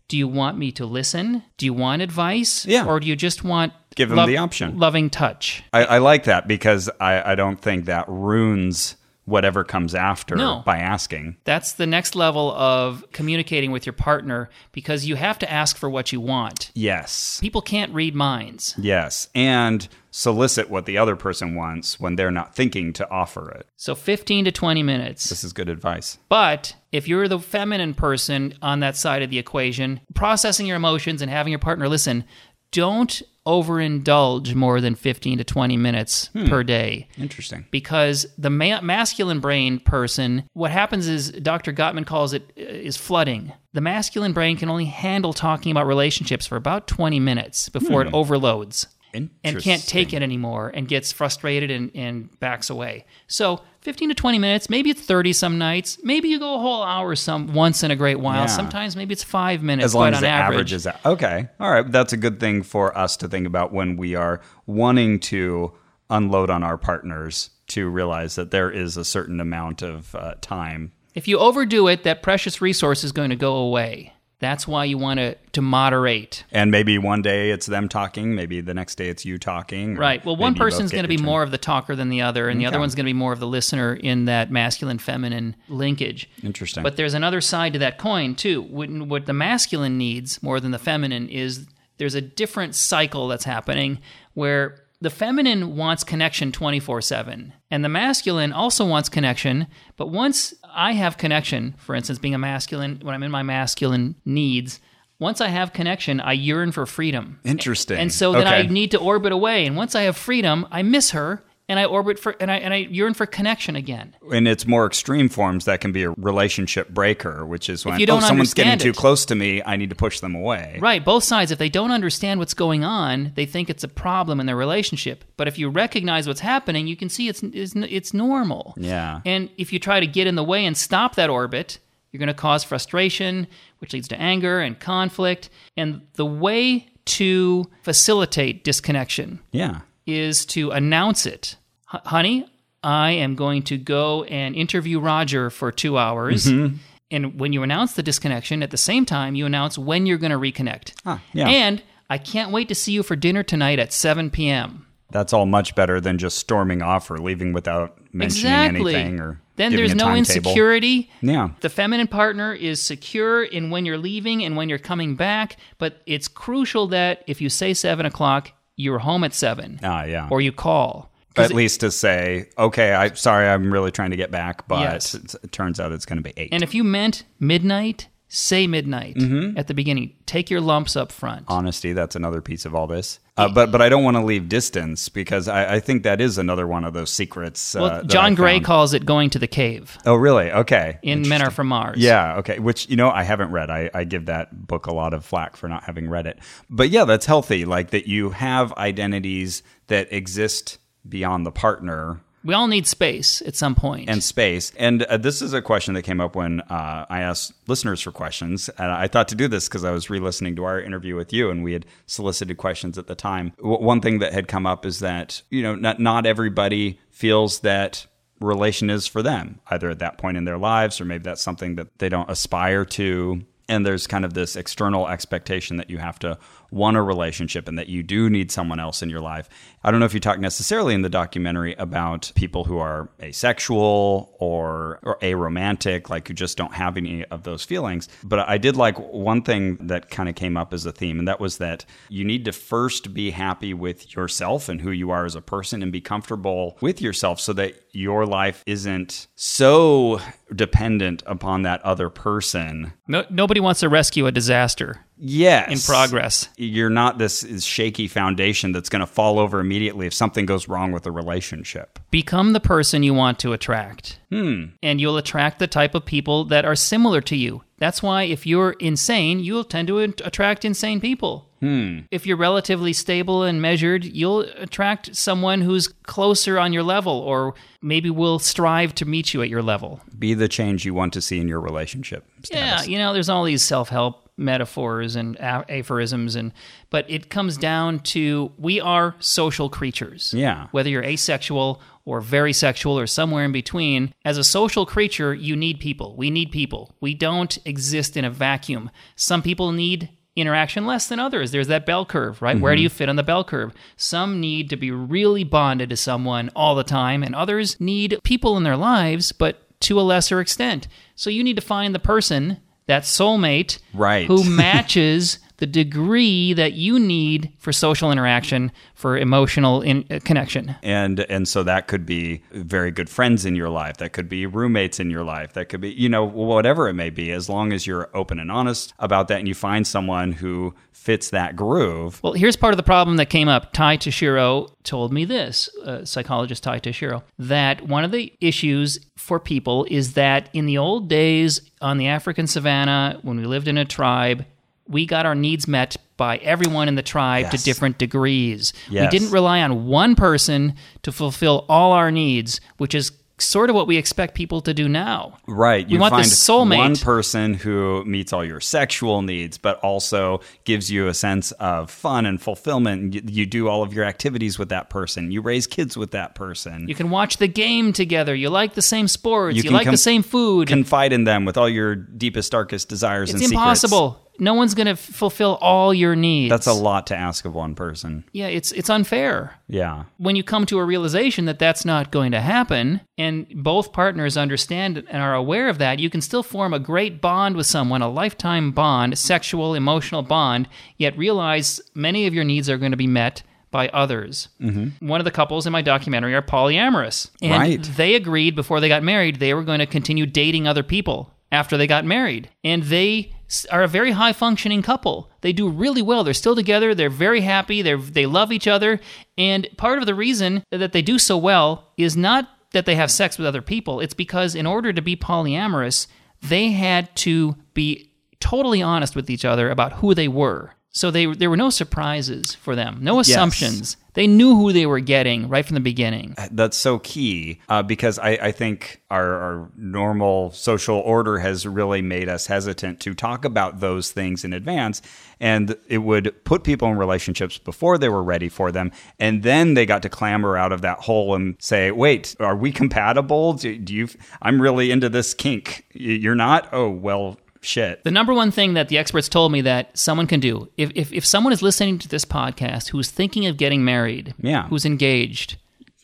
Do 0.09 0.17
you 0.19 0.27
want 0.29 0.59
me 0.59 0.73
to 0.73 0.85
listen? 0.87 1.43
Do 1.57 1.65
you 1.67 1.73
want 1.75 2.03
advice? 2.03 2.67
Yeah. 2.67 2.85
Or 2.87 2.99
do 3.01 3.07
you 3.07 3.15
just 3.17 3.45
want 3.45 3.73
Give 3.95 4.11
'em 4.13 4.27
the 4.27 4.37
option. 4.37 4.79
loving 4.79 5.09
touch? 5.11 5.63
I, 5.73 5.85
I 5.85 5.99
like 5.99 6.25
that 6.25 6.47
because 6.49 6.91
I, 7.01 7.33
I 7.33 7.35
don't 7.35 7.61
think 7.61 7.87
that 7.87 8.05
ruins 8.09 8.97
whatever 9.29 9.63
comes 9.63 9.95
after 9.95 10.35
No. 10.37 10.63
by 10.65 10.79
asking. 10.79 11.37
That's 11.45 11.73
the 11.73 11.87
next 11.87 12.17
level 12.17 12.51
of 12.53 13.05
communicating 13.13 13.71
with 13.71 13.85
your 13.87 13.93
partner 13.93 14.49
because 14.73 15.07
you 15.07 15.17
have 15.17 15.39
to 15.41 15.51
ask 15.53 15.77
for 15.77 15.91
what 15.91 16.13
you 16.13 16.21
want. 16.21 16.71
Yes. 16.75 17.39
People 17.41 17.61
can't 17.61 17.93
read 17.93 18.15
minds. 18.15 18.75
Yes. 18.79 19.29
And 19.35 19.87
solicit 20.11 20.71
what 20.71 20.87
the 20.87 20.97
other 20.99 21.15
person 21.15 21.55
wants 21.55 22.01
when 22.01 22.17
they're 22.17 22.31
not 22.31 22.55
thinking 22.55 22.93
to 22.95 23.09
offer 23.11 23.51
it. 23.51 23.67
So 23.77 23.95
15 23.95 24.47
to 24.47 24.53
20 24.53 24.83
minutes. 24.83 25.29
This 25.29 25.45
is 25.45 25.53
good 25.53 25.69
advice. 25.69 26.19
But 26.29 26.75
if 26.91 27.07
you're 27.07 27.29
the 27.29 27.39
feminine 27.39 27.95
person 27.95 28.55
on 28.63 28.81
that 28.81 28.97
side 28.97 29.23
of 29.23 29.31
the 29.31 29.39
equation, 29.39 30.01
processing 30.15 30.67
your 30.67 30.77
emotions 30.77 31.21
and 31.23 31.31
having 31.31 31.51
your 31.53 31.59
partner 31.61 31.89
listen, 31.89 32.25
don't 32.73 33.23
overindulge 33.49 34.55
more 34.55 34.81
than 34.81 34.95
15 34.95 35.39
to 35.39 35.45
20 35.45 35.77
minutes 35.79 36.29
per 36.49 36.63
day. 36.63 37.09
Interesting. 37.17 37.67
Because 37.71 38.27
the 38.37 38.51
ma- 38.51 38.83
masculine 38.83 39.41
brain 39.41 39.81
person, 39.81 40.45
what 40.53 40.71
happens 40.71 41.09
is 41.09 41.31
Dr. 41.31 41.73
Gottman 41.73 42.07
calls 42.07 42.35
it 42.35 42.53
uh, 42.59 42.61
is 42.63 42.99
flooding. 42.99 43.53
The 43.73 43.81
masculine 43.81 44.35
brain 44.35 44.59
can 44.59 44.69
only 44.69 44.85
handle 44.85 45.33
talking 45.33 45.73
about 45.73 45.87
relationships 45.87 46.47
for 46.47 46.57
about 46.57 46.87
20 46.87 47.19
minutes 47.21 47.71
before 47.71 48.03
it 48.03 48.13
overloads 48.13 48.87
and 49.15 49.31
can't 49.61 49.87
take 49.87 50.13
it 50.13 50.23
anymore 50.23 50.71
and 50.75 50.87
gets 50.87 51.13
frustrated 51.13 51.71
and, 51.71 51.91
and 51.95 52.39
backs 52.41 52.69
away. 52.71 53.07
So 53.27 53.63
15 53.89 54.11
to 54.11 54.15
20 54.15 54.39
minutes, 54.39 54.69
maybe 54.69 54.91
it's 54.91 55.01
30 55.01 55.33
some 55.33 55.57
nights, 55.57 55.99
maybe 56.03 56.29
you 56.29 56.39
go 56.39 56.57
a 56.57 56.59
whole 56.59 56.83
hour 56.83 57.17
some 57.17 57.55
once 57.55 57.83
in 57.83 57.91
a 57.91 57.97
great 57.97 58.21
while. 58.21 58.43
Yeah. 58.43 58.47
Sometimes 58.47 58.95
maybe 58.95 59.15
it's 59.15 59.25
five 59.25 59.63
minutes, 59.63 59.87
as 59.87 59.95
long 59.95 60.09
as 60.09 60.17
on 60.17 60.25
the 60.25 60.29
average. 60.29 60.75
is 60.75 60.87
out. 60.87 60.97
Okay. 61.07 61.49
All 61.59 61.71
right. 61.71 61.91
That's 61.91 62.13
a 62.13 62.19
good 62.19 62.39
thing 62.39 62.63
for 62.63 62.95
us 62.99 63.17
to 63.17 63.29
think 63.29 63.47
about 63.47 63.73
when 63.73 63.97
we 63.97 64.15
are 64.15 64.43
wanting 64.67 65.21
to 65.21 65.73
unload 66.11 66.51
on 66.51 66.63
our 66.63 66.77
partners 66.77 67.49
to 67.69 67.89
realize 67.89 68.35
that 68.35 68.51
there 68.51 68.71
is 68.71 68.99
a 68.99 69.07
certain 69.07 69.41
amount 69.41 69.81
of 69.81 70.15
uh, 70.15 70.35
time. 70.43 70.93
If 71.15 71.27
you 71.27 71.39
overdo 71.39 71.89
it, 71.89 72.03
that 72.03 72.23
precious 72.23 72.61
resource 72.61 73.05
is 73.05 73.13
going 73.13 73.31
to 73.31 73.37
go 73.37 73.57
away. 73.57 74.13
That's 74.41 74.69
why 74.69 74.85
you 74.85 74.99
want 74.99 75.19
to, 75.19 75.37
to 75.53 75.63
moderate. 75.63 76.45
And 76.53 76.71
maybe 76.71 76.97
one 76.97 77.23
day 77.23 77.51
it's 77.51 77.67
them 77.67 77.89
talking, 77.89 78.37
maybe 78.37 78.61
the 78.61 78.75
next 78.75 78.95
day 78.95 79.09
it's 79.09 79.25
you 79.25 79.37
talking. 79.37 79.97
Right. 79.97 80.25
Well, 80.25 80.37
one 80.37 80.53
maybe 80.53 80.59
you 80.59 80.65
both 80.65 80.73
person's 80.73 80.93
going 80.93 81.03
to 81.03 81.09
be 81.09 81.17
turn. 81.17 81.27
more 81.27 81.43
of 81.43 81.51
the 81.51 81.59
talker 81.59 81.97
than 81.97 82.09
the 82.09 82.23
other, 82.23 82.49
and 82.49 82.61
the 82.61 82.67
other 82.67 82.79
one's 82.79 82.95
going 82.95 83.05
to 83.05 83.09
be 83.09 83.15
more 83.15 83.33
of 83.33 83.41
the 83.41 83.49
listener 83.49 83.95
in 83.95 84.27
that 84.27 84.51
masculine 84.53 84.99
feminine 84.99 85.57
linkage. 85.69 86.31
Interesting. 86.45 86.85
But 86.85 86.97
there's 86.97 87.15
another 87.15 87.41
side 87.41 87.73
to 87.73 87.81
that 87.81 87.99
coin, 87.99 88.37
too. 88.37 88.63
What, 88.63 88.91
what 88.91 89.27
the 89.27 89.33
masculine 89.33 89.99
needs 89.99 90.41
more 90.41 90.61
than 90.61 90.71
the 90.71 90.79
feminine 90.79 91.29
is 91.29 91.67
there's 91.97 92.15
a 92.15 92.21
different 92.21 92.77
cycle 92.77 93.27
that's 93.27 93.45
happening 93.45 93.99
where 94.35 94.85
the 95.01 95.11
feminine 95.11 95.77
wants 95.77 96.03
connection 96.03 96.51
24 96.51 97.03
7, 97.03 97.53
and 97.71 97.85
the 97.85 97.89
masculine 97.89 98.53
also 98.53 98.85
wants 98.85 99.09
connection. 99.09 99.67
But 99.97 100.11
once 100.11 100.55
I 100.79 100.93
have 100.93 101.19
connection, 101.19 101.75
for 101.77 101.97
instance, 101.97 102.21
being 102.21 102.35
a 102.35 102.39
masculine, 102.39 103.01
when 103.03 103.13
I'm 103.13 103.25
in 103.25 103.33
my 103.33 103.43
masculine 103.43 104.15
needs, 104.25 104.79
once 105.19 105.41
I 105.41 105.49
have 105.49 105.73
connection, 105.73 106.21
I 106.21 106.35
yearn 106.35 106.71
for 106.71 106.87
freedom. 106.87 107.41
Interesting. 107.43 107.99
And 107.99 108.13
so 108.13 108.31
then 108.31 108.47
I 108.47 108.63
need 108.63 108.93
to 108.93 108.99
orbit 108.99 109.33
away. 109.33 109.67
And 109.67 109.77
once 109.77 109.97
I 109.97 110.03
have 110.03 110.17
freedom, 110.17 110.69
I 110.71 110.83
miss 110.83 111.11
her 111.11 111.43
and 111.69 111.79
I 111.79 111.85
orbit 111.85 112.19
for 112.19 112.35
and 112.41 112.51
I 112.51 112.57
and 112.57 112.73
I 112.73 112.79
yearn 112.79 113.15
for 113.15 113.27
connection 113.27 113.77
again. 113.77 114.15
in 114.31 114.47
its 114.47 114.67
more 114.67 114.87
extreme 114.87 115.29
forms, 115.29 115.67
that 115.67 115.81
can 115.81 115.93
be 115.93 116.05
a 116.05 116.11
relationship 116.11 116.89
breaker, 116.89 117.45
which 117.45 117.69
is 117.69 117.85
when 117.85 117.95
if 117.95 118.01
you 118.01 118.07
don't 118.07 118.23
oh, 118.23 118.27
someone's 118.27 118.55
getting 118.55 118.73
understand 118.73 118.95
too 118.95 118.99
close 118.99 119.25
to 119.27 119.35
me, 119.35 119.63
I 119.65 119.77
need 119.77 119.91
to 119.91 119.97
push 119.97 120.21
them 120.21 120.35
away. 120.35 120.79
Right, 120.81 121.05
both 121.05 121.25
sides 121.25 121.51
if 121.51 121.59
they 121.59 121.69
don't 121.69 121.91
understand 121.91 122.41
what's 122.41 122.55
going 122.55 122.85
on, 122.85 123.33
they 123.35 123.47
think 123.47 123.69
it's 123.69 123.85
a 123.85 123.89
problem 123.89 124.41
in 124.41 124.47
their 124.47 124.57
relationship. 124.57 125.25
But 125.37 125.49
if 125.49 125.59
you 125.59 125.69
recognize 125.69 126.27
what's 126.27 126.41
happening, 126.41 126.87
you 126.87 126.97
can 126.97 127.09
see 127.09 127.29
it's 127.29 127.43
it's, 127.43 127.75
it's 127.77 128.15
normal. 128.15 128.75
Yeah. 128.77 129.21
And 129.25 129.51
if 129.59 129.73
you 129.73 129.79
try 129.79 130.01
to 130.01 130.07
get 130.07 130.27
in 130.27 130.35
the 130.37 130.45
way 130.45 130.65
and 130.65 130.77
stop 130.77 131.17
that 131.17 131.29
orbit, 131.31 131.79
you're 132.11 132.19
going 132.19 132.29
to 132.29 132.35
cause 132.35 132.65
frustration, 132.65 133.47
which 133.81 133.93
leads 133.93 134.09
to 134.09 134.21
anger 134.21 134.61
and 134.61 134.79
conflict. 134.79 135.51
And 135.77 136.03
the 136.15 136.27
way 136.27 136.89
to 137.05 137.65
facilitate 137.83 138.65
disconnection 138.65 139.41
Yeah. 139.51 139.81
Is 140.09 140.47
to 140.47 140.71
announce 140.71 141.27
it. 141.27 141.57
H- 141.95 142.01
honey, 142.07 142.51
I 142.83 143.13
am 143.13 143.35
going 143.35 143.63
to 143.65 143.77
go 143.77 144.25
and 144.25 144.57
interview 144.57 144.99
Roger 144.99 145.51
for 145.51 145.71
two 145.71 145.99
hours. 145.99 146.47
Mm-hmm. 146.47 146.77
And 147.11 147.39
when 147.39 147.53
you 147.53 147.63
announce 147.63 147.95
the 147.95 148.03
disconnection, 148.03 148.63
at 148.63 148.71
the 148.71 148.77
same 148.77 149.07
time, 149.07 149.35
you 149.35 149.47
announce 149.47 149.79
when 149.79 150.07
you're 150.07 150.19
going 150.19 150.33
to 150.33 150.39
reconnect. 150.39 150.95
Ah, 151.07 151.23
yeah. 151.33 151.49
And 151.49 151.83
I 152.11 152.19
can't 152.19 152.51
wait 152.53 152.69
to 152.69 152.75
see 152.75 152.93
you 152.93 153.03
for 153.03 153.17
dinner 153.17 153.43
tonight 153.43 153.79
at 153.79 153.93
7 153.93 154.31
p.m. 154.31 154.87
That's 155.11 155.33
all 155.33 155.47
much 155.47 155.75
better 155.75 156.01
than 156.01 156.19
just 156.19 156.39
storming 156.39 156.83
off 156.83 157.11
or 157.11 157.19
leaving 157.19 157.53
without 157.53 157.99
mentioning 158.13 158.53
Exactly. 158.53 158.95
anything 158.95 159.21
or 159.21 159.41
then 159.57 159.75
there's 159.75 159.95
no 159.95 160.15
insecurity. 160.15 161.11
Yeah. 161.21 161.51
The 161.61 161.69
feminine 161.69 162.07
partner 162.07 162.55
is 162.55 162.81
secure 162.81 163.43
in 163.43 163.71
when 163.71 163.85
you're 163.85 163.99
leaving 163.99 164.45
and 164.45 164.57
when 164.57 164.69
you're 164.69 164.79
coming 164.79 165.17
back, 165.17 165.57
but 165.79 166.01
it's 166.07 166.29
crucial 166.29 166.87
that 166.89 167.25
if 167.27 167.41
you 167.41 167.49
say 167.49 167.75
seven 167.75 168.07
o'clock, 168.07 168.53
you're 168.79 169.01
home 169.01 169.25
at 169.25 169.35
seven, 169.35 169.79
Ah, 169.83 170.05
yeah. 170.05 170.29
or 170.31 170.41
you 170.41 170.53
call. 170.53 171.11
at 171.37 171.53
least 171.53 171.81
to 171.81 171.91
say, 171.91 172.49
okay, 172.59 172.93
I'm 172.95 173.15
sorry, 173.15 173.47
I'm 173.49 173.71
really 173.73 173.91
trying 173.93 174.11
to 174.11 174.17
get 174.17 174.31
back, 174.31 174.67
but 174.67 174.81
Yes. 174.81 175.15
it 175.15 175.53
turns 175.53 175.79
out 175.79 175.93
it's 175.93 176.05
going 176.07 176.17
to 176.17 176.23
be 176.23 176.33
eight. 176.37 176.49
And 176.53 176.63
if 176.65 176.75
you 176.75 176.83
meant 176.83 177.23
midnight, 177.39 178.09
say 178.29 178.67
midnight 178.67 179.17
Mm-hmm. 179.17 179.57
at 179.59 179.67
the 179.69 179.75
beginning. 179.75 180.15
Take 180.27 180.51
your 180.51 180.61
lumps 180.61 180.97
up 180.97 181.11
front. 181.11 181.45
Honesty, 181.49 181.93
that's 181.95 182.15
another 182.15 182.41
piece 182.43 182.65
of 182.67 182.75
all 182.75 182.87
this. 182.87 183.21
Uh, 183.37 183.49
but 183.49 183.71
but 183.71 183.81
I 183.81 183.89
don't 183.89 184.03
want 184.03 184.17
to 184.17 184.23
leave 184.25 184.49
distance 184.49 185.09
because 185.09 185.47
I, 185.49 185.77
I 185.77 185.81
think 185.81 186.03
that 186.03 186.21
is 186.21 186.39
another 186.39 186.67
one 186.67 186.85
of 186.85 186.93
those 186.93 187.11
secrets. 187.13 187.75
Uh, 187.77 187.81
well, 187.81 188.05
John 188.05 188.35
Gray 188.35 188.59
calls 188.61 188.95
it 188.95 189.07
going 189.07 189.31
to 189.31 189.39
the 189.39 189.47
cave 189.47 189.97
Oh, 190.05 190.17
really? 190.17 190.51
Okay. 190.51 190.99
in 191.03 191.27
Men 191.29 191.43
Are 191.43 191.51
From 191.51 191.69
Mars. 191.69 191.99
Yeah, 191.99 192.39
okay. 192.39 192.59
Which, 192.59 192.89
you 192.91 192.97
know, 192.97 193.11
I 193.11 193.23
haven't 193.23 193.53
read. 193.53 193.71
I, 193.71 193.91
I 193.95 194.03
give 194.05 194.27
that 194.27 194.67
book 194.67 194.87
a 194.87 194.93
lot 194.93 195.15
of 195.15 195.25
flack 195.25 195.57
for 195.57 195.69
not 195.69 195.85
having 195.85 196.09
read 196.11 196.27
it. 196.27 196.39
But 196.69 196.91
yeah, 196.91 197.05
that's 197.05 197.27
healthy. 197.27 197.65
Like 197.65 197.91
that 197.91 198.09
you 198.09 198.31
have 198.31 198.73
identities 198.75 199.63
that 199.87 200.13
exist 200.13 200.79
beyond 201.09 201.47
the 201.47 201.53
partner 201.53 202.21
We 202.49 202.55
all 202.55 202.67
need 202.67 202.87
space 202.87 203.43
at 203.43 203.57
some 203.57 203.75
point. 203.75 204.09
and 204.09 204.25
space. 204.25 204.73
And 204.79 205.03
uh, 205.03 205.19
this 205.19 205.43
is 205.43 205.53
a 205.53 205.61
question 205.61 205.93
that 205.93 206.03
came 206.05 206.19
up 206.19 206.35
when 206.35 206.63
uh, 206.63 207.05
I 207.07 207.21
asked 207.21 207.53
listeners 207.67 208.01
for 208.01 208.11
questions. 208.11 208.71
And 208.79 208.91
I 208.91 209.07
thought 209.07 209.29
to 209.29 209.35
do 209.35 209.49
this 209.49 209.69
because 209.69 209.85
I 209.85 209.91
was 209.91 210.09
re 210.09 210.19
listening 210.19 210.57
to 210.57 210.65
our 210.65 210.81
interview 210.81 211.15
with 211.15 211.31
you 211.31 211.51
and 211.51 211.63
we 211.63 211.75
had 211.75 211.85
solicited 212.07 212.57
questions 212.57 212.97
at 212.97 213.07
the 213.07 213.15
time. 213.15 213.53
W- 213.59 213.85
one 213.85 214.01
thing 214.01 214.21
that 214.21 214.33
had 214.33 214.49
come 214.49 214.65
up 214.65 214.87
is 214.87 215.01
that, 215.01 215.43
you 215.51 215.63
know, 215.63 215.75
not, 215.75 216.01
not 216.01 216.25
everybody 216.25 216.99
feels 217.11 217.61
that 217.61 218.07
relation 218.41 218.89
is 218.89 219.07
for 219.07 219.21
them, 219.21 219.61
either 219.69 219.91
at 219.91 219.99
that 219.99 220.17
point 220.17 220.39
in 220.39 220.47
their 220.47 220.57
lives 220.57 221.03
or 221.03 221.05
maybe 221.05 221.25
that's 221.25 221.43
something 221.43 221.75
that 221.75 221.99
they 221.99 222.09
don't 222.09 222.31
aspire 222.31 222.87
to. 222.87 223.43
And 223.69 223.85
there's 223.85 224.07
kind 224.07 224.25
of 224.25 224.33
this 224.33 224.57
external 224.57 225.07
expectation 225.07 225.77
that 225.77 225.91
you 225.91 225.99
have 225.99 226.19
to 226.21 226.39
want 226.71 226.97
a 226.97 227.03
relationship 227.03 227.69
and 227.69 227.79
that 227.79 227.89
you 227.89 228.03
do 228.03 228.31
need 228.31 228.51
someone 228.51 228.81
else 228.81 229.03
in 229.03 229.11
your 229.11 229.21
life. 229.21 229.51
I 229.89 229.91
don't 229.91 230.01
know 230.01 230.07
if 230.07 230.13
you 230.13 230.21
talk 230.21 230.39
necessarily 230.39 230.93
in 230.93 231.01
the 231.01 231.09
documentary 231.09 231.75
about 231.79 232.31
people 232.35 232.65
who 232.65 232.77
are 232.77 233.09
asexual 233.23 234.37
or 234.39 234.99
or 235.03 235.19
aromantic, 235.21 236.11
like 236.11 236.29
who 236.29 236.35
just 236.35 236.59
don't 236.59 236.75
have 236.75 236.99
any 236.99 237.25
of 237.27 237.45
those 237.45 237.65
feelings. 237.65 238.07
But 238.23 238.41
I 238.47 238.59
did 238.59 238.77
like 238.77 238.99
one 238.99 239.41
thing 239.41 239.79
that 239.87 240.11
kind 240.11 240.29
of 240.29 240.35
came 240.35 240.59
up 240.59 240.75
as 240.75 240.85
a 240.85 240.93
theme, 240.93 241.19
and 241.19 241.27
that 241.27 241.41
was 241.41 241.57
that 241.57 241.87
you 242.11 242.23
need 242.23 242.45
to 242.45 242.53
first 242.53 243.15
be 243.15 243.31
happy 243.31 243.73
with 243.73 244.15
yourself 244.15 244.69
and 244.69 244.83
who 244.83 244.91
you 244.91 245.09
are 245.11 245.25
as 245.25 245.35
a 245.35 245.41
person 245.41 245.83
and 245.83 245.91
be 245.91 246.03
comfortable 246.03 246.77
with 246.83 247.01
yourself 247.01 247.41
so 247.41 247.55
that 247.55 247.73
your 247.93 248.27
life 248.27 248.63
isn't 248.67 249.27
so 249.37 250.21
dependent 250.55 251.23
upon 251.27 251.63
that 251.63 251.81
other 251.83 252.11
person. 252.11 252.93
no, 253.07 253.25
nobody 253.31 253.61
wants 253.61 253.81
to 253.81 253.89
rescue 253.89 254.27
a 254.27 254.33
disaster 254.33 255.01
Yes. 255.21 255.73
in 255.73 255.79
progress. 255.93 256.49
You're 256.57 256.91
not 256.91 257.19
this 257.19 257.45
shaky 257.65 258.07
foundation 258.07 258.71
that's 258.71 258.89
going 258.89 259.01
to 259.01 259.07
fall 259.07 259.41
over 259.41 259.59
immediately 259.59 259.78
if 259.87 260.15
something 260.15 260.47
goes 260.47 260.69
wrong 260.69 260.93
with 260.93 261.07
a 261.07 261.11
relationship. 261.11 261.99
Become 262.11 262.53
the 262.53 262.61
person 262.61 263.03
you 263.03 263.15
want 263.15 263.39
to 263.41 263.53
attract. 263.53 264.19
Hmm. 264.31 264.67
And 264.83 265.01
you'll 265.01 265.17
attract 265.17 265.59
the 265.59 265.67
type 265.67 265.95
of 265.95 266.05
people 266.05 266.45
that 266.47 266.65
are 266.65 266.77
similar 266.77 267.21
to 267.23 267.37
you. 267.37 267.63
That's 267.79 268.03
why 268.03 268.25
if 268.25 268.47
you're 268.47 268.73
insane, 268.73 269.41
you'll 269.41 269.65
tend 269.65 269.89
to 269.89 269.99
attract 269.99 270.65
insane 270.65 271.01
people. 271.01 271.49
Hmm. 271.61 272.01
If 272.11 272.27
you're 272.27 272.37
relatively 272.37 272.93
stable 272.93 273.43
and 273.43 273.61
measured, 273.61 274.05
you'll 274.05 274.41
attract 274.41 275.17
someone 275.17 275.61
who's 275.61 275.89
closer 275.89 276.59
on 276.59 276.73
your 276.73 276.83
level 276.83 277.13
or 277.13 277.55
maybe 277.83 278.11
will 278.11 278.39
strive 278.39 278.95
to 278.97 279.05
meet 279.05 279.35
you 279.35 279.43
at 279.43 279.49
your 279.49 279.63
level. 279.63 280.01
Be 280.19 280.35
the 280.35 280.49
change 280.49 280.85
you 280.85 280.95
want 280.95 281.13
to 281.15 281.21
see 281.21 281.39
in 281.39 281.49
your 281.49 281.61
relationship. 281.61 282.25
Yeah, 282.51 282.83
you 282.85 282.99
know, 282.99 283.13
there's 283.13 283.29
all 283.29 283.45
these 283.45 283.63
self 283.63 283.89
help 283.89 284.28
metaphors 284.39 285.17
and 285.17 285.39
aphorisms 285.41 286.37
and 286.37 286.53
but 286.91 287.05
it 287.11 287.29
comes 287.29 287.57
down 287.57 287.99
to 288.01 288.53
we 288.57 288.81
are 288.81 289.17
social 289.19 289.69
creatures. 289.69 290.33
Yeah. 290.33 290.69
Whether 290.71 290.91
you're 290.91 291.05
asexual 291.05 291.83
or 292.05 292.21
very 292.23 292.55
sexual 292.55 292.99
or 292.99 293.07
somewhere 293.07 293.45
in 293.45 293.53
between, 293.53 294.15
as 294.25 294.39
a 294.39 294.45
social 294.45 294.87
creature, 294.87 295.35
you 295.35 295.55
need 295.55 295.79
people. 295.79 296.17
We 296.17 296.31
need 296.31 296.51
people. 296.51 296.95
We 297.01 297.13
don't 297.13 297.59
exist 297.67 298.17
in 298.17 298.25
a 298.25 298.31
vacuum. 298.31 298.91
Some 299.15 299.43
people 299.43 299.73
need 299.73 300.09
interaction 300.35 300.87
less 300.87 301.09
than 301.09 301.19
others. 301.19 301.51
There's 301.51 301.67
that 301.67 301.85
bell 301.85 302.07
curve, 302.07 302.41
right? 302.41 302.59
Where 302.59 302.75
do 302.75 302.79
mm-hmm. 302.79 302.85
you 302.85 302.89
fit 302.89 303.09
on 303.09 303.17
the 303.17 303.23
bell 303.23 303.45
curve? 303.45 303.75
Some 303.97 304.41
need 304.41 304.71
to 304.71 304.77
be 304.77 304.91
really 304.91 305.45
bonded 305.45 305.91
to 305.91 305.97
someone 305.97 306.51
all 306.55 306.75
the 306.75 306.85
time, 306.85 307.23
and 307.23 307.35
others 307.35 307.79
need 307.81 308.19
people 308.23 308.57
in 308.57 308.63
their 308.63 308.77
lives, 308.77 309.33
but 309.33 309.81
to 309.81 310.01
a 310.01 310.03
lesser 310.03 310.41
extent. 310.41 310.89
So 311.15 311.31
you 311.31 311.45
need 311.45 311.57
to 311.57 311.63
find 311.63 311.95
the 311.95 312.01
person, 312.01 312.59
that 312.89 313.05
soulmate, 313.05 313.79
Right. 313.95 314.27
who 314.27 314.43
matches 314.51 315.39
the 315.59 315.67
degree 315.67 316.53
that 316.55 316.73
you 316.73 316.99
need 316.99 317.53
for 317.59 317.73
social 317.73 318.11
interaction, 318.11 318.73
for 318.95 319.17
emotional 319.19 319.83
in- 319.83 320.05
uh, 320.11 320.19
connection. 320.25 320.75
and 320.83 321.21
and 321.21 321.47
so 321.47 321.63
that 321.63 321.87
could 321.89 322.07
be 322.07 322.43
very 322.53 322.91
good 322.91 323.09
friends 323.11 323.45
in 323.45 323.55
your 323.55 323.69
life 323.69 323.97
that 323.99 324.13
could 324.13 324.29
be 324.29 324.47
roommates 324.47 324.99
in 325.01 325.11
your 325.11 325.25
life 325.25 325.53
that 325.53 325.69
could 325.69 325.81
be 325.81 325.91
you 325.91 326.09
know 326.09 326.25
whatever 326.25 326.89
it 326.89 326.95
may 326.95 327.11
be 327.11 327.31
as 327.33 327.49
long 327.49 327.73
as 327.73 327.87
you're 327.87 328.09
open 328.15 328.39
and 328.41 328.51
honest 328.51 328.93
about 328.99 329.29
that 329.29 329.39
and 329.39 329.49
you 329.49 329.55
find 329.55 329.87
someone 329.87 330.33
who 330.33 330.75
fits 330.93 331.31
that 331.31 331.55
groove 331.57 332.21
Well, 332.23 332.33
here's 332.35 332.57
part 332.57 332.73
of 332.73 332.77
the 332.77 332.83
problem 332.83 333.17
that 333.17 333.31
came 333.31 333.49
up. 333.49 333.73
Ty 333.73 333.97
Tashiro 333.99 334.69
told 334.83 335.13
me 335.13 335.25
this, 335.25 335.69
uh, 335.85 336.05
psychologist 336.05 336.63
Ty 336.65 336.81
Tashiro, 336.81 337.23
that 337.39 337.83
one 337.87 338.05
of 338.05 338.11
the 338.11 338.33
issues 338.41 338.99
for 339.17 339.39
people 339.41 339.87
is 339.89 340.15
that 340.15 340.49
in 340.53 340.67
the 340.67 340.77
old 340.77 341.09
days 341.09 341.61
on 341.81 341.99
the 341.99 342.09
African 342.09 342.47
savannah, 342.47 343.19
when 343.23 343.37
we 343.39 343.45
lived 343.47 343.69
in 343.69 343.79
a 343.79 343.85
tribe, 343.85 344.45
we 344.89 345.07
got 345.07 345.27
our 345.27 345.35
needs 345.35 345.69
met 345.69 345.97
by 346.17 346.39
everyone 346.39 346.89
in 346.89 346.95
the 346.97 347.03
tribe 347.03 347.47
Yes. 347.53 347.61
to 347.61 347.65
different 347.65 347.99
degrees. 347.99 348.73
Yes. 348.91 349.13
We 349.13 349.19
didn't 349.19 349.33
rely 349.33 349.61
on 349.63 349.87
one 349.87 350.15
person 350.17 350.75
to 351.03 351.13
fulfill 351.13 351.65
all 351.69 351.93
our 351.93 352.11
needs, 352.11 352.61
which 352.79 352.95
is 352.95 353.13
sort 353.41 353.71
of 353.71 353.77
what 353.77 353.87
we 353.87 353.97
expect 353.97 354.35
people 354.35 354.61
to 354.61 354.75
do 354.75 354.89
now. 354.89 355.39
right 355.47 355.87
We 355.87 355.93
you 355.93 356.01
want 356.01 356.11
the 356.11 356.17
find 356.23 356.27
soulmate. 356.27 356.79
one 356.79 356.97
person 356.97 357.55
who 357.55 358.05
meets 358.05 358.33
all 358.33 358.45
your 358.45 358.59
sexual 358.59 359.23
needs 359.23 359.57
but 359.59 359.79
also 359.79 360.41
gives 360.65 360.91
you 360.91 361.07
a 361.07 361.15
sense 361.15 361.53
of 361.53 361.89
fun 361.89 362.27
and 362.27 362.43
fulfillment 362.43 363.15
you, 363.15 363.23
you 363.25 363.47
do 363.47 363.69
all 363.69 363.85
of 363.85 363.93
your 363.93 364.05
activities 364.05 364.59
with 364.59 364.71
that 364.71 364.91
person 364.91 365.31
you 365.31 365.41
raise 365.41 365.69
kids 365.69 365.97
with 365.97 366.11
that 366.11 366.35
person 366.35 366.89
You 366.89 366.97
can 366.97 367.11
watch 367.11 367.37
the 367.37 367.47
game 367.47 367.93
together. 367.93 368.35
You 368.35 368.51
like 368.51 368.75
the 368.75 368.83
same 368.83 369.07
sports. 369.07 369.57
You, 369.57 369.63
can 369.63 369.73
like 369.73 369.85
com- 369.85 369.93
the 369.95 369.99
same 369.99 370.25
food. 370.25 370.67
confide 370.67 371.13
in 371.13 371.23
them 371.23 371.45
with 371.45 371.57
all 371.57 371.69
your 371.69 371.95
deepest 371.95 372.51
darkest 372.51 372.89
desires 372.89 373.31
It's 373.31 373.35
and 373.35 373.51
secrets 373.51 373.85
impossible. 373.85 374.21
No 374.41 374.55
one's 374.55 374.75
going 374.75 374.87
to 374.87 374.93
f- 374.93 374.99
fulfill 375.01 375.59
all 375.61 375.93
your 375.93 376.15
needs. 376.15 376.51
that's 376.51 376.67
a 376.67 376.73
lot 376.73 377.07
to 377.09 377.17
ask 377.17 377.45
of 377.45 377.55
one 377.55 377.75
person 377.75 378.25
Yeah, 378.33 378.47
it's 378.47 378.73
it's 378.73 378.89
unfair. 378.91 379.55
yeah 379.67 380.05
When 380.19 380.37
you 380.37 380.43
come 380.45 380.65
to 380.67 380.79
a 380.79 380.85
realization 380.85 381.45
that 381.47 381.59
that's 381.59 381.85
not 381.85 382.11
going 382.11 382.33
to 382.33 382.41
happen 382.41 383.01
and 383.17 383.47
both 383.55 383.93
partners 383.93 384.37
understand 384.37 384.99
and 384.99 385.23
are 385.23 385.35
aware 385.35 385.69
of 385.69 385.79
that, 385.79 385.99
you 385.99 386.09
can 386.11 386.21
still 386.21 386.43
form 386.43 386.73
a 386.73 386.79
great 386.79 387.21
bond 387.21 387.57
with 387.57 387.67
someone, 387.67 388.01
a 388.03 388.09
lifetime 388.09 388.71
bond, 388.73 389.19
sexual, 389.19 389.75
emotional 389.75 390.23
bond, 390.23 390.69
yet 390.97 391.19
realize 391.19 391.81
many 391.95 392.27
of 392.27 392.35
your 392.35 392.45
needs 392.45 392.71
are 392.71 392.79
going 392.79 392.93
to 392.93 392.97
be 392.97 393.07
met 393.09 393.43
by 393.71 393.89
others. 393.89 394.49
Mm-hmm. 394.63 395.07
One 395.07 395.21
of 395.21 395.25
the 395.27 395.31
couples 395.31 395.67
in 395.67 395.73
my 395.73 395.83
documentary 395.83 396.35
are 396.35 396.41
polyamorous. 396.43 397.29
And 397.43 397.53
Right. 397.53 397.83
they 397.83 398.15
agreed 398.15 398.55
before 398.57 398.81
they 398.81 398.89
got 398.89 399.03
married 399.03 399.37
they 399.41 399.53
were 399.53 399.63
going 399.65 399.81
to 399.81 399.87
continue 399.87 400.25
dating 400.27 400.67
other 400.67 400.83
people 400.83 401.35
after 401.53 401.77
they 401.77 401.87
got 401.87 402.05
married. 402.07 402.49
And 402.65 402.83
they 402.85 403.33
are 403.71 403.83
a 403.83 403.89
very 403.89 404.13
high 404.13 404.33
functioning 404.33 404.83
couple. 404.83 405.31
They 405.41 405.53
do 405.53 405.69
really 405.69 406.03
well. 406.03 406.25
They're 406.25 406.35
still 406.35 406.55
together. 406.55 406.95
They're 406.95 407.11
very 407.11 407.41
happy. 407.41 407.83
They 407.83 407.95
they 407.95 408.27
love 408.27 408.53
each 408.53 408.67
other. 408.67 409.01
And 409.37 409.69
part 409.77 409.99
of 409.99 410.07
the 410.07 410.15
reason 410.15 410.65
that 410.71 410.93
they 410.93 411.03
do 411.03 411.19
so 411.19 411.37
well 411.37 411.93
is 411.97 412.17
not 412.17 412.49
that 412.73 412.87
they 412.87 412.97
have 412.97 413.11
sex 413.11 413.39
with 413.39 413.47
other 413.47 413.63
people. 413.63 414.01
It's 414.01 414.15
because 414.15 414.55
in 414.55 414.67
order 414.67 414.93
to 414.93 415.01
be 415.01 415.17
polyamorous, 415.17 416.07
they 416.43 416.71
had 416.73 417.15
to 417.17 417.57
be 417.75 418.13
totally 418.41 418.83
honest 418.83 419.17
with 419.17 419.31
each 419.31 419.45
other 419.45 419.71
about 419.71 419.95
who 419.95 420.15
they 420.15 420.29
were. 420.29 420.73
So 420.99 421.13
they 421.13 421.27
there 421.27 421.49
were 421.49 421.57
no 421.57 421.71
surprises 421.71 422.57
for 422.57 422.75
them, 422.75 422.99
no 423.03 423.21
assumptions. 423.21 423.97
They 424.15 424.27
knew 424.27 424.57
who 424.57 424.73
they 424.73 424.85
were 424.85 424.99
getting 424.99 425.49
right 425.49 425.65
from 425.65 425.75
the 425.75 425.81
beginning. 425.81 426.35
that's 426.51 426.77
so 426.77 426.99
key 426.99 427.61
uh, 427.69 427.85
because 427.85 428.19
I, 428.19 428.31
I 428.31 428.51
think 428.51 429.01
our, 429.09 429.33
our 429.39 429.71
normal 429.77 430.51
social 430.51 430.97
order 430.99 431.39
has 431.39 431.65
really 431.69 432.03
made 432.03 432.29
us 432.29 432.49
hesitant 432.49 432.99
to 432.99 433.15
talk 433.15 433.45
about 433.45 433.79
those 433.79 434.11
things 434.11 434.45
in 434.45 434.53
advance. 434.53 435.01
And 435.39 435.77
it 435.87 435.99
would 435.99 436.35
put 436.43 436.65
people 436.65 436.89
in 436.89 436.97
relationships 436.99 437.59
before 437.59 437.97
they 437.97 438.09
were 438.09 438.25
ready 438.25 438.49
for 438.49 438.73
them. 438.73 438.91
And 439.21 439.45
then 439.45 439.75
they 439.75 439.87
got 439.87 440.03
to 440.03 440.09
clamber 440.09 440.57
out 440.57 440.73
of 440.73 440.81
that 440.81 440.99
hole 440.99 441.37
and 441.37 441.55
say, 441.61 441.93
wait, 441.93 442.35
are 442.41 442.57
we 442.57 442.73
compatible? 442.83 443.53
Do, 443.53 443.79
do 443.79 443.95
you, 443.95 444.09
I'm 444.43 444.61
really 444.61 444.91
into 444.91 445.09
this 445.09 445.33
kink. 445.33 445.87
You're 445.93 446.35
not? 446.35 446.69
Oh, 446.73 446.91
well, 446.91 447.39
shit. 447.61 448.05
The 448.05 448.11
number 448.11 448.33
one 448.35 448.51
thing 448.51 448.75
that 448.75 448.89
the 448.89 448.99
experts 448.99 449.29
told 449.29 449.53
me 449.53 449.61
that 449.63 449.97
someone 449.99 450.27
can 450.27 450.41
do, 450.41 450.69
if, 450.77 450.91
if, 450.95 451.13
if 451.13 451.25
someone 451.27 451.53
is 451.53 451.63
listening 451.63 451.99
to 452.01 452.09
this 452.09 452.25
podcast 452.25 452.89
who's 452.91 453.11
thinking 453.11 453.47
of 453.47 453.57
getting 453.57 453.85
married, 453.85 454.35
Yeah. 454.41 454.69
who's 454.69 454.85
engaged, 454.85 455.57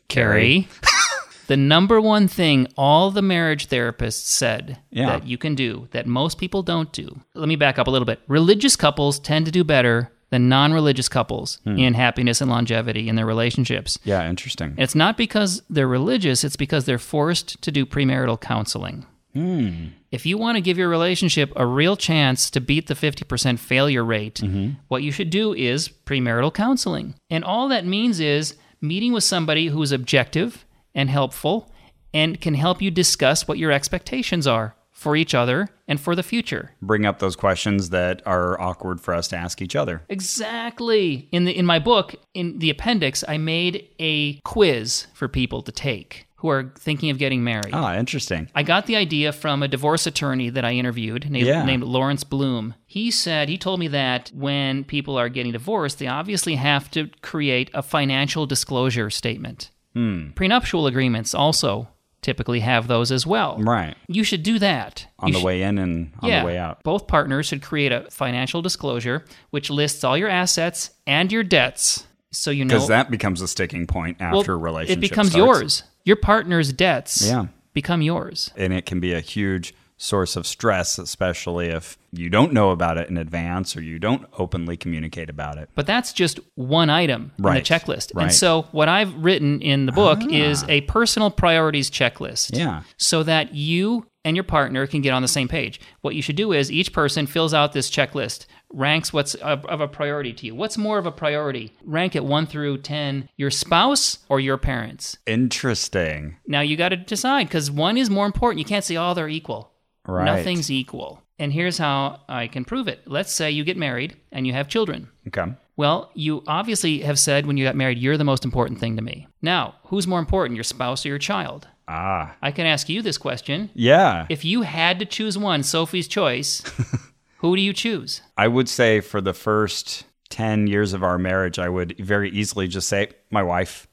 Carrie, 0.09 0.69
the 1.47 1.57
number 1.57 2.01
one 2.01 2.29
thing 2.29 2.67
all 2.77 3.11
the 3.11 3.23
marriage 3.23 3.69
therapists 3.69 4.27
said 4.27 4.79
Yeah. 4.91 5.07
that 5.07 5.27
you 5.27 5.39
can 5.39 5.55
do 5.55 5.89
that 5.93 6.07
most 6.07 6.39
people 6.39 6.63
don't 6.63 6.93
do. 6.93 7.21
Let 7.35 7.49
me 7.49 7.57
back 7.57 7.79
up 7.79 7.87
a 7.87 7.91
little 7.91 8.07
bit. 8.07 8.21
Religious 8.29 8.77
couples 8.77 9.19
tend 9.19 9.47
to 9.47 9.53
do 9.53 9.65
better 9.65 10.11
than 10.31 10.49
non 10.49 10.73
religious 10.73 11.09
couples 11.09 11.59
Hmm. 11.65 11.79
in 11.79 11.95
happiness 11.95 12.41
and 12.41 12.51
longevity 12.51 13.09
in 13.09 13.15
their 13.17 13.27
relationships. 13.27 13.99
Yeah, 14.05 14.29
interesting. 14.29 14.75
It's 14.79 14.95
not 14.95 15.17
because 15.17 15.63
they're 15.71 15.87
religious, 15.87 16.43
it's 16.45 16.57
because 16.57 16.87
they're 16.87 16.99
forced 16.99 17.61
to 17.63 17.71
do 17.71 17.87
premarital 17.87 18.41
counseling. 18.41 19.07
If 19.35 20.27
you 20.27 20.39
want 20.39 20.57
to 20.57 20.61
give 20.61 20.79
your 20.79 20.89
relationship 20.89 21.53
a 21.57 21.67
real 21.67 21.97
chance 21.97 22.51
to 22.51 22.61
beat 22.61 22.87
the 22.87 22.95
50% 22.95 23.59
failure 23.59 24.05
rate, 24.05 24.41
what 24.89 25.03
you 25.03 25.11
should 25.11 25.31
do 25.31 25.53
is 25.55 25.89
premarital 25.89 26.55
counseling. 26.55 27.15
And 27.31 27.45
all 27.45 27.69
that 27.69 27.87
means 27.87 28.21
is 28.21 28.57
meeting 28.81 29.13
with 29.13 29.25
somebody 29.25 29.69
who 29.69 29.83
is 29.83 29.93
objective 29.93 30.65
and 30.95 31.11
helpful 31.11 31.71
and 32.13 32.41
can 32.41 32.55
help 32.55 32.81
you 32.81 32.91
discuss 32.91 33.49
what 33.49 33.59
your 33.59 33.73
expectations 33.73 34.47
are 34.47 34.77
for 34.93 35.17
each 35.17 35.35
other 35.35 35.69
and 35.89 36.01
for 36.01 36.15
the 36.15 36.23
future. 36.23 36.71
Bring 36.81 37.05
up 37.05 37.19
those 37.19 37.35
questions 37.35 37.91
that 37.91 38.23
are 38.25 38.59
awkward 38.61 39.01
for 39.01 39.13
us 39.13 39.27
to 39.29 39.37
ask 39.37 39.61
each 39.61 39.75
other. 39.75 40.03
Exactly. 40.09 41.29
In 41.33 41.45
the 41.45 41.53
in 41.53 41.67
my 41.67 41.81
book, 41.81 42.15
in 42.33 42.61
the 42.61 42.71
appendix, 42.71 43.25
I 43.27 43.37
made 43.37 43.89
a 43.99 44.35
quiz 44.45 45.09
for 45.13 45.27
people 45.27 45.63
to 45.63 45.73
take 45.73 46.27
who 46.45 46.51
are 46.51 46.71
thinking 46.79 47.09
of 47.09 47.17
getting 47.17 47.43
married. 47.43 47.73
Ah, 47.73 47.97
interesting. 47.97 48.51
I 48.55 48.63
got 48.65 48.85
the 48.85 48.97
idea 48.97 49.33
from 49.33 49.63
a 49.63 49.67
divorce 49.69 50.07
attorney 50.07 50.51
that 50.51 50.63
I 50.63 50.73
interviewed 50.73 51.31
named, 51.31 51.47
Yeah. 51.47 51.65
named 51.65 51.85
Lawrence 51.85 52.23
Bloom. 52.23 52.75
He 52.85 53.11
said, 53.11 53.49
he 53.49 53.57
told 53.57 53.81
me 53.81 53.89
that 53.89 54.31
when 54.35 54.85
people 54.85 55.17
are 55.19 55.31
getting 55.31 55.53
divorced, 55.53 55.99
they 56.01 56.07
obviously 56.07 56.57
have 56.57 56.91
to 56.91 57.09
create 57.23 57.71
a 57.73 57.81
financial 57.83 58.45
disclosure 58.45 59.09
statement. 59.09 59.71
Hmm. 59.95 60.33
Prenuptial 60.35 60.87
agreements 60.87 61.35
also 61.35 61.89
typically 62.21 62.61
have 62.61 62.89
those 62.89 63.11
as 63.11 63.27
well. 63.27 63.57
Right. 63.59 63.95
You 64.09 64.23
should 64.23 64.43
do 64.43 64.59
that. 64.59 65.07
On 65.21 65.29
You 65.29 65.33
the 65.33 65.39
should- 65.39 65.47
way 65.47 65.63
in 65.63 65.79
and 65.79 66.13
on 66.21 66.29
yeah, 66.29 66.41
the 66.41 66.47
way 66.47 66.59
out. 66.59 66.83
Both 66.83 67.07
partners 67.07 67.47
should 67.47 67.63
create 67.63 67.91
a 67.91 68.03
financial 68.11 68.61
disclosure 68.61 69.25
which 69.49 69.71
lists 69.71 70.05
all 70.05 70.19
your 70.19 70.29
assets 70.29 70.91
and 71.07 71.33
your 71.33 71.43
debts. 71.43 72.07
So 72.33 72.51
you 72.51 72.67
know 72.67 72.75
Because 72.75 72.89
that 72.89 73.11
becomes 73.11 73.41
a 73.41 73.49
sticking 73.49 73.87
point 73.87 74.19
well, 74.21 74.41
after 74.41 74.53
a 74.53 74.57
relationship. 74.59 74.99
It 74.99 75.09
becomes 75.09 75.31
starts. 75.31 75.47
yours. 75.61 75.83
Your 76.05 76.17
partner's 76.17 76.73
debts 76.73 77.27
Yeah. 77.27 77.47
become 77.73 78.03
yours. 78.03 78.51
And 78.57 78.73
it 78.73 78.87
can 78.87 79.01
be 79.01 79.13
a 79.13 79.21
huge 79.21 79.75
source 79.97 80.37
of 80.37 80.47
stress, 80.47 80.99
especially 80.99 81.69
if 81.69 81.97
you 82.13 82.29
don't 82.29 82.53
know 82.53 82.71
about 82.71 82.99
it 82.99 83.09
in 83.09 83.17
advance 83.17 83.77
or 83.77 83.81
you 83.81 83.99
don't 83.99 84.27
openly 84.39 84.77
communicate 84.77 85.31
about 85.31 85.57
it. 85.57 85.71
But 85.75 85.87
that's 85.87 86.13
just 86.13 86.41
one 86.57 86.91
item 86.91 87.33
Right, 87.39 87.57
in 87.57 87.63
the 87.63 87.69
checklist. 87.69 88.15
right. 88.15 88.25
And 88.25 88.33
so 88.33 88.67
what 88.73 88.89
I've 88.89 89.15
written 89.17 89.63
in 89.63 89.87
the 89.87 89.93
book 89.93 90.19
ah. 90.23 90.27
is 90.31 90.65
a 90.69 90.83
personal 90.83 91.31
priorities 91.31 91.91
checklist. 91.91 92.57
Yeah. 92.57 92.83
So 92.99 93.23
that 93.23 93.55
you 93.55 94.07
and 94.25 94.37
your 94.37 94.45
partner 94.45 94.87
can 94.87 95.01
get 95.01 95.13
on 95.13 95.23
the 95.23 95.29
same 95.29 95.49
page. 95.49 95.81
What 96.01 96.15
you 96.15 96.23
should 96.23 96.37
do 96.37 96.53
is 96.53 96.73
each 96.73 96.93
person 96.93 97.27
fills 97.27 97.55
out 97.55 97.73
this 97.73 97.91
checklist, 97.91 98.47
ranks 98.75 99.13
what's 99.13 99.35
of, 99.37 99.65
a 99.81 99.89
priority 99.89 100.33
to 100.33 100.47
you. 100.47 100.55
What's 100.55 100.77
more 100.77 100.99
of 100.99 101.07
a 101.07 101.13
priority? 101.13 101.73
Rank 101.85 102.17
it 102.17 102.25
1 102.25 102.47
through 102.47 102.79
10, 102.79 103.29
your 103.37 103.51
spouse 103.51 104.19
or 104.29 104.41
your 104.41 104.59
parents. 104.59 105.17
Interesting. 105.27 106.37
Now 106.47 106.61
you 106.61 106.77
got 106.77 106.91
to 106.91 106.97
decide 106.97 107.51
cuz 107.51 107.71
one 107.71 107.97
is 107.97 108.11
more 108.11 108.27
important. 108.27 108.59
You 108.59 108.65
can't 108.65 108.85
say 108.85 108.97
oh 108.97 109.15
they're 109.15 109.29
equal. 109.29 109.73
Right. 110.07 110.25
Nothing's 110.25 110.71
equal. 110.71 111.23
And 111.39 111.53
here's 111.53 111.79
how 111.79 112.21
I 112.29 112.47
can 112.47 112.65
prove 112.65 112.89
it. 112.89 113.01
Let's 113.07 113.33
say 113.33 113.51
you 113.51 113.65
get 113.65 113.77
married 113.77 114.17
and 114.31 114.47
you 114.47 114.53
have 114.53 114.69
children. 114.69 115.09
Okay. 115.27 115.53
Well, 115.77 116.11
you 116.15 116.45
obviously 116.47 117.01
have 117.01 117.19
said 117.19 117.47
when 117.47 117.57
you 117.57 117.65
got 117.65 117.75
married, 117.75 117.99
you're 117.99 118.17
the 118.17 118.25
most 118.25 118.45
important 118.45 118.79
thing 118.79 118.97
to 118.97 119.03
me. 119.03 119.27
Now, 119.43 119.75
who's 119.85 120.07
more 120.07 120.21
important, 120.21 120.57
your 120.57 120.65
spouse 120.65 121.05
or 121.05 121.09
your 121.09 121.19
child? 121.19 121.67
Ah. 121.89 122.37
I 122.41 122.53
can 122.53 122.67
ask 122.67 122.89
you 122.89 123.03
this 123.03 123.19
question. 123.19 123.71
Yeah. 123.75 124.27
If 124.29 124.45
you 124.45 124.63
had 124.63 125.01
to 125.01 125.05
choose 125.05 125.37
one, 125.37 125.63
Sophie's 125.63 126.07
choice, 126.07 126.63
Who 127.45 127.57
do 127.57 127.61
you 127.61 127.75
choose? 127.75 128.23
I 128.39 128.49
would 128.49 128.71
say 128.71 129.01
for 129.01 129.21
the 129.21 129.35
first 129.35 130.07
10 130.31 130.67
years 130.67 130.95
of 130.95 131.03
our 131.03 131.19
marriage, 131.19 131.59
I 131.59 131.69
would 131.69 131.95
very 131.99 132.31
easily 132.31 132.69
just 132.69 132.89
say 132.89 133.11
my 133.31 133.43
wife. 133.43 133.87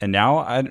And 0.00 0.10
now 0.10 0.38
I 0.38 0.64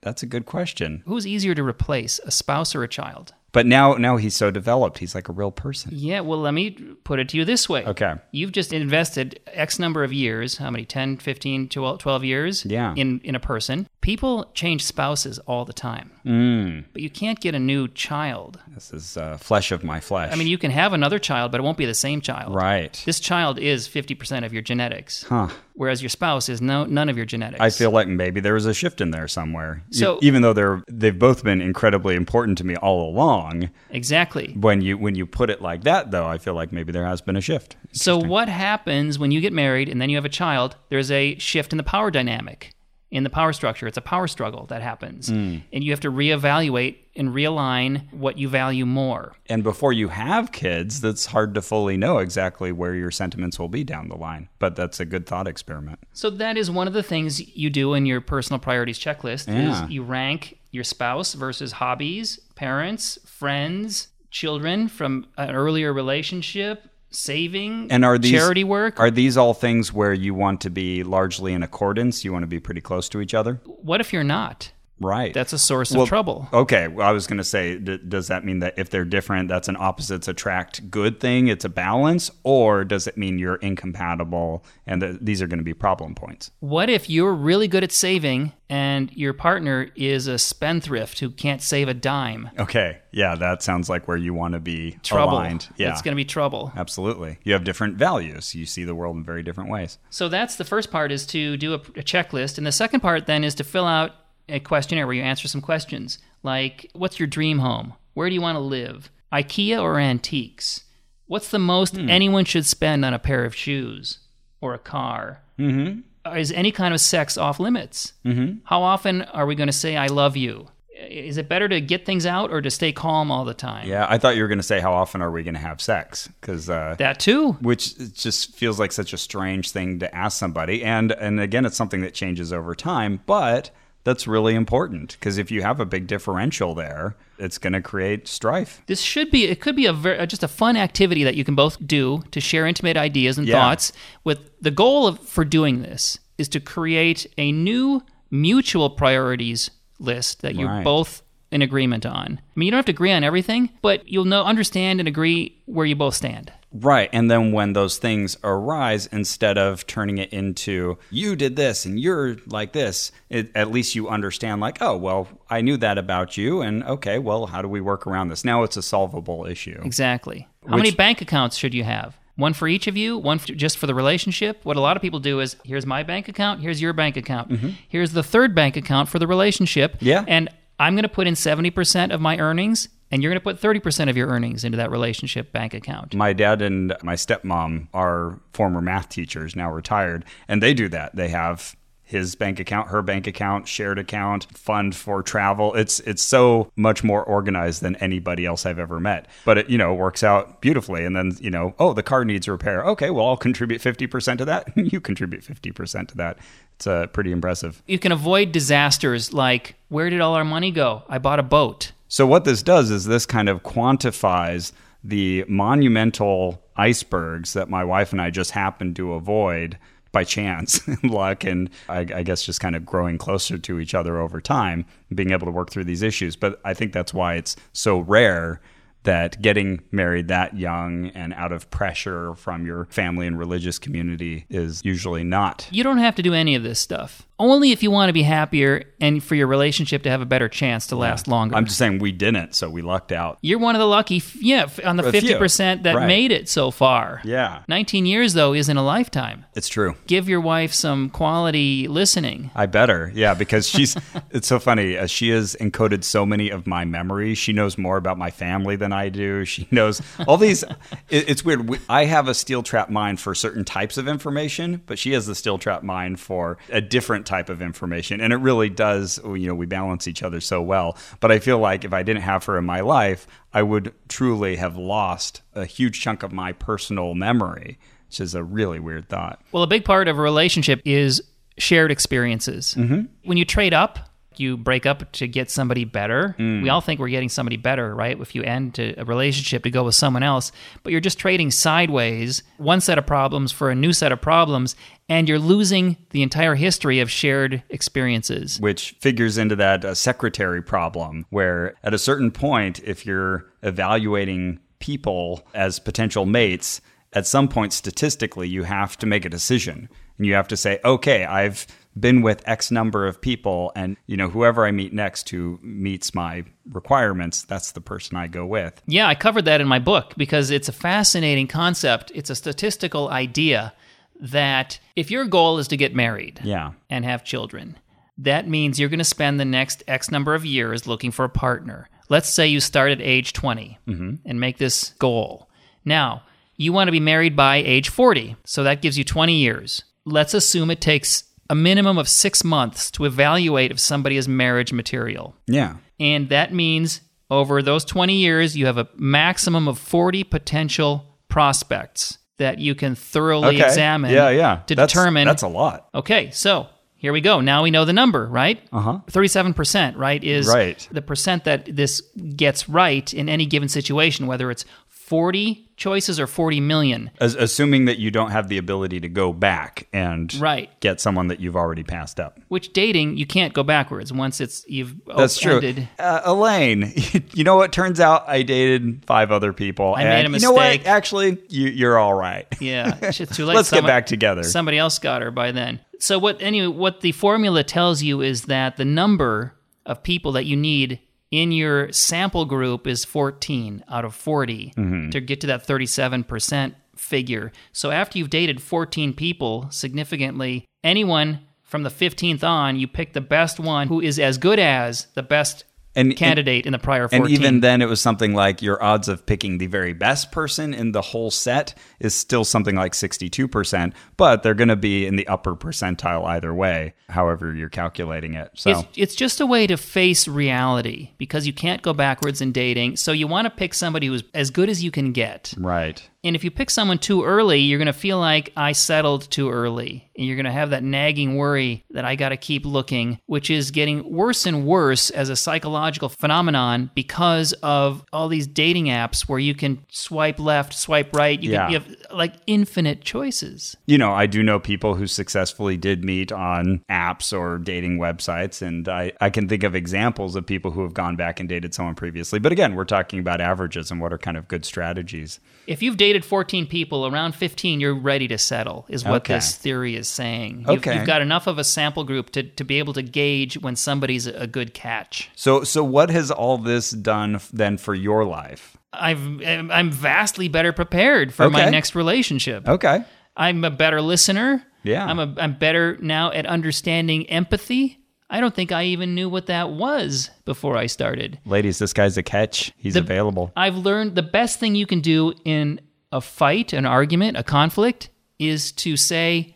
that's 0.00 0.24
a 0.24 0.26
good 0.26 0.44
question. 0.44 1.04
Who's 1.06 1.24
easier 1.24 1.54
to 1.54 1.62
replace, 1.62 2.18
a 2.24 2.32
spouse 2.32 2.74
or 2.74 2.82
a 2.82 2.88
child? 2.88 3.32
But 3.52 3.64
now 3.64 3.94
now 3.94 4.16
he's 4.16 4.34
so 4.34 4.50
developed. 4.50 4.98
He's 4.98 5.14
like 5.14 5.28
a 5.28 5.32
real 5.32 5.52
person. 5.52 5.92
Yeah, 5.94 6.20
well, 6.20 6.40
let 6.40 6.52
me 6.52 6.72
put 7.04 7.20
it 7.20 7.28
to 7.28 7.36
you 7.36 7.44
this 7.44 7.68
way. 7.68 7.84
Okay. 7.84 8.14
You've 8.32 8.52
just 8.52 8.72
invested 8.72 9.38
X 9.46 9.78
number 9.78 10.02
of 10.02 10.12
years, 10.12 10.58
how 10.58 10.70
many, 10.70 10.84
10, 10.84 11.18
15, 11.18 11.68
12 11.68 11.98
12 11.98 12.24
years 12.24 12.64
Yeah. 12.64 12.92
in, 12.96 13.20
in 13.22 13.36
a 13.36 13.40
person. 13.40 13.88
People 14.08 14.50
change 14.54 14.84
spouses 14.86 15.38
all 15.40 15.66
the 15.66 15.72
time. 15.74 16.10
Mm. 16.24 16.84
But 16.94 17.02
you 17.02 17.10
can't 17.10 17.38
get 17.40 17.54
a 17.54 17.58
new 17.58 17.88
child. 17.88 18.58
This 18.74 18.90
is 18.90 19.18
uh, 19.18 19.36
flesh 19.36 19.70
of 19.70 19.84
my 19.84 20.00
flesh. 20.00 20.32
I 20.32 20.36
mean, 20.36 20.46
you 20.46 20.56
can 20.56 20.70
have 20.70 20.94
another 20.94 21.18
child, 21.18 21.52
but 21.52 21.60
it 21.60 21.62
won't 21.62 21.76
be 21.76 21.84
the 21.84 21.92
same 21.92 22.22
child. 22.22 22.54
right. 22.54 23.02
This 23.04 23.20
child 23.20 23.58
is 23.58 23.86
50% 23.86 24.46
of 24.46 24.52
your 24.54 24.62
genetics, 24.62 25.24
Huh. 25.24 25.48
whereas 25.74 26.00
your 26.00 26.08
spouse 26.08 26.48
is 26.48 26.62
no, 26.62 26.86
none 26.86 27.10
of 27.10 27.18
your 27.18 27.26
genetics. 27.26 27.60
I 27.60 27.68
feel 27.68 27.90
like 27.90 28.08
maybe 28.08 28.40
there 28.40 28.54
was 28.54 28.64
a 28.64 28.72
shift 28.72 29.02
in 29.02 29.10
there 29.10 29.28
somewhere. 29.28 29.82
E- 29.90 29.96
So- 29.98 30.18
even 30.22 30.40
though 30.40 30.54
they're 30.54 30.82
they've 30.88 31.18
both 31.18 31.44
been 31.44 31.60
incredibly 31.60 32.14
important 32.14 32.56
to 32.58 32.64
me 32.64 32.76
all 32.76 33.10
along, 33.10 33.68
Exactly. 33.90 34.54
when 34.58 34.80
you 34.80 34.96
when 34.96 35.16
you 35.16 35.26
put 35.26 35.50
it 35.50 35.60
like 35.60 35.84
that 35.84 36.12
though, 36.12 36.26
I 36.26 36.38
feel 36.38 36.54
like 36.54 36.72
maybe 36.72 36.92
there 36.92 37.04
has 37.04 37.20
been 37.20 37.36
a 37.36 37.42
shift. 37.42 37.76
So, 37.92 38.16
what 38.16 38.48
happens 38.48 39.18
when 39.18 39.32
you 39.32 39.42
get 39.42 39.52
married 39.52 39.90
and 39.90 40.00
then 40.00 40.08
you 40.08 40.16
have 40.16 40.24
a 40.24 40.30
child? 40.30 40.76
There's 40.88 41.10
a 41.10 41.36
shift 41.38 41.74
in 41.74 41.76
the 41.76 41.82
power 41.82 42.10
dynamic, 42.10 42.70
in 43.10 43.24
the 43.24 43.30
power 43.30 43.52
structure. 43.52 43.86
It's 43.86 43.96
a 43.96 44.02
power 44.02 44.26
struggle 44.28 44.66
that 44.66 44.82
happens. 44.82 45.28
Hmm. 45.28 45.56
And 45.72 45.82
you 45.82 45.92
have 45.92 46.00
to 46.00 46.10
reevaluate 46.12 46.96
and 47.16 47.30
realign 47.30 48.12
what 48.12 48.38
you 48.38 48.48
value 48.48 48.84
more. 48.84 49.34
And 49.46 49.62
before 49.62 49.92
you 49.92 50.08
have 50.08 50.52
kids, 50.52 51.00
that's 51.00 51.26
hard 51.26 51.54
to 51.54 51.62
fully 51.62 51.96
know 51.96 52.18
exactly 52.18 52.70
where 52.70 52.94
your 52.94 53.10
sentiments 53.10 53.58
will 53.58 53.68
be 53.68 53.82
down 53.82 54.08
the 54.08 54.14
line. 54.16 54.48
But 54.58 54.76
that's 54.76 55.00
a 55.00 55.04
good 55.06 55.26
thought 55.26 55.46
experiment. 55.48 56.00
So, 56.12 56.28
that 56.30 56.56
is 56.56 56.70
one 56.70 56.86
of 56.86 56.92
the 56.92 57.02
things 57.02 57.56
you 57.56 57.70
do 57.70 57.94
in 57.94 58.04
your 58.06 58.20
personal 58.20 58.60
priorities 58.60 58.98
checklist 58.98 59.48
Yeah. 59.48 59.84
is 59.86 59.90
you 59.90 60.02
rank 60.02 60.58
your 60.70 60.84
spouse 60.84 61.32
versus 61.32 61.72
hobbies, 61.72 62.38
parents, 62.56 63.18
friends, 63.24 64.08
children 64.30 64.86
from 64.88 65.26
an 65.38 65.54
earlier 65.54 65.92
relationship, 65.92 66.87
saving, 67.10 67.88
And 67.90 68.04
are 68.04 68.18
these 68.18 68.32
charity 68.32 68.64
work. 68.64 68.98
Are 69.00 69.10
these 69.10 69.36
all 69.36 69.54
things 69.54 69.92
where 69.92 70.12
you 70.12 70.34
want 70.34 70.60
to 70.62 70.70
be 70.70 71.02
largely 71.02 71.52
in 71.52 71.62
accordance? 71.62 72.24
You 72.24 72.32
want 72.32 72.42
to 72.42 72.48
be 72.48 72.60
pretty 72.60 72.80
close 72.80 73.08
to 73.10 73.20
each 73.20 73.34
other? 73.34 73.60
what 73.64 74.00
if 74.00 74.12
you're 74.12 74.24
not? 74.24 74.72
Right. 75.00 75.32
That's 75.32 75.52
a 75.52 75.58
source 75.58 75.94
of 75.94 76.08
trouble. 76.08 76.48
Okay, 76.52 76.88
well, 76.88 77.08
I 77.08 77.12
was 77.12 77.26
going 77.26 77.38
to 77.38 77.44
say, 77.44 77.78
d- 77.78 77.98
does 78.08 78.28
that 78.28 78.44
mean 78.44 78.58
that 78.60 78.74
if 78.78 78.90
they're 78.90 79.04
different, 79.04 79.48
that's 79.48 79.68
an 79.68 79.76
opposites 79.78 80.26
attract 80.28 80.90
good 80.90 81.20
thing? 81.20 81.48
It's 81.48 81.64
a 81.64 81.68
balance, 81.68 82.30
or 82.42 82.84
does 82.84 83.06
it 83.06 83.16
mean 83.16 83.38
you're 83.38 83.56
incompatible 83.56 84.64
and 84.86 85.00
that 85.02 85.24
these 85.24 85.40
are 85.42 85.46
going 85.46 85.58
to 85.58 85.64
be 85.64 85.74
problem 85.74 86.14
points? 86.14 86.50
What 86.60 86.90
if 86.90 87.08
you're 87.08 87.34
really 87.34 87.68
good 87.68 87.84
at 87.84 87.92
saving 87.92 88.52
and 88.70 89.10
your 89.12 89.32
partner 89.32 89.88
is 89.96 90.26
a 90.26 90.38
spendthrift 90.38 91.20
who 91.20 91.30
can't 91.30 91.62
save 91.62 91.88
a 91.88 91.94
dime? 91.94 92.50
Okay, 92.58 92.98
yeah, 93.12 93.34
that 93.36 93.62
sounds 93.62 93.88
like 93.88 94.08
where 94.08 94.16
you 94.16 94.34
want 94.34 94.54
to 94.54 94.60
be 94.60 94.98
Trouble. 95.02 95.34
aligned. 95.34 95.68
Yeah, 95.76 95.90
It's 95.92 96.02
going 96.02 96.12
to 96.12 96.16
be 96.16 96.24
trouble. 96.24 96.72
absolutely. 96.76 97.38
You 97.44 97.52
have 97.54 97.64
different 97.64 97.96
values. 97.96 98.54
You 98.54 98.66
see 98.66 98.84
the 98.84 98.94
world 98.94 99.16
in 99.16 99.24
very 99.24 99.42
different 99.42 99.70
ways. 99.70 99.98
So 100.10 100.28
that's 100.28 100.56
the 100.56 100.64
first 100.64 100.90
part 100.90 101.12
is 101.12 101.26
to 101.28 101.56
do 101.56 101.72
a, 101.72 101.76
a 101.76 102.02
checklist. 102.02 102.58
And 102.58 102.66
the 102.66 102.72
second 102.72 103.00
part 103.00 103.26
then 103.26 103.44
is 103.44 103.54
to 103.56 103.64
fill 103.64 103.86
out 103.86 104.12
a 104.48 104.60
questionnaire 104.60 105.06
where 105.06 105.16
you 105.16 105.22
answer 105.22 105.48
some 105.48 105.60
questions 105.60 106.18
like 106.42 106.90
what's 106.94 107.18
your 107.18 107.26
dream 107.26 107.58
home? 107.58 107.94
Where 108.14 108.28
do 108.28 108.34
you 108.34 108.40
want 108.40 108.56
to 108.56 108.60
live? 108.60 109.10
IKEA 109.32 109.80
or 109.80 109.98
antiques? 109.98 110.84
What's 111.26 111.50
the 111.50 111.58
most 111.58 111.98
anyone 111.98 112.44
should 112.44 112.64
spend 112.64 113.04
on 113.04 113.12
a 113.12 113.18
pair 113.18 113.44
of 113.44 113.54
shoes 113.54 114.18
or 114.60 114.72
a 114.74 114.78
car? 114.78 115.42
Mm-hmm. 115.58 116.36
Is 116.36 116.52
any 116.52 116.72
kind 116.72 116.94
of 116.94 117.00
sex 117.00 117.36
off 117.36 117.60
limits? 117.60 118.14
Mm-hmm. 118.24 118.58
How 118.64 118.82
often 118.82 119.22
are 119.22 119.46
we 119.46 119.54
going 119.54 119.66
to 119.68 119.72
say 119.72 119.96
I 119.96 120.06
love 120.06 120.36
you? 120.36 120.68
Is 120.94 121.36
it 121.36 121.48
better 121.48 121.68
to 121.68 121.80
get 121.80 122.04
things 122.04 122.26
out 122.26 122.50
or 122.50 122.60
to 122.60 122.70
stay 122.70 122.92
calm 122.92 123.30
all 123.30 123.44
the 123.44 123.54
time? 123.54 123.86
Yeah, 123.86 124.06
I 124.08 124.18
thought 124.18 124.34
you 124.36 124.42
were 124.42 124.48
going 124.48 124.58
to 124.58 124.64
say 124.64 124.80
how 124.80 124.92
often 124.92 125.22
are 125.22 125.30
we 125.30 125.44
going 125.44 125.54
to 125.54 125.60
have 125.60 125.80
sex? 125.80 126.28
Because 126.40 126.68
uh, 126.68 126.96
That 126.98 127.20
too. 127.20 127.52
which 127.60 127.96
just 128.14 128.56
feels 128.56 128.80
like 128.80 128.90
such 128.92 129.12
a 129.12 129.18
strange 129.18 129.70
thing 129.70 130.00
to 130.00 130.12
ask 130.14 130.38
somebody 130.38 130.82
and 130.82 131.12
and 131.12 131.40
again 131.40 131.64
it's 131.66 131.76
something 131.76 132.00
that 132.00 132.14
changes 132.14 132.52
over 132.52 132.74
time 132.74 133.20
but 133.26 133.70
that's 134.08 134.26
really 134.26 134.54
important 134.54 135.12
because 135.18 135.36
if 135.38 135.50
you 135.50 135.60
have 135.62 135.78
a 135.80 135.84
big 135.84 136.06
differential 136.06 136.74
there 136.74 137.14
it's 137.38 137.58
going 137.58 137.72
to 137.74 137.80
create 137.82 138.26
strife 138.26 138.80
This 138.86 139.00
should 139.02 139.30
be, 139.30 139.44
it 139.44 139.60
could 139.60 139.76
be 139.76 139.86
a 139.86 139.92
ver- 139.92 140.18
uh, 140.18 140.26
just 140.26 140.42
a 140.42 140.48
fun 140.48 140.76
activity 140.76 141.22
that 141.24 141.34
you 141.36 141.44
can 141.44 141.54
both 141.54 141.76
do 141.86 142.22
to 142.30 142.40
share 142.40 142.66
intimate 142.66 142.96
ideas 142.96 143.38
and 143.38 143.46
Yeah. 143.46 143.54
thoughts. 143.60 143.92
With 144.24 144.50
the 144.60 144.70
goal 144.72 145.06
of, 145.06 145.18
for 145.20 145.44
doing 145.44 145.82
this 145.82 146.18
is 146.38 146.48
to 146.48 146.60
create 146.60 147.26
a 147.36 147.52
new 147.52 148.02
mutual 148.30 148.90
priorities 148.90 149.70
list 150.00 150.40
that 150.42 150.54
you're 150.56 150.68
Right. 150.68 150.84
both 150.84 151.22
in 151.52 151.62
agreement 151.62 152.04
on. 152.04 152.40
I 152.40 152.52
mean, 152.56 152.66
you 152.66 152.70
don't 152.72 152.78
have 152.78 152.86
to 152.86 152.92
agree 152.92 153.12
on 153.12 153.24
everything, 153.24 153.70
but 153.82 154.06
you'll 154.08 154.24
know, 154.24 154.42
understand, 154.44 155.00
and 155.00 155.08
agree 155.08 155.54
where 155.66 155.86
you 155.86 155.96
both 155.96 156.14
stand. 156.14 156.52
Right 156.72 157.08
and 157.12 157.30
then 157.30 157.52
when 157.52 157.72
those 157.72 157.96
things 157.98 158.36
arise 158.44 159.06
instead 159.06 159.56
of 159.56 159.86
turning 159.86 160.18
it 160.18 160.30
into 160.32 160.98
you 161.10 161.34
did 161.34 161.56
this 161.56 161.86
and 161.86 161.98
you're 161.98 162.36
like 162.46 162.72
this 162.72 163.10
it, 163.30 163.50
at 163.54 163.70
least 163.70 163.94
you 163.94 164.08
understand 164.08 164.60
like 164.60 164.78
oh 164.82 164.96
well 164.96 165.26
i 165.48 165.60
knew 165.60 165.76
that 165.78 165.96
about 165.96 166.36
you 166.36 166.60
and 166.60 166.84
okay 166.84 167.18
well 167.18 167.46
how 167.46 167.62
do 167.62 167.68
we 167.68 167.80
work 167.80 168.06
around 168.06 168.28
this 168.28 168.44
now 168.44 168.62
it's 168.62 168.76
a 168.76 168.82
solvable 168.82 169.46
issue 169.46 169.80
Exactly. 169.84 170.46
How 170.68 170.76
many 170.76 170.90
bank 170.90 171.22
accounts 171.22 171.56
should 171.56 171.72
you 171.74 171.84
have? 171.84 172.16
One 172.36 172.52
for 172.52 172.68
each 172.68 172.86
of 172.86 172.96
you? 172.96 173.16
One 173.18 173.38
f 173.38 173.46
just 173.46 173.78
for 173.78 173.86
the 173.86 173.94
relationship? 173.94 174.60
What 174.64 174.76
a 174.76 174.80
lot 174.80 174.96
of 174.96 175.02
people 175.02 175.18
do 175.18 175.40
is 175.40 175.56
here's 175.64 175.86
my 175.86 176.02
bank 176.02 176.28
account, 176.28 176.60
here's 176.60 176.80
your 176.80 176.92
bank 176.92 177.16
account, 177.16 177.50
here's 177.88 178.12
the 178.12 178.22
third 178.22 178.54
bank 178.54 178.76
account 178.76 179.08
for 179.08 179.18
the 179.18 179.26
relationship. 179.26 179.94
Mm-hmm. 179.94 180.06
Yeah. 180.06 180.24
And 180.28 180.48
I'm 180.78 180.94
going 180.94 181.02
to 181.02 181.08
put 181.08 181.26
in 181.26 181.34
70% 181.34 182.12
of 182.14 182.20
my 182.20 182.38
earnings, 182.38 182.88
and 183.10 183.22
you're 183.22 183.30
going 183.30 183.40
to 183.40 183.44
put 183.44 183.60
30% 183.60 184.10
of 184.10 184.16
your 184.16 184.28
earnings 184.28 184.64
into 184.64 184.76
that 184.76 184.90
relationship 184.90 185.52
bank 185.52 185.74
account. 185.74 186.14
My 186.14 186.32
dad 186.32 186.62
and 186.62 186.94
my 187.02 187.14
stepmom 187.14 187.88
are 187.94 188.38
former 188.52 188.80
math 188.80 189.08
teachers, 189.08 189.56
now 189.56 189.70
retired, 189.70 190.24
and 190.46 190.62
they 190.62 190.74
do 190.74 190.88
that. 190.88 191.16
They 191.16 191.28
have 191.28 191.76
his 192.08 192.34
bank 192.34 192.58
account, 192.58 192.88
her 192.88 193.02
bank 193.02 193.26
account, 193.26 193.68
shared 193.68 193.98
account, 193.98 194.46
fund 194.56 194.96
for 194.96 195.22
travel. 195.22 195.74
It's 195.74 196.00
it's 196.00 196.22
so 196.22 196.72
much 196.74 197.04
more 197.04 197.22
organized 197.22 197.82
than 197.82 197.96
anybody 197.96 198.46
else 198.46 198.64
I've 198.64 198.78
ever 198.78 198.98
met. 198.98 199.26
But 199.44 199.58
it, 199.58 199.70
you 199.70 199.76
know, 199.76 199.92
works 199.92 200.24
out 200.24 200.62
beautifully. 200.62 201.04
And 201.04 201.14
then, 201.14 201.36
you 201.38 201.50
know, 201.50 201.74
oh, 201.78 201.92
the 201.92 202.02
car 202.02 202.24
needs 202.24 202.48
repair. 202.48 202.82
Okay, 202.86 203.10
well, 203.10 203.26
I'll 203.26 203.36
contribute 203.36 203.82
50% 203.82 204.38
to 204.38 204.46
that. 204.46 204.72
you 204.76 205.02
contribute 205.02 205.42
50% 205.42 206.08
to 206.08 206.16
that. 206.16 206.38
It's 206.76 206.86
uh, 206.86 207.08
pretty 207.08 207.30
impressive. 207.30 207.82
You 207.86 207.98
can 207.98 208.10
avoid 208.10 208.52
disasters 208.52 209.34
like 209.34 209.74
where 209.90 210.08
did 210.08 210.22
all 210.22 210.32
our 210.32 210.46
money 210.46 210.70
go? 210.70 211.02
I 211.10 211.18
bought 211.18 211.38
a 211.38 211.42
boat. 211.42 211.92
So 212.08 212.26
what 212.26 212.44
this 212.44 212.62
does 212.62 212.90
is 212.90 213.04
this 213.04 213.26
kind 213.26 213.48
of 213.48 213.62
quantifies 213.62 214.72
the 215.04 215.44
monumental 215.46 216.62
icebergs 216.76 217.52
that 217.52 217.68
my 217.68 217.84
wife 217.84 218.12
and 218.12 218.20
I 218.20 218.30
just 218.30 218.50
happened 218.52 218.96
to 218.96 219.12
avoid 219.12 219.78
by 220.10 220.24
chance 220.24 220.80
and 220.88 221.10
luck 221.10 221.44
and 221.44 221.70
I, 221.88 222.00
I 222.00 222.22
guess 222.22 222.42
just 222.42 222.60
kind 222.60 222.74
of 222.74 222.86
growing 222.86 223.18
closer 223.18 223.58
to 223.58 223.78
each 223.78 223.94
other 223.94 224.18
over 224.18 224.40
time 224.40 224.86
being 225.14 225.30
able 225.30 225.46
to 225.46 225.52
work 225.52 225.70
through 225.70 225.84
these 225.84 226.02
issues. 226.02 226.34
But 226.34 226.60
i 226.64 226.74
think 226.74 226.92
that's 226.92 227.14
why 227.14 227.34
it's 227.34 227.56
so 227.72 227.98
rare 227.98 228.60
that 229.08 229.40
getting 229.40 229.80
married 229.90 230.28
that 230.28 230.54
young 230.56 231.06
and 231.14 231.32
out 231.34 231.50
of 231.50 231.70
pressure 231.70 232.34
from 232.34 232.66
your 232.66 232.84
family 232.90 233.26
and 233.26 233.38
religious 233.38 233.78
community 233.78 234.44
is 234.50 234.82
usually 234.84 235.24
not 235.24 235.66
You 235.70 235.82
don't 235.82 235.98
have 235.98 236.14
to 236.16 236.22
do 236.22 236.34
any 236.34 236.54
of 236.54 236.62
this 236.62 236.78
stuff. 236.78 237.24
Only 237.40 237.70
if 237.70 237.84
you 237.84 237.90
want 237.92 238.08
to 238.08 238.12
be 238.12 238.24
happier 238.24 238.82
and 239.00 239.22
for 239.22 239.36
your 239.36 239.46
relationship 239.46 240.02
to 240.02 240.10
have 240.10 240.20
a 240.20 240.26
better 240.26 240.48
chance 240.48 240.88
to 240.88 240.96
last 240.96 241.28
longer. 241.28 241.54
i'm 241.54 241.66
just 241.66 241.78
saying 241.78 242.00
we 242.00 242.10
didn't 242.10 242.54
so 242.56 242.68
we 242.68 242.82
lucked 242.82 243.12
out 243.12 243.38
You're 243.42 243.60
one 243.60 243.76
of 243.76 243.78
the 243.78 243.86
lucky, 243.86 244.20
yeah, 244.40 244.64
f- 244.64 244.80
on 244.84 244.96
the 244.96 245.04
fifty 245.12 245.34
percent 245.36 245.84
that 245.84 245.94
Right. 245.94 246.06
made 246.08 246.32
it 246.32 246.48
so 246.48 246.70
far. 246.72 247.20
yeah 247.24 247.62
Nineteen 247.68 248.06
years 248.06 248.34
though 248.34 248.52
isn't 248.54 248.76
a 248.76 248.82
lifetime. 248.82 249.44
it's 249.54 249.68
true 249.68 249.94
Give 250.08 250.28
your 250.28 250.40
wife 250.40 250.72
some 250.74 251.10
quality 251.10 251.86
listening. 251.88 252.50
I 252.56 252.66
better, 252.66 253.12
yeah, 253.14 253.34
because 253.34 253.68
she's. 253.68 253.96
it's 254.30 254.48
so 254.48 254.58
funny. 254.58 254.96
Uh, 254.98 255.06
she 255.06 255.28
has 255.30 255.54
encoded 255.60 256.02
so 256.04 256.26
many 256.26 256.50
of 256.50 256.66
my 256.66 256.84
memories. 256.84 257.38
She 257.38 257.52
knows 257.52 257.78
more 257.78 257.96
about 257.96 258.18
my 258.18 258.30
family 258.30 258.74
than 258.76 258.92
I 258.92 258.97
do. 259.08 259.44
She 259.44 259.68
knows 259.70 260.02
all 260.26 260.36
these. 260.36 260.62
it, 261.08 261.28
it's 261.30 261.44
weird. 261.44 261.68
We, 261.68 261.78
I 261.88 262.04
have 262.06 262.26
a 262.26 262.34
steel 262.34 262.64
trap 262.64 262.90
mind 262.90 263.20
for 263.20 263.34
certain 263.34 263.64
types 263.64 263.96
of 263.96 264.08
information, 264.08 264.82
but 264.86 264.98
she 264.98 265.12
has 265.12 265.26
the 265.26 265.34
steel 265.36 265.58
trap 265.58 265.84
mind 265.84 266.18
for 266.18 266.58
a 266.70 266.80
different 266.80 267.24
type 267.24 267.48
of 267.48 267.62
information, 267.62 268.20
and 268.20 268.32
it 268.32 268.38
really 268.38 268.68
does. 268.68 269.20
You 269.24 269.46
know, 269.46 269.54
we 269.54 269.66
balance 269.66 270.08
each 270.08 270.24
other 270.24 270.40
so 270.40 270.60
well. 270.60 270.98
But 271.20 271.30
I 271.30 271.38
feel 271.38 271.58
like 271.58 271.84
if 271.84 271.92
I 271.92 272.02
didn't 272.02 272.22
have 272.22 272.44
her 272.46 272.58
in 272.58 272.64
my 272.64 272.80
life, 272.80 273.28
I 273.54 273.62
would 273.62 273.94
truly 274.08 274.56
have 274.56 274.76
lost 274.76 275.42
a 275.54 275.64
huge 275.64 276.00
chunk 276.00 276.22
of 276.22 276.32
my 276.32 276.52
personal 276.52 277.14
memory, 277.14 277.78
which 278.08 278.20
is 278.20 278.34
a 278.34 278.42
really 278.42 278.80
weird 278.80 279.08
thought. 279.08 279.40
Well, 279.52 279.62
a 279.62 279.68
big 279.68 279.84
part 279.84 280.08
of 280.08 280.18
a 280.18 280.22
relationship 280.22 280.82
is 280.84 281.22
shared 281.58 281.90
experiences. 281.90 282.74
Mm-hmm. 282.76 283.02
When 283.24 283.38
you 283.38 283.44
trade 283.44 283.74
up, 283.74 284.07
you 284.40 284.56
break 284.56 284.86
up 284.86 285.10
to 285.12 285.26
get 285.28 285.50
somebody 285.50 285.84
better. 285.84 286.34
We 286.38 286.68
all 286.68 286.80
think 286.80 287.00
we're 287.00 287.08
getting 287.08 287.28
somebody 287.28 287.56
better, 287.56 287.94
right? 287.94 288.18
If 288.20 288.34
you 288.34 288.42
end 288.42 288.74
to 288.74 288.94
a 288.98 289.04
relationship 289.04 289.62
to 289.64 289.70
go 289.70 289.84
with 289.84 289.94
someone 289.94 290.22
else, 290.22 290.52
but 290.82 290.92
you're 290.92 291.00
just 291.00 291.18
trading 291.18 291.50
sideways 291.50 292.42
one 292.56 292.80
set 292.80 292.98
of 292.98 293.06
problems 293.06 293.52
for 293.52 293.70
a 293.70 293.74
new 293.74 293.92
set 293.92 294.12
of 294.12 294.20
problems, 294.20 294.76
and 295.08 295.28
you're 295.28 295.38
losing 295.38 295.96
the 296.10 296.22
entire 296.22 296.54
history 296.54 297.00
of 297.00 297.10
shared 297.10 297.62
experiences. 297.70 298.60
which 298.60 298.94
figures 299.00 299.38
into 299.38 299.56
that 299.56 299.84
uh, 299.84 299.94
secretary 299.94 300.62
problem 300.62 301.24
where 301.30 301.74
at 301.82 301.94
a 301.94 301.98
certain 301.98 302.30
point 302.30 302.80
if 302.84 303.04
you're 303.06 303.46
evaluating 303.62 304.58
people 304.78 305.46
as 305.54 305.78
potential 305.78 306.26
mates 306.26 306.80
at 307.14 307.26
some 307.26 307.48
point 307.48 307.72
statistically 307.72 308.46
you 308.48 308.62
have 308.64 308.96
to 308.98 309.06
make 309.06 309.24
a 309.24 309.28
decision 309.28 309.88
and 310.18 310.26
you 310.26 310.34
have 310.34 310.46
to 310.48 310.56
say 310.56 310.78
okay 310.84 311.24
i've 311.24 311.66
been 312.00 312.22
with 312.22 312.46
x 312.46 312.70
number 312.70 313.06
of 313.06 313.20
people 313.20 313.72
and 313.74 313.96
you 314.06 314.16
know 314.16 314.28
whoever 314.28 314.66
i 314.66 314.70
meet 314.70 314.92
next 314.92 315.28
who 315.30 315.58
meets 315.62 316.14
my 316.14 316.44
requirements 316.70 317.42
that's 317.42 317.72
the 317.72 317.80
person 317.80 318.16
i 318.16 318.26
go 318.26 318.44
with 318.44 318.82
Yeah, 318.86 319.06
I 319.06 319.14
covered 319.14 319.44
that 319.46 319.60
in 319.60 319.68
my 319.68 319.78
book 319.78 320.14
because 320.16 320.50
it's 320.50 320.68
a 320.68 320.72
fascinating 320.72 321.46
concept. 321.46 322.12
It's 322.14 322.30
a 322.30 322.34
statistical 322.34 323.08
idea 323.08 323.72
that 324.20 324.80
if 324.96 325.10
your 325.10 325.24
goal 325.26 325.58
is 325.58 325.68
to 325.68 325.76
get 325.76 325.94
married 325.94 326.40
yeah 326.42 326.72
and 326.90 327.04
have 327.04 327.24
children, 327.24 327.76
that 328.18 328.48
means 328.48 328.78
you're 328.78 328.88
going 328.88 328.98
to 328.98 329.04
spend 329.04 329.38
the 329.38 329.44
next 329.44 329.82
X 329.86 330.10
number 330.10 330.34
of 330.34 330.44
years 330.44 330.86
looking 330.86 331.10
for 331.10 331.24
a 331.24 331.30
partner. 331.30 331.88
Let's 332.08 332.28
say 332.28 332.46
you 332.46 332.60
start 332.60 332.90
at 332.90 333.02
age 333.02 333.32
20 333.32 333.78
mm-hmm. 333.86 334.14
and 334.24 334.40
make 334.40 334.58
this 334.58 334.90
goal. 334.98 335.48
Now, 335.84 336.22
you 336.56 336.72
want 336.72 336.88
to 336.88 336.92
be 336.92 337.00
married 337.00 337.36
by 337.36 337.56
age 337.56 337.90
40, 337.90 338.36
so 338.44 338.64
that 338.64 338.82
gives 338.82 338.98
you 338.98 339.04
20 339.04 339.34
years. 339.34 339.84
Let's 340.04 340.34
assume 340.34 340.70
it 340.70 340.80
takes 340.80 341.24
a 341.50 341.54
minimum 341.54 341.96
of 341.98 342.08
six 342.08 342.44
months 342.44 342.90
to 342.92 343.04
evaluate 343.04 343.70
if 343.70 343.78
somebody 343.80 344.16
is 344.16 344.28
marriage 344.28 344.72
material. 344.72 345.34
yeah 345.46 345.76
And 345.98 346.28
that 346.28 346.52
means 346.52 347.00
over 347.30 347.60
those 347.62 347.84
20 347.84 348.14
years, 348.14 348.56
you 348.56 348.66
have 348.66 348.78
a 348.78 348.88
maximum 348.96 349.68
of 349.68 349.78
40 349.78 350.24
potential 350.24 351.04
prospects 351.28 352.18
that 352.38 352.58
you 352.58 352.74
can 352.74 352.94
thoroughly 352.94 353.60
examine 353.60 354.10
yeah 354.12 354.30
yeah 354.30 354.62
to 354.66 354.74
That's- 354.74 354.92
determine. 354.92 355.26
that's 355.26 355.42
a 355.42 355.48
lot 355.48 355.88
Okay, 355.94 356.30
so 356.30 356.66
here 356.94 357.12
we 357.12 357.20
go. 357.20 357.40
Now 357.40 357.62
we 357.62 357.70
know 357.70 357.84
the 357.84 357.92
number, 357.92 358.26
right? 358.26 358.60
Uh 358.72 358.80
huh. 358.80 358.98
37%, 359.06 359.96
right, 359.96 360.22
is 360.24 360.48
Right. 360.48 360.88
the 360.90 361.00
percent 361.00 361.44
that 361.44 361.64
this 361.76 362.02
gets 362.34 362.68
right 362.68 363.14
in 363.14 363.28
any 363.28 363.46
given 363.46 363.68
situation, 363.68 364.26
whether 364.26 364.50
it's 364.50 364.64
40 364.88 365.67
choices 365.78 366.20
or 366.20 366.26
40 366.26 366.60
million. 366.60 367.10
As, 367.20 367.34
assuming 367.34 367.86
that 367.86 367.98
you 367.98 368.10
don't 368.10 368.32
have 368.32 368.48
the 368.48 368.58
ability 368.58 369.00
to 369.00 369.08
go 369.08 369.32
back 369.32 369.86
and 369.92 370.34
Right. 370.40 370.68
get 370.80 371.00
someone 371.00 371.28
that 371.28 371.40
you've 371.40 371.56
already 371.56 371.84
passed 371.84 372.20
up. 372.20 372.38
Which 372.48 372.72
dating, 372.74 373.16
you 373.16 373.24
can't 373.24 373.54
go 373.54 373.62
backwards 373.62 374.12
once 374.12 374.40
it's 374.40 374.64
you've 374.68 374.94
That's 375.16 375.38
true. 375.38 375.62
Uh, 375.98 376.20
Elaine, 376.24 376.92
you 377.34 377.44
know 377.44 377.56
what? 377.56 377.72
Turns 377.72 378.00
out 378.00 378.28
I 378.28 378.42
dated 378.42 379.04
five 379.06 379.30
other 379.32 379.52
people. 379.54 379.94
I 379.96 380.04
made 380.04 380.26
a 380.26 380.30
You 380.30 380.40
know 380.40 380.52
what? 380.52 380.64
mistake. 380.68 380.86
Actually, 380.86 381.38
you, 381.48 381.68
you're 381.68 381.96
all 381.98 382.14
right. 382.14 382.46
Yeah, 382.60 382.98
it's 383.00 383.34
too 383.36 383.46
late. 383.46 383.54
Let's 383.54 383.70
get 383.70 383.86
back 383.86 384.04
together. 384.06 384.42
Somebody 384.42 384.76
else 384.78 384.98
got 384.98 385.22
her 385.22 385.30
by 385.30 385.52
then. 385.52 385.80
So 386.00 386.18
what? 386.18 386.42
Anyway, 386.42 386.66
what 386.66 387.00
the 387.00 387.12
formula 387.12 387.62
tells 387.64 388.02
you 388.02 388.20
is 388.20 388.42
that 388.42 388.76
the 388.76 388.84
number 388.84 389.54
of 389.86 390.02
people 390.02 390.32
that 390.32 390.44
you 390.44 390.56
need 390.56 390.98
in 391.30 391.52
your 391.52 391.92
sample 391.92 392.44
group 392.44 392.86
is 392.86 393.04
14 393.04 393.84
out 393.88 394.04
of 394.04 394.14
40 394.14 394.72
Mm-hmm. 394.76 395.10
to 395.10 395.20
get 395.20 395.40
to 395.42 395.46
that 395.48 395.66
37% 395.66 396.74
figure. 396.96 397.52
So 397.72 397.90
after 397.90 398.18
you've 398.18 398.30
dated 398.30 398.60
14 398.62 399.12
people 399.12 399.68
significantly, 399.70 400.64
anyone 400.82 401.40
from 401.62 401.82
the 401.82 401.90
15th 401.90 402.42
on, 402.42 402.78
you 402.78 402.88
pick 402.88 403.12
the 403.12 403.20
best 403.20 403.60
one 403.60 403.88
who 403.88 404.00
is 404.00 404.18
as 404.18 404.38
good 404.38 404.58
as 404.58 405.06
the 405.14 405.22
best 405.22 405.64
And- 405.98 406.16
candidate 406.16 406.66
in 406.66 406.72
the 406.72 406.78
prior 406.78 407.08
14. 407.08 407.20
And 407.20 407.30
even 407.30 407.60
then, 407.60 407.82
it 407.82 407.88
was 407.88 408.00
something 408.00 408.34
like 408.34 408.62
your 408.62 408.82
odds 408.82 409.08
of 409.08 409.26
picking 409.26 409.58
the 409.58 409.66
very 409.66 409.92
best 409.92 410.32
person 410.32 410.72
in 410.74 410.92
the 410.92 411.02
whole 411.02 411.30
set 411.30 411.74
is 412.00 412.14
still 412.14 412.44
something 412.44 412.74
like 412.76 412.92
62%, 412.92 413.92
but 414.16 414.42
they're 414.42 414.54
going 414.54 414.68
to 414.68 414.76
be 414.76 415.06
in 415.06 415.16
the 415.16 415.26
upper 415.28 415.54
percentile 415.56 416.24
either 416.26 416.54
way, 416.54 416.94
however 417.08 417.54
you're 417.54 417.68
calculating 417.68 418.34
it. 418.34 418.50
So, 418.54 418.70
It's, 418.70 418.88
it's 418.96 419.14
just 419.14 419.40
a 419.40 419.46
way 419.46 419.66
to 419.66 419.76
face 419.76 420.28
reality 420.28 421.10
because 421.18 421.46
you 421.46 421.52
can't 421.52 421.82
go 421.82 421.92
backwards 421.92 422.40
in 422.40 422.52
dating. 422.52 422.96
So 422.96 423.12
you 423.12 423.26
want 423.26 423.46
to 423.46 423.50
pick 423.50 423.74
somebody 423.74 424.06
who's 424.06 424.24
as 424.34 424.50
good 424.50 424.68
as 424.68 424.82
you 424.82 424.90
can 424.90 425.12
get. 425.12 425.54
right. 425.58 426.08
And 426.24 426.34
if 426.34 426.42
you 426.42 426.50
pick 426.50 426.68
someone 426.68 426.98
too 426.98 427.24
early, 427.24 427.60
you're 427.60 427.78
going 427.78 427.86
to 427.86 427.92
feel 427.92 428.18
like 428.18 428.52
I 428.56 428.72
settled 428.72 429.30
too 429.30 429.50
early. 429.50 430.10
And 430.16 430.26
you're 430.26 430.34
going 430.34 430.46
to 430.46 430.52
have 430.52 430.70
that 430.70 430.82
nagging 430.82 431.36
worry 431.36 431.84
that 431.90 432.04
I 432.04 432.16
got 432.16 432.30
to 432.30 432.36
keep 432.36 432.66
looking, 432.66 433.20
which 433.26 433.50
is 433.50 433.70
getting 433.70 434.12
worse 434.12 434.44
and 434.44 434.66
worse 434.66 435.10
as 435.10 435.28
a 435.28 435.36
psychological 435.36 436.08
phenomenon 436.08 436.90
because 436.96 437.52
of 437.62 438.04
all 438.12 438.26
these 438.26 438.48
dating 438.48 438.86
apps 438.86 439.28
where 439.28 439.38
you 439.38 439.54
can 439.54 439.84
swipe 439.90 440.40
left, 440.40 440.74
swipe 440.74 441.14
right. 441.14 441.40
You, 441.40 441.52
Yeah. 441.52 441.66
can, 441.66 441.72
you 441.72 441.78
have 441.78 441.96
like 442.12 442.34
infinite 442.48 443.00
choices. 443.02 443.76
You 443.86 443.96
know, 443.96 444.12
I 444.12 444.26
do 444.26 444.42
know 444.42 444.58
people 444.58 444.96
who 444.96 445.06
successfully 445.06 445.76
did 445.76 446.04
meet 446.04 446.32
on 446.32 446.82
apps 446.90 447.32
or 447.32 447.58
dating 447.58 447.98
websites, 447.98 448.60
and 448.60 448.88
I, 448.88 449.12
I 449.20 449.30
can 449.30 449.46
think 449.48 449.62
of 449.62 449.76
examples 449.76 450.34
of 450.34 450.44
people 450.44 450.72
who 450.72 450.82
have 450.82 450.94
gone 450.94 451.14
back 451.14 451.38
and 451.38 451.48
dated 451.48 451.74
someone 451.74 451.94
previously. 451.94 452.40
But 452.40 452.50
again, 452.50 452.74
we're 452.74 452.84
talking 452.84 453.20
about 453.20 453.40
averages 453.40 453.92
and 453.92 454.00
what 454.00 454.12
are 454.12 454.18
kind 454.18 454.36
of 454.36 454.48
good 454.48 454.64
strategies. 454.64 455.38
If 455.68 455.82
you've 455.82 455.98
dated 455.98 456.24
14 456.24 456.66
people, 456.66 457.06
around 457.06 457.34
15, 457.34 457.78
you're 457.78 457.94
ready 457.94 458.26
to 458.28 458.38
settle, 458.38 458.86
is 458.88 459.04
what 459.04 459.16
Okay. 459.22 459.34
this 459.34 459.54
theory 459.54 459.96
is 459.96 460.08
saying. 460.08 460.60
You've, 460.60 460.78
Okay. 460.78 460.96
you've 460.96 461.06
got 461.06 461.20
enough 461.20 461.46
of 461.46 461.58
a 461.58 461.64
sample 461.64 462.04
group 462.04 462.30
to, 462.30 462.42
to 462.42 462.64
be 462.64 462.78
able 462.78 462.94
to 462.94 463.02
gauge 463.02 463.58
when 463.58 463.76
somebody's 463.76 464.26
a 464.26 464.46
good 464.46 464.72
catch. 464.72 465.28
So, 465.36 465.64
so 465.64 465.84
what 465.84 466.08
has 466.08 466.30
all 466.30 466.56
this 466.56 466.90
done 466.90 467.38
then 467.52 467.76
for 467.76 467.94
your 467.94 468.24
life? 468.24 468.78
I've, 468.94 469.20
I'm 469.46 469.90
vastly 469.90 470.48
better 470.48 470.72
prepared 470.72 471.34
for 471.34 471.50
my 471.50 471.68
next 471.68 471.94
relationship. 471.94 472.66
Okay. 472.66 473.04
I'm 473.36 473.62
a 473.62 473.70
better 473.70 474.00
listener. 474.00 474.64
Yeah. 474.84 475.04
I'm, 475.04 475.18
a, 475.18 475.34
I'm 475.36 475.52
better 475.58 475.98
now 476.00 476.32
at 476.32 476.46
understanding 476.46 477.26
empathy. 477.28 477.97
I 478.30 478.40
don't 478.40 478.54
think 478.54 478.72
I 478.72 478.84
even 478.84 479.14
knew 479.14 479.28
what 479.28 479.46
that 479.46 479.70
was 479.70 480.30
before 480.44 480.76
I 480.76 480.86
started. 480.86 481.38
Ladies, 481.46 481.78
this 481.78 481.92
guy's 481.92 482.16
a 482.18 482.22
catch. 482.22 482.72
He's 482.76 482.94
The- 482.94 483.00
available. 483.00 483.52
I've 483.56 483.76
learned 483.76 484.14
the 484.16 484.22
best 484.22 484.58
thing 484.60 484.74
you 484.74 484.86
can 484.86 485.00
do 485.00 485.32
in 485.44 485.80
a 486.12 486.20
fight, 486.20 486.72
an 486.72 486.84
argument, 486.86 487.36
a 487.36 487.42
conflict 487.42 488.10
is 488.38 488.72
to 488.72 488.96
say, 488.96 489.54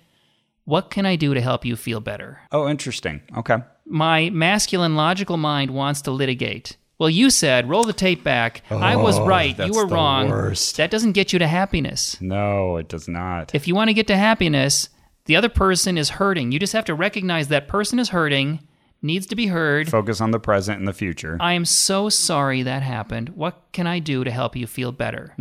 What 0.65 0.91
can 0.91 1.05
I 1.07 1.17
do 1.17 1.35
to 1.35 1.41
help 1.41 1.65
you 1.65 1.75
feel 1.77 2.01
better? 2.01 2.39
Oh, 2.53 2.69
interesting. 2.69 3.21
Okay. 3.37 3.57
My 3.85 4.31
masculine 4.31 4.95
logical 4.95 5.37
mind 5.37 5.73
wants 5.73 6.03
to 6.03 6.13
litigate. 6.13 6.77
Well, 6.99 7.11
you 7.11 7.31
said, 7.31 7.69
roll 7.69 7.83
the 7.83 7.93
tape 7.93 8.23
back. 8.23 8.63
I 8.71 8.95
was 8.95 9.19
oh, 9.19 9.27
right. 9.27 9.59
You 9.59 9.73
Oh, 9.75 9.77
were 9.77 9.87
wrong. 9.87 10.29
worst. 10.31 10.77
That 10.77 10.91
doesn't 10.93 11.13
get 11.13 11.33
you 11.33 11.41
to 11.41 11.49
happiness. 11.49 12.17
No, 12.21 12.77
it 12.77 12.89
does 12.89 13.09
not. 13.09 13.53
If 13.57 13.67
you 13.67 13.75
want 13.75 13.89
to 13.89 13.95
get 13.95 14.07
to 14.07 14.17
happiness, 14.17 14.89
the 15.25 15.37
other 15.37 15.49
person 15.49 15.97
is 15.99 16.11
hurting. 16.11 16.53
You 16.53 16.59
just 16.59 16.73
have 16.73 16.85
to 16.87 16.95
recognize 16.95 17.49
that 17.49 17.69
person 17.69 17.99
is 17.99 18.11
hurting, 18.11 18.61
needs 19.01 19.27
to 19.27 19.37
be 19.37 19.47
heard. 19.47 19.89
Focus 19.89 20.21
on 20.21 20.31
the 20.31 20.41
present 20.41 20.79
and 20.79 20.89
the 20.89 20.93
future. 20.93 21.37
I 21.41 21.53
am 21.55 21.65
so 21.65 22.09
sorry 22.09 22.63
that 22.63 22.83
happened. 22.83 23.31
What 23.31 23.63
can 23.73 23.87
I 23.87 23.99
do 23.99 24.25
to 24.25 24.31
help 24.31 24.57
you 24.57 24.67
feel 24.67 24.93
better? 24.93 25.35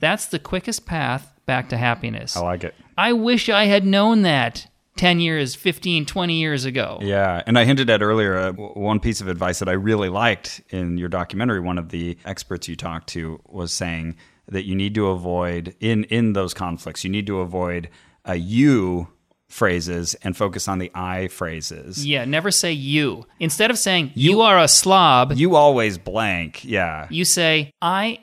That's 0.00 0.26
the 0.26 0.38
quickest 0.38 0.86
path 0.86 1.32
back 1.46 1.68
to 1.70 1.76
happiness. 1.76 2.36
I 2.36 2.40
like 2.40 2.64
it. 2.64 2.74
I 2.96 3.12
wish 3.12 3.48
I 3.48 3.64
had 3.64 3.84
known 3.84 4.22
that 4.22 4.66
10 4.96 5.20
years, 5.20 5.54
15, 5.54 6.04
20 6.04 6.34
years 6.34 6.64
ago. 6.66 6.98
Yeah, 7.00 7.42
and 7.46 7.58
I 7.58 7.64
hinted 7.64 7.88
at 7.88 8.02
earlier 8.02 8.36
uh, 8.36 8.52
one 8.52 9.00
piece 9.00 9.20
of 9.20 9.28
advice 9.28 9.58
that 9.60 9.68
I 9.68 9.72
really 9.72 10.10
liked 10.10 10.60
in 10.68 10.98
your 10.98 11.08
documentary. 11.08 11.60
One 11.60 11.78
of 11.78 11.88
the 11.88 12.18
experts 12.24 12.68
you 12.68 12.76
talked 12.76 13.08
to 13.10 13.40
was 13.46 13.72
saying 13.72 14.16
that 14.48 14.66
you 14.66 14.74
need 14.74 14.94
to 14.96 15.06
avoid 15.08 15.74
in 15.80 16.04
in 16.04 16.34
those 16.34 16.52
conflicts. 16.52 17.02
You 17.04 17.10
need 17.10 17.26
to 17.28 17.38
avoid 17.38 17.88
a 18.24 18.36
you 18.36 19.08
phrases 19.48 20.14
and 20.22 20.36
focus 20.36 20.68
on 20.68 20.78
the 20.78 20.90
I 20.94 21.28
phrases. 21.28 22.06
Yeah, 22.06 22.24
never 22.24 22.50
say 22.50 22.72
you. 22.72 23.26
Instead 23.40 23.70
of 23.70 23.78
saying 23.78 24.12
you, 24.14 24.40
are 24.40 24.58
a 24.58 24.68
slob, 24.68 25.32
You 25.32 25.56
always 25.56 25.98
blank. 25.98 26.64
Yeah. 26.64 27.08
you 27.10 27.24
say, 27.24 27.72
I 27.82 28.20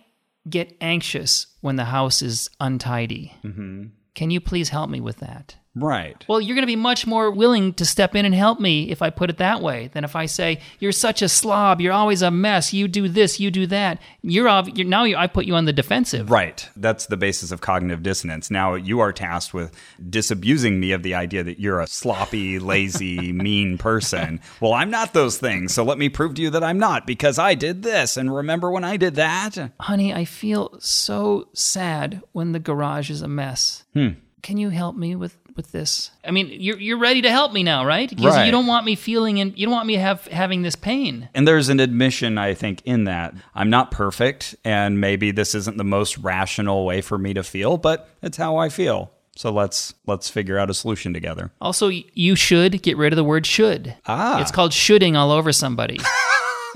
get 0.50 0.76
anxious 0.80 1.48
when 1.62 1.76
the 1.76 1.86
house 1.86 2.22
is 2.22 2.50
untidy. 2.60 3.34
Mm-hmm. 3.44 3.88
Can 4.16 4.32
you 4.32 4.40
please 4.40 4.70
help 4.70 4.90
me 4.90 5.02
with 5.02 5.18
that? 5.18 5.58
Right. 5.80 6.24
Well, 6.28 6.42
you're 6.42 6.56
going 6.56 6.64
to 6.64 6.68
be 6.68 6.76
much 6.76 7.06
more 7.06 7.32
willing 7.32 7.74
to 7.76 7.86
step 7.86 8.16
in 8.16 8.26
and 8.26 8.34
help 8.34 8.60
me 8.60 8.90
if 8.90 9.02
I 9.02 9.10
put 9.10 9.30
it 9.30 9.38
that 9.38 9.62
way 9.62 9.90
than 9.94 10.04
if 10.04 10.16
I 10.16 10.26
say 10.26 10.60
you're 10.80 10.92
such 10.92 11.22
a 11.22 11.30
slob, 11.30 11.82
you're 11.82 11.94
always 11.94 12.22
a 12.22 12.32
mess, 12.32 12.74
you 12.74 12.88
do 12.88 13.08
this, 13.08 13.40
you 13.40 13.52
do 13.52 13.68
that. 13.68 14.00
You're, 14.22 14.50
ob- 14.50 14.76
you're 14.78 14.88
now 14.88 15.04
you 15.04 15.16
I 15.16 15.28
put 15.28 15.46
you 15.46 15.56
on 15.56 15.66
the 15.66 15.74
defensive. 15.74 16.32
Right. 16.32 16.68
That's 16.76 17.06
the 17.06 17.18
basis 17.18 17.52
of 17.52 17.62
cognitive 17.62 18.04
dissonance. 18.04 18.50
Now 18.50 18.76
you 18.76 19.00
are 19.00 19.14
tasked 19.14 19.54
with 19.54 19.72
disabusing 20.10 20.80
me 20.80 20.92
of 20.92 21.04
the 21.04 21.16
idea 21.16 21.44
that 21.44 21.60
you're 21.60 21.80
a 21.80 21.88
sloppy, 21.88 22.60
lazy, 22.60 23.32
mean 23.34 23.78
person. 23.78 24.42
Well, 24.60 24.74
I'm 24.74 24.90
not 24.90 25.14
those 25.14 25.38
things. 25.38 25.74
So 25.74 25.84
let 25.84 25.98
me 25.98 26.10
prove 26.10 26.36
to 26.36 26.42
you 26.42 26.50
that 26.52 26.64
I'm 26.64 26.80
not 26.80 27.06
because 27.06 27.40
I 27.40 27.56
did 27.56 27.84
this. 27.84 28.18
And 28.18 28.34
remember 28.34 28.72
when 28.72 28.84
I 28.84 28.98
did 28.98 29.16
that? 29.16 29.58
Honey, 29.80 30.14
I 30.14 30.26
feel 30.26 30.78
so 30.80 31.48
sad 31.54 32.22
when 32.32 32.52
the 32.52 32.60
garage 32.60 33.10
is 33.10 33.22
a 33.22 33.28
mess. 33.28 33.84
Hmm. 33.94 34.10
Can 34.42 34.58
you 34.58 34.70
help 34.70 34.96
me 34.96 35.16
with 35.16 35.38
with 35.58 35.72
this? 35.74 36.12
I 36.24 36.32
mean, 36.32 36.48
you're 36.52 36.78
you're 36.80 36.98
ready 36.98 37.22
to 37.24 37.30
help 37.32 37.52
me 37.52 37.64
now, 37.64 37.86
right? 37.86 38.10
Because 38.10 38.36
Right. 38.36 38.46
you 38.46 38.52
don't 38.52 38.68
want 38.68 38.86
me 38.86 38.96
feeling 38.96 39.40
and 39.42 39.58
you 39.58 39.66
don't 39.66 39.74
want 39.74 39.88
me 39.88 39.96
have 39.96 40.26
having 40.28 40.62
this 40.62 40.76
pain. 40.76 41.28
And 41.34 41.46
there's 41.48 41.68
an 41.70 41.80
admission, 41.82 42.38
I 42.38 42.54
think, 42.54 42.82
in 42.86 43.04
that 43.06 43.34
I'm 43.54 43.70
not 43.70 43.92
perfect, 43.92 44.56
and 44.64 45.02
maybe 45.02 45.32
this 45.32 45.54
isn't 45.56 45.78
the 45.78 45.84
most 45.84 46.18
rational 46.20 46.86
way 46.86 47.02
for 47.02 47.18
me 47.18 47.34
to 47.34 47.44
feel, 47.44 47.78
but 47.78 48.08
it's 48.22 48.38
how 48.38 48.56
I 48.58 48.70
feel. 48.70 49.12
So 49.36 49.52
let's 49.52 49.94
let's 50.08 50.30
figure 50.30 50.58
out 50.58 50.70
a 50.70 50.74
solution 50.74 51.14
together. 51.14 51.52
Also, 51.62 51.90
you 51.90 52.36
should 52.36 52.82
get 52.82 52.98
rid 52.98 53.14
of 53.14 53.18
the 53.18 53.24
word 53.24 53.46
should. 53.46 53.96
Ah. 54.08 54.40
It's 54.42 54.52
called 54.52 54.74
shooting 54.74 55.16
all 55.16 55.32
over 55.32 55.52
somebody. 55.52 56.00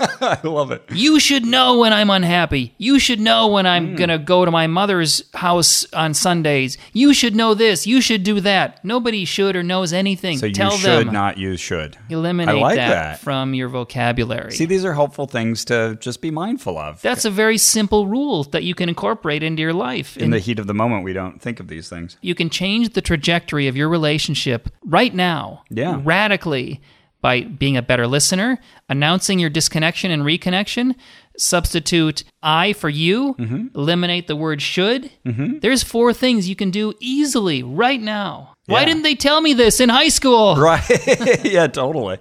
I 0.20 0.38
love 0.42 0.70
it. 0.70 0.82
you 0.92 1.20
should 1.20 1.44
know 1.44 1.78
when 1.78 1.92
I'm 1.92 2.10
unhappy. 2.10 2.74
You 2.78 2.98
should 2.98 3.20
know 3.20 3.48
when. 3.48 3.66
I'm 3.66 3.90
hmm. 3.90 3.96
going 3.96 4.08
to 4.08 4.18
go 4.18 4.44
to 4.44 4.50
my 4.50 4.66
mother's 4.66 5.22
house 5.34 5.90
on 5.92 6.14
Sundays. 6.14 6.78
You 6.92 7.14
should 7.14 7.34
know 7.34 7.54
this. 7.54 7.86
You 7.86 8.00
should 8.00 8.22
do 8.22 8.40
that. 8.40 8.84
Nobody 8.84 9.24
should 9.24 9.56
or 9.56 9.62
knows 9.62 9.92
anything. 9.92 10.38
So 10.38 10.46
you 10.46 10.54
Tell 10.54 10.72
should 10.72 11.06
them. 11.06 11.14
not 11.14 11.38
use 11.38 11.60
should. 11.60 11.96
Eliminate 12.08 12.56
I 12.56 12.58
like 12.58 12.76
that, 12.76 12.88
that. 12.88 13.18
from 13.20 13.54
your 13.54 13.68
vocabulary. 13.68 14.52
See, 14.52 14.64
these 14.64 14.84
are 14.84 14.94
helpful 14.94 15.26
things 15.26 15.64
to 15.66 15.96
just 16.00 16.20
be 16.20 16.30
mindful 16.30 16.76
of. 16.78 17.00
That's 17.02 17.24
a 17.24 17.30
very 17.30 17.58
simple 17.58 18.06
rule 18.06 18.44
that 18.44 18.64
you 18.64 18.74
can 18.74 18.88
incorporate 18.88 19.42
into 19.42 19.62
your 19.62 19.72
life. 19.72 20.16
in 20.16 20.24
And 20.24 20.32
the 20.32 20.38
heat 20.38 20.58
of 20.58 20.66
the 20.66 20.74
moment, 20.74 21.04
we 21.04 21.12
don't 21.12 21.40
think 21.40 21.60
of 21.60 21.68
these 21.68 21.88
things. 21.88 22.16
you 22.20 22.34
can 22.34 22.50
change 22.50 22.94
the 22.94 23.02
trajectory 23.02 23.68
of 23.68 23.76
your 23.76 23.88
relationship 23.88 24.68
right 24.84 25.14
now, 25.14 25.62
Yeah. 25.70 26.00
radically, 26.02 26.80
by 27.22 27.42
being 27.42 27.76
a 27.78 27.82
better 27.82 28.06
listener, 28.06 28.58
announcing 28.90 29.38
your 29.38 29.48
disconnection 29.48 30.10
and 30.10 30.22
reconnection, 30.24 30.94
substitute 31.38 32.24
I 32.42 32.72
for 32.74 32.88
you, 32.88 33.34
Mm-hmm. 33.38 33.68
eliminate 33.78 34.26
the 34.26 34.36
word 34.36 34.60
should. 34.60 35.10
There's 35.24 35.82
four 35.82 36.12
things 36.12 36.48
you 36.48 36.56
can 36.56 36.70
do 36.70 36.92
easily 37.00 37.62
right 37.62 38.00
now. 38.00 38.54
Why 38.66 38.84
didn't 38.84 39.02
they 39.02 39.14
tell 39.14 39.40
me 39.40 39.54
this 39.54 39.80
in 39.80 39.88
high 39.88 40.08
school? 40.08 40.56
Right. 40.62 41.44
yeah, 41.44 41.66
totally. 41.66 42.18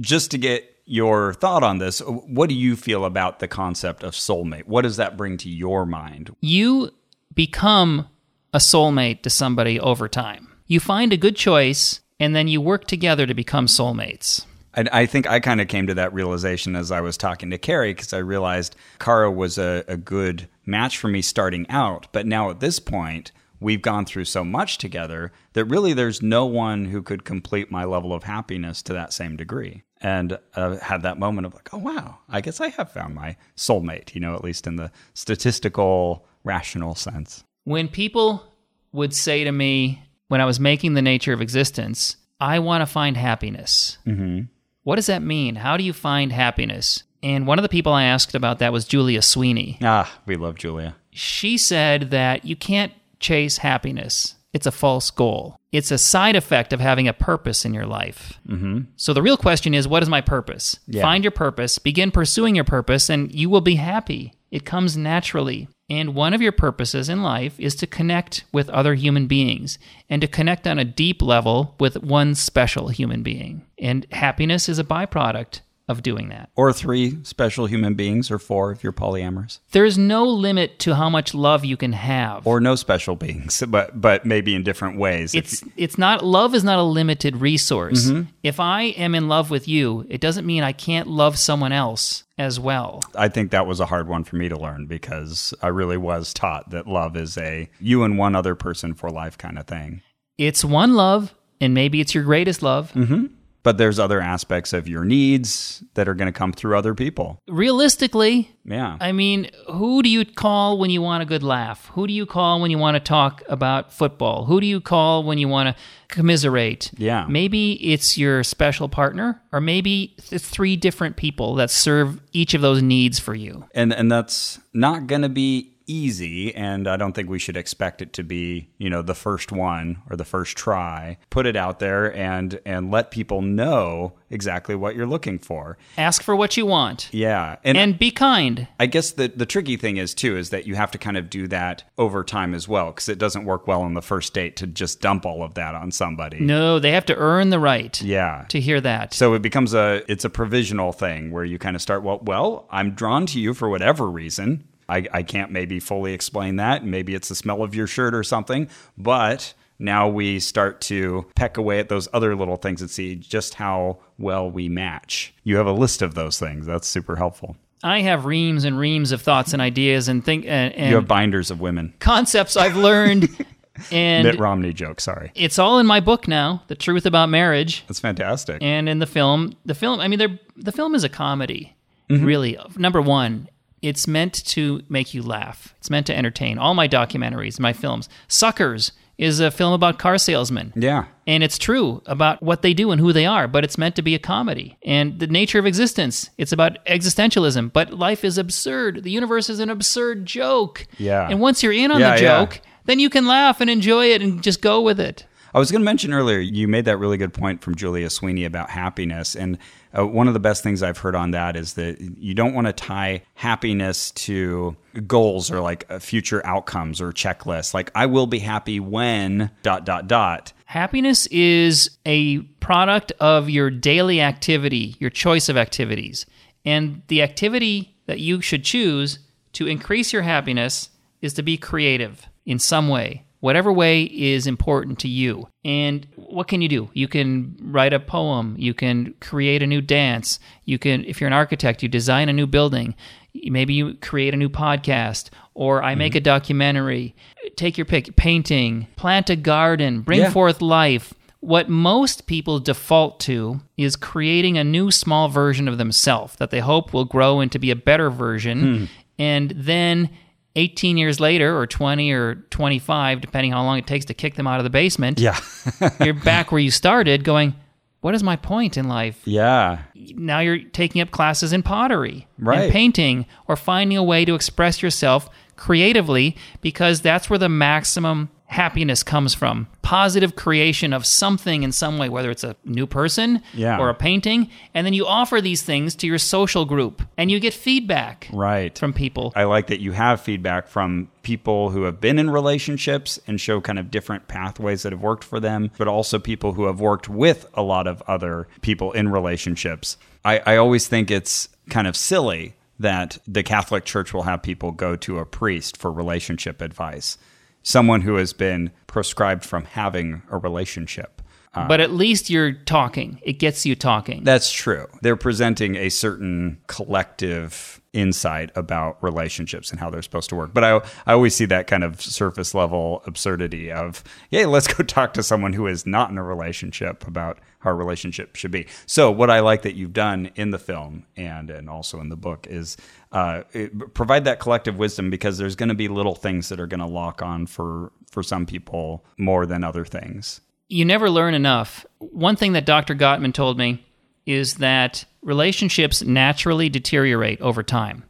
Just 0.00 0.30
to 0.32 0.38
get 0.38 0.64
your 0.84 1.32
thought 1.34 1.62
on 1.62 1.78
this, 1.78 2.00
what 2.00 2.48
do 2.48 2.54
you 2.54 2.76
feel 2.76 3.04
about 3.04 3.38
the 3.38 3.48
concept 3.48 4.02
of 4.02 4.12
soulmate? 4.12 4.66
What 4.66 4.82
does 4.82 4.96
that 4.96 5.16
bring 5.16 5.36
to 5.38 5.48
your 5.48 5.86
mind? 5.86 6.34
you 6.40 6.90
become 7.34 8.06
a 8.52 8.58
soulmate 8.58 9.22
to 9.22 9.30
somebody 9.30 9.80
over 9.80 10.06
time. 10.08 10.48
You 10.66 10.80
find 10.80 11.10
a 11.12 11.16
good 11.16 11.34
choice, 11.36 12.00
and 12.22 12.36
then 12.36 12.46
you 12.46 12.60
work 12.60 12.86
together 12.86 13.26
to 13.26 13.34
become 13.34 13.66
soulmates. 13.66 14.46
I, 14.74 14.84
I 14.92 15.06
think 15.06 15.28
I 15.28 15.40
kind 15.40 15.60
of 15.60 15.66
came 15.66 15.88
to 15.88 15.94
that 15.94 16.14
realization 16.14 16.76
as 16.76 16.92
I 16.92 17.00
was 17.00 17.16
talking 17.16 17.50
to 17.50 17.58
Carrie 17.58 17.94
because 17.94 18.12
I 18.12 18.18
realized 18.18 18.76
Kara 19.00 19.30
was 19.30 19.58
a, 19.58 19.84
a 19.88 19.96
good 19.96 20.48
match 20.64 20.98
for 20.98 21.08
me 21.08 21.20
starting 21.20 21.68
out. 21.68 22.06
But 22.12 22.26
now 22.26 22.48
at 22.48 22.60
this 22.60 22.78
point, 22.78 23.32
we've 23.58 23.82
gone 23.82 24.04
through 24.04 24.26
so 24.26 24.44
much 24.44 24.78
together 24.78 25.32
that 25.54 25.64
really 25.64 25.94
there's 25.94 26.22
no 26.22 26.46
one 26.46 26.84
who 26.84 27.02
could 27.02 27.24
complete 27.24 27.72
my 27.72 27.84
level 27.84 28.12
of 28.14 28.22
happiness 28.22 28.82
to 28.82 28.92
that 28.92 29.12
same 29.12 29.36
degree. 29.36 29.82
And 30.00 30.38
uh, 30.54 30.76
had 30.76 31.02
that 31.02 31.18
moment 31.18 31.46
of 31.46 31.54
like, 31.54 31.74
oh, 31.74 31.78
wow, 31.78 32.18
I 32.28 32.40
guess 32.40 32.60
I 32.60 32.68
have 32.68 32.92
found 32.92 33.16
my 33.16 33.36
soulmate, 33.56 34.14
you 34.14 34.20
know, 34.20 34.36
at 34.36 34.44
least 34.44 34.68
in 34.68 34.76
the 34.76 34.92
statistical, 35.14 36.24
rational 36.44 36.94
sense. 36.94 37.42
When 37.64 37.88
people 37.88 38.44
would 38.92 39.12
say 39.12 39.42
to 39.42 39.50
me, 39.50 40.02
when 40.32 40.40
I 40.40 40.46
was 40.46 40.58
making 40.58 40.94
the 40.94 41.02
nature 41.02 41.34
of 41.34 41.42
existence, 41.42 42.16
I 42.40 42.58
want 42.58 42.80
to 42.80 42.86
find 42.86 43.18
happiness. 43.18 43.98
Mm-hmm. 44.06 44.44
What 44.82 44.96
does 44.96 45.04
that 45.04 45.20
mean? 45.20 45.56
How 45.56 45.76
do 45.76 45.84
you 45.84 45.92
find 45.92 46.32
happiness? 46.32 47.02
And 47.22 47.46
one 47.46 47.58
of 47.58 47.62
the 47.62 47.68
people 47.68 47.92
I 47.92 48.04
asked 48.04 48.34
about 48.34 48.58
that 48.60 48.72
was 48.72 48.86
Julia 48.86 49.20
Sweeney. 49.20 49.76
Ah, 49.82 50.10
we 50.24 50.36
love 50.36 50.56
Julia. 50.56 50.96
she 51.10 51.58
said 51.58 52.12
that 52.12 52.46
you 52.46 52.56
can't 52.56 52.94
chase 53.20 53.58
happiness. 53.58 54.36
It's 54.54 54.66
a 54.66 54.72
false 54.72 55.10
goal. 55.10 55.58
It's 55.70 55.90
a 55.90 55.98
side 55.98 56.34
effect 56.34 56.72
of 56.72 56.80
having 56.80 57.06
a 57.08 57.12
purpose 57.12 57.66
in 57.66 57.74
your 57.74 57.86
life. 57.86 58.40
Mm-hmm. 58.48 58.84
So 58.96 59.12
the 59.12 59.20
real 59.20 59.36
question 59.36 59.74
is, 59.74 59.86
what 59.86 60.02
is 60.02 60.08
my 60.08 60.22
purpose? 60.22 60.78
Yeah. 60.86 61.02
Find 61.02 61.22
your 61.22 61.30
purpose, 61.30 61.78
begin 61.78 62.10
pursuing 62.10 62.54
your 62.54 62.64
purpose, 62.64 63.10
and 63.10 63.30
you 63.34 63.50
will 63.50 63.60
be 63.60 63.74
happy. 63.74 64.32
It 64.50 64.64
comes 64.64 64.96
naturally. 64.96 65.68
And 65.92 66.14
one 66.14 66.32
of 66.32 66.40
your 66.40 66.52
purposes 66.52 67.10
in 67.10 67.22
life 67.22 67.60
is 67.60 67.74
to 67.74 67.86
connect 67.86 68.44
with 68.50 68.70
other 68.70 68.94
human 68.94 69.26
beings 69.26 69.78
and 70.08 70.22
to 70.22 70.26
connect 70.26 70.66
on 70.66 70.78
a 70.78 70.86
deep 70.86 71.20
level 71.20 71.74
with 71.78 72.02
one 72.02 72.34
special 72.34 72.88
human 72.88 73.22
being. 73.22 73.66
And 73.78 74.06
happiness 74.10 74.70
is 74.70 74.78
a 74.78 74.84
byproduct 74.84 75.60
of 75.88 76.02
doing 76.02 76.28
that. 76.28 76.50
Or 76.56 76.72
three 76.72 77.22
special 77.24 77.66
human 77.66 77.94
beings, 77.94 78.30
or 78.30 78.38
four 78.38 78.72
if 78.72 78.82
you're 78.82 78.92
polyamorous. 78.92 79.58
There's 79.72 79.98
no 79.98 80.24
limit 80.24 80.78
to 80.80 80.94
how 80.94 81.08
much 81.10 81.34
love 81.34 81.64
you 81.64 81.76
can 81.76 81.92
have. 81.92 82.46
Or 82.46 82.60
no 82.60 82.74
special 82.74 83.16
beings, 83.16 83.62
but 83.68 84.00
but 84.00 84.24
maybe 84.24 84.54
in 84.54 84.62
different 84.62 84.98
ways. 84.98 85.34
It's 85.34 85.62
it's 85.76 85.98
not 85.98 86.24
love 86.24 86.54
is 86.54 86.64
not 86.64 86.78
a 86.78 86.82
limited 86.82 87.36
resource. 87.36 88.06
Mm-hmm. 88.06 88.30
If 88.42 88.60
I 88.60 88.82
am 88.82 89.14
in 89.14 89.28
love 89.28 89.50
with 89.50 89.68
you, 89.68 90.06
it 90.08 90.20
doesn't 90.20 90.46
mean 90.46 90.62
I 90.62 90.72
can't 90.72 91.08
love 91.08 91.38
someone 91.38 91.72
else 91.72 92.24
as 92.38 92.58
well. 92.58 93.02
I 93.14 93.28
think 93.28 93.50
that 93.50 93.66
was 93.66 93.80
a 93.80 93.86
hard 93.86 94.08
one 94.08 94.24
for 94.24 94.36
me 94.36 94.48
to 94.48 94.56
learn 94.56 94.86
because 94.86 95.54
I 95.62 95.68
really 95.68 95.96
was 95.96 96.32
taught 96.32 96.70
that 96.70 96.86
love 96.86 97.16
is 97.16 97.36
a 97.38 97.68
you 97.80 98.02
and 98.04 98.18
one 98.18 98.34
other 98.34 98.54
person 98.54 98.94
for 98.94 99.10
life 99.10 99.38
kind 99.38 99.58
of 99.58 99.66
thing. 99.66 100.02
It's 100.38 100.64
one 100.64 100.94
love 100.94 101.34
and 101.60 101.74
maybe 101.74 102.00
it's 102.00 102.14
your 102.14 102.24
greatest 102.24 102.62
love. 102.62 102.92
Mm-hmm. 102.92 103.26
But 103.64 103.78
there's 103.78 103.98
other 104.00 104.20
aspects 104.20 104.72
of 104.72 104.88
your 104.88 105.04
needs 105.04 105.84
that 105.94 106.08
are 106.08 106.14
going 106.14 106.26
to 106.26 106.36
come 106.36 106.52
through 106.52 106.76
other 106.76 106.94
people. 106.94 107.38
Realistically, 107.48 108.50
Yeah. 108.64 108.96
I 109.00 109.12
mean, 109.12 109.50
who 109.70 110.02
do 110.02 110.08
you 110.08 110.24
call 110.24 110.78
when 110.78 110.90
you 110.90 111.00
want 111.00 111.22
a 111.22 111.26
good 111.26 111.42
laugh? 111.42 111.86
Who 111.94 112.06
do 112.06 112.12
you 112.12 112.26
call 112.26 112.60
when 112.60 112.70
you 112.70 112.78
want 112.78 112.96
to 112.96 113.00
talk 113.00 113.42
about 113.48 113.92
football? 113.92 114.44
Who 114.46 114.60
do 114.60 114.66
you 114.66 114.80
call 114.80 115.22
when 115.24 115.38
you 115.38 115.48
want 115.48 115.68
to 115.76 115.82
commiserate? 116.08 116.90
Yeah. 116.96 117.26
Maybe 117.28 117.72
it's 117.92 118.16
your 118.18 118.44
special 118.44 118.88
partner, 118.88 119.40
or 119.52 119.60
maybe 119.60 120.14
it's 120.30 120.48
three 120.48 120.76
different 120.76 121.16
people 121.16 121.54
that 121.56 121.70
serve 121.70 122.20
each 122.32 122.54
of 122.54 122.60
those 122.62 122.82
needs 122.82 123.18
for 123.18 123.34
you. 123.34 123.64
and 123.74 123.92
and 123.92 124.10
that's 124.10 124.58
not 124.74 125.06
going 125.06 125.22
to 125.22 125.28
be 125.28 125.71
easy 125.92 126.54
and 126.54 126.88
I 126.88 126.96
don't 126.96 127.12
think 127.12 127.28
we 127.28 127.38
should 127.38 127.56
expect 127.56 128.00
it 128.02 128.12
to 128.14 128.22
be, 128.22 128.68
you 128.78 128.88
know, 128.90 129.02
the 129.02 129.14
first 129.14 129.52
one 129.52 129.98
or 130.10 130.16
the 130.16 130.24
first 130.24 130.56
try. 130.56 131.18
Put 131.30 131.46
it 131.46 131.56
out 131.56 131.78
there 131.78 132.14
and 132.16 132.60
and 132.64 132.90
let 132.90 133.10
people 133.10 133.42
know 133.42 134.14
exactly 134.30 134.74
what 134.74 134.96
you're 134.96 135.06
looking 135.06 135.38
for. 135.38 135.76
Ask 135.98 136.22
for 136.22 136.34
what 136.34 136.56
you 136.56 136.64
want. 136.66 137.08
Yeah. 137.12 137.56
And 137.64 137.76
and 137.76 137.98
be 137.98 138.10
kind. 138.10 138.66
I 138.80 138.86
guess 138.86 139.10
the 139.12 139.28
the 139.28 139.46
tricky 139.46 139.76
thing 139.76 139.96
is 139.98 140.14
too 140.14 140.36
is 140.36 140.50
that 140.50 140.66
you 140.66 140.74
have 140.74 140.90
to 140.92 140.98
kind 140.98 141.16
of 141.16 141.28
do 141.30 141.46
that 141.48 141.84
over 141.98 142.24
time 142.24 142.54
as 142.54 142.66
well 142.66 142.86
because 142.86 143.08
it 143.08 143.18
doesn't 143.18 143.44
work 143.44 143.66
well 143.66 143.82
on 143.82 143.94
the 143.94 144.02
first 144.02 144.32
date 144.34 144.56
to 144.56 144.66
just 144.66 145.00
dump 145.00 145.26
all 145.26 145.42
of 145.42 145.54
that 145.54 145.74
on 145.74 145.90
somebody. 145.92 146.40
No, 146.40 146.78
they 146.78 146.92
have 146.92 147.06
to 147.06 147.16
earn 147.16 147.50
the 147.50 147.58
right 147.60 148.00
Yeah. 148.02 148.46
to 148.48 148.60
hear 148.60 148.80
that. 148.80 149.12
So 149.14 149.34
it 149.34 149.42
becomes 149.42 149.74
a 149.74 150.02
it's 150.10 150.24
a 150.24 150.30
provisional 150.30 150.92
thing 150.92 151.30
where 151.30 151.44
you 151.44 151.58
kind 151.58 151.76
of 151.76 151.82
start 151.82 152.02
well 152.02 152.20
well 152.22 152.66
I'm 152.70 152.92
drawn 152.92 153.26
to 153.26 153.40
you 153.40 153.54
for 153.54 153.68
whatever 153.68 154.10
reason. 154.10 154.64
I, 154.92 155.06
I 155.12 155.22
can't 155.22 155.50
maybe 155.50 155.80
fully 155.80 156.12
explain 156.12 156.56
that. 156.56 156.84
Maybe 156.84 157.14
it's 157.14 157.28
the 157.28 157.34
smell 157.34 157.62
of 157.62 157.74
your 157.74 157.86
shirt 157.86 158.14
or 158.14 158.22
something, 158.22 158.68
but 158.98 159.54
now 159.78 160.06
we 160.08 160.38
start 160.38 160.80
to 160.82 161.26
peck 161.34 161.56
away 161.56 161.78
at 161.78 161.88
those 161.88 162.08
other 162.12 162.36
little 162.36 162.56
things 162.56 162.80
and 162.80 162.90
see 162.90 163.16
just 163.16 163.54
how 163.54 163.98
well 164.18 164.50
we 164.50 164.68
match. 164.68 165.34
You 165.44 165.56
have 165.56 165.66
a 165.66 165.72
list 165.72 166.02
of 166.02 166.14
those 166.14 166.38
things. 166.38 166.66
That's 166.66 166.86
super 166.86 167.16
helpful. 167.16 167.56
I 167.82 168.02
have 168.02 168.26
reams 168.26 168.64
and 168.64 168.78
reams 168.78 169.10
of 169.10 169.22
thoughts 169.22 169.52
and 169.52 169.60
ideas 169.60 170.06
and 170.08 170.24
think 170.24 170.44
and, 170.46 170.72
and 170.74 170.90
You 170.90 170.96
have 170.96 171.08
binders 171.08 171.50
of 171.50 171.60
women. 171.60 171.94
concepts 171.98 172.56
I've 172.56 172.76
learned, 172.76 173.28
and 173.90 174.24
Mitt 174.28 174.38
Romney 174.38 174.72
joke. 174.72 175.00
Sorry, 175.00 175.32
it's 175.34 175.58
all 175.58 175.80
in 175.80 175.86
my 175.86 175.98
book 175.98 176.28
now. 176.28 176.62
The 176.68 176.76
Truth 176.76 177.06
About 177.06 177.28
Marriage, 177.28 177.82
that's 177.88 177.98
fantastic. 177.98 178.62
and 178.62 178.88
in 178.88 179.00
the 179.00 179.06
film. 179.06 179.56
The 179.64 179.74
film. 179.74 179.98
I 179.98 180.06
mean, 180.06 180.38
the 180.56 180.72
film 180.72 180.94
is 180.94 181.02
a 181.02 181.08
comedy. 181.08 181.74
Mm-hmm. 182.08 182.24
Really, 182.24 182.58
number 182.76 183.00
one, 183.02 183.48
it's 183.82 184.06
meant 184.06 184.44
to 184.46 184.82
make 184.88 185.12
you 185.12 185.22
laugh. 185.22 185.74
It's 185.78 185.90
meant 185.90 186.06
to 186.06 186.16
entertain. 186.16 186.56
All 186.58 186.74
my 186.74 186.88
documentaries, 186.88 187.58
my 187.60 187.72
films. 187.72 188.08
Suckers 188.28 188.92
is 189.18 189.38
a 189.40 189.50
film 189.50 189.72
about 189.72 189.98
car 189.98 190.16
salesmen. 190.18 190.72
yeah, 190.74 191.04
And 191.26 191.44
it's 191.44 191.58
true 191.58 192.02
about 192.06 192.42
what 192.42 192.62
they 192.62 192.72
do 192.74 192.90
and 192.90 193.00
who 193.00 193.12
they 193.12 193.26
are, 193.26 193.46
but 193.46 193.62
it's 193.62 193.76
meant 193.78 193.94
to 193.96 194.02
be 194.02 194.14
a 194.14 194.18
comedy. 194.18 194.78
And 194.84 195.18
the 195.20 195.26
nature 195.26 195.58
of 195.58 195.66
existence, 195.66 196.30
it's 196.38 196.50
about 196.50 196.84
existentialism, 196.86 197.72
but 197.72 197.92
life 197.92 198.24
is 198.24 198.38
absurd. 198.38 199.02
The 199.04 199.10
universe 199.10 199.50
is 199.50 199.60
an 199.60 199.68
absurd 199.70 200.24
joke. 200.26 200.86
Yeah. 200.98 201.28
And 201.28 201.40
once 201.40 201.62
you're 201.62 201.72
in 201.72 201.90
on 201.92 202.00
Yeah, 202.00 202.16
the 202.16 202.22
yeah. 202.22 202.44
joke, 202.44 202.60
then 202.86 202.98
you 202.98 203.10
can 203.10 203.26
laugh 203.26 203.60
and 203.60 203.68
enjoy 203.70 204.06
it 204.06 204.22
and 204.22 204.42
just 204.42 204.60
go 204.62 204.80
with 204.80 204.98
it. 204.98 205.26
I 205.54 205.58
was 205.58 205.70
going 205.70 205.82
to 205.82 205.84
mention 205.84 206.14
earlier, 206.14 206.38
you 206.38 206.66
made 206.66 206.86
that 206.86 206.96
really 206.96 207.18
good 207.18 207.34
point 207.34 207.62
from 207.62 207.74
Julia 207.74 208.08
Sweeney 208.08 208.46
about 208.46 208.70
happiness. 208.70 209.36
And 209.36 209.58
uh, 209.96 210.06
one 210.06 210.26
of 210.26 210.32
the 210.32 210.40
best 210.40 210.62
things 210.62 210.82
I've 210.82 210.96
heard 210.96 211.14
on 211.14 211.32
that 211.32 211.56
is 211.56 211.74
that 211.74 212.00
you 212.00 212.32
don't 212.32 212.54
want 212.54 212.68
to 212.68 212.72
tie 212.72 213.22
happiness 213.34 214.12
to 214.12 214.74
goals 215.06 215.50
or 215.50 215.60
like 215.60 215.84
uh, 215.90 215.98
future 215.98 216.44
outcomes 216.46 217.02
or 217.02 217.12
checklists. 217.12 217.74
Like, 217.74 217.90
I 217.94 218.06
will 218.06 218.26
be 218.26 218.38
happy 218.38 218.80
when 218.80 219.50
dot, 219.62 219.84
dot, 219.84 220.06
dot. 220.06 220.54
Happiness 220.64 221.26
is 221.26 221.98
a 222.06 222.38
product 222.60 223.12
of 223.20 223.50
your 223.50 223.68
daily 223.68 224.22
activity, 224.22 224.96
your 225.00 225.10
choice 225.10 225.50
of 225.50 225.58
activities. 225.58 226.24
And 226.64 227.02
the 227.08 227.20
activity 227.20 227.94
that 228.06 228.20
you 228.20 228.40
should 228.40 228.64
choose 228.64 229.18
to 229.52 229.66
increase 229.66 230.14
your 230.14 230.22
happiness 230.22 230.88
is 231.20 231.34
to 231.34 231.42
be 231.42 231.58
creative 231.58 232.26
in 232.46 232.58
some 232.58 232.88
way. 232.88 233.26
Whatever 233.42 233.72
way 233.72 234.04
is 234.04 234.46
important 234.46 235.00
to 235.00 235.08
you. 235.08 235.48
And 235.64 236.06
what 236.14 236.46
can 236.46 236.62
you 236.62 236.68
do? 236.68 236.90
You 236.94 237.08
can 237.08 237.56
write 237.60 237.92
a 237.92 237.98
poem, 237.98 238.54
you 238.56 238.72
can 238.72 239.14
create 239.20 239.64
a 239.64 239.66
new 239.66 239.80
dance, 239.80 240.38
you 240.64 240.78
can, 240.78 241.04
if 241.06 241.20
you're 241.20 241.26
an 241.26 241.32
architect, 241.34 241.82
you 241.82 241.88
design 241.88 242.28
a 242.28 242.32
new 242.32 242.46
building, 242.46 242.94
maybe 243.34 243.74
you 243.74 243.94
create 243.94 244.32
a 244.32 244.36
new 244.36 244.48
podcast, 244.48 245.30
or 245.54 245.82
I 245.82 245.96
make 245.96 246.12
mm-hmm. 246.12 246.18
a 246.18 246.20
documentary. 246.20 247.16
Take 247.56 247.76
your 247.76 247.84
pick 247.84 248.14
painting, 248.14 248.86
plant 248.94 249.28
a 249.28 249.34
garden, 249.34 250.02
bring 250.02 250.20
Yeah. 250.20 250.30
forth 250.30 250.62
life. 250.62 251.12
What 251.40 251.68
most 251.68 252.28
people 252.28 252.60
default 252.60 253.18
to 253.20 253.60
is 253.76 253.96
creating 253.96 254.56
a 254.56 254.62
new 254.62 254.92
small 254.92 255.28
version 255.28 255.66
of 255.66 255.78
themselves 255.78 256.36
that 256.36 256.50
they 256.50 256.60
hope 256.60 256.94
will 256.94 257.06
grow 257.06 257.40
into 257.40 257.58
be 257.58 257.72
a 257.72 257.76
better 257.76 258.08
version. 258.08 258.60
Hmm. 258.60 258.84
And 259.18 259.50
then 259.56 260.10
18 260.56 260.96
years 260.96 261.18
later, 261.20 261.56
or 261.58 261.66
20 261.66 262.10
or 262.12 262.34
25, 262.50 263.20
depending 263.20 263.52
how 263.52 263.62
long 263.64 263.78
it 263.78 263.86
takes 263.86 264.04
to 264.06 264.14
kick 264.14 264.34
them 264.34 264.46
out 264.46 264.58
of 264.60 264.64
the 264.64 264.70
basement, 264.70 265.18
Yeah. 265.18 265.38
you're 266.04 266.12
back 266.14 266.52
where 266.52 266.60
you 266.60 266.70
started 266.70 267.24
going, 267.24 267.54
What 268.00 268.14
is 268.14 268.22
my 268.22 268.36
point 268.36 268.76
in 268.76 268.88
life? 268.88 269.20
yeah. 269.24 269.78
now 269.94 270.40
you're 270.40 270.58
taking 270.58 271.00
up 271.00 271.10
classes 271.10 271.52
in 271.52 271.62
pottery 271.62 272.26
Right. 272.38 272.62
and 272.64 272.72
painting 272.72 273.26
or 273.48 273.56
finding 273.56 273.96
a 273.96 274.02
way 274.04 274.24
to 274.24 274.34
express 274.34 274.82
yourself 274.82 275.28
creatively 275.56 276.36
because 276.60 277.00
that's 277.00 277.30
where 277.30 277.38
the 277.38 277.48
maximum 277.48 278.28
happiness 278.52 279.02
comes 279.02 279.34
from 279.34 279.66
positive 279.82 280.36
creation 280.36 280.92
of 280.92 281.04
something 281.04 281.62
in 281.62 281.72
some 281.72 281.98
way 281.98 282.08
whether 282.08 282.30
it's 282.30 282.44
a 282.44 282.54
new 282.64 282.86
person 282.86 283.42
Yeah. 283.54 283.78
or 283.78 283.88
a 283.88 283.94
painting 283.94 284.48
and 284.74 284.86
then 284.86 284.92
you 284.94 285.06
offer 285.06 285.40
these 285.40 285.62
things 285.62 285.94
to 285.96 286.06
your 286.06 286.18
social 286.18 286.64
group 286.64 287.02
and 287.16 287.30
you 287.30 287.40
get 287.40 287.52
feedback 287.54 288.28
Right. 288.32 288.76
from 288.78 288.92
people 288.92 289.32
I 289.34 289.44
like 289.44 289.66
that 289.68 289.80
you 289.80 289.92
have 289.92 290.20
feedback 290.20 290.68
from 290.68 291.08
people 291.22 291.70
who 291.70 291.82
have 291.84 292.00
been 292.00 292.18
in 292.18 292.30
relationships 292.30 293.18
and 293.26 293.40
show 293.40 293.60
kind 293.60 293.78
of 293.78 293.90
different 293.90 294.28
pathways 294.28 294.82
that 294.82 294.92
have 294.92 295.00
worked 295.02 295.22
for 295.24 295.38
them, 295.40 295.70
but 295.78 295.86
also 295.88 296.18
people 296.18 296.52
who 296.54 296.64
have 296.66 296.80
worked 296.80 297.08
with 297.08 297.46
a 297.54 297.62
lot 297.62 297.86
of 297.86 298.02
other 298.08 298.48
people 298.60 298.92
in 298.92 299.08
relationships. 299.08 299.96
I, 300.24 300.40
I 300.44 300.56
always 300.56 300.88
think 300.88 301.10
it's 301.10 301.48
kind 301.70 301.86
of 301.86 301.96
silly 301.96 302.54
that 302.80 303.18
the 303.26 303.42
Catholic 303.44 303.84
Church 303.84 304.12
will 304.12 304.24
have 304.24 304.42
people 304.42 304.72
go 304.72 304.96
to 304.96 305.18
a 305.18 305.24
priest 305.26 305.76
for 305.76 305.92
relationship 305.92 306.60
advice, 306.60 307.16
someone 307.62 308.02
who 308.02 308.16
has 308.16 308.32
been 308.32 308.70
proscribed 308.86 309.44
from 309.44 309.64
having 309.64 310.22
a 310.30 310.38
relationship. 310.38 311.21
But 311.54 311.80
at 311.80 311.92
least 311.92 312.30
you're 312.30 312.52
talking 312.52 313.18
it 313.22 313.34
gets 313.34 313.66
you 313.66 313.74
talking 313.74 314.24
That's 314.24 314.50
true. 314.50 314.86
They're 315.02 315.16
presenting 315.16 315.76
a 315.76 315.88
certain 315.88 316.60
collective 316.66 317.80
insight 317.92 318.50
about 318.54 319.02
relationships 319.02 319.70
and 319.70 319.78
how 319.78 319.90
they're 319.90 320.02
supposed 320.02 320.30
to 320.30 320.36
work. 320.36 320.54
But 320.54 320.64
I, 320.64 320.76
I 321.06 321.12
always 321.12 321.34
see 321.34 321.44
that 321.46 321.66
kind 321.66 321.84
of 321.84 322.00
surface 322.00 322.54
level 322.54 323.02
absurdity 323.06 323.70
of, 323.70 324.02
yeah, 324.30 324.46
let's 324.46 324.66
go 324.66 324.82
talk 324.84 325.12
to 325.14 325.22
someone 325.22 325.52
who 325.52 325.66
is 325.66 325.84
not 325.86 326.10
in 326.10 326.18
a 326.18 326.22
relationship 326.22 327.06
about 327.06 327.38
how 327.58 327.70
a 327.70 327.74
relationship 327.74 328.34
should 328.34 328.50
be. 328.50 328.66
So 328.86 329.10
what 329.10 329.30
I 329.30 329.40
like 329.40 329.62
that 329.62 329.74
you've 329.74 329.92
done 329.92 330.30
in 330.34 330.50
the 330.50 330.58
film 330.58 331.04
and 331.16 331.50
and 331.50 331.68
also 331.68 332.00
in 332.00 332.08
the 332.08 332.16
book 332.16 332.46
is 332.48 332.76
uh, 333.12 333.42
it, 333.52 333.94
provide 333.94 334.24
that 334.24 334.40
collective 334.40 334.78
wisdom 334.78 335.10
because 335.10 335.38
there's 335.38 335.54
going 335.54 335.68
to 335.68 335.74
be 335.74 335.88
little 335.88 336.14
things 336.14 336.48
that 336.48 336.58
are 336.58 336.66
going 336.66 336.80
to 336.80 336.86
lock 336.86 337.22
on 337.22 337.46
for 337.46 337.92
for 338.10 338.22
some 338.22 338.46
people 338.46 339.04
more 339.18 339.46
than 339.46 339.62
other 339.64 339.84
things. 339.84 340.40
You 340.72 340.84
never 340.84 341.10
learn 341.10 341.34
enough. 341.34 341.84
One 341.98 342.34
thing 342.34 342.54
that 342.54 342.64
Dr. 342.64 342.94
Gottman 342.94 343.34
told 343.34 343.58
me 343.58 343.84
is 344.24 344.54
that 344.54 345.04
relationships 345.20 346.02
naturally 346.02 346.68
deteriorate 346.68 347.40
over 347.40 347.62
time. 347.62 348.04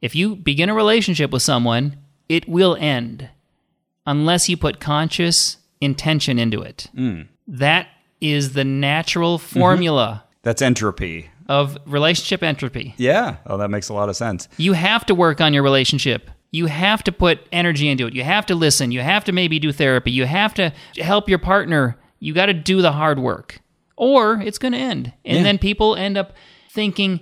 If 0.00 0.14
you 0.14 0.36
begin 0.36 0.68
a 0.68 0.74
relationship 0.74 1.30
with 1.30 1.42
someone, 1.42 1.96
it 2.28 2.48
will 2.48 2.76
end 2.78 3.30
unless 4.06 4.48
you 4.48 4.56
put 4.56 4.80
conscious 4.80 5.56
intention 5.80 6.38
into 6.38 6.62
it. 6.62 6.88
Hmm. 6.94 7.22
That 7.48 7.88
is 8.20 8.52
the 8.52 8.64
natural 8.64 9.38
mm-hmm. 9.38 9.58
formula 9.58 10.24
That's 10.42 10.62
entropy. 10.62 11.30
of 11.48 11.76
relationship 11.84 12.42
entropy. 12.42 12.94
Yeah. 12.96 13.36
Oh, 13.46 13.56
that 13.58 13.70
makes 13.70 13.88
a 13.88 13.94
lot 13.94 14.08
of 14.08 14.16
sense. 14.16 14.48
You 14.56 14.74
have 14.74 15.04
to 15.06 15.14
work 15.14 15.40
on 15.40 15.52
your 15.52 15.62
relationship. 15.62 16.30
You 16.52 16.66
have 16.66 17.02
to 17.04 17.12
put 17.12 17.40
energy 17.50 17.88
into 17.88 18.06
it. 18.06 18.14
You 18.14 18.22
have 18.22 18.46
to 18.46 18.54
listen. 18.54 18.92
You 18.92 19.00
have 19.00 19.24
to 19.24 19.32
maybe 19.32 19.58
do 19.58 19.72
therapy. 19.72 20.12
You 20.12 20.26
have 20.26 20.54
to 20.54 20.72
help 20.96 21.28
your 21.28 21.40
partner. 21.40 21.98
You 22.24 22.32
got 22.32 22.46
to 22.46 22.54
do 22.54 22.80
the 22.80 22.92
hard 22.92 23.18
work, 23.18 23.60
or 23.96 24.40
it's 24.40 24.58
going 24.58 24.72
to 24.72 24.78
end. 24.78 25.12
And 25.24 25.38
Yeah. 25.38 25.42
then 25.42 25.58
people 25.58 25.94
end 25.94 26.16
up 26.16 26.32
thinking, 26.70 27.20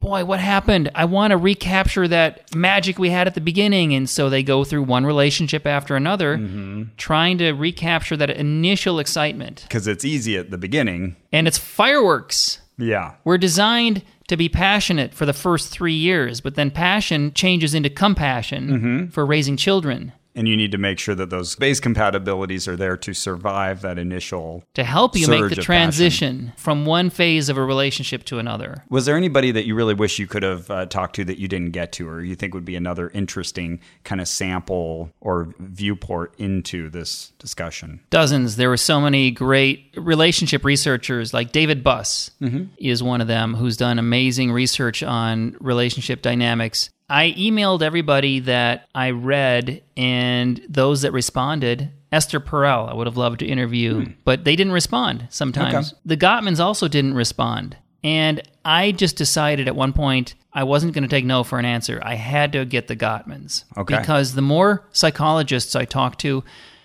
boy, 0.00 0.24
what 0.24 0.40
happened? 0.40 0.90
I 0.96 1.04
want 1.04 1.30
to 1.30 1.36
recapture 1.36 2.08
that 2.08 2.52
magic 2.54 2.98
we 2.98 3.10
had 3.10 3.28
at 3.28 3.34
the 3.34 3.40
beginning. 3.40 3.94
And 3.94 4.10
so 4.10 4.28
they 4.28 4.42
go 4.42 4.64
through 4.64 4.82
one 4.82 5.06
relationship 5.06 5.64
after 5.64 5.94
another, 5.94 6.38
mm-hmm. 6.38 6.82
trying 6.96 7.38
to 7.38 7.52
recapture 7.52 8.16
that 8.16 8.30
initial 8.30 8.98
excitement. 8.98 9.62
because 9.68 9.86
it's 9.86 10.04
easy 10.04 10.36
at 10.36 10.50
the 10.50 10.58
beginning. 10.58 11.14
And 11.30 11.46
it's 11.46 11.58
fireworks. 11.58 12.58
Yeah. 12.78 13.14
We're 13.22 13.38
designed 13.38 14.02
to 14.26 14.36
be 14.36 14.48
passionate 14.48 15.14
for 15.14 15.24
the 15.24 15.32
first 15.32 15.68
three 15.68 15.94
years, 15.94 16.40
but 16.40 16.56
then 16.56 16.72
passion 16.72 17.32
changes 17.32 17.74
into 17.74 17.90
compassion 17.90 18.68
mm-hmm. 18.68 19.06
for 19.10 19.24
raising 19.24 19.56
children 19.56 20.12
And 20.34 20.48
you 20.48 20.56
need 20.56 20.72
to 20.72 20.78
make 20.78 20.98
sure 20.98 21.14
that 21.14 21.30
those 21.30 21.54
base 21.56 21.80
compatibilities 21.80 22.66
are 22.66 22.76
there 22.76 22.96
to 22.96 23.12
survive 23.12 23.82
that 23.82 23.98
initial. 23.98 24.64
to 24.74 24.84
help 24.84 25.14
you 25.14 25.28
make 25.28 25.50
the 25.50 25.56
transition 25.56 26.52
from 26.56 26.86
one 26.86 27.10
phase 27.10 27.48
of 27.48 27.58
a 27.58 27.64
relationship 27.64 28.24
to 28.24 28.38
another. 28.38 28.84
Was 28.88 29.04
there 29.04 29.16
anybody 29.16 29.50
that 29.50 29.66
you 29.66 29.74
really 29.74 29.94
wish 29.94 30.18
you 30.18 30.26
could 30.26 30.42
have 30.42 30.70
uh, 30.70 30.86
talked 30.86 31.16
to 31.16 31.24
that 31.24 31.38
you 31.38 31.48
didn't 31.48 31.72
get 31.72 31.92
to, 31.92 32.08
or 32.08 32.22
you 32.22 32.34
think 32.34 32.54
would 32.54 32.64
be 32.64 32.76
another 32.76 33.10
interesting 33.10 33.80
kind 34.04 34.20
of 34.20 34.28
sample 34.28 35.10
or 35.20 35.54
viewport 35.58 36.34
into 36.38 36.88
this 36.88 37.32
discussion? 37.38 38.00
Dozens. 38.10 38.56
There 38.56 38.68
were 38.70 38.76
so 38.76 39.00
many 39.00 39.30
great 39.30 39.92
relationship 39.96 40.64
researchers, 40.64 41.34
like 41.34 41.52
David 41.52 41.84
Buss 41.84 42.30
is 42.78 43.02
one 43.02 43.20
of 43.20 43.26
them, 43.26 43.54
who's 43.54 43.76
done 43.76 43.98
amazing 43.98 44.50
research 44.52 45.02
on 45.02 45.56
relationship 45.60 46.22
dynamics. 46.22 46.90
I 47.12 47.32
emailed 47.32 47.82
everybody 47.82 48.40
that 48.40 48.88
I 48.94 49.10
read 49.10 49.82
and 49.98 50.64
those 50.66 51.02
that 51.02 51.12
responded. 51.12 51.90
Esther 52.10 52.40
Perel, 52.40 52.88
I 52.88 52.94
would 52.94 53.06
have 53.06 53.18
loved 53.18 53.40
to 53.40 53.46
interview, 53.46 54.06
hmm. 54.06 54.12
but 54.24 54.44
they 54.44 54.56
didn't 54.56 54.72
respond 54.72 55.26
sometimes. 55.28 55.92
Okay. 55.92 56.00
The 56.06 56.16
Gottmans 56.16 56.58
also 56.58 56.88
didn't 56.88 57.12
respond. 57.12 57.76
And 58.02 58.40
I 58.64 58.92
just 58.92 59.16
decided 59.16 59.68
at 59.68 59.76
one 59.76 59.92
point 59.92 60.34
I 60.54 60.64
wasn't 60.64 60.94
going 60.94 61.02
to 61.02 61.08
take 61.08 61.26
no 61.26 61.44
for 61.44 61.58
an 61.58 61.66
answer. 61.66 62.00
I 62.02 62.14
had 62.14 62.52
to 62.54 62.64
get 62.64 62.88
the 62.88 62.96
Gottmans. 62.96 63.64
Okay. 63.76 63.98
Because 63.98 64.32
the 64.32 64.40
more 64.40 64.86
psychologists 64.92 65.76
I 65.76 65.84
talked 65.84 66.18
to, 66.20 66.42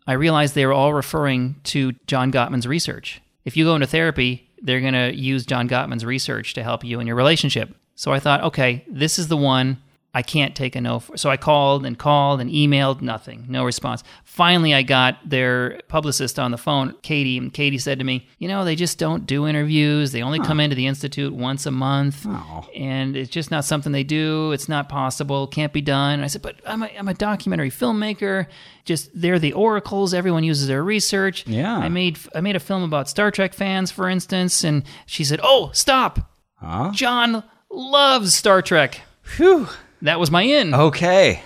I 0.07 0.13
realized 0.13 0.55
they 0.55 0.65
were 0.65 0.73
all 0.73 0.93
referring 0.93 1.55
to 1.65 1.93
John 2.05 2.33
Gottman's 2.33 2.67
research. 2.67 3.21
If 3.45 3.55
you 3.55 3.63
go 3.63 3.75
into 3.75 3.87
therapy, 3.87 4.49
they're 4.61 4.81
going 4.81 4.93
to 4.93 5.15
use 5.15 5.45
John 5.45 5.69
Gottman's 5.69 6.03
research 6.03 6.53
to 6.55 6.63
help 6.63 6.83
you 6.83 6.99
in 6.99 7.07
your 7.07 7.15
relationship. 7.15 7.73
So 7.95 8.11
I 8.11 8.19
thought, 8.19 8.43
okay, 8.43 8.83
this 8.89 9.17
is 9.17 9.29
the 9.29 9.37
one 9.37 9.81
I 10.13 10.23
can't 10.23 10.55
take 10.55 10.75
a 10.75 10.81
no 10.81 10.99
for. 10.99 11.15
So 11.15 11.29
I 11.29 11.37
called 11.37 11.85
and 11.85 11.95
called 11.99 12.41
and 12.41 12.49
emailed, 12.49 13.01
nothing, 13.01 13.45
no 13.47 13.63
response. 13.63 14.03
Finally, 14.23 14.73
I 14.73 14.81
got 14.81 15.17
their 15.29 15.79
publicist 15.89 16.39
on 16.39 16.49
the 16.49 16.57
phone, 16.57 16.95
Katie, 17.03 17.37
and 17.37 17.53
Katie 17.53 17.77
said 17.77 17.99
to 17.99 18.05
me, 18.05 18.27
you 18.39 18.47
know, 18.47 18.65
they 18.65 18.75
just 18.75 18.97
don't 18.97 19.27
do 19.27 19.45
interviews. 19.45 20.11
They 20.13 20.23
only 20.23 20.39
come 20.39 20.59
into 20.59 20.75
the 20.75 20.87
Institute 20.87 21.33
once 21.33 21.67
a 21.67 21.71
month, 21.71 22.25
Oh. 22.27 22.65
and 22.75 23.15
it's 23.15 23.29
just 23.29 23.51
not 23.51 23.63
something 23.63 23.91
they 23.91 24.03
do. 24.03 24.53
It's 24.53 24.67
not 24.67 24.89
possible, 24.89 25.45
can't 25.45 25.71
be 25.73 25.81
done. 25.81 26.15
And 26.15 26.23
I 26.23 26.27
said, 26.27 26.41
but 26.41 26.55
I'm 26.65 26.81
a, 26.81 26.87
I'm 26.97 27.07
a 27.09 27.13
documentary 27.13 27.69
filmmaker. 27.69 28.47
Just 28.85 29.09
they're 29.13 29.37
the 29.39 29.53
oracles. 29.53 30.15
Everyone 30.15 30.43
uses 30.43 30.67
their 30.67 30.83
research. 30.83 31.45
Yeah. 31.45 31.77
I 31.77 31.89
made 31.89 32.17
I 32.33 32.41
made 32.41 32.55
a 32.55 32.59
film 32.61 32.81
about 32.81 33.07
Star 33.09 33.29
Trek 33.29 33.53
fans, 33.53 33.91
for 33.91 34.09
instance, 34.09 34.63
and 34.63 34.83
she 35.05 35.23
said, 35.25 35.41
"Oh, 35.43 35.69
stop! 35.73 36.31
Huh? 36.55 36.91
John 36.93 37.43
loves 37.69 38.33
Star 38.33 38.61
Trek." 38.63 39.01
Whew. 39.35 39.67
That 40.01 40.19
was 40.19 40.31
my 40.31 40.43
in. 40.43 40.73
Okay. 40.73 41.41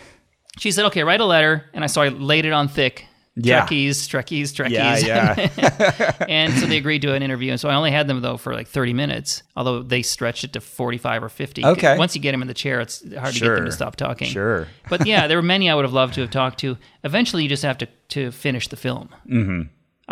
She 0.60 0.72
said, 0.72 0.86
"Okay, 0.88 1.04
write 1.04 1.22
a 1.22 1.26
letter," 1.26 1.66
and 1.74 1.84
I 1.84 1.88
so 1.88 2.02
I 2.02 2.10
laid 2.10 2.46
it 2.46 2.52
on 2.52 2.68
thick. 2.68 3.08
Yeah. 3.36 3.66
Trekkies, 3.66 4.10
Trekkies, 4.10 4.52
Trekkies. 4.52 5.06
Yeah, 5.08 5.50
yeah. 5.58 6.26
and 6.30 6.54
so 6.54 6.66
they 6.66 6.78
agreed 6.78 7.02
to 7.04 7.14
an 7.14 7.24
interview. 7.24 7.52
And 7.52 7.60
so 7.60 7.70
I 7.70 7.76
only 7.76 7.92
had 7.92 8.08
them 8.08 8.22
though 8.22 8.36
for 8.36 8.54
like 8.54 8.68
30 8.68 8.94
minutes, 8.94 9.44
although 9.56 9.82
they 9.84 10.02
stretched 10.02 10.44
it 10.44 10.54
to 10.54 10.62
45 10.62 11.24
or 11.24 11.30
50. 11.30 11.66
Okay. 11.66 11.98
Once 11.98 12.14
you 12.14 12.22
get 12.22 12.34
them 12.34 12.42
in 12.42 12.50
the 12.50 12.54
chair, 12.54 12.82
it's 12.82 13.02
hard 13.16 13.34
to 13.34 13.40
get 13.40 13.56
them 13.56 13.66
to 13.66 13.72
stop 13.72 13.96
talking. 13.96 14.28
Sure. 14.28 14.68
But 14.90 15.08
yeah, 15.08 15.28
there 15.28 15.38
were 15.38 15.44
many 15.44 15.70
I 15.70 15.76
would 15.76 15.86
have 15.86 15.94
loved 15.94 16.16
to 16.16 16.22
have 16.22 16.30
talked 16.30 16.60
to. 16.60 16.78
Eventually, 17.06 17.44
you 17.44 17.50
just 17.50 17.64
have 17.64 17.78
to 17.78 17.88
to 18.10 18.32
finish 18.32 18.68
the 18.68 18.76
film. 18.76 19.10
Mm-hmm. 19.26 19.62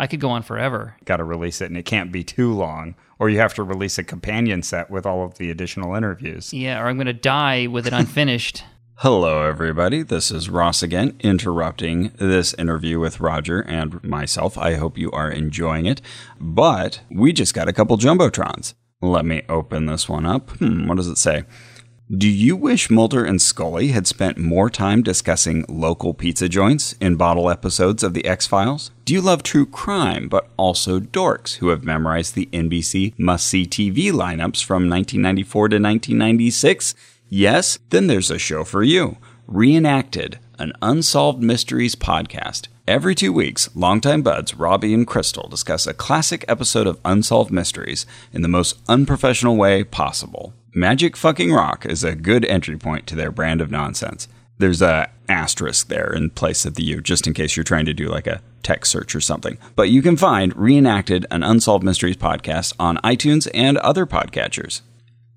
I 0.00 0.06
could 0.06 0.18
go 0.18 0.30
on 0.30 0.42
forever. 0.42 0.96
Got 1.04 1.18
to 1.18 1.24
release 1.24 1.60
it, 1.60 1.66
and 1.66 1.76
it 1.76 1.84
can't 1.84 2.10
be 2.10 2.24
too 2.24 2.54
long, 2.54 2.94
or 3.18 3.28
you 3.28 3.38
have 3.38 3.52
to 3.54 3.62
release 3.62 3.98
a 3.98 4.02
companion 4.02 4.62
set 4.62 4.90
with 4.90 5.04
all 5.04 5.26
of 5.26 5.36
the 5.36 5.50
additional 5.50 5.94
interviews. 5.94 6.54
Yeah, 6.54 6.80
or 6.80 6.86
I'm 6.86 6.96
going 6.96 7.06
to 7.06 7.12
die 7.12 7.66
with 7.66 7.86
it 7.86 7.92
unfinished. 7.92 8.64
Hello, 8.94 9.42
everybody. 9.42 10.02
This 10.02 10.30
is 10.30 10.48
Ross 10.48 10.82
again, 10.82 11.16
interrupting 11.20 12.12
this 12.16 12.54
interview 12.54 12.98
with 12.98 13.20
Roger 13.20 13.60
and 13.60 14.02
myself. 14.02 14.56
I 14.56 14.76
hope 14.76 14.96
you 14.96 15.10
are 15.10 15.30
enjoying 15.30 15.84
it. 15.84 16.00
But 16.40 17.02
we 17.10 17.34
just 17.34 17.52
got 17.52 17.68
a 17.68 17.72
couple 17.74 17.98
Jumbotrons. 17.98 18.72
Let 19.02 19.26
me 19.26 19.42
open 19.50 19.84
this 19.84 20.08
one 20.08 20.24
up. 20.24 20.48
Hmm, 20.52 20.86
what 20.88 20.96
does 20.96 21.08
it 21.08 21.18
say? 21.18 21.44
Do 22.18 22.26
you 22.26 22.56
wish 22.56 22.90
Mulder 22.90 23.24
and 23.24 23.40
Scully 23.40 23.92
had 23.92 24.04
spent 24.04 24.36
more 24.36 24.68
time 24.68 25.00
discussing 25.00 25.64
local 25.68 26.12
pizza 26.12 26.48
joints 26.48 26.94
in 26.94 27.14
bottle 27.14 27.48
episodes 27.48 28.02
of 28.02 28.14
The 28.14 28.24
X 28.24 28.48
Files? 28.48 28.90
Do 29.04 29.14
you 29.14 29.20
love 29.20 29.44
true 29.44 29.64
crime, 29.64 30.28
but 30.28 30.48
also 30.56 30.98
dorks 30.98 31.58
who 31.58 31.68
have 31.68 31.84
memorized 31.84 32.34
the 32.34 32.46
NBC 32.46 33.16
must 33.16 33.46
see 33.46 33.64
TV 33.64 34.10
lineups 34.10 34.64
from 34.64 34.90
1994 34.90 35.68
to 35.68 35.76
1996? 35.76 36.96
Yes? 37.28 37.78
Then 37.90 38.08
there's 38.08 38.32
a 38.32 38.38
show 38.38 38.64
for 38.64 38.82
you 38.82 39.16
Reenacted, 39.46 40.40
an 40.58 40.72
unsolved 40.82 41.40
mysteries 41.40 41.94
podcast. 41.94 42.66
Every 42.88 43.14
two 43.14 43.32
weeks, 43.32 43.68
longtime 43.76 44.22
buds 44.22 44.56
Robbie 44.56 44.94
and 44.94 45.06
Crystal 45.06 45.48
discuss 45.48 45.86
a 45.86 45.94
classic 45.94 46.44
episode 46.48 46.88
of 46.88 46.98
Unsolved 47.04 47.52
Mysteries 47.52 48.04
in 48.32 48.42
the 48.42 48.48
most 48.48 48.80
unprofessional 48.88 49.56
way 49.56 49.84
possible. 49.84 50.54
Magic 50.72 51.16
fucking 51.16 51.52
rock 51.52 51.84
is 51.84 52.04
a 52.04 52.14
good 52.14 52.44
entry 52.44 52.76
point 52.76 53.08
to 53.08 53.16
their 53.16 53.32
brand 53.32 53.60
of 53.60 53.72
nonsense. 53.72 54.28
There's 54.58 54.80
a 54.80 55.10
asterisk 55.28 55.88
there 55.88 56.12
in 56.12 56.30
place 56.30 56.64
of 56.64 56.74
the 56.74 56.84
U, 56.84 57.00
just 57.00 57.26
in 57.26 57.34
case 57.34 57.56
you're 57.56 57.64
trying 57.64 57.86
to 57.86 57.94
do 57.94 58.06
like 58.06 58.28
a 58.28 58.40
text 58.62 58.92
search 58.92 59.16
or 59.16 59.20
something. 59.20 59.58
But 59.74 59.88
you 59.88 60.00
can 60.00 60.16
find 60.16 60.56
Reenacted, 60.56 61.26
an 61.28 61.42
Unsolved 61.42 61.82
Mysteries 61.82 62.16
podcast 62.16 62.74
on 62.78 62.98
iTunes 62.98 63.48
and 63.52 63.78
other 63.78 64.06
podcatchers. 64.06 64.82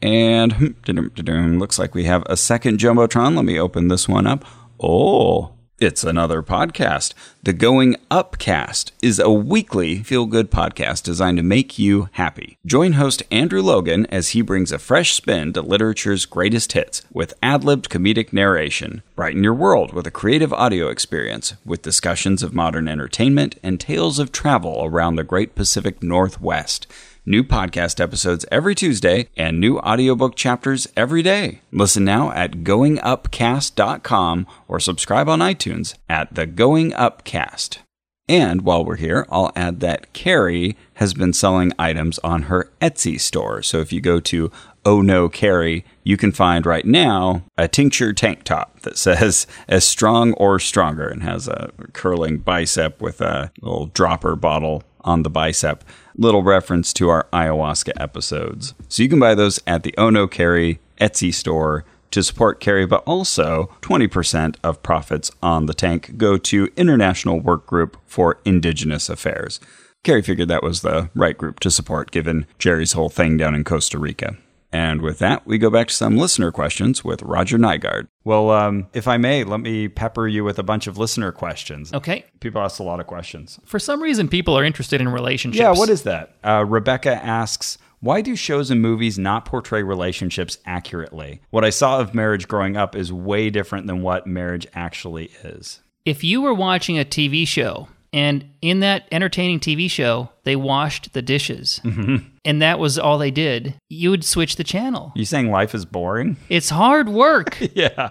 And 0.04 0.54
hmm, 0.54 1.58
looks 1.58 1.80
like 1.80 1.96
we 1.96 2.04
have 2.04 2.24
a 2.28 2.38
second 2.38 2.78
Jumbotron. 2.78 3.36
Let 3.36 3.46
me 3.46 3.58
open 3.58 3.88
this 3.88 4.08
one 4.08 4.28
up. 4.28 4.46
Oh, 4.80 5.53
it's 5.84 6.06
another 6.06 6.42
podcast. 6.42 7.14
The 7.44 7.52
Going 7.52 7.98
Up 8.10 8.38
Cast 8.38 8.94
is 9.02 9.20
a 9.20 9.30
weekly 9.30 10.02
feel 10.02 10.26
good 10.26 10.50
podcast 10.50 11.04
designed 11.04 11.36
to 11.38 11.44
make 11.44 11.78
you 11.78 12.08
happy. 12.14 12.58
Join 12.66 12.94
host 12.94 13.22
Andrew 13.30 13.62
Logan 13.62 14.06
as 14.06 14.30
he 14.30 14.42
brings 14.42 14.72
a 14.72 14.80
fresh 14.80 15.14
spin 15.14 15.52
to 15.52 15.62
literature's 15.62 16.26
greatest 16.26 16.72
hits 16.72 17.02
with 17.12 17.34
ad 17.44 17.66
libbed 17.66 17.90
comedic 17.90 18.32
narration. 18.32 19.04
Brighten 19.18 19.44
your 19.44 19.54
world 19.54 19.94
with 19.94 20.08
a 20.08 20.12
creative 20.12 20.54
audio 20.54 20.88
experience 20.88 21.56
with 21.66 21.82
discussions 21.82 22.42
of 22.42 22.54
modern 22.54 22.88
entertainment 22.88 23.60
and 23.62 23.78
tales 23.78 24.20
of 24.20 24.32
travel 24.32 24.86
around 24.86 25.18
the 25.18 25.26
great 25.26 25.54
Pacific 25.54 26.02
Northwest. 26.02 26.88
New 27.26 27.42
podcast 27.42 28.02
episodes 28.02 28.46
every 28.52 28.76
Tuesday 28.76 29.30
and 29.38 29.58
new 29.58 29.80
audiobook 29.80 30.36
chapters 30.36 30.90
every 30.98 31.22
day. 31.22 31.62
Listen 31.72 32.04
now 32.04 32.32
at 32.34 32.64
goingupcast.com 32.64 34.48
or 34.68 34.80
subscribe 34.82 35.30
on 35.30 35.40
iTunes 35.40 35.96
at 36.10 36.36
the 36.36 36.46
Going 36.46 36.92
Upcast. 36.92 37.80
And 38.28 38.64
while 38.64 38.84
we're 38.84 38.98
here, 38.98 39.26
I'll 39.30 39.54
add 39.56 39.80
that 39.80 40.12
Carrie 40.12 40.76
has 40.96 41.14
been 41.14 41.32
selling 41.32 41.72
items 41.80 42.20
on 42.20 42.44
her 42.44 42.70
Etsy 42.82 43.18
store. 43.20 43.62
So 43.62 43.80
if 43.80 43.94
you 43.94 44.02
go 44.02 44.20
to 44.20 44.52
Oh 44.86 45.02
No 45.02 45.30
Carrie, 45.30 45.86
you 46.04 46.18
can 46.18 46.34
find 46.34 46.66
right 46.66 46.86
now 46.86 47.44
a 47.58 47.70
tincture 47.70 48.12
tank 48.12 48.44
top 48.44 48.82
that 48.82 48.98
says 48.98 49.48
as 49.70 49.86
strong 49.86 50.34
or 50.34 50.60
stronger 50.60 51.08
and 51.08 51.24
has 51.24 51.48
a 51.48 51.72
curling 51.94 52.40
bicep 52.40 53.02
with 53.02 53.22
a 53.22 53.52
little 53.62 53.86
dropper 53.88 54.36
bottle 54.36 54.84
on 55.02 55.24
the 55.24 55.30
bicep. 55.30 55.84
Little 56.16 56.44
reference 56.44 56.94
to 56.94 57.10
our 57.10 57.28
ayahuasca 57.34 57.94
episodes. 58.00 58.74
So 58.88 59.04
you 59.04 59.10
can 59.10 59.20
buy 59.20 59.34
those 59.36 59.60
at 59.66 59.84
the 59.84 59.96
Ono 59.98 60.28
Carry 60.28 60.80
Etsy 61.00 61.34
store 61.34 61.86
to 62.12 62.22
support 62.22 62.60
Carrie, 62.60 62.86
but 62.86 63.04
also 63.06 63.72
20% 63.82 64.56
of 64.64 64.84
profits 64.84 65.32
on 65.42 65.66
the 65.66 65.74
tank 65.74 66.18
go 66.18 66.38
to 66.38 66.72
International 66.78 67.40
Work 67.40 67.66
Group 67.66 67.98
for 68.06 68.40
Indigenous 68.46 69.10
Affairs. 69.10 69.60
Carrie 70.04 70.22
figured 70.22 70.50
that 70.50 70.64
was 70.64 70.82
the 70.82 71.10
right 71.16 71.38
group 71.38 71.60
to 71.62 71.72
support 71.72 72.12
given 72.12 72.46
Jerry's 72.60 72.92
whole 72.92 73.10
thing 73.10 73.38
down 73.38 73.56
in 73.56 73.64
Costa 73.64 73.98
Rica. 73.98 74.38
And 74.74 75.04
with 75.04 75.20
that, 75.20 75.46
we 75.46 75.60
go 75.60 75.70
back 75.70 75.88
to 75.90 75.94
some 75.94 76.18
listener 76.18 76.52
questions 76.52 77.04
with 77.04 77.22
Roger 77.22 77.60
Nygard. 77.60 78.08
Well, 78.24 78.50
um, 78.50 78.88
if 78.94 79.08
I 79.08 79.18
may, 79.18 79.44
let 79.44 79.60
me 79.60 79.88
pepper 79.88 80.28
you 80.28 80.44
with 80.44 80.58
a 80.58 80.64
bunch 80.64 80.88
of 80.88 80.98
listener 80.98 81.32
questions. 81.32 81.94
Okay. 81.94 82.26
People 82.40 82.60
ask 82.60 82.80
a 82.80 82.84
lot 82.84 83.00
of 83.00 83.06
questions. 83.06 83.60
For 83.66 83.78
some 83.78 84.02
reason, 84.02 84.28
people 84.28 84.58
are 84.58 84.64
interested 84.64 85.00
in 85.00 85.10
relationships. 85.10 85.62
Yeah, 85.62 85.74
what 85.74 85.90
is 85.90 86.02
that? 86.04 86.36
Uh, 86.44 86.66
Rebecca 86.68 87.24
asks, 87.24 87.78
why 88.00 88.22
do 88.22 88.36
shows 88.36 88.72
and 88.72 88.82
movies 88.82 89.20
not 89.20 89.46
portray 89.46 89.84
relationships 89.84 90.58
accurately? 90.66 91.42
What 91.52 91.64
I 91.64 91.70
saw 91.70 92.00
of 92.00 92.16
marriage 92.16 92.48
growing 92.48 92.76
up 92.76 92.96
is 92.96 93.14
way 93.14 93.52
different 93.52 93.86
than 93.86 94.02
what 94.02 94.26
marriage 94.26 94.66
actually 94.74 95.32
is. 95.44 95.82
If 96.04 96.24
you 96.24 96.42
were 96.42 96.54
watching 96.54 97.00
a 97.00 97.06
TV 97.06 97.48
show 97.48 97.88
and 98.14 98.46
in 98.62 98.82
that 98.82 99.08
entertaining 99.12 99.60
TV 99.60 99.90
show, 99.90 100.30
they 100.44 100.56
washed 100.56 101.14
the 101.14 101.22
dishes. 101.24 101.82
Mm-hmm. 101.84 102.28
And 102.46 102.62
that 102.62 102.78
was 102.78 103.00
all 103.00 103.18
they 103.18 103.32
did. 103.32 103.76
You 103.90 104.12
would 104.12 104.24
switch 104.24 104.58
the 104.58 104.64
channel. 104.64 105.12
You 105.16 105.26
saying 105.26 105.50
life 105.50 105.74
is 105.74 105.84
boring? 105.86 106.38
It's 106.48 106.70
hard 106.70 107.10
work. 107.10 107.58
yeah. 107.74 108.10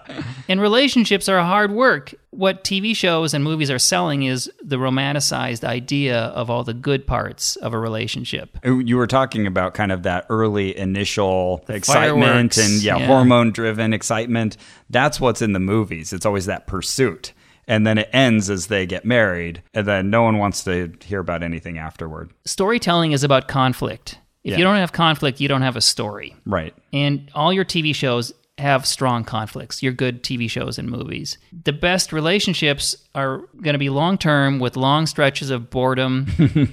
and 0.49 0.59
relationships 0.59 1.29
are 1.29 1.39
hard 1.41 1.71
work. 1.71 2.13
What 2.31 2.63
TV 2.63 2.95
shows 2.95 3.33
and 3.33 3.43
movies 3.43 3.71
are 3.71 3.79
selling 3.79 4.23
is 4.23 4.51
the 4.61 4.77
romanticized 4.77 5.63
idea 5.63 6.17
of 6.17 6.49
all 6.49 6.63
the 6.63 6.73
good 6.73 7.07
parts 7.07 7.55
of 7.57 7.73
a 7.73 7.79
relationship. 7.79 8.57
You 8.65 8.97
were 8.97 9.07
talking 9.07 9.47
about 9.47 9.73
kind 9.73 9.91
of 9.91 10.03
that 10.03 10.25
early 10.29 10.77
initial 10.77 11.63
excitement 11.69 12.25
fireworks, 12.25 12.57
and 12.57 12.83
yeah, 12.83 12.97
yeah. 12.97 13.05
hormone 13.05 13.51
driven 13.51 13.93
excitement. 13.93 14.57
That's 14.89 15.21
what's 15.21 15.41
in 15.41 15.53
the 15.53 15.59
movies. 15.59 16.11
It's 16.11 16.25
always 16.25 16.47
that 16.47 16.67
pursuit. 16.67 17.33
And 17.67 17.85
then 17.87 17.97
it 17.97 18.09
ends 18.13 18.49
as 18.49 18.67
they 18.67 18.85
get 18.85 19.05
married, 19.05 19.63
and 19.73 19.87
then 19.87 20.09
no 20.09 20.23
one 20.23 20.37
wants 20.37 20.63
to 20.65 20.91
hear 21.03 21.19
about 21.19 21.43
anything 21.43 21.77
afterward. 21.77 22.31
Storytelling 22.45 23.11
is 23.13 23.23
about 23.23 23.47
conflict. 23.47 24.19
If 24.43 24.51
Yeah. 24.51 24.57
you 24.57 24.63
don't 24.65 24.75
have 24.75 24.91
conflict, 24.91 25.39
you 25.39 25.47
don't 25.47 25.61
have 25.61 25.77
a 25.77 25.81
story. 25.81 26.35
Right. 26.45 26.73
And 26.91 27.29
all 27.33 27.53
your 27.53 27.63
TV 27.63 27.93
shows 27.95 28.33
have 28.57 28.85
strong 28.85 29.23
conflicts, 29.23 29.81
your 29.81 29.93
good 29.93 30.21
TV 30.23 30.49
shows 30.49 30.77
and 30.77 30.89
movies. 30.89 31.37
The 31.63 31.73
best 31.73 32.11
relationships 32.13 32.95
are 33.15 33.39
going 33.61 33.73
to 33.73 33.79
be 33.79 33.89
long 33.89 34.17
term 34.17 34.59
with 34.59 34.75
long 34.75 35.05
stretches 35.07 35.49
of 35.49 35.69
boredom, 35.69 36.27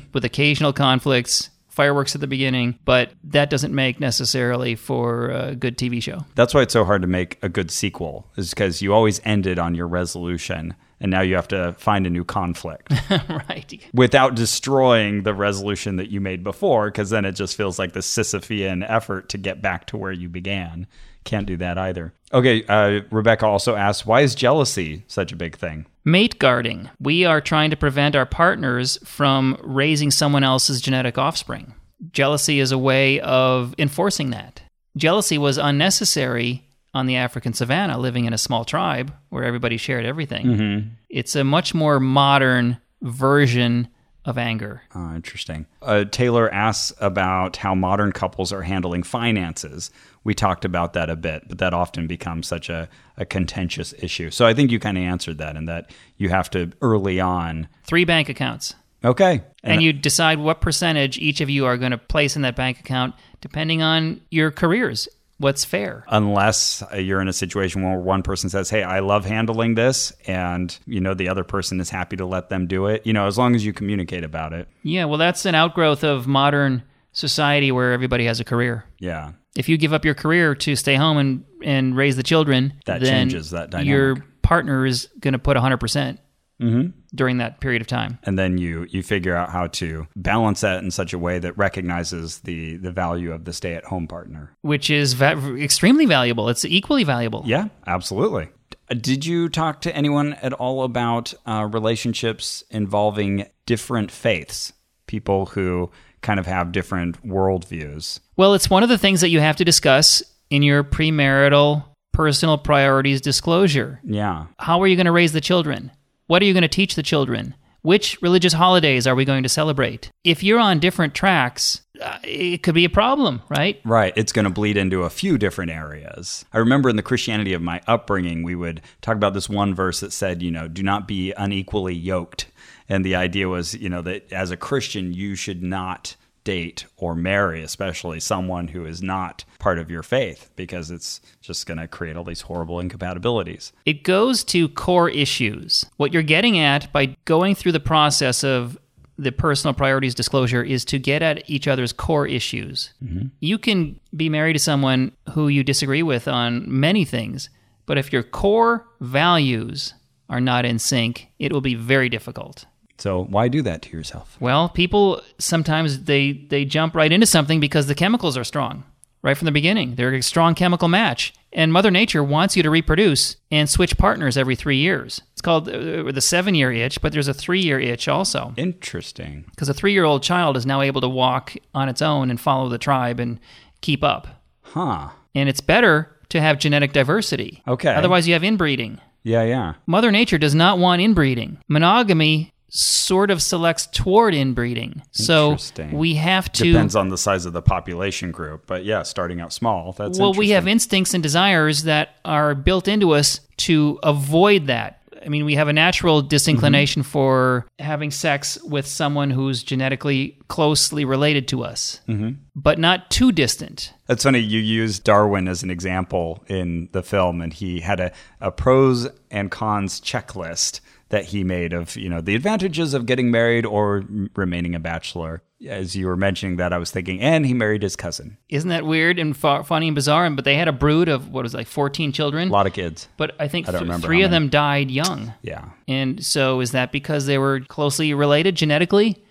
with 0.12 0.24
occasional 0.24 0.72
conflicts, 0.72 1.48
fireworks 1.70 2.14
at 2.14 2.20
the 2.20 2.26
beginning, 2.26 2.78
but 2.84 3.12
that 3.24 3.48
doesn't 3.48 3.74
make 3.74 4.00
necessarily 4.00 4.74
for 4.74 5.30
a 5.30 5.54
good 5.54 5.78
TV 5.78 6.02
show. 6.02 6.24
That's 6.34 6.52
why 6.52 6.62
it's 6.62 6.72
so 6.72 6.84
hard 6.84 7.02
to 7.02 7.08
make 7.08 7.38
a 7.42 7.48
good 7.48 7.70
sequel, 7.70 8.26
is 8.36 8.50
because 8.50 8.82
you 8.82 8.92
always 8.92 9.20
ended 9.24 9.58
on 9.58 9.74
your 9.74 9.86
resolution, 9.86 10.74
and 11.00 11.10
now 11.10 11.22
you 11.22 11.34
have 11.36 11.48
to 11.48 11.72
find 11.78 12.06
a 12.06 12.10
new 12.10 12.24
conflict 12.24 12.92
right. 13.28 13.80
without 13.94 14.34
destroying 14.34 15.22
the 15.22 15.32
resolution 15.32 15.96
that 15.96 16.10
you 16.10 16.20
made 16.20 16.44
before, 16.44 16.90
because 16.90 17.10
then 17.10 17.24
it 17.24 17.32
just 17.32 17.56
feels 17.56 17.78
like 17.78 17.92
the 17.92 18.00
Sisyphean 18.00 18.84
effort 18.88 19.28
to 19.30 19.38
get 19.38 19.62
back 19.62 19.86
to 19.86 19.96
where 19.96 20.12
you 20.12 20.28
began. 20.28 20.86
Can't 21.24 21.46
do 21.46 21.56
that 21.58 21.78
either. 21.78 22.12
Okay, 22.32 22.64
uh, 22.66 23.00
Rebecca 23.10 23.46
also 23.46 23.74
asks, 23.74 24.06
why 24.06 24.20
is 24.20 24.34
jealousy 24.34 25.04
such 25.08 25.32
a 25.32 25.36
big 25.36 25.56
thing? 25.56 25.86
Mate 26.04 26.38
guarding. 26.38 26.88
We 27.00 27.24
are 27.24 27.40
trying 27.40 27.70
to 27.70 27.76
prevent 27.76 28.16
our 28.16 28.26
partners 28.26 28.98
from 29.04 29.58
raising 29.62 30.10
someone 30.10 30.44
else's 30.44 30.80
genetic 30.80 31.18
offspring. 31.18 31.74
Jealousy 32.12 32.60
is 32.60 32.72
a 32.72 32.78
way 32.78 33.20
of 33.20 33.74
enforcing 33.78 34.30
that. 34.30 34.62
Jealousy 34.96 35.38
was 35.38 35.58
unnecessary 35.58 36.64
on 36.94 37.06
the 37.06 37.16
African 37.16 37.52
savannah, 37.52 37.98
living 37.98 38.24
in 38.24 38.32
a 38.32 38.38
small 38.38 38.64
tribe 38.64 39.12
where 39.28 39.44
everybody 39.44 39.76
shared 39.76 40.06
everything. 40.06 40.96
It's 41.08 41.36
a 41.36 41.44
much 41.44 41.74
more 41.74 42.00
modern 42.00 42.78
version 43.02 43.88
of 44.24 44.36
anger. 44.36 44.82
Oh, 44.94 45.14
interesting. 45.14 45.66
Uh, 45.80 46.04
Taylor 46.04 46.52
asks 46.52 46.92
about 47.00 47.56
how 47.56 47.74
modern 47.74 48.12
couples 48.12 48.52
are 48.52 48.62
handling 48.62 49.02
finances. 49.02 49.90
We 50.24 50.34
talked 50.34 50.64
about 50.64 50.92
that 50.92 51.08
a 51.08 51.16
bit, 51.16 51.48
but 51.48 51.58
that 51.58 51.72
often 51.72 52.06
becomes 52.06 52.46
such 52.46 52.68
a, 52.68 52.88
a 53.16 53.24
contentious 53.24 53.94
issue. 53.98 54.30
So 54.30 54.46
I 54.46 54.52
think 54.52 54.70
you 54.70 54.78
kind 54.78 54.98
of 54.98 55.04
answered 55.04 55.38
that 55.38 55.56
in 55.56 55.64
that 55.66 55.90
you 56.18 56.28
have 56.28 56.50
to 56.50 56.70
early 56.82 57.18
on. 57.18 57.68
Three 57.84 58.04
bank 58.04 58.28
accounts. 58.28 58.74
Okay. 59.02 59.42
And, 59.62 59.82
you 59.82 59.92
decide 59.94 60.38
what 60.38 60.60
percentage 60.60 61.18
each 61.18 61.40
of 61.40 61.48
you 61.48 61.64
are 61.66 61.78
going 61.78 61.92
to 61.92 61.98
place 61.98 62.36
in 62.36 62.42
that 62.42 62.56
bank 62.56 62.80
account 62.80 63.14
depending 63.40 63.80
on 63.80 64.20
your 64.30 64.50
careers. 64.50 65.08
What's 65.40 65.64
fair? 65.64 66.04
unless 66.08 66.82
uh, 66.92 66.96
you're 66.98 67.20
in 67.20 67.26
a 67.28 67.32
situation 67.32 67.82
where 67.82 67.98
one 67.98 68.22
person 68.22 68.50
says, 68.50 68.68
"Hey, 68.70 68.82
I 68.82 69.00
love 69.00 69.24
handling 69.24 69.74
this," 69.74 70.12
and 70.26 70.76
you 70.86 71.00
know 71.00 71.14
the 71.14 71.28
other 71.28 71.44
person 71.44 71.80
is 71.80 71.88
happy 71.90 72.16
to 72.16 72.26
let 72.26 72.50
them 72.50 72.66
do 72.66 72.86
it. 72.86 73.06
You 73.06 73.12
know, 73.14 73.26
as 73.26 73.38
long 73.38 73.54
as 73.54 73.64
you 73.64 73.72
communicate 73.72 74.22
about 74.22 74.52
it. 74.52 74.68
Yeah, 74.82 75.06
well, 75.06 75.18
that's 75.18 75.46
an 75.46 75.54
outgrowth 75.54 76.04
of 76.04 76.26
modern 76.26 76.82
society 77.12 77.72
where 77.72 77.92
everybody 77.92 78.26
has 78.26 78.38
a 78.38 78.44
career. 78.44 78.84
Yeah. 78.98 79.32
If 79.56 79.68
you 79.68 79.76
give 79.78 79.92
up 79.92 80.04
your 80.04 80.14
career 80.14 80.54
to 80.54 80.76
stay 80.76 80.94
home 80.94 81.16
and, 81.16 81.44
and 81.64 81.96
raise 81.96 82.14
the 82.16 82.22
children, 82.22 82.74
That 82.86 83.00
changes 83.02 83.50
that 83.50 83.70
dynamic. 83.70 83.88
Your 83.88 84.16
partner 84.42 84.86
is 84.86 85.08
going 85.18 85.32
to 85.32 85.38
put 85.40 85.56
100% 85.56 86.18
Mm-hmm. 86.60 86.99
During 87.14 87.38
that 87.38 87.60
period 87.60 87.82
of 87.82 87.88
time. 87.88 88.18
and 88.24 88.38
then 88.38 88.58
you 88.58 88.86
you 88.90 89.02
figure 89.02 89.34
out 89.34 89.50
how 89.50 89.66
to 89.66 90.06
balance 90.16 90.60
that 90.60 90.82
in 90.82 90.90
such 90.90 91.12
a 91.12 91.18
way 91.18 91.38
that 91.38 91.56
recognizes 91.58 92.38
the 92.40 92.76
the 92.76 92.90
value 92.92 93.32
of 93.32 93.44
the 93.44 93.52
stay 93.52 93.74
at 93.74 93.84
home 93.84 94.06
partner. 94.06 94.56
Which 94.62 94.90
is 94.90 95.14
va- 95.14 95.56
extremely 95.56 96.06
valuable. 96.06 96.48
It's 96.48 96.64
equally 96.64 97.04
valuable. 97.04 97.42
Yeah, 97.46 97.68
absolutely. 97.86 98.48
Did 98.88 99.24
you 99.24 99.48
talk 99.48 99.80
to 99.82 99.94
anyone 99.94 100.34
at 100.34 100.52
all 100.52 100.82
about 100.84 101.32
uh, 101.46 101.68
relationships 101.70 102.64
involving 102.70 103.46
different 103.66 104.10
faiths? 104.10 104.72
People 105.06 105.46
who 105.46 105.90
kind 106.22 106.38
of 106.40 106.46
have 106.46 106.72
different 106.72 107.24
worldviews. 107.26 108.20
Well, 108.36 108.54
it's 108.54 108.68
one 108.70 108.82
of 108.82 108.88
the 108.88 108.98
things 108.98 109.20
that 109.20 109.30
you 109.30 109.40
have 109.40 109.56
to 109.56 109.64
discuss 109.64 110.22
in 110.50 110.62
your 110.62 110.82
premarital 110.84 111.84
personal 112.12 112.58
priorities 112.58 113.20
disclosure. 113.20 114.00
Yeah. 114.04 114.46
How 114.58 114.82
are 114.82 114.86
you 114.86 114.96
going 114.96 115.06
to 115.06 115.12
raise 115.12 115.32
the 115.32 115.40
children? 115.40 115.90
What 116.30 116.42
are 116.42 116.44
you 116.44 116.52
going 116.52 116.62
to 116.62 116.68
teach 116.68 116.94
the 116.94 117.02
children? 117.02 117.56
Which 117.82 118.16
religious 118.22 118.52
holidays 118.52 119.04
are 119.08 119.16
we 119.16 119.24
going 119.24 119.42
to 119.42 119.48
celebrate? 119.48 120.12
If 120.22 120.44
you're 120.44 120.60
on 120.60 120.78
different 120.78 121.12
tracks, 121.12 121.80
uh, 122.00 122.20
it 122.22 122.62
could 122.62 122.76
be 122.76 122.84
a 122.84 122.88
problem, 122.88 123.42
right? 123.48 123.80
Right. 123.84 124.12
It's 124.14 124.30
going 124.30 124.44
to 124.44 124.50
bleed 124.50 124.76
into 124.76 125.02
a 125.02 125.10
few 125.10 125.38
different 125.38 125.72
areas. 125.72 126.44
I 126.52 126.58
remember 126.58 126.88
in 126.88 126.94
the 126.94 127.02
Christianity 127.02 127.52
of 127.52 127.62
my 127.62 127.80
upbringing, 127.88 128.44
we 128.44 128.54
would 128.54 128.80
talk 129.00 129.16
about 129.16 129.34
this 129.34 129.48
one 129.48 129.74
verse 129.74 129.98
that 129.98 130.12
said, 130.12 130.40
you 130.40 130.52
know, 130.52 130.68
do 130.68 130.84
not 130.84 131.08
be 131.08 131.32
unequally 131.32 131.96
yoked. 131.96 132.46
And 132.88 133.04
the 133.04 133.16
idea 133.16 133.48
was, 133.48 133.74
you 133.74 133.88
know, 133.88 134.02
that 134.02 134.32
as 134.32 134.52
a 134.52 134.56
Christian, 134.56 135.12
you 135.12 135.34
should 135.34 135.64
not 135.64 136.14
date 136.44 136.86
or 136.96 137.14
marry, 137.14 137.62
especially 137.62 138.20
someone 138.20 138.68
who 138.68 138.84
is 138.84 139.02
not 139.02 139.44
part 139.58 139.78
of 139.78 139.90
your 139.90 140.02
faith, 140.02 140.50
because 140.56 140.90
it's 140.90 141.20
just 141.40 141.66
going 141.66 141.78
to 141.78 141.88
create 141.88 142.16
all 142.16 142.24
these 142.24 142.42
horrible 142.42 142.80
incompatibilities. 142.80 143.72
It 143.84 144.02
goes 144.02 144.44
to 144.44 144.68
core 144.68 145.10
issues. 145.10 145.86
What 145.96 146.12
you're 146.12 146.22
getting 146.22 146.58
at 146.58 146.92
by 146.92 147.16
going 147.24 147.54
through 147.54 147.72
the 147.72 147.80
process 147.80 148.42
of 148.42 148.78
the 149.18 149.32
personal 149.32 149.74
priorities 149.74 150.14
disclosure 150.14 150.62
is 150.62 150.84
to 150.86 150.98
get 150.98 151.20
at 151.20 151.48
each 151.48 151.68
other's 151.68 151.92
core 151.92 152.26
issues. 152.26 152.94
Mm-hmm. 153.04 153.26
You 153.40 153.58
can 153.58 154.00
be 154.16 154.30
married 154.30 154.54
to 154.54 154.58
someone 154.58 155.12
who 155.32 155.48
you 155.48 155.62
disagree 155.62 156.02
with 156.02 156.26
on 156.26 156.64
many 156.66 157.04
things, 157.04 157.50
but 157.84 157.98
if 157.98 158.12
your 158.12 158.22
core 158.22 158.86
values 159.00 159.92
are 160.30 160.40
not 160.40 160.64
in 160.64 160.78
sync, 160.78 161.28
it 161.38 161.52
will 161.52 161.60
be 161.60 161.74
very 161.74 162.08
difficult. 162.08 162.64
So 163.00 163.24
why 163.24 163.48
do 163.48 163.62
that 163.62 163.82
to 163.82 163.96
yourself? 163.96 164.36
Well, 164.40 164.68
people 164.68 165.22
sometimes 165.38 166.04
they 166.04 166.32
they 166.32 166.64
jump 166.64 166.94
right 166.94 167.10
into 167.10 167.26
something 167.26 167.60
because 167.60 167.86
the 167.86 167.94
chemicals 167.94 168.36
are 168.36 168.44
strong 168.44 168.84
right 169.22 169.36
from 169.36 169.46
the 169.46 169.52
beginning. 169.52 169.94
They're 169.96 170.14
a 170.14 170.22
strong 170.22 170.54
chemical 170.54 170.88
match, 170.88 171.34
and 171.52 171.72
Mother 171.72 171.90
Nature 171.90 172.24
wants 172.24 172.56
you 172.56 172.62
to 172.62 172.70
reproduce 172.70 173.36
and 173.50 173.68
switch 173.68 173.98
partners 173.98 174.36
every 174.36 174.56
three 174.56 174.76
years. 174.78 175.20
It's 175.32 175.42
called 175.42 175.68
uh, 175.68 176.10
the 176.10 176.20
seven-year 176.20 176.72
itch, 176.72 177.02
but 177.02 177.12
there's 177.12 177.28
a 177.28 177.34
three-year 177.34 177.78
itch 177.80 178.08
also 178.08 178.54
Interesting. 178.56 179.44
because 179.50 179.68
a 179.68 179.74
three-year-old 179.74 180.22
child 180.22 180.56
is 180.56 180.64
now 180.66 180.80
able 180.80 181.00
to 181.02 181.08
walk 181.08 181.54
on 181.74 181.88
its 181.88 182.00
own 182.02 182.30
and 182.30 182.40
follow 182.40 182.68
the 182.68 182.78
tribe 182.78 183.20
and 183.20 183.40
keep 183.82 184.02
up. 184.02 184.26
Huh. 184.62 185.10
And 185.34 185.48
it's 185.48 185.60
better 185.60 186.16
to 186.30 186.40
have 186.40 186.58
genetic 186.58 186.92
diversity. 186.92 187.62
Okay. 187.66 187.94
Otherwise, 187.94 188.26
you 188.26 188.34
have 188.34 188.44
inbreeding. 188.44 189.00
Yeah, 189.22 189.42
yeah. 189.42 189.74
Mother 189.86 190.10
Nature 190.10 190.38
does 190.38 190.54
not 190.54 190.78
want 190.78 191.02
inbreeding. 191.02 191.58
Monogamy 191.68 192.52
sort 192.70 193.30
of 193.30 193.42
selects 193.42 193.86
toward 193.86 194.34
inbreeding. 194.34 195.02
So 195.10 195.56
we 195.92 196.14
have 196.14 196.50
to 196.52 196.72
Depends 196.72 196.96
on 196.96 197.08
the 197.08 197.18
size 197.18 197.44
of 197.44 197.52
the 197.52 197.62
population 197.62 198.30
group, 198.30 198.64
but 198.66 198.84
yeah, 198.84 199.02
starting 199.02 199.40
out 199.40 199.52
small. 199.52 199.92
That's 199.92 200.18
well, 200.18 200.32
we 200.32 200.50
have 200.50 200.66
instincts 200.68 201.12
and 201.14 201.22
desires 201.22 201.82
that 201.82 202.16
are 202.24 202.54
built 202.54 202.88
into 202.88 203.10
us 203.12 203.40
to 203.58 203.98
avoid 204.02 204.68
that. 204.68 204.96
I 205.22 205.28
mean, 205.28 205.44
we 205.44 205.54
have 205.56 205.68
a 205.68 205.72
natural 205.74 206.22
disinclination 206.22 207.02
Mm-hmm. 207.02 207.10
for 207.10 207.66
having 207.78 208.10
sex 208.10 208.56
with 208.62 208.86
someone 208.86 209.28
who's 209.30 209.62
genetically 209.62 210.38
closely 210.48 211.04
related 211.04 211.46
to 211.48 211.62
us, 211.62 212.00
Mm-hmm. 212.08 212.30
but 212.56 212.78
not 212.78 213.10
too 213.10 213.30
distant. 213.30 213.92
That's 214.06 214.22
funny. 214.24 214.38
You 214.38 214.60
used 214.60 215.04
Darwin 215.04 215.46
as 215.46 215.62
an 215.62 215.70
example 215.70 216.42
in 216.48 216.88
the 216.92 217.02
film, 217.02 217.42
and 217.42 217.52
he 217.52 217.80
had 217.80 218.00
a, 218.00 218.12
a 218.40 218.50
pros 218.50 219.08
and 219.30 219.50
cons 219.50 220.00
checklist 220.00 220.80
that 221.10 221.26
he 221.26 221.44
made 221.44 221.72
of 221.72 221.96
you 221.96 222.08
know 222.08 222.20
the 222.20 222.34
advantages 222.34 222.94
of 222.94 223.06
getting 223.06 223.30
married 223.30 223.66
or 223.66 224.04
remaining 224.34 224.74
a 224.74 224.80
bachelor. 224.80 225.42
As 225.68 225.94
you 225.94 226.06
were 226.06 226.16
mentioning 226.16 226.56
that, 226.56 226.72
I 226.72 226.78
was 226.78 226.90
thinking, 226.90 227.20
and 227.20 227.44
he 227.44 227.52
married 227.52 227.82
his 227.82 227.94
cousin. 227.94 228.38
Isn't 228.48 228.70
that 228.70 228.86
weird 228.86 229.18
and 229.18 229.36
fu- 229.36 229.62
funny 229.62 229.88
and 229.88 229.94
bizarre? 229.94 230.24
And 230.24 230.34
But 230.34 230.46
they 230.46 230.56
had 230.56 230.68
a 230.68 230.72
brood 230.72 231.08
of 231.08 231.28
what 231.28 231.42
was 231.42 231.52
it, 231.52 231.58
like 231.58 231.66
fourteen 231.66 232.12
children. 232.12 232.48
A 232.48 232.52
lot 232.52 232.66
of 232.66 232.72
kids. 232.72 233.08
But 233.18 233.36
I 233.38 233.46
think 233.46 233.68
I 233.68 233.78
th- 233.78 234.00
three 234.00 234.22
of 234.22 234.30
them 234.30 234.48
died 234.48 234.90
young. 234.90 235.34
Yeah. 235.42 235.66
And 235.86 236.24
so 236.24 236.60
is 236.60 236.72
that 236.72 236.92
because 236.92 237.26
they 237.26 237.36
were 237.36 237.60
closely 237.60 238.14
related 238.14 238.54
genetically? 238.54 239.22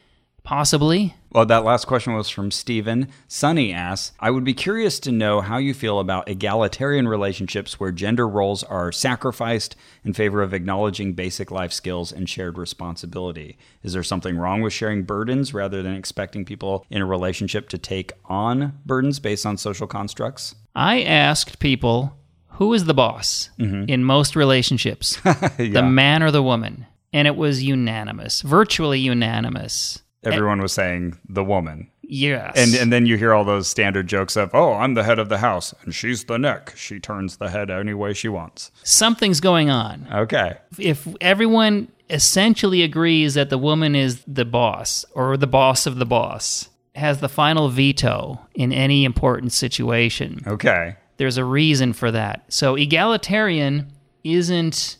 Possibly. 0.49 1.13
Well, 1.31 1.45
that 1.45 1.63
last 1.63 1.85
question 1.85 2.15
was 2.15 2.27
from 2.27 2.49
Stephen. 2.49 3.09
Sonny 3.27 3.71
asks, 3.71 4.13
I 4.19 4.31
would 4.31 4.43
be 4.43 4.55
curious 4.55 4.99
to 5.01 5.11
know 5.11 5.41
how 5.41 5.59
you 5.59 5.75
feel 5.75 5.99
about 5.99 6.27
egalitarian 6.27 7.07
relationships 7.07 7.79
where 7.79 7.91
gender 7.91 8.27
roles 8.27 8.63
are 8.63 8.91
sacrificed 8.91 9.75
in 10.03 10.13
favor 10.13 10.41
of 10.41 10.51
acknowledging 10.51 11.13
basic 11.13 11.51
life 11.51 11.71
skills 11.71 12.11
and 12.11 12.27
shared 12.27 12.57
responsibility. 12.57 13.59
Is 13.83 13.93
there 13.93 14.01
something 14.01 14.37
wrong 14.39 14.63
with 14.63 14.73
sharing 14.73 15.03
burdens 15.03 15.53
rather 15.53 15.83
than 15.83 15.93
expecting 15.93 16.45
people 16.45 16.83
in 16.89 17.03
a 17.03 17.05
relationship 17.05 17.69
to 17.69 17.77
take 17.77 18.11
on 18.25 18.79
burdens 18.87 19.19
based 19.19 19.45
on 19.45 19.55
social 19.55 19.85
constructs? 19.85 20.55
I 20.75 21.03
asked 21.03 21.59
people 21.59 22.17
who 22.53 22.73
is 22.73 22.85
the 22.85 22.95
boss 22.95 23.51
Mm-hmm. 23.59 23.83
in 23.87 24.03
most 24.03 24.35
relationships, 24.35 25.15
the 25.57 25.87
man 25.87 26.23
or 26.23 26.31
the 26.31 26.41
woman, 26.41 26.87
and 27.13 27.27
it 27.27 27.35
was 27.35 27.61
unanimous, 27.61 28.41
virtually 28.41 28.99
unanimous. 28.99 30.01
Everyone 30.23 30.61
was 30.61 30.73
saying 30.73 31.17
the 31.27 31.43
woman. 31.43 31.89
Yes. 32.01 32.53
And 32.57 32.73
and 32.81 32.91
then 32.91 33.05
you 33.05 33.17
hear 33.17 33.33
all 33.33 33.43
those 33.43 33.67
standard 33.67 34.07
jokes 34.07 34.35
of, 34.35 34.49
"Oh, 34.53 34.73
I'm 34.73 34.95
the 34.95 35.03
head 35.03 35.19
of 35.19 35.29
the 35.29 35.37
house 35.37 35.73
and 35.83 35.93
she's 35.93 36.23
the 36.25 36.37
neck. 36.39 36.73
She 36.75 36.99
turns 36.99 37.37
the 37.37 37.49
head 37.49 37.69
any 37.69 37.93
way 37.93 38.13
she 38.13 38.27
wants." 38.29 38.71
something's 38.83 39.39
going 39.39 39.69
on. 39.69 40.07
Okay. 40.11 40.57
If 40.79 41.07
everyone 41.21 41.87
essentially 42.09 42.81
agrees 42.81 43.35
that 43.35 43.49
the 43.51 43.57
woman 43.59 43.95
is 43.95 44.23
the 44.27 44.45
boss 44.45 45.05
or 45.13 45.37
the 45.37 45.45
boss 45.47 45.85
of 45.85 45.97
the 45.97 46.05
boss, 46.05 46.69
has 46.95 47.19
the 47.19 47.29
final 47.29 47.69
veto 47.69 48.39
in 48.55 48.73
any 48.73 49.05
important 49.05 49.53
situation, 49.53 50.41
Okay. 50.47 50.95
there's 51.17 51.37
a 51.37 51.45
reason 51.45 51.93
for 51.93 52.09
that. 52.11 52.43
So 52.49 52.75
egalitarian 52.75 53.91
isn't 54.23 54.97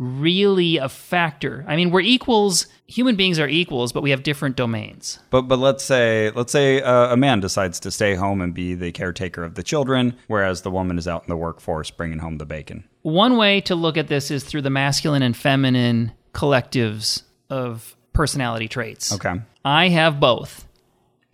really 0.00 0.78
a 0.78 0.88
factor. 0.88 1.62
I 1.68 1.76
mean, 1.76 1.90
we're 1.90 2.00
equals. 2.00 2.66
Human 2.86 3.16
beings 3.16 3.38
are 3.38 3.46
equals, 3.46 3.92
but 3.92 4.02
we 4.02 4.10
have 4.10 4.22
different 4.22 4.56
domains. 4.56 5.20
But 5.28 5.42
but 5.42 5.58
let's 5.58 5.84
say 5.84 6.30
let's 6.30 6.50
say 6.50 6.80
uh, 6.80 7.12
a 7.12 7.16
man 7.16 7.40
decides 7.40 7.78
to 7.80 7.90
stay 7.90 8.14
home 8.14 8.40
and 8.40 8.54
be 8.54 8.74
the 8.74 8.92
caretaker 8.92 9.44
of 9.44 9.54
the 9.54 9.62
children, 9.62 10.16
whereas 10.26 10.62
the 10.62 10.70
woman 10.70 10.98
is 10.98 11.06
out 11.06 11.22
in 11.24 11.28
the 11.28 11.36
workforce 11.36 11.90
bringing 11.90 12.18
home 12.18 12.38
the 12.38 12.46
bacon. 12.46 12.84
One 13.02 13.36
way 13.36 13.60
to 13.62 13.74
look 13.74 13.98
at 13.98 14.08
this 14.08 14.30
is 14.30 14.42
through 14.42 14.62
the 14.62 14.70
masculine 14.70 15.22
and 15.22 15.36
feminine 15.36 16.12
collectives 16.32 17.22
of 17.50 17.94
personality 18.14 18.68
traits. 18.68 19.12
Okay. 19.12 19.34
I 19.64 19.88
have 19.88 20.18
both, 20.18 20.66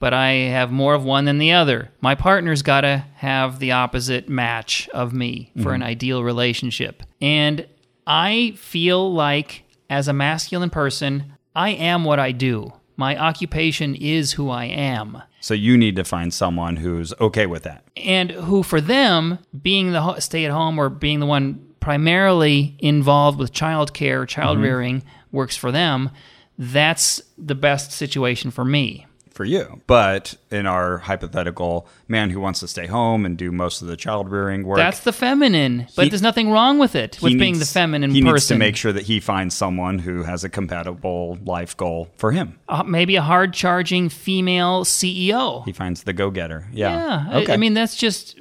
but 0.00 0.12
I 0.12 0.30
have 0.32 0.72
more 0.72 0.94
of 0.94 1.04
one 1.04 1.24
than 1.24 1.38
the 1.38 1.52
other. 1.52 1.90
My 2.00 2.16
partner's 2.16 2.62
got 2.62 2.80
to 2.80 3.04
have 3.14 3.60
the 3.60 3.72
opposite 3.72 4.28
match 4.28 4.88
of 4.88 5.12
me 5.12 5.52
for 5.62 5.72
an 5.72 5.82
ideal 5.82 6.24
relationship. 6.24 7.04
And 7.20 7.66
I 8.06 8.54
feel 8.56 9.12
like, 9.12 9.64
as 9.90 10.08
a 10.08 10.12
masculine 10.12 10.70
person, 10.70 11.32
I 11.54 11.70
am 11.70 12.04
what 12.04 12.18
I 12.18 12.32
do. 12.32 12.72
My 12.96 13.16
occupation 13.16 13.94
is 13.94 14.32
who 14.32 14.48
I 14.48 14.64
am. 14.64 15.22
So 15.40 15.54
you 15.54 15.76
need 15.76 15.96
to 15.96 16.04
find 16.04 16.32
someone 16.32 16.76
who's 16.76 17.12
okay 17.20 17.46
with 17.46 17.64
that. 17.64 17.84
And 17.96 18.30
who, 18.30 18.62
for 18.62 18.80
them, 18.80 19.38
being 19.62 19.92
the 19.92 20.00
ho- 20.00 20.18
stay 20.18 20.44
at 20.44 20.50
home 20.50 20.78
or 20.78 20.88
being 20.88 21.20
the 21.20 21.26
one 21.26 21.74
primarily 21.80 22.74
involved 22.78 23.38
with 23.38 23.52
childcare, 23.52 24.26
child 24.26 24.56
mm-hmm. 24.56 24.64
rearing, 24.64 25.02
works 25.30 25.56
for 25.56 25.70
them. 25.70 26.10
That's 26.58 27.20
the 27.36 27.54
best 27.54 27.92
situation 27.92 28.50
for 28.50 28.64
me. 28.64 29.06
For 29.36 29.44
you. 29.44 29.82
But 29.86 30.34
in 30.50 30.64
our 30.66 30.96
hypothetical 30.96 31.86
man 32.08 32.30
who 32.30 32.40
wants 32.40 32.60
to 32.60 32.68
stay 32.68 32.86
home 32.86 33.26
and 33.26 33.36
do 33.36 33.52
most 33.52 33.82
of 33.82 33.88
the 33.88 33.94
child 33.96 34.30
rearing 34.30 34.64
work, 34.66 34.78
That's 34.78 35.00
the 35.00 35.12
feminine, 35.12 35.88
but 35.94 36.04
He- 36.04 36.08
there's 36.08 36.22
nothing 36.22 36.50
wrong 36.50 36.78
with 36.78 36.94
it 36.96 37.18
with 37.20 37.32
he 37.32 37.38
being 37.38 37.58
the 37.58 37.66
feminine 37.66 38.12
He 38.12 38.22
person. 38.22 38.32
needs 38.32 38.46
to 38.48 38.54
make 38.56 38.76
sure 38.76 38.92
that 38.94 39.02
he 39.02 39.20
finds 39.20 39.54
someone 39.54 39.98
who 39.98 40.22
has 40.22 40.42
a 40.42 40.48
compatible 40.48 41.36
life 41.44 41.76
goal 41.76 42.08
for 42.16 42.32
him. 42.32 42.58
Uh, 42.66 42.82
maybe 42.84 43.14
a 43.16 43.20
hard 43.20 43.52
charging 43.52 44.08
female 44.08 44.84
CEO. 44.86 45.64
He 45.66 45.72
finds 45.72 46.04
the 46.04 46.14
go 46.14 46.30
getter. 46.30 46.66
Yeah. 46.72 46.96
Yeah, 46.96 47.26
I- 47.30 47.42
Okay. 47.42 47.52
I, 47.52 47.56
mean 47.58 47.74
that's 47.74 47.94
just 47.94 48.36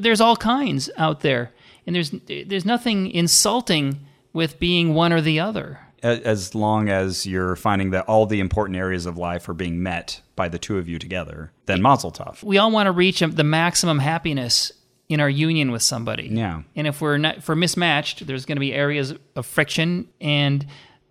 there's 0.00 0.20
all 0.20 0.36
kinds 0.36 0.88
out 0.96 1.22
there, 1.22 1.50
and 1.88 1.96
there's 1.96 2.12
there's 2.28 2.64
nothing 2.64 3.10
insulting 3.10 3.98
with 4.32 4.60
being 4.60 4.94
one 4.94 5.12
or 5.12 5.20
the 5.20 5.40
other. 5.40 5.80
As 6.02 6.54
long 6.54 6.88
as 6.88 7.26
you're 7.26 7.56
finding 7.56 7.90
that 7.90 8.04
all 8.06 8.26
the 8.26 8.40
important 8.40 8.76
areas 8.76 9.06
of 9.06 9.16
life 9.16 9.48
are 9.48 9.54
being 9.54 9.82
met 9.82 10.20
by 10.36 10.48
the 10.48 10.58
two 10.58 10.78
of 10.78 10.88
you 10.88 10.98
together, 10.98 11.52
then 11.66 11.82
mazel 11.82 12.12
tov. 12.12 12.42
We 12.42 12.58
all 12.58 12.70
want 12.70 12.86
to 12.86 12.92
reach 12.92 13.20
the 13.20 13.44
maximum 13.44 13.98
happiness 13.98 14.72
in 15.08 15.20
our 15.20 15.30
union 15.30 15.70
with 15.70 15.82
somebody. 15.82 16.28
Yeah. 16.28 16.62
And 16.74 16.86
if 16.86 17.00
we're 17.00 17.18
not 17.18 17.38
if 17.38 17.48
we're 17.48 17.54
mismatched, 17.54 18.26
there's 18.26 18.44
going 18.44 18.56
to 18.56 18.60
be 18.60 18.72
areas 18.72 19.14
of 19.34 19.46
friction 19.46 20.08
and 20.20 20.66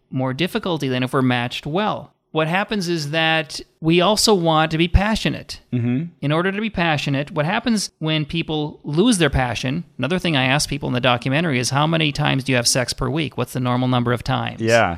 more 0.10 0.34
difficulty 0.34 0.88
than 0.88 1.04
if 1.04 1.14
we're 1.14 1.22
matched 1.22 1.66
well. 1.66 2.15
What 2.36 2.50
happens 2.50 2.90
is 2.90 3.12
that 3.12 3.62
we 3.80 4.02
also 4.02 4.34
want 4.34 4.72
to 4.72 4.78
be 4.78 4.90
passionate. 4.90 5.62
Mm-hmm. 5.72 6.08
In 6.20 6.32
order 6.34 6.52
to 6.52 6.60
be 6.60 6.70
passionate, 6.70 7.32
what 7.32 7.46
happens 7.46 7.92
when 8.00 8.26
people 8.26 8.82
lose 8.84 9.20
their 9.20 9.30
passion? 9.30 9.86
Another 9.98 10.20
thing 10.20 10.36
I 10.36 10.44
ask 10.44 10.68
people 10.68 10.90
in 10.90 10.94
the 10.94 11.00
documentary 11.00 11.60
is 11.60 11.70
how 11.70 11.88
many 11.88 12.12
times 12.12 12.44
do 12.44 12.52
you 12.52 12.58
have 12.58 12.68
sex 12.68 12.92
per 12.92 13.10
week? 13.10 13.38
What's 13.38 13.54
the 13.54 13.62
normal 13.62 13.88
number 13.88 14.12
of 14.12 14.22
times? 14.22 14.60
Yeah. 14.60 14.98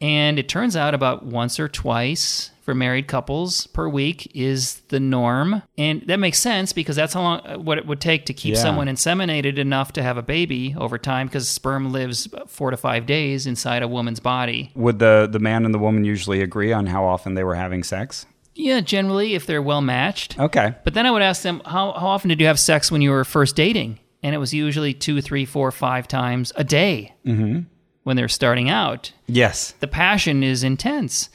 And 0.00 0.40
it 0.40 0.48
turns 0.48 0.74
out 0.74 0.92
about 0.92 1.24
once 1.24 1.60
or 1.60 1.68
twice 1.68 2.50
for 2.62 2.74
married 2.74 3.08
couples 3.08 3.66
per 3.68 3.88
week 3.88 4.30
is 4.34 4.76
the 4.88 5.00
norm. 5.00 5.62
And 5.76 6.02
that 6.06 6.18
makes 6.18 6.38
sense 6.38 6.72
because 6.72 6.96
that's 6.96 7.12
how 7.14 7.20
long 7.22 7.64
what 7.64 7.76
it 7.78 7.86
would 7.86 8.00
take 8.00 8.26
to 8.26 8.32
keep 8.34 8.54
Yeah. 8.54 8.60
someone 8.62 8.86
inseminated 8.86 9.58
enough 9.58 9.92
to 9.94 10.02
have 10.02 10.16
a 10.16 10.22
baby 10.22 10.74
over 10.78 10.96
time 10.96 11.26
because 11.26 11.48
sperm 11.48 11.92
lives 11.92 12.28
4 12.46 12.70
to 12.70 12.76
5 12.76 13.04
days 13.06 13.46
inside 13.46 13.82
a 13.82 13.88
woman's 13.88 14.20
body. 14.20 14.70
Would 14.74 14.98
the 14.98 15.28
the 15.30 15.38
man 15.40 15.64
and 15.64 15.74
the 15.74 15.78
woman 15.78 16.04
usually 16.04 16.40
agree 16.40 16.72
on 16.72 16.86
how 16.86 17.04
often 17.04 17.34
they 17.34 17.44
were 17.44 17.56
having 17.56 17.82
sex? 17.82 18.26
Yeah, 18.54 18.80
generally 18.80 19.34
if 19.34 19.46
they're 19.46 19.62
well 19.62 19.80
matched. 19.80 20.38
Okay. 20.38 20.74
But 20.84 20.94
then 20.94 21.06
I 21.06 21.10
would 21.10 21.22
ask 21.22 21.42
them, 21.42 21.62
how, 21.64 21.92
how 21.92 22.06
often 22.08 22.28
did 22.28 22.38
you 22.40 22.46
have 22.46 22.60
sex 22.60 22.92
when 22.92 23.00
you 23.02 23.10
were 23.10 23.24
first 23.24 23.56
dating? 23.56 23.98
And 24.22 24.34
it 24.34 24.38
was 24.38 24.52
usually 24.54 24.94
two, 24.94 25.20
three, 25.20 25.44
four, 25.44 25.72
five 25.72 26.06
times 26.06 26.52
a 26.54 26.62
day 26.62 27.14
Mm-hmm. 27.26 27.60
when 28.04 28.16
they're 28.16 28.28
starting 28.28 28.68
out. 28.68 29.10
Yes. 29.26 29.72
The 29.80 29.88
passion 29.88 30.42
is 30.42 30.62
intense, 30.62 31.30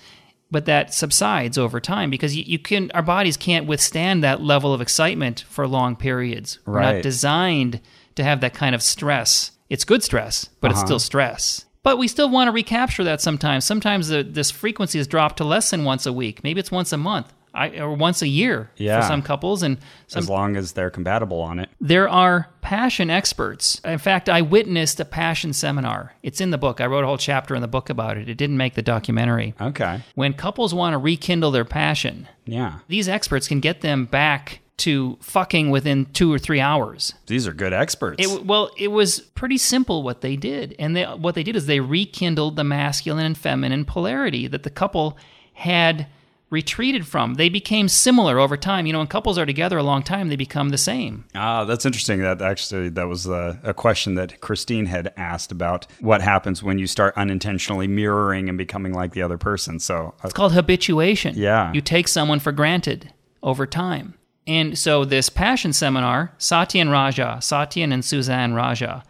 but 0.52 0.66
that 0.66 0.94
subsides 0.94 1.58
over 1.58 1.80
time 1.80 2.10
because 2.10 2.36
you, 2.36 2.44
you 2.46 2.60
can 2.60 2.90
our 2.94 3.02
bodies 3.02 3.38
can't 3.38 3.66
withstand 3.68 4.24
that 4.24 4.42
level 4.42 4.74
of 4.74 4.82
excitement 4.82 5.44
for 5.50 5.68
long 5.68 5.96
periods. 5.96 6.60
We're 6.66 6.82
not 6.82 7.04
designed 7.04 7.82
to 8.16 8.24
have 8.24 8.42
that 8.42 8.54
kind 8.54 8.74
of 8.74 8.82
stress. 8.82 9.52
It's 9.70 9.84
good 9.86 10.04
stress, 10.04 10.46
but 10.62 10.72
it's 10.72 10.80
Uh-huh. 10.80 10.86
still 10.88 11.00
stress. 11.00 11.66
But 11.84 11.98
we 11.98 12.08
still 12.08 12.30
want 12.30 12.48
to 12.48 12.52
recapture 12.52 13.04
that 13.06 13.22
sometimes. 13.22 13.64
Sometimes 13.64 14.10
the, 14.10 14.24
this 14.24 14.52
frequency 14.52 15.00
is 15.00 15.08
dropped 15.08 15.38
to 15.38 15.44
less 15.46 15.70
than 15.70 15.84
once 15.86 16.06
a 16.06 16.12
week. 16.14 16.44
Maybe 16.44 16.60
it's 16.60 16.72
once 16.72 16.92
a 16.92 16.98
month. 16.98 17.32
I, 17.58 17.80
or 17.80 17.94
once 17.96 18.22
a 18.22 18.28
year 18.28 18.70
Yeah. 18.78 19.02
for 19.02 19.08
some 19.08 19.22
couples, 19.22 19.64
and 19.64 19.78
some 20.08 20.20
As 20.20 20.30
long 20.30 20.56
as 20.56 20.74
they're 20.74 20.90
compatible 20.90 21.42
on 21.42 21.60
it. 21.60 21.70
there 21.82 22.08
are 22.08 22.50
passion 22.62 23.10
experts. 23.10 23.82
In 23.84 23.98
fact, 23.98 24.30
I 24.30 24.42
witnessed 24.42 25.00
a 25.00 25.06
passion 25.06 25.54
seminar. 25.54 26.14
It's 26.22 26.40
in 26.40 26.52
the 26.52 26.58
book. 26.58 26.80
I 26.82 26.86
wrote 26.86 27.04
a 27.04 27.08
whole 27.08 27.18
chapter 27.18 27.56
in 27.56 27.62
the 27.62 27.68
book 27.68 27.90
about 27.90 28.18
it. 28.18 28.30
It 28.30 28.36
didn't 28.36 28.58
make 28.58 28.76
the 28.76 28.82
documentary. 28.82 29.56
Okay. 29.60 30.02
When 30.16 30.34
couples 30.34 30.74
want 30.74 30.94
to 30.94 30.98
rekindle 30.98 31.52
their 31.52 31.66
passion, 31.66 32.28
Yeah. 32.46 32.80
these 32.88 33.10
experts 33.10 33.48
can 33.48 33.60
get 33.60 33.82
them 33.82 34.06
back 34.06 34.60
to 34.78 35.18
fucking 35.22 35.72
within 35.72 36.06
two 36.14 36.32
or 36.32 36.38
three 36.38 36.60
hours. 36.60 37.16
These 37.26 37.48
are 37.48 37.54
good 37.54 37.74
experts. 37.74 38.24
It, 38.24 38.46
well, 38.46 38.70
it 38.78 38.90
was 38.90 39.22
pretty 39.22 39.58
simple 39.58 40.04
what 40.04 40.22
they 40.22 40.36
did. 40.36 40.76
And 40.78 40.96
they, 40.96 41.04
what 41.06 41.34
they 41.34 41.42
did 41.42 41.56
is 41.56 41.66
they 41.66 41.80
rekindled 41.80 42.56
the 42.58 42.64
masculine 42.64 43.26
and 43.26 43.36
feminine 43.36 43.86
polarity 43.86 44.46
that 44.46 44.62
the 44.62 44.70
couple 44.70 45.18
had 45.54 46.06
retreated 46.50 47.06
from. 47.06 47.34
They 47.34 47.50
became 47.50 47.90
similar 47.90 48.40
over 48.40 48.56
time. 48.56 48.86
You 48.86 48.94
know, 48.94 49.00
when 49.00 49.08
couples 49.08 49.38
are 49.38 49.46
together 49.46 49.78
a 49.78 49.84
long 49.84 50.02
time, 50.04 50.30
they 50.30 50.36
become 50.36 50.70
the 50.70 50.78
same. 50.78 51.26
Ah, 51.36 51.66
that's 51.66 51.86
interesting. 51.86 52.22
That 52.22 52.42
actually 52.42 52.90
that 52.90 53.08
was 53.08 53.26
a, 53.26 53.60
a 53.64 53.74
question 53.74 54.16
that 54.16 54.40
Christine 54.40 54.86
had 54.86 55.14
asked 55.18 55.52
about 55.52 55.88
what 56.00 56.22
happens 56.22 56.64
when 56.64 56.80
you 56.80 56.88
start 56.88 57.14
unintentionally 57.18 57.88
mirroring 57.88 58.50
and 58.50 58.58
becoming 58.58 58.94
like 58.94 59.14
the 59.14 59.22
other 59.22 59.38
person. 59.38 59.80
So 59.80 60.16
uh, 60.24 60.26
It's 60.26 60.34
called 60.34 60.54
habituation. 60.54 61.36
Yeah. 61.36 61.72
You 61.74 61.82
take 61.82 62.08
someone 62.08 62.40
for 62.40 62.52
granted 62.52 63.14
over 63.44 63.66
time. 63.66 64.14
And 64.46 64.78
so 64.78 65.04
this 65.04 65.30
passion 65.30 65.74
seminar, 65.74 66.34
Satyen 66.40 66.90
Raja, 66.90 67.38
Satyen 67.42 67.92
and 67.92 68.06
Suzanne 68.06 68.54
Raja 68.54 69.04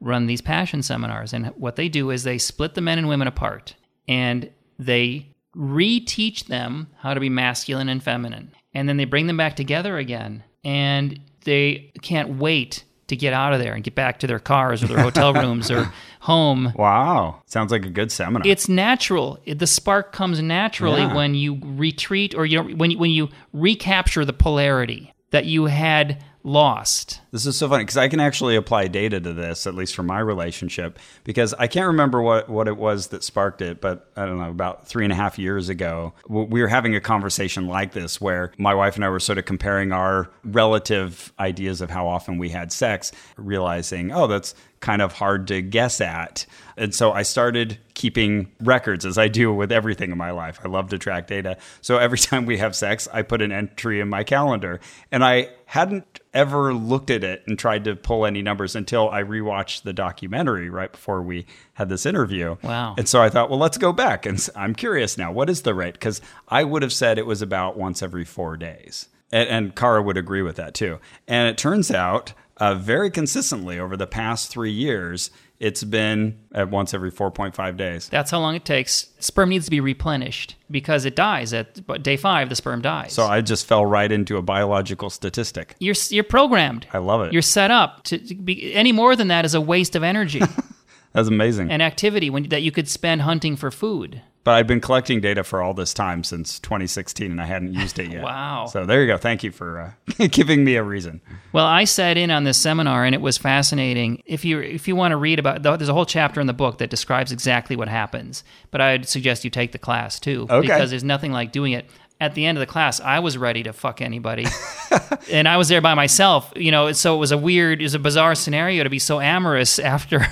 run 0.00 0.26
these 0.26 0.40
passion 0.40 0.82
seminars. 0.84 1.32
And 1.32 1.46
what 1.56 1.74
they 1.74 1.88
do 1.88 2.10
is 2.10 2.22
they 2.22 2.38
split 2.38 2.74
the 2.74 2.80
men 2.80 2.98
and 2.98 3.08
women 3.08 3.26
apart 3.26 3.74
and 4.06 4.50
they 4.78 5.33
reteach 5.56 6.46
them 6.46 6.88
how 6.98 7.14
to 7.14 7.20
be 7.20 7.28
masculine 7.28 7.88
and 7.88 8.02
feminine. 8.02 8.52
And 8.72 8.88
then 8.88 8.96
they 8.96 9.04
bring 9.04 9.26
them 9.26 9.36
back 9.36 9.56
together 9.56 9.96
again. 9.98 10.42
And 10.64 11.20
they 11.44 11.92
can't 12.02 12.38
wait 12.38 12.84
to 13.08 13.16
get 13.16 13.34
out 13.34 13.52
of 13.52 13.58
there 13.60 13.74
and 13.74 13.84
get 13.84 13.94
back 13.94 14.18
to 14.20 14.26
their 14.26 14.38
cars 14.38 14.82
or 14.82 14.86
their 14.86 14.98
hotel 15.00 15.34
rooms 15.42 15.70
or 15.70 15.92
home 16.20 16.72
wow, 16.74 17.42
sounds 17.44 17.70
like 17.70 17.84
a 17.84 17.90
good 17.90 18.10
seminar. 18.10 18.48
it's 18.50 18.66
natural. 18.66 19.38
It- 19.44 19.58
The 19.58 19.66
spark 19.66 20.12
comes 20.12 20.40
naturally 20.40 21.02
Yeah. 21.02 21.14
when 21.14 21.34
you 21.34 21.60
retreat 21.62 22.34
or 22.34 22.46
you 22.46 22.62
when 22.62 22.90
you, 22.90 22.98
when 22.98 23.10
you 23.10 23.28
recapture 23.52 24.24
the 24.24 24.32
polarity 24.32 25.12
that 25.32 25.44
you 25.44 25.66
had 25.66 26.24
lost. 26.44 27.20
This 27.32 27.46
is 27.46 27.56
so 27.56 27.68
funny 27.68 27.84
because 27.84 27.96
I 27.96 28.08
can 28.08 28.20
actually 28.20 28.54
apply 28.54 28.88
data 28.88 29.18
to 29.18 29.32
this, 29.32 29.66
at 29.66 29.74
least 29.74 29.96
for 29.96 30.02
my 30.02 30.20
relationship, 30.20 30.98
because 31.24 31.54
I 31.54 31.66
can't 31.66 31.86
remember 31.86 32.20
what, 32.20 32.50
what 32.50 32.68
it 32.68 32.76
was 32.76 33.08
that 33.08 33.24
sparked 33.24 33.62
it, 33.62 33.80
but 33.80 34.10
I 34.14 34.26
don't 34.26 34.38
know, 34.38 34.50
about 34.50 34.86
three 34.86 35.04
and 35.04 35.12
a 35.12 35.16
half 35.16 35.38
years 35.38 35.70
ago, 35.70 36.12
we 36.28 36.60
were 36.60 36.68
having 36.68 36.94
a 36.94 37.00
conversation 37.00 37.66
like 37.66 37.92
this 37.92 38.20
where 38.20 38.52
my 38.58 38.74
wife 38.74 38.94
and 38.94 39.04
I 39.04 39.08
were 39.08 39.20
sort 39.20 39.38
of 39.38 39.46
comparing 39.46 39.90
our 39.90 40.30
relative 40.44 41.32
ideas 41.38 41.80
of 41.80 41.88
how 41.88 42.06
often 42.06 42.36
we 42.36 42.50
had 42.50 42.70
sex, 42.70 43.10
realizing, 43.36 44.12
oh, 44.12 44.26
that's 44.26 44.54
kind 44.84 45.00
of 45.00 45.14
hard 45.14 45.48
to 45.48 45.62
guess 45.62 45.98
at. 46.02 46.44
And 46.76 46.94
so 46.94 47.10
I 47.10 47.22
started 47.22 47.78
keeping 47.94 48.52
records 48.60 49.06
as 49.06 49.16
I 49.16 49.28
do 49.28 49.50
with 49.50 49.72
everything 49.72 50.12
in 50.12 50.18
my 50.18 50.30
life. 50.30 50.60
I 50.62 50.68
love 50.68 50.90
to 50.90 50.98
track 50.98 51.26
data. 51.26 51.56
So 51.80 51.96
every 51.96 52.18
time 52.28 52.44
we 52.44 52.58
have 52.58 52.76
sex, 52.76 53.08
I 53.10 53.22
put 53.22 53.40
an 53.40 53.50
entry 53.50 54.00
in 54.00 54.10
my 54.10 54.24
calendar. 54.24 54.80
And 55.10 55.24
I 55.24 55.48
hadn't 55.64 56.20
ever 56.34 56.74
looked 56.74 57.08
at 57.08 57.24
it 57.24 57.44
and 57.46 57.58
tried 57.58 57.84
to 57.84 57.96
pull 57.96 58.26
any 58.26 58.42
numbers 58.42 58.76
until 58.76 59.08
I 59.08 59.22
rewatched 59.22 59.84
the 59.84 59.94
documentary 59.94 60.68
right 60.68 60.92
before 60.92 61.22
we 61.22 61.46
had 61.72 61.88
this 61.88 62.04
interview. 62.04 62.56
Wow. 62.62 62.94
And 62.98 63.08
so 63.08 63.22
I 63.22 63.30
thought, 63.30 63.48
well, 63.48 63.58
let's 63.58 63.78
go 63.78 63.90
back. 63.90 64.26
And 64.26 64.46
I'm 64.54 64.74
curious 64.74 65.16
now, 65.16 65.32
what 65.32 65.48
is 65.48 65.62
the 65.62 65.72
rate? 65.72 65.94
Because 65.94 66.20
I 66.48 66.62
would 66.62 66.82
have 66.82 66.92
said 66.92 67.16
it 67.16 67.24
was 67.24 67.40
about 67.40 67.78
once 67.78 68.02
every 68.02 68.26
four 68.26 68.58
days. 68.58 69.08
And, 69.32 69.48
and 69.48 69.74
Kara 69.74 70.02
would 70.02 70.18
agree 70.18 70.42
with 70.42 70.56
that 70.56 70.74
too. 70.74 70.98
And 71.26 71.48
it 71.48 71.56
turns 71.56 71.90
out, 71.90 72.34
uh, 72.58 72.74
very 72.74 73.10
consistently 73.10 73.78
over 73.78 73.96
the 73.96 74.06
past 74.06 74.50
three 74.50 74.70
years, 74.70 75.30
it's 75.60 75.84
been 75.84 76.38
at 76.52 76.68
once 76.70 76.92
every 76.94 77.10
4.5 77.10 77.76
days. 77.76 78.08
That's 78.08 78.30
how 78.30 78.40
long 78.40 78.54
it 78.54 78.64
takes. 78.64 79.08
Sperm 79.18 79.48
needs 79.50 79.64
to 79.64 79.70
be 79.70 79.80
replenished 79.80 80.56
because 80.70 81.04
it 81.04 81.16
dies 81.16 81.52
at 81.52 82.02
day 82.02 82.16
5 82.16 82.48
the 82.48 82.56
sperm 82.56 82.82
dies. 82.82 83.12
So 83.12 83.24
I 83.24 83.40
just 83.40 83.66
fell 83.66 83.86
right 83.86 84.10
into 84.10 84.36
a 84.36 84.42
biological 84.42 85.10
statistic. 85.10 85.74
you're 85.78 85.94
you're 86.10 86.24
programmed. 86.24 86.86
I 86.92 86.98
love 86.98 87.22
it. 87.22 87.32
You're 87.32 87.42
set 87.42 87.70
up 87.70 88.02
to, 88.04 88.18
to 88.18 88.34
be 88.34 88.74
any 88.74 88.92
more 88.92 89.16
than 89.16 89.28
that 89.28 89.44
is 89.44 89.54
a 89.54 89.60
waste 89.60 89.96
of 89.96 90.02
energy 90.02 90.42
That's 91.14 91.28
amazing. 91.28 91.70
An 91.70 91.80
activity 91.80 92.28
when 92.30 92.48
that 92.50 92.62
you 92.62 92.70
could 92.72 92.88
spend 92.88 93.22
hunting 93.22 93.56
for 93.56 93.70
food. 93.70 94.20
but 94.42 94.52
I've 94.52 94.66
been 94.66 94.80
collecting 94.80 95.20
data 95.22 95.42
for 95.44 95.62
all 95.62 95.72
this 95.72 95.94
time 95.94 96.22
since 96.24 96.58
2016, 96.60 97.30
and 97.30 97.40
I 97.40 97.46
hadn't 97.46 97.72
used 97.72 97.98
it 97.98 98.10
yet. 98.12 98.22
Wow. 98.22 98.66
So 98.66 98.84
there 98.84 99.00
you 99.00 99.06
go. 99.06 99.16
Thank 99.16 99.42
you 99.42 99.50
for 99.52 99.94
uh, 100.18 100.26
giving 100.30 100.64
me 100.64 100.74
a 100.76 100.82
reason. 100.82 101.22
Well, 101.52 101.64
I 101.66 101.84
sat 101.84 102.16
in 102.18 102.30
on 102.30 102.44
this 102.44 102.58
seminar 102.58 103.04
and 103.06 103.14
it 103.14 103.20
was 103.22 103.38
fascinating. 103.38 104.22
If 104.26 104.44
you 104.44 104.60
if 104.60 104.86
you 104.88 104.96
want 104.96 105.12
to 105.12 105.16
read 105.16 105.38
about 105.38 105.62
there's 105.62 105.88
a 105.88 105.94
whole 105.94 106.04
chapter 106.04 106.40
in 106.40 106.46
the 106.46 106.52
book 106.52 106.78
that 106.78 106.90
describes 106.90 107.32
exactly 107.32 107.76
what 107.76 107.88
happens, 107.88 108.44
but 108.70 108.80
I'd 108.80 109.08
suggest 109.08 109.44
you 109.44 109.50
take 109.50 109.72
the 109.72 109.78
class 109.78 110.18
too 110.20 110.46
Okay. 110.50 110.66
because 110.66 110.90
there's 110.90 111.04
nothing 111.04 111.32
like 111.32 111.52
doing 111.52 111.72
it. 111.72 111.86
At 112.20 112.34
the 112.34 112.46
end 112.46 112.56
of 112.56 112.60
the 112.60 112.66
class, 112.72 113.00
I 113.00 113.18
was 113.18 113.36
ready 113.36 113.64
to 113.64 113.72
fuck 113.72 114.00
anybody. 114.00 114.46
and 115.32 115.48
I 115.48 115.56
was 115.56 115.68
there 115.68 115.80
by 115.80 115.94
myself, 115.94 116.52
you 116.54 116.70
know, 116.70 116.92
so 116.92 117.14
it 117.16 117.18
was 117.18 117.32
a 117.32 117.36
weird, 117.36 117.80
it 117.80 117.84
was 117.84 117.94
a 117.94 117.98
bizarre 117.98 118.34
scenario 118.36 118.84
to 118.84 118.88
be 118.88 119.00
so 119.00 119.20
amorous 119.20 119.78
after 119.94 120.24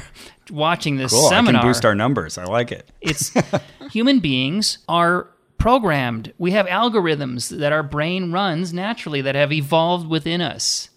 watching 0.50 0.96
this 0.96 1.12
Cool. 1.12 1.28
seminar 1.28 1.60
I 1.60 1.62
can 1.62 1.70
boost 1.70 1.84
our 1.84 1.94
numbers. 1.94 2.38
I 2.38 2.44
like 2.44 2.72
it. 2.72 2.90
it's 3.00 3.32
human 3.90 4.20
beings 4.20 4.78
are 4.88 5.28
programmed. 5.58 6.32
We 6.38 6.50
have 6.52 6.66
algorithms 6.66 7.56
that 7.56 7.72
our 7.72 7.82
brain 7.84 8.32
runs 8.32 8.72
naturally 8.72 9.20
that 9.22 9.34
have 9.34 9.52
evolved 9.52 10.08
within 10.08 10.40
us. 10.40 10.90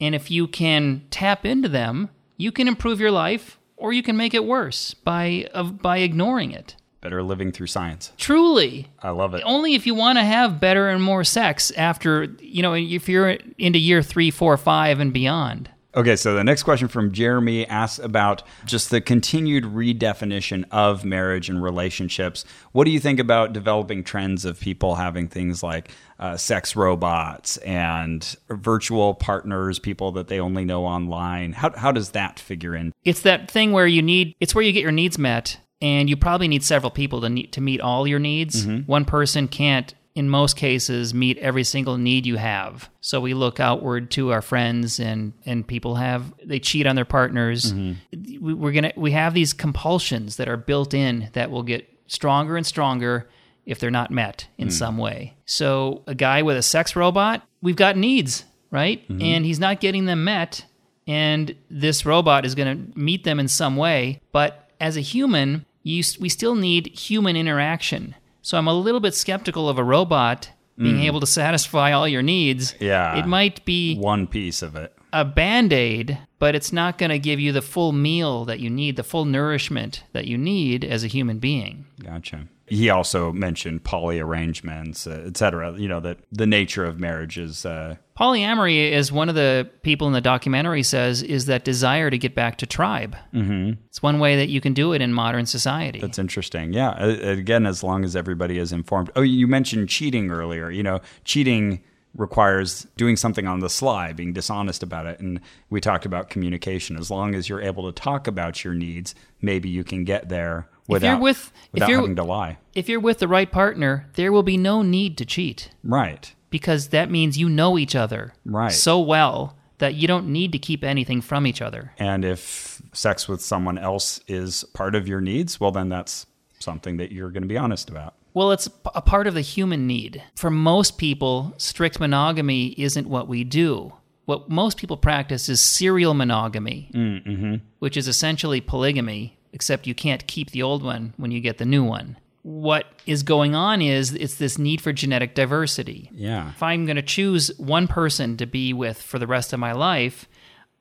And 0.00 0.14
if 0.14 0.30
you 0.30 0.46
can 0.46 1.02
tap 1.10 1.44
into 1.46 1.68
them, 1.68 2.10
you 2.36 2.52
can 2.52 2.68
improve 2.68 3.00
your 3.00 3.10
life 3.10 3.58
or 3.76 3.92
you 3.92 4.02
can 4.02 4.16
make 4.16 4.34
it 4.34 4.44
worse 4.44 4.92
by 4.94 5.48
of, 5.54 5.80
by 5.80 5.98
ignoring 5.98 6.50
it. 6.52 6.76
Better 7.00 7.22
living 7.22 7.50
through 7.50 7.68
science. 7.68 8.12
Truly, 8.18 8.88
I 9.02 9.08
love 9.08 9.32
it. 9.32 9.42
only 9.46 9.74
if 9.74 9.86
you 9.86 9.94
want 9.94 10.18
to 10.18 10.22
have 10.24 10.60
better 10.60 10.90
and 10.90 11.02
more 11.02 11.24
sex 11.24 11.70
after, 11.70 12.24
you 12.40 12.60
know, 12.60 12.74
if 12.74 13.08
you're 13.08 13.38
into 13.56 13.78
year 13.78 14.02
three, 14.02 14.30
four, 14.30 14.54
five, 14.58 15.00
and 15.00 15.10
beyond. 15.10 15.70
Okay, 15.94 16.14
so 16.14 16.34
the 16.34 16.44
next 16.44 16.62
question 16.62 16.86
from 16.86 17.10
Jeremy 17.10 17.66
asks 17.66 17.98
about 17.98 18.44
just 18.64 18.90
the 18.90 19.00
continued 19.00 19.64
redefinition 19.64 20.64
of 20.70 21.04
marriage 21.04 21.48
and 21.48 21.60
relationships. 21.60 22.44
What 22.70 22.84
do 22.84 22.92
you 22.92 23.00
think 23.00 23.18
about 23.18 23.52
developing 23.52 24.04
trends 24.04 24.44
of 24.44 24.60
people 24.60 24.94
having 24.94 25.26
things 25.26 25.64
like 25.64 25.90
uh, 26.20 26.36
sex 26.36 26.76
robots 26.76 27.56
and 27.58 28.36
virtual 28.48 29.14
partners, 29.14 29.80
people 29.80 30.12
that 30.12 30.28
they 30.28 30.38
only 30.38 30.64
know 30.64 30.84
online? 30.84 31.52
How, 31.54 31.70
how 31.76 31.90
does 31.90 32.10
that 32.10 32.38
figure 32.38 32.76
in? 32.76 32.92
it's 33.04 33.22
that 33.22 33.50
thing 33.50 33.72
where 33.72 33.86
you 33.86 34.02
need 34.02 34.34
it's 34.40 34.54
where 34.54 34.62
you 34.62 34.72
get 34.72 34.82
your 34.82 34.92
needs 34.92 35.18
met 35.18 35.58
and 35.80 36.10
you 36.10 36.16
probably 36.16 36.46
need 36.48 36.62
several 36.62 36.90
people 36.90 37.20
to 37.22 37.28
need, 37.30 37.50
to 37.52 37.60
meet 37.60 37.80
all 37.80 38.06
your 38.06 38.18
needs 38.18 38.66
one 38.86 39.04
person 39.06 39.48
can't 39.48 39.94
in 40.14 40.28
most 40.28 40.56
cases 40.56 41.14
meet 41.14 41.38
every 41.38 41.64
single 41.64 41.96
need 41.96 42.26
you 42.26 42.36
have. 42.36 42.90
So 43.00 43.20
we 43.20 43.34
look 43.34 43.60
outward 43.60 44.10
to 44.12 44.32
our 44.32 44.42
friends 44.42 44.98
and 44.98 45.32
and 45.44 45.66
people 45.66 45.96
have 45.96 46.34
they 46.44 46.58
cheat 46.58 46.86
on 46.86 46.96
their 46.96 47.04
partners. 47.04 47.72
Mm-hmm. 47.72 48.44
We, 48.44 48.54
we're 48.54 48.72
gonna 48.72 48.92
we 48.96 49.12
have 49.12 49.34
these 49.34 49.52
compulsions 49.52 50.36
that 50.36 50.48
are 50.48 50.56
built 50.56 50.94
in 50.94 51.30
that 51.32 51.50
will 51.50 51.62
get 51.62 51.88
stronger 52.06 52.56
and 52.56 52.66
stronger 52.66 53.28
if 53.66 53.78
they're 53.78 53.90
not 53.90 54.10
met 54.10 54.48
in 54.58 54.68
mm. 54.68 54.72
some 54.72 54.98
way. 54.98 55.36
So 55.44 56.02
a 56.06 56.14
guy 56.14 56.42
with 56.42 56.56
a 56.56 56.62
sex 56.62 56.96
robot 56.96 57.46
we've 57.62 57.76
got 57.76 57.96
needs 57.96 58.44
right? 58.70 59.02
Mm-hmm. 59.08 59.22
And 59.22 59.44
he's 59.44 59.58
not 59.58 59.80
getting 59.80 60.04
them 60.04 60.24
met 60.24 60.64
and 61.06 61.54
this 61.68 62.06
robot 62.06 62.44
is 62.44 62.54
going 62.54 62.92
to 62.92 62.98
meet 62.98 63.24
them 63.24 63.40
in 63.40 63.48
some 63.48 63.76
way. 63.76 64.20
But 64.32 64.70
as 64.80 64.96
a 64.96 65.00
human, 65.00 65.66
you, 65.82 66.04
we 66.20 66.28
still 66.28 66.54
need 66.54 66.86
human 66.86 67.36
interaction. 67.36 68.14
So 68.42 68.56
I'm 68.58 68.66
a 68.68 68.74
little 68.74 69.00
bit 69.00 69.14
skeptical 69.14 69.68
of 69.68 69.78
a 69.78 69.84
robot 69.84 70.50
being 70.78 71.00
able 71.00 71.20
to 71.20 71.26
satisfy 71.26 71.92
all 71.92 72.08
your 72.08 72.22
needs. 72.22 72.72
Mm. 72.72 72.80
Yeah. 72.80 73.18
It 73.18 73.26
might 73.26 73.62
be 73.66 73.98
One 73.98 74.26
piece 74.26 74.62
of 74.62 74.76
it. 74.76 74.94
a 75.12 75.26
band 75.26 75.74
aid, 75.74 76.16
but 76.38 76.54
it's 76.54 76.72
not 76.72 76.96
going 76.96 77.10
to 77.10 77.18
give 77.18 77.38
you 77.38 77.52
the 77.52 77.60
full 77.60 77.92
meal 77.92 78.46
that 78.46 78.60
you 78.60 78.70
need, 78.70 78.96
the 78.96 79.02
full 79.02 79.26
nourishment 79.26 80.04
that 80.14 80.26
you 80.26 80.38
need 80.38 80.82
as 80.82 81.04
a 81.04 81.06
human 81.06 81.38
being. 81.38 81.84
Gotcha. 82.02 82.48
He 82.66 82.88
also 82.88 83.30
mentioned 83.30 83.84
poly 83.84 84.20
arrangements, 84.20 85.06
uh, 85.06 85.22
et 85.26 85.36
cetera. 85.36 85.78
You 85.78 85.88
know, 85.88 86.00
that 86.00 86.16
the 86.32 86.46
nature 86.46 86.86
of 86.86 86.98
marriage 86.98 87.36
is. 87.36 87.66
Uh, 87.66 87.96
Polyamory, 88.20 88.92
as 88.92 89.10
one 89.10 89.28
of 89.30 89.34
the 89.34 89.68
people 89.82 90.06
in 90.06 90.12
the 90.12 90.20
documentary 90.20 90.82
says, 90.82 91.22
is 91.22 91.46
that 91.46 91.64
desire 91.64 92.10
to 92.10 92.18
get 92.18 92.34
back 92.34 92.58
to 92.58 92.66
tribe. 92.66 93.16
Mm-hmm. 93.32 93.80
It's 93.86 94.02
one 94.02 94.18
way 94.18 94.36
that 94.36 94.50
you 94.50 94.60
can 94.60 94.74
do 94.74 94.92
it 94.92 95.00
in 95.00 95.12
modern 95.14 95.46
society. 95.46 96.00
That's 96.00 96.18
interesting. 96.18 96.72
Yeah. 96.74 97.02
Again, 97.02 97.64
as 97.66 97.82
long 97.82 98.04
as 98.04 98.14
everybody 98.14 98.58
is 98.58 98.72
informed. 98.72 99.10
Oh, 99.16 99.22
you 99.22 99.46
mentioned 99.46 99.88
cheating 99.88 100.30
earlier. 100.30 100.70
You 100.70 100.82
know, 100.82 101.00
cheating 101.24 101.82
requires 102.14 102.86
doing 102.96 103.16
something 103.16 103.46
on 103.46 103.60
the 103.60 103.70
sly, 103.70 104.12
being 104.12 104.32
dishonest 104.32 104.82
about 104.82 105.06
it. 105.06 105.18
And 105.20 105.40
we 105.70 105.80
talked 105.80 106.04
about 106.04 106.28
communication. 106.28 106.96
As 106.96 107.10
long 107.10 107.34
as 107.34 107.48
you're 107.48 107.62
able 107.62 107.90
to 107.90 107.92
talk 108.02 108.26
about 108.26 108.64
your 108.64 108.74
needs, 108.74 109.14
maybe 109.40 109.70
you 109.70 109.84
can 109.84 110.04
get 110.04 110.28
there 110.28 110.68
without, 110.88 111.08
you're 111.12 111.18
with- 111.20 111.52
if 111.68 111.72
without 111.72 111.88
you're- 111.88 112.00
having 112.02 112.16
to 112.16 112.24
lie. 112.24 112.58
if 112.74 112.88
you're 112.88 113.00
with 113.00 113.20
the 113.20 113.28
right 113.28 113.50
partner, 113.50 114.08
there 114.14 114.32
will 114.32 114.42
be 114.42 114.56
no 114.56 114.82
need 114.82 115.16
to 115.18 115.24
cheat 115.24 115.70
Right. 115.84 116.34
Because 116.50 116.88
that 116.88 117.10
means 117.10 117.38
you 117.38 117.48
know 117.48 117.78
each 117.78 117.94
other 117.94 118.34
Right. 118.44 118.72
so 118.72 119.00
well 119.00 119.56
that 119.78 119.94
you 119.94 120.06
don't 120.06 120.28
need 120.28 120.52
to 120.52 120.58
keep 120.58 120.84
anything 120.84 121.20
from 121.22 121.46
each 121.46 121.62
other. 121.62 121.92
And 121.98 122.24
if 122.24 122.82
sex 122.92 123.26
with 123.28 123.40
someone 123.40 123.78
else 123.78 124.20
is 124.28 124.64
part 124.74 124.94
of 124.94 125.08
your 125.08 125.20
needs, 125.20 125.58
well, 125.58 125.70
then 125.70 125.88
that's 125.88 126.26
something 126.58 126.98
that 126.98 127.12
you're 127.12 127.30
going 127.30 127.42
to 127.42 127.48
be 127.48 127.56
honest 127.56 127.88
about. 127.88 128.14
Well, 128.34 128.52
it's 128.52 128.68
a 128.94 129.00
part 129.02 129.26
of 129.26 129.34
the 129.34 129.40
human 129.40 129.86
need. 129.86 130.22
For 130.36 130.50
most 130.50 130.98
people, 130.98 131.54
strict 131.56 131.98
monogamy 131.98 132.74
isn't 132.78 133.08
what 133.08 133.26
we 133.26 133.42
do. 133.42 133.94
What 134.26 134.48
most 134.48 134.76
people 134.76 134.96
practice 134.96 135.48
is 135.48 135.60
serial 135.60 136.14
monogamy, 136.14 136.90
mm, 136.94 137.26
mm-hmm. 137.26 137.54
which 137.80 137.96
is 137.96 138.06
essentially 138.06 138.60
polygamy, 138.60 139.38
except 139.52 139.86
you 139.86 139.94
can't 139.94 140.26
keep 140.28 140.50
the 140.50 140.62
old 140.62 140.84
one 140.84 141.14
when 141.16 141.32
you 141.32 141.40
get 141.40 141.58
the 141.58 141.64
new 141.64 141.82
one. 141.82 142.16
What 142.42 142.86
is 143.06 143.22
going 143.22 143.54
on 143.54 143.82
is 143.82 144.14
it's 144.14 144.36
this 144.36 144.58
need 144.58 144.80
for 144.80 144.92
genetic 144.92 145.34
diversity. 145.34 146.10
Yeah. 146.14 146.50
If 146.50 146.62
I'm 146.62 146.86
going 146.86 146.96
to 146.96 147.02
choose 147.02 147.50
one 147.58 147.86
person 147.86 148.36
to 148.38 148.46
be 148.46 148.72
with 148.72 149.00
for 149.00 149.18
the 149.18 149.26
rest 149.26 149.52
of 149.52 149.60
my 149.60 149.72
life, 149.72 150.26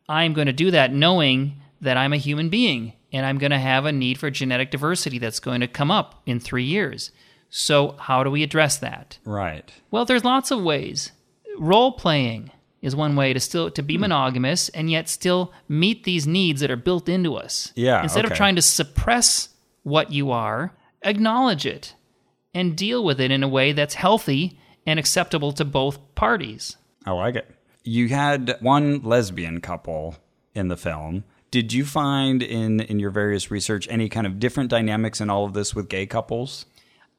I'm 0.07 0.33
going 0.33 0.47
to 0.47 0.53
do 0.53 0.71
that 0.71 0.93
knowing 0.93 1.61
that 1.81 1.97
I'm 1.97 2.13
a 2.13 2.17
human 2.17 2.49
being 2.49 2.93
and 3.11 3.25
I'm 3.25 3.37
going 3.37 3.51
to 3.51 3.59
have 3.59 3.85
a 3.85 3.91
need 3.91 4.17
for 4.17 4.29
genetic 4.29 4.71
diversity 4.71 5.19
that's 5.19 5.39
going 5.39 5.61
to 5.61 5.67
come 5.67 5.91
up 5.91 6.21
in 6.25 6.39
three 6.39 6.63
years. 6.63 7.11
So, 7.49 7.95
how 7.97 8.23
do 8.23 8.29
we 8.29 8.43
address 8.43 8.77
that? 8.77 9.17
Right. 9.25 9.71
Well, 9.89 10.05
there's 10.05 10.23
lots 10.23 10.51
of 10.51 10.61
ways. 10.61 11.11
Role 11.57 11.93
playing 11.93 12.51
is 12.81 12.95
one 12.95 13.15
way 13.15 13.33
to 13.33 13.39
still 13.39 13.69
to 13.71 13.81
be 13.81 13.95
hmm. 13.95 14.01
monogamous 14.01 14.69
and 14.69 14.89
yet 14.89 15.09
still 15.09 15.51
meet 15.67 16.03
these 16.03 16.27
needs 16.27 16.61
that 16.61 16.71
are 16.71 16.77
built 16.77 17.09
into 17.09 17.35
us. 17.35 17.73
Yeah, 17.75 18.01
Instead 18.01 18.25
of 18.25 18.33
trying 18.33 18.55
to 18.55 18.61
suppress 18.61 19.49
what 19.83 20.11
you 20.11 20.31
are, 20.31 20.75
acknowledge 21.01 21.65
it 21.65 21.95
and 22.53 22.75
deal 22.75 23.03
with 23.03 23.19
it 23.19 23.31
in 23.31 23.43
a 23.43 23.47
way 23.47 23.71
that's 23.71 23.93
healthy 23.93 24.59
and 24.85 24.99
acceptable 24.99 25.51
to 25.53 25.65
both 25.65 25.99
parties. 26.15 26.77
I 27.05 27.11
like 27.11 27.35
it. 27.35 27.49
You 27.83 28.09
had 28.09 28.57
one 28.59 29.01
lesbian 29.01 29.61
couple 29.61 30.17
in 30.53 30.67
the 30.67 30.77
film. 30.77 31.23
Did 31.51 31.73
you 31.73 31.85
find 31.85 32.43
in 32.43 32.79
in 32.79 32.99
your 32.99 33.09
various 33.09 33.49
research 33.49 33.87
any 33.89 34.09
kind 34.09 34.27
of 34.27 34.39
different 34.39 34.69
dynamics 34.69 35.19
in 35.19 35.29
all 35.29 35.45
of 35.45 35.53
this 35.53 35.73
with 35.73 35.89
gay 35.89 36.05
couples? 36.05 36.65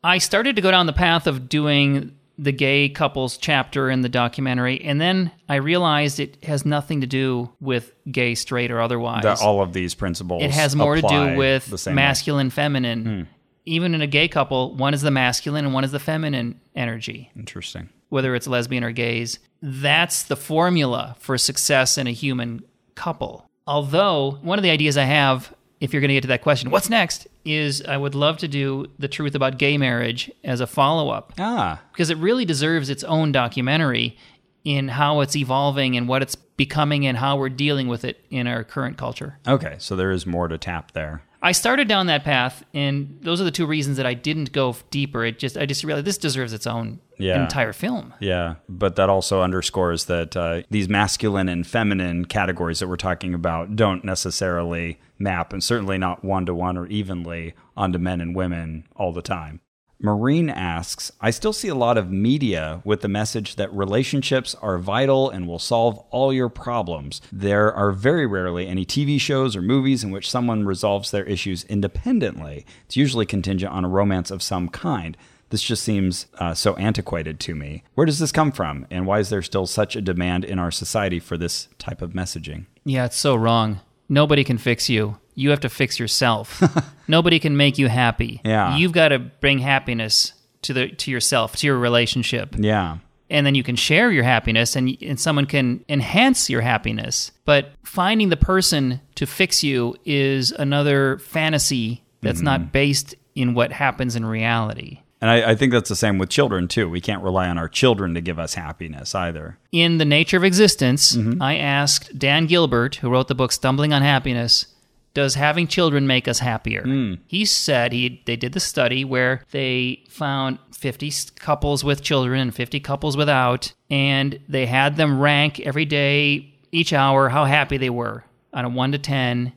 I 0.04 0.18
started 0.18 0.56
to 0.56 0.62
go 0.62 0.70
down 0.70 0.86
the 0.86 0.92
path 0.92 1.26
of 1.26 1.48
doing 1.48 2.16
the 2.38 2.52
gay 2.52 2.88
couples 2.88 3.36
chapter 3.36 3.90
in 3.90 4.00
the 4.00 4.08
documentary, 4.08 4.80
and 4.82 4.98
then 5.00 5.30
I 5.48 5.56
realized 5.56 6.20
it 6.20 6.42
has 6.44 6.64
nothing 6.64 7.02
to 7.02 7.06
do 7.06 7.50
with 7.60 7.92
gay, 8.10 8.34
straight, 8.34 8.70
or 8.70 8.80
otherwise. 8.80 9.24
That 9.24 9.42
all 9.42 9.60
of 9.60 9.74
these 9.74 9.94
principles 9.94 10.42
it 10.42 10.50
has 10.50 10.74
more 10.74 10.96
to 10.96 11.02
do 11.02 11.36
with 11.36 11.66
the 11.66 11.90
way? 11.90 11.94
Masculine, 11.94 12.50
feminine. 12.50 13.04
Hmm. 13.04 13.22
Even 13.66 13.94
in 13.94 14.00
a 14.00 14.06
gay 14.06 14.26
couple, 14.28 14.74
one 14.74 14.94
is 14.94 15.02
the 15.02 15.10
masculine 15.10 15.64
and 15.64 15.74
one 15.74 15.84
is 15.84 15.92
the 15.92 15.98
feminine 15.98 16.60
energy, 16.74 17.30
Interesting. 17.36 17.88
whether 18.08 18.34
it's 18.34 18.46
lesbian 18.46 18.84
or 18.84 18.92
gays. 18.92 19.38
That's 19.62 20.22
the 20.22 20.36
formula 20.36 21.16
for 21.18 21.36
success 21.38 21.98
in 21.98 22.06
a 22.06 22.12
human 22.12 22.62
couple. 22.94 23.46
Although, 23.66 24.38
one 24.42 24.58
of 24.58 24.62
the 24.62 24.70
ideas 24.70 24.96
I 24.96 25.04
have, 25.04 25.54
if 25.80 25.92
you're 25.92 26.00
going 26.00 26.08
to 26.08 26.14
get 26.14 26.22
to 26.22 26.28
that 26.28 26.42
question, 26.42 26.70
what's 26.70 26.90
next, 26.90 27.26
is 27.44 27.82
I 27.82 27.96
would 27.96 28.14
love 28.14 28.38
to 28.38 28.48
do 28.48 28.86
the 28.98 29.08
truth 29.08 29.34
about 29.34 29.58
gay 29.58 29.76
marriage 29.78 30.30
as 30.42 30.60
a 30.60 30.66
follow 30.66 31.10
up 31.10 31.34
Ah, 31.38 31.80
because 31.92 32.10
it 32.10 32.16
really 32.18 32.44
deserves 32.44 32.90
its 32.90 33.04
own 33.04 33.30
documentary 33.32 34.16
in 34.64 34.88
how 34.88 35.20
it's 35.20 35.36
evolving 35.36 35.96
and 35.96 36.08
what 36.08 36.20
it's 36.22 36.34
becoming 36.34 37.06
and 37.06 37.16
how 37.16 37.36
we're 37.36 37.48
dealing 37.48 37.88
with 37.88 38.04
it 38.04 38.22
in 38.30 38.46
our 38.46 38.64
current 38.64 38.96
culture. 38.98 39.38
okay. 39.46 39.76
So 39.78 39.96
there 39.96 40.10
is 40.10 40.26
more 40.26 40.48
to 40.48 40.58
tap 40.58 40.92
there. 40.92 41.22
I 41.42 41.52
started 41.52 41.88
down 41.88 42.06
that 42.06 42.22
path, 42.22 42.62
and 42.74 43.18
those 43.22 43.40
are 43.40 43.44
the 43.44 43.50
two 43.50 43.64
reasons 43.66 43.96
that 43.96 44.04
I 44.04 44.12
didn't 44.14 44.52
go 44.52 44.76
deeper. 44.90 45.24
It 45.24 45.38
just 45.38 45.56
I 45.56 45.64
just 45.66 45.82
realized 45.84 46.06
this 46.06 46.18
deserves 46.18 46.52
its 46.52 46.66
own 46.66 47.00
Yeah. 47.18 47.42
entire 47.42 47.72
film. 47.72 48.12
Yeah, 48.20 48.56
but 48.68 48.96
that 48.96 49.08
also 49.08 49.40
underscores 49.40 50.04
that 50.04 50.36
uh, 50.36 50.62
these 50.70 50.88
masculine 50.88 51.48
and 51.48 51.66
feminine 51.66 52.26
categories 52.26 52.80
that 52.80 52.88
we're 52.88 52.96
talking 52.96 53.32
about 53.32 53.74
don't 53.74 54.04
necessarily 54.04 55.00
map, 55.18 55.52
and 55.54 55.64
certainly 55.64 55.96
not 55.98 56.22
one 56.24 56.44
to 56.46 56.54
one 56.54 56.76
or 56.76 56.86
evenly 56.88 57.54
onto 57.76 57.98
men 57.98 58.20
and 58.20 58.36
women 58.36 58.86
all 58.96 59.12
the 59.12 59.22
time. 59.22 59.60
Marine 60.02 60.48
asks, 60.48 61.12
I 61.20 61.30
still 61.30 61.52
see 61.52 61.68
a 61.68 61.74
lot 61.74 61.98
of 61.98 62.10
media 62.10 62.80
with 62.84 63.02
the 63.02 63.08
message 63.08 63.56
that 63.56 63.70
relationships 63.72 64.54
are 64.62 64.78
vital 64.78 65.28
and 65.28 65.46
will 65.46 65.58
solve 65.58 65.98
all 66.10 66.32
your 66.32 66.48
problems. 66.48 67.20
There 67.30 67.70
are 67.70 67.92
very 67.92 68.26
rarely 68.26 68.66
any 68.66 68.86
TV 68.86 69.20
shows 69.20 69.54
or 69.54 69.60
movies 69.60 70.02
in 70.02 70.10
which 70.10 70.30
someone 70.30 70.64
resolves 70.64 71.10
their 71.10 71.24
issues 71.24 71.64
independently. 71.64 72.64
It's 72.86 72.96
usually 72.96 73.26
contingent 73.26 73.72
on 73.72 73.84
a 73.84 73.90
romance 73.90 74.30
of 74.30 74.42
some 74.42 74.70
kind. 74.70 75.18
This 75.50 75.62
just 75.62 75.82
seems 75.82 76.26
uh, 76.38 76.54
so 76.54 76.76
antiquated 76.76 77.38
to 77.40 77.54
me. 77.54 77.82
Where 77.94 78.06
does 78.06 78.20
this 78.20 78.32
come 78.32 78.52
from, 78.52 78.86
and 78.90 79.04
why 79.04 79.18
is 79.18 79.28
there 79.28 79.42
still 79.42 79.66
such 79.66 79.96
a 79.96 80.00
demand 80.00 80.44
in 80.46 80.58
our 80.58 80.70
society 80.70 81.18
for 81.18 81.36
this 81.36 81.68
type 81.78 82.00
of 82.00 82.12
messaging? 82.12 82.66
Yeah, 82.84 83.04
it's 83.04 83.18
so 83.18 83.34
wrong. 83.34 83.80
Nobody 84.08 84.44
can 84.44 84.58
fix 84.58 84.88
you. 84.88 85.18
You 85.40 85.50
have 85.50 85.60
to 85.60 85.68
fix 85.68 85.98
yourself. 85.98 86.62
Nobody 87.08 87.38
can 87.38 87.56
make 87.56 87.78
you 87.78 87.88
happy. 87.88 88.40
Yeah. 88.44 88.76
You've 88.76 88.92
got 88.92 89.08
to 89.08 89.18
bring 89.18 89.58
happiness 89.58 90.32
to 90.62 90.72
the 90.72 90.88
to 90.88 91.10
yourself, 91.10 91.56
to 91.56 91.66
your 91.66 91.78
relationship. 91.78 92.54
Yeah, 92.58 92.98
and 93.30 93.46
then 93.46 93.54
you 93.54 93.62
can 93.62 93.76
share 93.76 94.10
your 94.10 94.24
happiness 94.24 94.76
and, 94.76 94.96
and 95.00 95.18
someone 95.18 95.46
can 95.46 95.84
enhance 95.88 96.50
your 96.50 96.60
happiness. 96.60 97.30
But 97.44 97.72
finding 97.84 98.28
the 98.28 98.36
person 98.36 99.00
to 99.14 99.26
fix 99.26 99.62
you 99.62 99.96
is 100.04 100.50
another 100.50 101.18
fantasy 101.18 102.02
that's 102.20 102.42
not 102.42 102.60
mm-hmm. 102.60 102.70
based 102.70 103.14
in 103.34 103.54
what 103.54 103.72
happens 103.72 104.16
in 104.16 104.26
reality. 104.26 105.00
and 105.20 105.30
I, 105.30 105.52
I 105.52 105.54
think 105.54 105.72
that's 105.72 105.88
the 105.88 105.96
same 105.96 106.18
with 106.18 106.28
children 106.28 106.66
too. 106.68 106.90
We 106.90 107.00
can't 107.00 107.22
rely 107.22 107.48
on 107.48 107.56
our 107.56 107.68
children 107.68 108.14
to 108.14 108.20
give 108.20 108.38
us 108.38 108.54
happiness 108.54 109.14
either. 109.14 109.56
In 109.72 109.98
The 109.98 110.04
Nature 110.04 110.36
of 110.36 110.44
Existence, 110.44 111.16
mm-hmm. 111.16 111.40
I 111.40 111.56
asked 111.56 112.18
Dan 112.18 112.46
Gilbert, 112.46 112.96
who 112.96 113.08
wrote 113.08 113.28
the 113.28 113.34
book 113.34 113.52
Stumbling 113.52 113.92
on 113.92 114.02
Happiness, 114.02 114.66
does 115.14 115.34
having 115.34 115.66
children 115.66 116.06
make 116.06 116.28
us 116.28 116.38
happier? 116.38 117.16
He 117.26 117.44
said 117.44 117.92
he 117.92 118.22
they 118.26 118.36
did 118.36 118.52
the 118.52 118.60
study 118.60 119.04
where 119.04 119.42
they 119.50 120.04
found 120.08 120.58
50 120.72 121.12
couples 121.38 121.82
with 121.84 122.02
children 122.02 122.40
and 122.40 122.54
50 122.54 122.80
couples 122.80 123.16
without 123.16 123.72
and 123.90 124.38
they 124.48 124.66
had 124.66 124.96
them 124.96 125.18
rank 125.20 125.60
every 125.60 125.84
day 125.84 126.54
each 126.72 126.92
hour 126.92 127.28
how 127.28 127.44
happy 127.44 127.76
they 127.76 127.90
were 127.90 128.24
on 128.52 128.64
a 128.64 128.68
1 128.68 128.92
to 128.92 128.98
10 128.98 129.52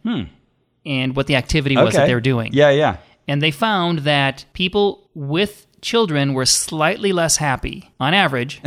and 0.86 1.16
what 1.16 1.28
the 1.28 1.36
activity 1.36 1.78
was 1.78 1.94
that 1.94 2.08
they 2.08 2.14
were 2.14 2.20
doing. 2.22 2.52
Yeah, 2.54 2.72
yeah. 2.72 2.98
And 3.28 3.42
they 3.42 3.52
found 3.52 4.00
that 4.00 4.44
people 4.54 5.10
with 5.16 5.66
children 5.82 6.34
were 6.34 6.46
slightly 6.46 7.14
less 7.14 7.38
happy 7.38 7.90
on 8.00 8.14
average 8.14 8.62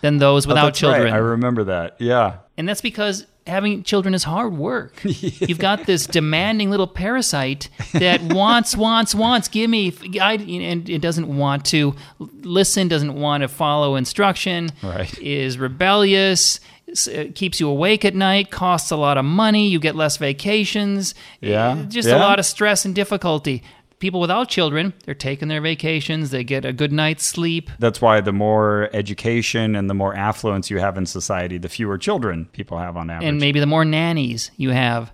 than 0.00 0.18
those 0.18 0.46
without 0.46 0.60
Uh-huh. 0.60 0.66
That's 0.70 0.82
right. 0.82 0.92
children. 0.94 1.14
I 1.14 1.18
remember 1.18 1.64
that. 1.64 1.96
Yeah. 2.00 2.38
And 2.56 2.68
that's 2.68 2.80
because 2.80 3.26
having 3.46 3.82
children 3.82 4.14
is 4.14 4.24
hard 4.24 4.56
work. 4.56 5.00
You've 5.04 5.58
got 5.58 5.84
this 5.86 6.06
demanding 6.06 6.70
little 6.70 6.86
parasite 6.86 7.68
that 7.92 8.20
wants, 8.34 8.76
wants, 8.76 9.14
wants, 9.14 9.48
give 9.48 9.68
me, 9.68 9.92
I, 10.20 10.34
and 10.34 10.88
it 10.88 11.00
doesn't 11.00 11.28
want 11.36 11.64
to 11.66 11.94
listen, 12.42 12.88
doesn't 12.88 13.14
want 13.14 13.42
to 13.42 13.48
follow 13.48 13.96
instruction, 13.96 14.70
Right. 14.82 15.16
is 15.18 15.58
rebellious, 15.58 16.60
uh, 17.08 17.24
keeps 17.34 17.60
you 17.60 17.68
awake 17.68 18.04
at 18.04 18.14
night, 18.14 18.50
costs 18.50 18.90
a 18.90 18.96
lot 18.96 19.18
of 19.18 19.24
money, 19.24 19.68
you 19.68 19.78
get 19.78 19.94
less 19.94 20.16
vacations, 20.16 21.14
Yeah. 21.40 21.84
just 21.88 22.08
Yeah. 22.08 22.16
a 22.16 22.20
lot 22.20 22.38
of 22.38 22.46
stress 22.46 22.84
and 22.84 22.94
difficulty. 22.94 23.62
People 24.04 24.20
without 24.20 24.50
children, 24.50 24.92
they're 25.06 25.14
taking 25.14 25.48
their 25.48 25.62
vacations, 25.62 26.28
they 26.28 26.44
get 26.44 26.66
a 26.66 26.74
good 26.74 26.92
night's 26.92 27.24
sleep, 27.24 27.70
That's 27.78 28.02
why 28.02 28.20
the 28.20 28.34
more 28.34 28.90
education 28.92 29.74
and 29.74 29.88
the 29.88 29.94
more 29.94 30.14
affluence 30.14 30.68
you 30.68 30.78
have 30.78 30.98
in 30.98 31.06
society, 31.06 31.56
the 31.56 31.70
fewer 31.70 31.96
children 31.96 32.44
people 32.52 32.76
have 32.76 32.98
on 32.98 33.08
average. 33.08 33.26
and 33.26 33.40
maybe 33.40 33.60
the 33.60 33.66
more 33.66 33.82
nannies 33.82 34.50
you 34.58 34.72
have. 34.72 35.10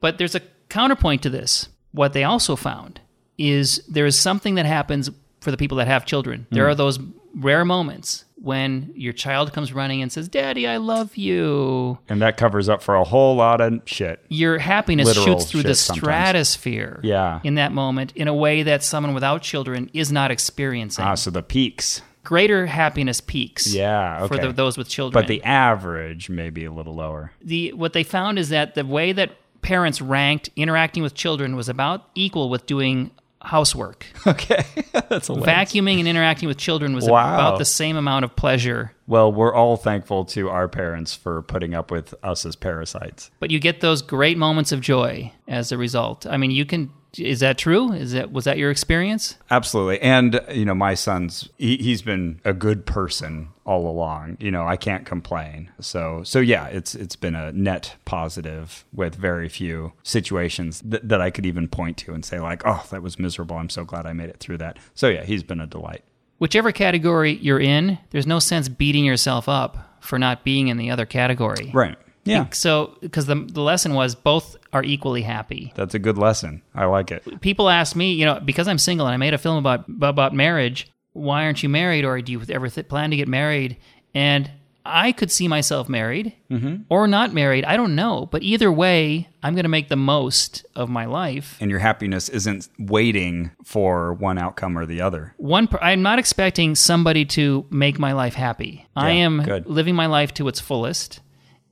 But 0.00 0.18
there's 0.18 0.34
a 0.34 0.42
counterpoint 0.68 1.22
to 1.22 1.30
this. 1.30 1.70
What 1.92 2.12
they 2.12 2.22
also 2.22 2.54
found 2.54 3.00
is 3.38 3.82
there 3.88 4.04
is 4.04 4.18
something 4.18 4.56
that 4.56 4.66
happens 4.66 5.08
for 5.40 5.50
the 5.50 5.56
people 5.56 5.78
that 5.78 5.86
have 5.86 6.04
children. 6.04 6.46
There 6.50 6.64
hmm. 6.64 6.70
are 6.72 6.74
those 6.74 6.98
rare 7.34 7.64
moments 7.64 8.26
when 8.44 8.92
your 8.94 9.12
child 9.12 9.52
comes 9.52 9.72
running 9.72 10.02
and 10.02 10.12
says, 10.12 10.28
"Daddy, 10.28 10.68
I 10.68 10.76
love 10.76 11.16
you." 11.16 11.98
And 12.08 12.20
that 12.22 12.36
covers 12.36 12.68
up 12.68 12.82
for 12.82 12.94
a 12.94 13.04
whole 13.04 13.34
lot 13.36 13.60
of 13.60 13.80
shit. 13.86 14.22
Your 14.28 14.58
happiness 14.58 15.06
Literal 15.08 15.26
shoots 15.38 15.50
through 15.50 15.62
the 15.62 15.74
sometimes. 15.74 16.02
stratosphere 16.02 17.00
Yeah. 17.02 17.40
in 17.42 17.54
that 17.56 17.72
moment 17.72 18.12
in 18.14 18.28
a 18.28 18.34
way 18.34 18.62
that 18.62 18.82
someone 18.82 19.14
without 19.14 19.42
children 19.42 19.90
is 19.92 20.12
not 20.12 20.30
experiencing. 20.30 21.04
Ah, 21.04 21.14
so 21.14 21.30
the 21.30 21.42
peaks. 21.42 22.02
Greater 22.22 22.66
happiness 22.66 23.20
peaks. 23.20 23.74
Yeah, 23.74 24.26
For 24.26 24.38
the, 24.38 24.50
those 24.52 24.78
with 24.78 24.88
children. 24.88 25.20
But 25.20 25.28
the 25.28 25.42
average 25.44 26.30
may 26.30 26.48
be 26.50 26.64
a 26.64 26.72
little 26.72 26.94
lower. 26.94 27.32
the 27.42 27.72
what 27.74 27.92
they 27.92 28.02
found 28.02 28.38
is 28.38 28.48
that 28.50 28.74
the 28.74 28.84
way 28.84 29.12
that 29.12 29.30
parents 29.62 30.00
ranked 30.00 30.48
interacting 30.56 31.02
with 31.02 31.14
children 31.14 31.56
was 31.56 31.68
about 31.68 32.04
equal 32.14 32.48
with 32.50 32.66
doing 32.66 33.10
housework. 33.44 34.06
Okay. 34.26 34.64
That's 35.08 35.28
a 35.28 35.34
Vacuuming 35.34 35.98
and 35.98 36.08
interacting 36.08 36.48
with 36.48 36.56
children 36.56 36.94
was 36.94 37.06
Wow. 37.08 37.34
about 37.34 37.58
the 37.58 37.64
same 37.64 37.96
amount 37.96 38.24
of 38.24 38.34
pleasure. 38.36 38.92
Well, 39.06 39.30
we're 39.32 39.54
all 39.54 39.76
thankful 39.76 40.24
to 40.26 40.48
our 40.48 40.66
parents 40.66 41.14
for 41.14 41.42
putting 41.42 41.74
up 41.74 41.90
with 41.90 42.14
us 42.22 42.46
as 42.46 42.56
parasites. 42.56 43.30
But 43.40 43.50
you 43.50 43.58
get 43.60 43.80
those 43.80 44.00
great 44.02 44.38
moments 44.38 44.72
of 44.72 44.80
joy 44.80 45.30
as 45.46 45.72
a 45.72 45.78
result. 45.78 46.26
I 46.26 46.38
mean, 46.38 46.50
you 46.52 46.64
can 46.64 46.90
is 47.18 47.40
that 47.40 47.58
true? 47.58 47.92
Is 47.92 48.12
that 48.12 48.32
was 48.32 48.44
that 48.44 48.58
your 48.58 48.70
experience? 48.70 49.36
Absolutely. 49.50 50.00
And, 50.00 50.40
you 50.50 50.64
know, 50.64 50.74
my 50.74 50.94
son's, 50.94 51.48
he, 51.58 51.76
he's 51.76 52.02
been 52.02 52.40
a 52.44 52.52
good 52.52 52.86
person 52.86 53.48
all 53.64 53.88
along. 53.88 54.36
You 54.40 54.50
know, 54.50 54.66
I 54.66 54.76
can't 54.76 55.06
complain. 55.06 55.70
So, 55.80 56.22
so 56.24 56.40
yeah, 56.40 56.66
it's, 56.66 56.94
it's 56.94 57.16
been 57.16 57.34
a 57.34 57.52
net 57.52 57.96
positive 58.04 58.84
with 58.92 59.14
very 59.14 59.48
few 59.48 59.92
situations 60.02 60.82
that, 60.84 61.08
that 61.08 61.20
I 61.20 61.30
could 61.30 61.46
even 61.46 61.68
point 61.68 61.96
to 61.98 62.14
and 62.14 62.24
say 62.24 62.40
like, 62.40 62.62
oh, 62.64 62.86
that 62.90 63.02
was 63.02 63.18
miserable. 63.18 63.56
I'm 63.56 63.70
so 63.70 63.84
glad 63.84 64.06
I 64.06 64.12
made 64.12 64.30
it 64.30 64.38
through 64.38 64.58
that. 64.58 64.78
So 64.94 65.08
yeah, 65.08 65.24
he's 65.24 65.42
been 65.42 65.60
a 65.60 65.66
delight. 65.66 66.04
Whichever 66.38 66.72
category 66.72 67.34
you're 67.34 67.60
in, 67.60 67.98
there's 68.10 68.26
no 68.26 68.38
sense 68.38 68.68
beating 68.68 69.04
yourself 69.04 69.48
up 69.48 69.98
for 70.00 70.18
not 70.18 70.44
being 70.44 70.68
in 70.68 70.76
the 70.76 70.90
other 70.90 71.06
category. 71.06 71.70
Right. 71.72 71.96
Yeah. 72.24 72.46
So, 72.50 72.96
because 73.00 73.26
the, 73.26 73.34
the 73.34 73.60
lesson 73.60 73.94
was 73.94 74.14
both 74.14 74.56
are 74.72 74.82
equally 74.82 75.22
happy. 75.22 75.72
That's 75.76 75.94
a 75.94 75.98
good 75.98 76.18
lesson. 76.18 76.62
I 76.74 76.86
like 76.86 77.10
it. 77.10 77.40
people 77.40 77.68
ask 77.68 77.94
me, 77.94 78.12
you 78.12 78.24
know, 78.24 78.40
because 78.40 78.68
I'm 78.68 78.78
single 78.78 79.06
and 79.06 79.14
I 79.14 79.16
made 79.16 79.34
a 79.34 79.38
film 79.38 79.56
about 79.58 79.84
about 79.88 80.34
marriage. 80.34 80.90
Why 81.12 81.44
aren't 81.44 81.62
you 81.62 81.68
married, 81.68 82.04
or 82.04 82.20
do 82.20 82.32
you 82.32 82.42
ever 82.48 82.68
th- 82.68 82.88
plan 82.88 83.10
to 83.10 83.16
get 83.16 83.28
married? 83.28 83.76
And 84.14 84.50
I 84.86 85.12
could 85.12 85.30
see 85.30 85.48
myself 85.48 85.88
married 85.88 86.34
mm-hmm. 86.50 86.82
or 86.88 87.08
not 87.08 87.32
married. 87.32 87.64
I 87.64 87.76
don't 87.76 87.94
know, 87.94 88.28
but 88.30 88.42
either 88.42 88.70
way, 88.70 89.28
I'm 89.42 89.54
going 89.54 89.64
to 89.64 89.70
make 89.70 89.88
the 89.88 89.96
most 89.96 90.66
of 90.76 90.90
my 90.90 91.06
life. 91.06 91.56
And 91.60 91.70
your 91.70 91.80
happiness 91.80 92.28
isn't 92.28 92.68
waiting 92.78 93.50
for 93.64 94.12
one 94.12 94.36
outcome 94.36 94.76
or 94.76 94.84
the 94.84 95.00
other. 95.00 95.34
One, 95.38 95.68
per- 95.68 95.78
I'm 95.80 96.02
not 96.02 96.18
expecting 96.18 96.74
somebody 96.74 97.24
to 97.26 97.64
make 97.70 97.98
my 97.98 98.12
life 98.12 98.34
happy. 98.34 98.86
I 98.94 99.12
am 99.12 99.42
good. 99.42 99.66
living 99.66 99.94
my 99.94 100.06
life 100.06 100.34
to 100.34 100.48
its 100.48 100.60
fullest, 100.60 101.20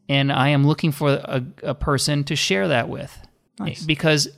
and 0.09 0.33
I 0.33 0.49
am 0.49 0.67
looking 0.67 0.93
for 0.93 1.11
a, 1.13 1.45
a 1.63 1.75
person 1.75 2.25
to 2.25 2.37
share 2.37 2.69
that 2.69 2.89
with. 2.89 3.17
Because 3.87 4.29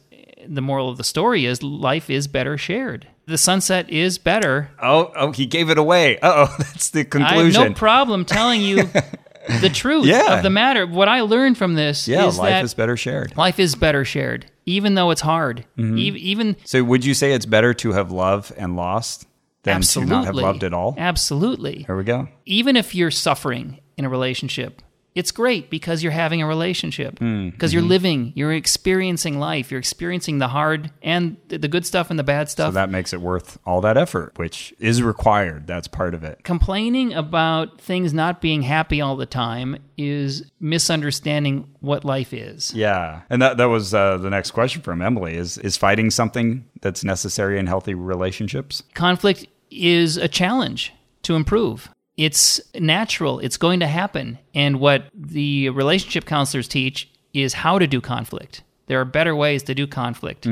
the 0.46 0.60
moral 0.60 0.90
of 0.90 0.98
the 0.98 1.04
story 1.04 1.46
is 1.46 1.62
life 1.62 2.10
is 2.10 2.26
better 2.28 2.58
shared. 2.58 3.06
The 3.26 3.38
sunset 3.38 3.88
is 3.88 4.18
better. 4.18 4.70
Oh, 4.82 5.10
oh, 5.16 5.32
he 5.32 5.46
gave 5.46 5.70
it 5.70 5.78
away. 5.78 6.18
Uh 6.18 6.46
oh, 6.48 6.54
that's 6.58 6.90
the 6.90 7.00
I 7.00 7.02
have 7.02 7.10
conclusion. 7.10 7.62
no 7.68 7.72
problem 7.72 8.26
telling 8.26 8.60
you 8.60 8.82
the 9.62 9.70
truth 9.72 10.04
Yeah. 10.04 10.36
of 10.36 10.42
the 10.42 10.50
matter. 10.50 10.86
What 10.86 11.08
I 11.08 11.22
learned 11.22 11.56
from 11.56 11.74
this 11.74 12.06
yeah, 12.06 12.26
is 12.26 12.38
life 12.38 12.62
is 12.64 12.74
better 12.74 12.96
shared. 12.98 13.34
life 13.36 13.58
is 13.58 13.74
better 13.74 14.04
shared, 14.04 14.44
even 14.66 14.94
though 14.94 15.10
it's 15.10 15.22
hard. 15.22 15.64
Mm-hmm. 15.78 15.96
E- 15.96 16.02
even 16.18 16.56
So, 16.64 16.84
would 16.84 17.02
you 17.06 17.14
say 17.14 17.32
it's 17.32 17.46
better 17.46 17.72
to 17.74 17.92
have 17.92 18.12
loved 18.12 18.52
and 18.58 18.76
lost 18.76 19.26
than 19.62 19.76
absolutely 19.76 20.10
to 20.10 20.16
not 20.16 20.24
have 20.26 20.34
loved 20.34 20.62
at 20.64 20.74
all? 20.74 20.94
Absolutely. 20.98 21.84
Here 21.84 21.96
we 21.96 22.04
go. 22.04 22.28
even 22.44 22.76
if 22.76 22.94
you're 22.94 23.10
suffering 23.10 23.80
in 23.96 24.04
a 24.04 24.10
relationship, 24.10 24.82
it's 25.14 25.30
great 25.30 25.70
because 25.70 26.02
you're 26.02 26.12
having 26.12 26.42
a 26.42 26.46
relationship. 26.46 27.14
Because 27.14 27.22
mm-hmm. 27.22 27.68
you're 27.72 27.82
living, 27.82 28.32
you're 28.34 28.52
experiencing 28.52 29.38
life, 29.38 29.70
you're 29.70 29.78
experiencing 29.78 30.38
the 30.38 30.48
hard 30.48 30.90
and 31.02 31.36
the 31.48 31.58
the 31.58 31.68
good 31.68 31.86
stuff 31.86 32.10
and 32.10 32.18
the 32.18 32.24
bad 32.24 32.50
stuff. 32.50 32.68
So 32.68 32.72
that 32.72 32.90
makes 32.90 33.12
it 33.12 33.20
worth 33.20 33.58
all 33.64 33.80
that 33.82 33.96
effort, 33.96 34.32
which 34.36 34.74
is 34.78 35.02
required. 35.02 35.66
That's 35.66 35.86
part 35.86 36.14
of 36.14 36.24
it. 36.24 36.42
Complaining 36.42 37.14
about 37.14 37.80
things 37.80 38.12
not 38.12 38.40
being 38.40 38.62
happy 38.62 39.00
all 39.00 39.16
the 39.16 39.26
time 39.26 39.76
is 39.96 40.50
misunderstanding 40.58 41.68
what 41.80 42.04
life 42.04 42.32
is. 42.32 42.74
Yeah, 42.74 43.22
and 43.30 43.40
that 43.40 43.56
that 43.58 43.66
was 43.66 43.94
uh, 43.94 44.18
the 44.18 44.30
next 44.30 44.50
question 44.50 44.82
from 44.82 45.00
Emily: 45.00 45.36
is 45.36 45.58
is 45.58 45.76
fighting 45.76 46.10
something 46.10 46.66
that's 46.80 47.04
necessary 47.04 47.58
in 47.58 47.66
healthy 47.66 47.94
relationships? 47.94 48.82
conflict 48.94 49.46
is 49.70 50.16
a 50.16 50.28
challenge 50.28 50.92
to 51.22 51.34
improve. 51.34 51.88
It's 52.16 52.60
natural, 52.78 53.40
it's 53.40 53.56
going 53.56 53.80
to 53.80 53.86
happen. 53.86 54.38
And 54.54 54.78
what 54.80 55.06
the 55.14 55.70
relationship 55.70 56.24
counselors 56.26 56.68
teach 56.68 57.10
is 57.32 57.54
how 57.54 57.78
to 57.78 57.86
do 57.86 58.00
conflict. 58.00 58.62
There 58.86 59.00
are 59.00 59.04
better 59.04 59.34
ways 59.34 59.62
to 59.64 59.74
do 59.74 59.86
conflict. 59.86 60.44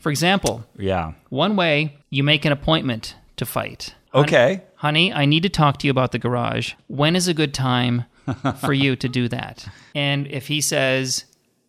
For 0.00 0.10
example, 0.10 0.64
Yeah. 0.78 1.12
one 1.28 1.56
way 1.56 1.96
you 2.10 2.22
make 2.24 2.44
an 2.44 2.52
appointment 2.52 3.16
to 3.36 3.44
fight. 3.44 3.94
Okay. 4.14 4.62
Honey, 4.76 5.12
I 5.12 5.26
need 5.26 5.42
to 5.42 5.48
talk 5.48 5.78
to 5.78 5.86
you 5.86 5.90
about 5.90 6.12
the 6.12 6.18
garage. 6.18 6.72
When 6.86 7.16
is 7.16 7.26
a 7.28 7.34
good 7.34 7.52
time 7.52 8.04
for 8.60 8.72
you 8.72 8.96
to 8.96 9.08
do 9.08 9.28
that? 9.28 9.66
And 9.94 10.26
if 10.28 10.46
he 10.46 10.60
says, 10.60 11.24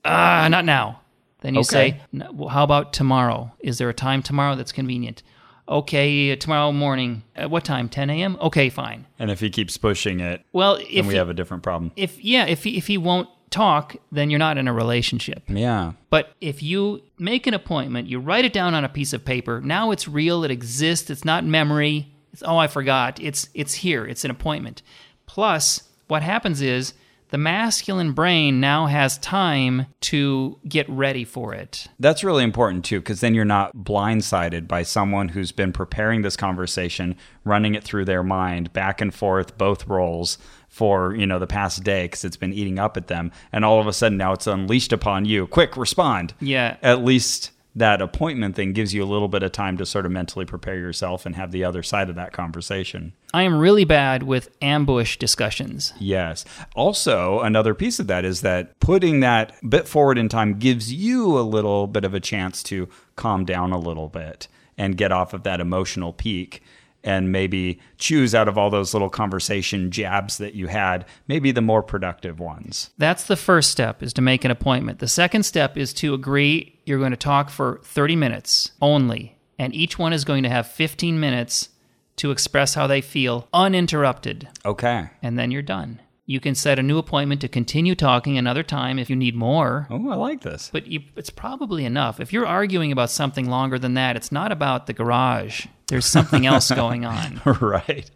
ah, 0.05 0.47
not 0.49 0.63
now, 0.63 1.01
then 1.41 1.55
you 1.55 1.61
Okay. 1.61 1.99
say, 2.11 2.21
how 2.49 2.63
about 2.63 2.93
tomorrow? 2.93 3.51
Is 3.59 3.79
there 3.79 3.89
a 3.89 3.93
time 3.93 4.21
tomorrow 4.21 4.55
that's 4.55 4.71
convenient? 4.71 5.23
Okay, 5.67 6.35
tomorrow 6.35 6.71
morning. 6.71 7.23
At 7.35 7.49
what 7.49 7.63
time? 7.65 7.89
10 7.89 8.09
a.m.? 8.09 8.37
Okay, 8.41 8.69
fine. 8.69 9.05
And 9.17 9.31
if 9.31 9.39
he 9.39 9.49
keeps 9.49 9.77
pushing 9.77 10.19
it, 10.19 10.43
Well, 10.53 10.77
then 10.77 10.85
if 10.89 11.05
we 11.07 11.13
he, 11.13 11.17
have 11.17 11.29
a 11.29 11.33
different 11.33 11.63
problem. 11.63 11.91
if 11.95 12.23
yeah, 12.23 12.45
if 12.45 12.63
he, 12.63 12.77
if 12.77 12.87
he 12.87 12.97
won't 12.97 13.29
talk, 13.49 13.95
then 14.11 14.29
you're 14.29 14.39
not 14.39 14.57
in 14.57 14.67
a 14.67 14.73
relationship. 14.73 15.43
Yeah. 15.47 15.93
But 16.09 16.33
if 16.41 16.61
you 16.61 17.01
make 17.17 17.47
an 17.47 17.53
appointment, 17.53 18.07
you 18.07 18.19
write 18.19 18.45
it 18.45 18.53
down 18.53 18.73
on 18.75 18.83
a 18.83 18.89
piece 18.89 19.13
of 19.13 19.25
paper. 19.25 19.61
Now 19.61 19.91
it's 19.91 20.07
real. 20.07 20.43
It 20.43 20.51
exists. 20.51 21.09
It's 21.09 21.25
not 21.25 21.45
memory. 21.45 22.11
It's 22.33 22.43
oh 22.45 22.57
I 22.57 22.67
forgot. 22.67 23.19
It's 23.21 23.49
it's 23.53 23.75
here. 23.75 24.05
It's 24.05 24.25
an 24.25 24.31
appointment. 24.31 24.81
Plus, 25.25 25.83
what 26.07 26.21
happens 26.21 26.61
is 26.61 26.93
the 27.35 27.39
masculine 27.39 28.13
brain 28.13 28.61
now 28.61 28.85
has 28.85 29.17
time 29.17 29.87
to 29.99 30.57
get 30.69 30.89
ready 30.89 31.25
for 31.25 31.53
it. 31.53 31.85
That's 31.99 32.23
really 32.23 32.45
important 32.45 32.85
too, 32.85 33.01
because 33.01 33.19
then 33.19 33.35
you're 33.35 33.43
not 33.43 33.75
blindsided 33.75 34.69
by 34.69 34.83
someone 34.83 35.27
who's 35.27 35.51
been 35.51 35.73
preparing 35.73 36.21
this 36.21 36.37
conversation, 36.37 37.17
running 37.43 37.75
it 37.75 37.83
through 37.83 38.05
their 38.05 38.23
mind, 38.23 38.71
back 38.71 39.01
and 39.01 39.13
forth, 39.13 39.57
both 39.57 39.85
roles 39.85 40.37
for 40.69 41.13
you 41.13 41.27
know 41.27 41.37
the 41.37 41.45
past 41.45 41.83
day, 41.83 42.05
because 42.05 42.23
it's 42.23 42.37
been 42.37 42.53
eating 42.53 42.79
up 42.79 42.95
at 42.95 43.07
them, 43.07 43.33
and 43.51 43.65
all 43.65 43.81
of 43.81 43.87
a 43.87 43.91
sudden 43.91 44.17
now 44.17 44.31
it's 44.31 44.47
unleashed 44.47 44.93
upon 44.93 45.25
you. 45.25 45.45
Quick, 45.45 45.75
respond. 45.75 46.33
Yeah. 46.39 46.77
At 46.81 47.03
least 47.03 47.51
that 47.75 48.01
appointment 48.01 48.55
thing 48.55 48.71
gives 48.71 48.93
you 48.93 49.03
a 49.03 49.05
little 49.05 49.27
bit 49.27 49.43
of 49.43 49.51
time 49.51 49.77
to 49.77 49.85
sort 49.85 50.05
of 50.05 50.11
mentally 50.11 50.45
prepare 50.45 50.77
yourself 50.77 51.25
and 51.25 51.35
have 51.35 51.51
the 51.51 51.63
other 51.63 51.83
side 51.83 52.09
of 52.09 52.15
that 52.15 52.31
conversation. 52.31 53.13
I 53.33 53.43
am 53.43 53.57
really 53.57 53.83
bad 53.83 54.23
with 54.23 54.49
ambush 54.61 55.17
discussions. 55.17 55.93
Yes. 55.99 56.45
Also, 56.73 57.41
another 57.41 57.73
piece 57.73 57.99
of 57.99 58.07
that 58.07 58.23
is 58.23 58.41
that 58.41 58.79
putting 58.79 59.19
that 59.19 59.53
bit 59.67 59.87
forward 59.87 60.17
in 60.17 60.29
time 60.29 60.57
gives 60.57 60.91
you 60.93 61.37
a 61.37 61.41
little 61.41 61.87
bit 61.87 62.05
of 62.05 62.13
a 62.13 62.19
chance 62.21 62.63
to 62.63 62.87
calm 63.17 63.43
down 63.43 63.71
a 63.71 63.79
little 63.79 64.07
bit 64.07 64.47
and 64.77 64.97
get 64.97 65.11
off 65.11 65.33
of 65.33 65.43
that 65.43 65.59
emotional 65.59 66.13
peak 66.13 66.61
and 67.05 67.31
maybe 67.31 67.79
choose 67.97 68.35
out 68.35 68.47
of 68.49 68.57
all 68.57 68.69
those 68.69 68.93
little 68.93 69.09
conversation 69.09 69.91
jabs 69.91 70.39
that 70.39 70.55
you 70.55 70.67
had, 70.67 71.05
maybe 71.27 71.51
the 71.51 71.61
more 71.61 71.81
productive 71.83 72.39
ones. 72.39 72.89
That's 72.97 73.25
the 73.25 73.35
first 73.37 73.71
step 73.71 74.03
is 74.03 74.11
to 74.13 74.21
make 74.21 74.43
an 74.43 74.51
appointment. 74.51 74.99
The 74.99 75.07
second 75.07 75.43
step 75.43 75.77
is 75.77 75.93
to 75.93 76.13
agree 76.13 76.79
you're 76.85 76.99
going 76.99 77.11
to 77.11 77.17
talk 77.17 77.49
for 77.49 77.79
30 77.83 78.15
minutes 78.17 78.71
only, 78.81 79.37
and 79.57 79.73
each 79.73 79.97
one 79.97 80.11
is 80.11 80.25
going 80.25 80.43
to 80.43 80.49
have 80.49 80.67
15 80.67 81.19
minutes 81.19 81.69
to 82.17 82.31
express 82.31 82.73
how 82.73 82.87
they 82.87 83.01
feel 83.01 83.47
uninterrupted, 83.53 84.47
Okay. 84.65 85.09
and 85.21 85.37
then 85.37 85.51
you're 85.51 85.61
done. 85.61 85.99
You 86.27 86.39
can 86.39 86.55
set 86.55 86.79
a 86.79 86.83
new 86.83 86.97
appointment 86.97 87.41
to 87.41 87.47
continue 87.47 87.93
talking 87.93 88.37
another 88.37 88.63
time 88.63 88.97
if 88.97 89.09
you 89.11 89.15
need 89.15 89.35
more. 89.35 89.87
Oh, 89.91 90.09
I 90.09 90.15
like 90.15 90.41
this. 90.41 90.69
But 90.73 90.87
you, 90.87 91.01
it's 91.15 91.29
probably 91.29 91.85
enough. 91.85 92.19
If 92.19 92.33
you're 92.33 92.47
arguing 92.47 92.91
about 92.91 93.11
something 93.11 93.47
longer 93.47 93.77
than 93.77 93.93
that, 93.93 94.15
it's 94.15 94.31
not 94.31 94.51
about 94.51 94.87
the 94.87 94.93
garage. 94.93 95.67
There's 95.87 96.07
something 96.07 96.47
else 96.47 96.71
going 96.75 97.05
on. 97.05 97.41
right. 97.61 98.09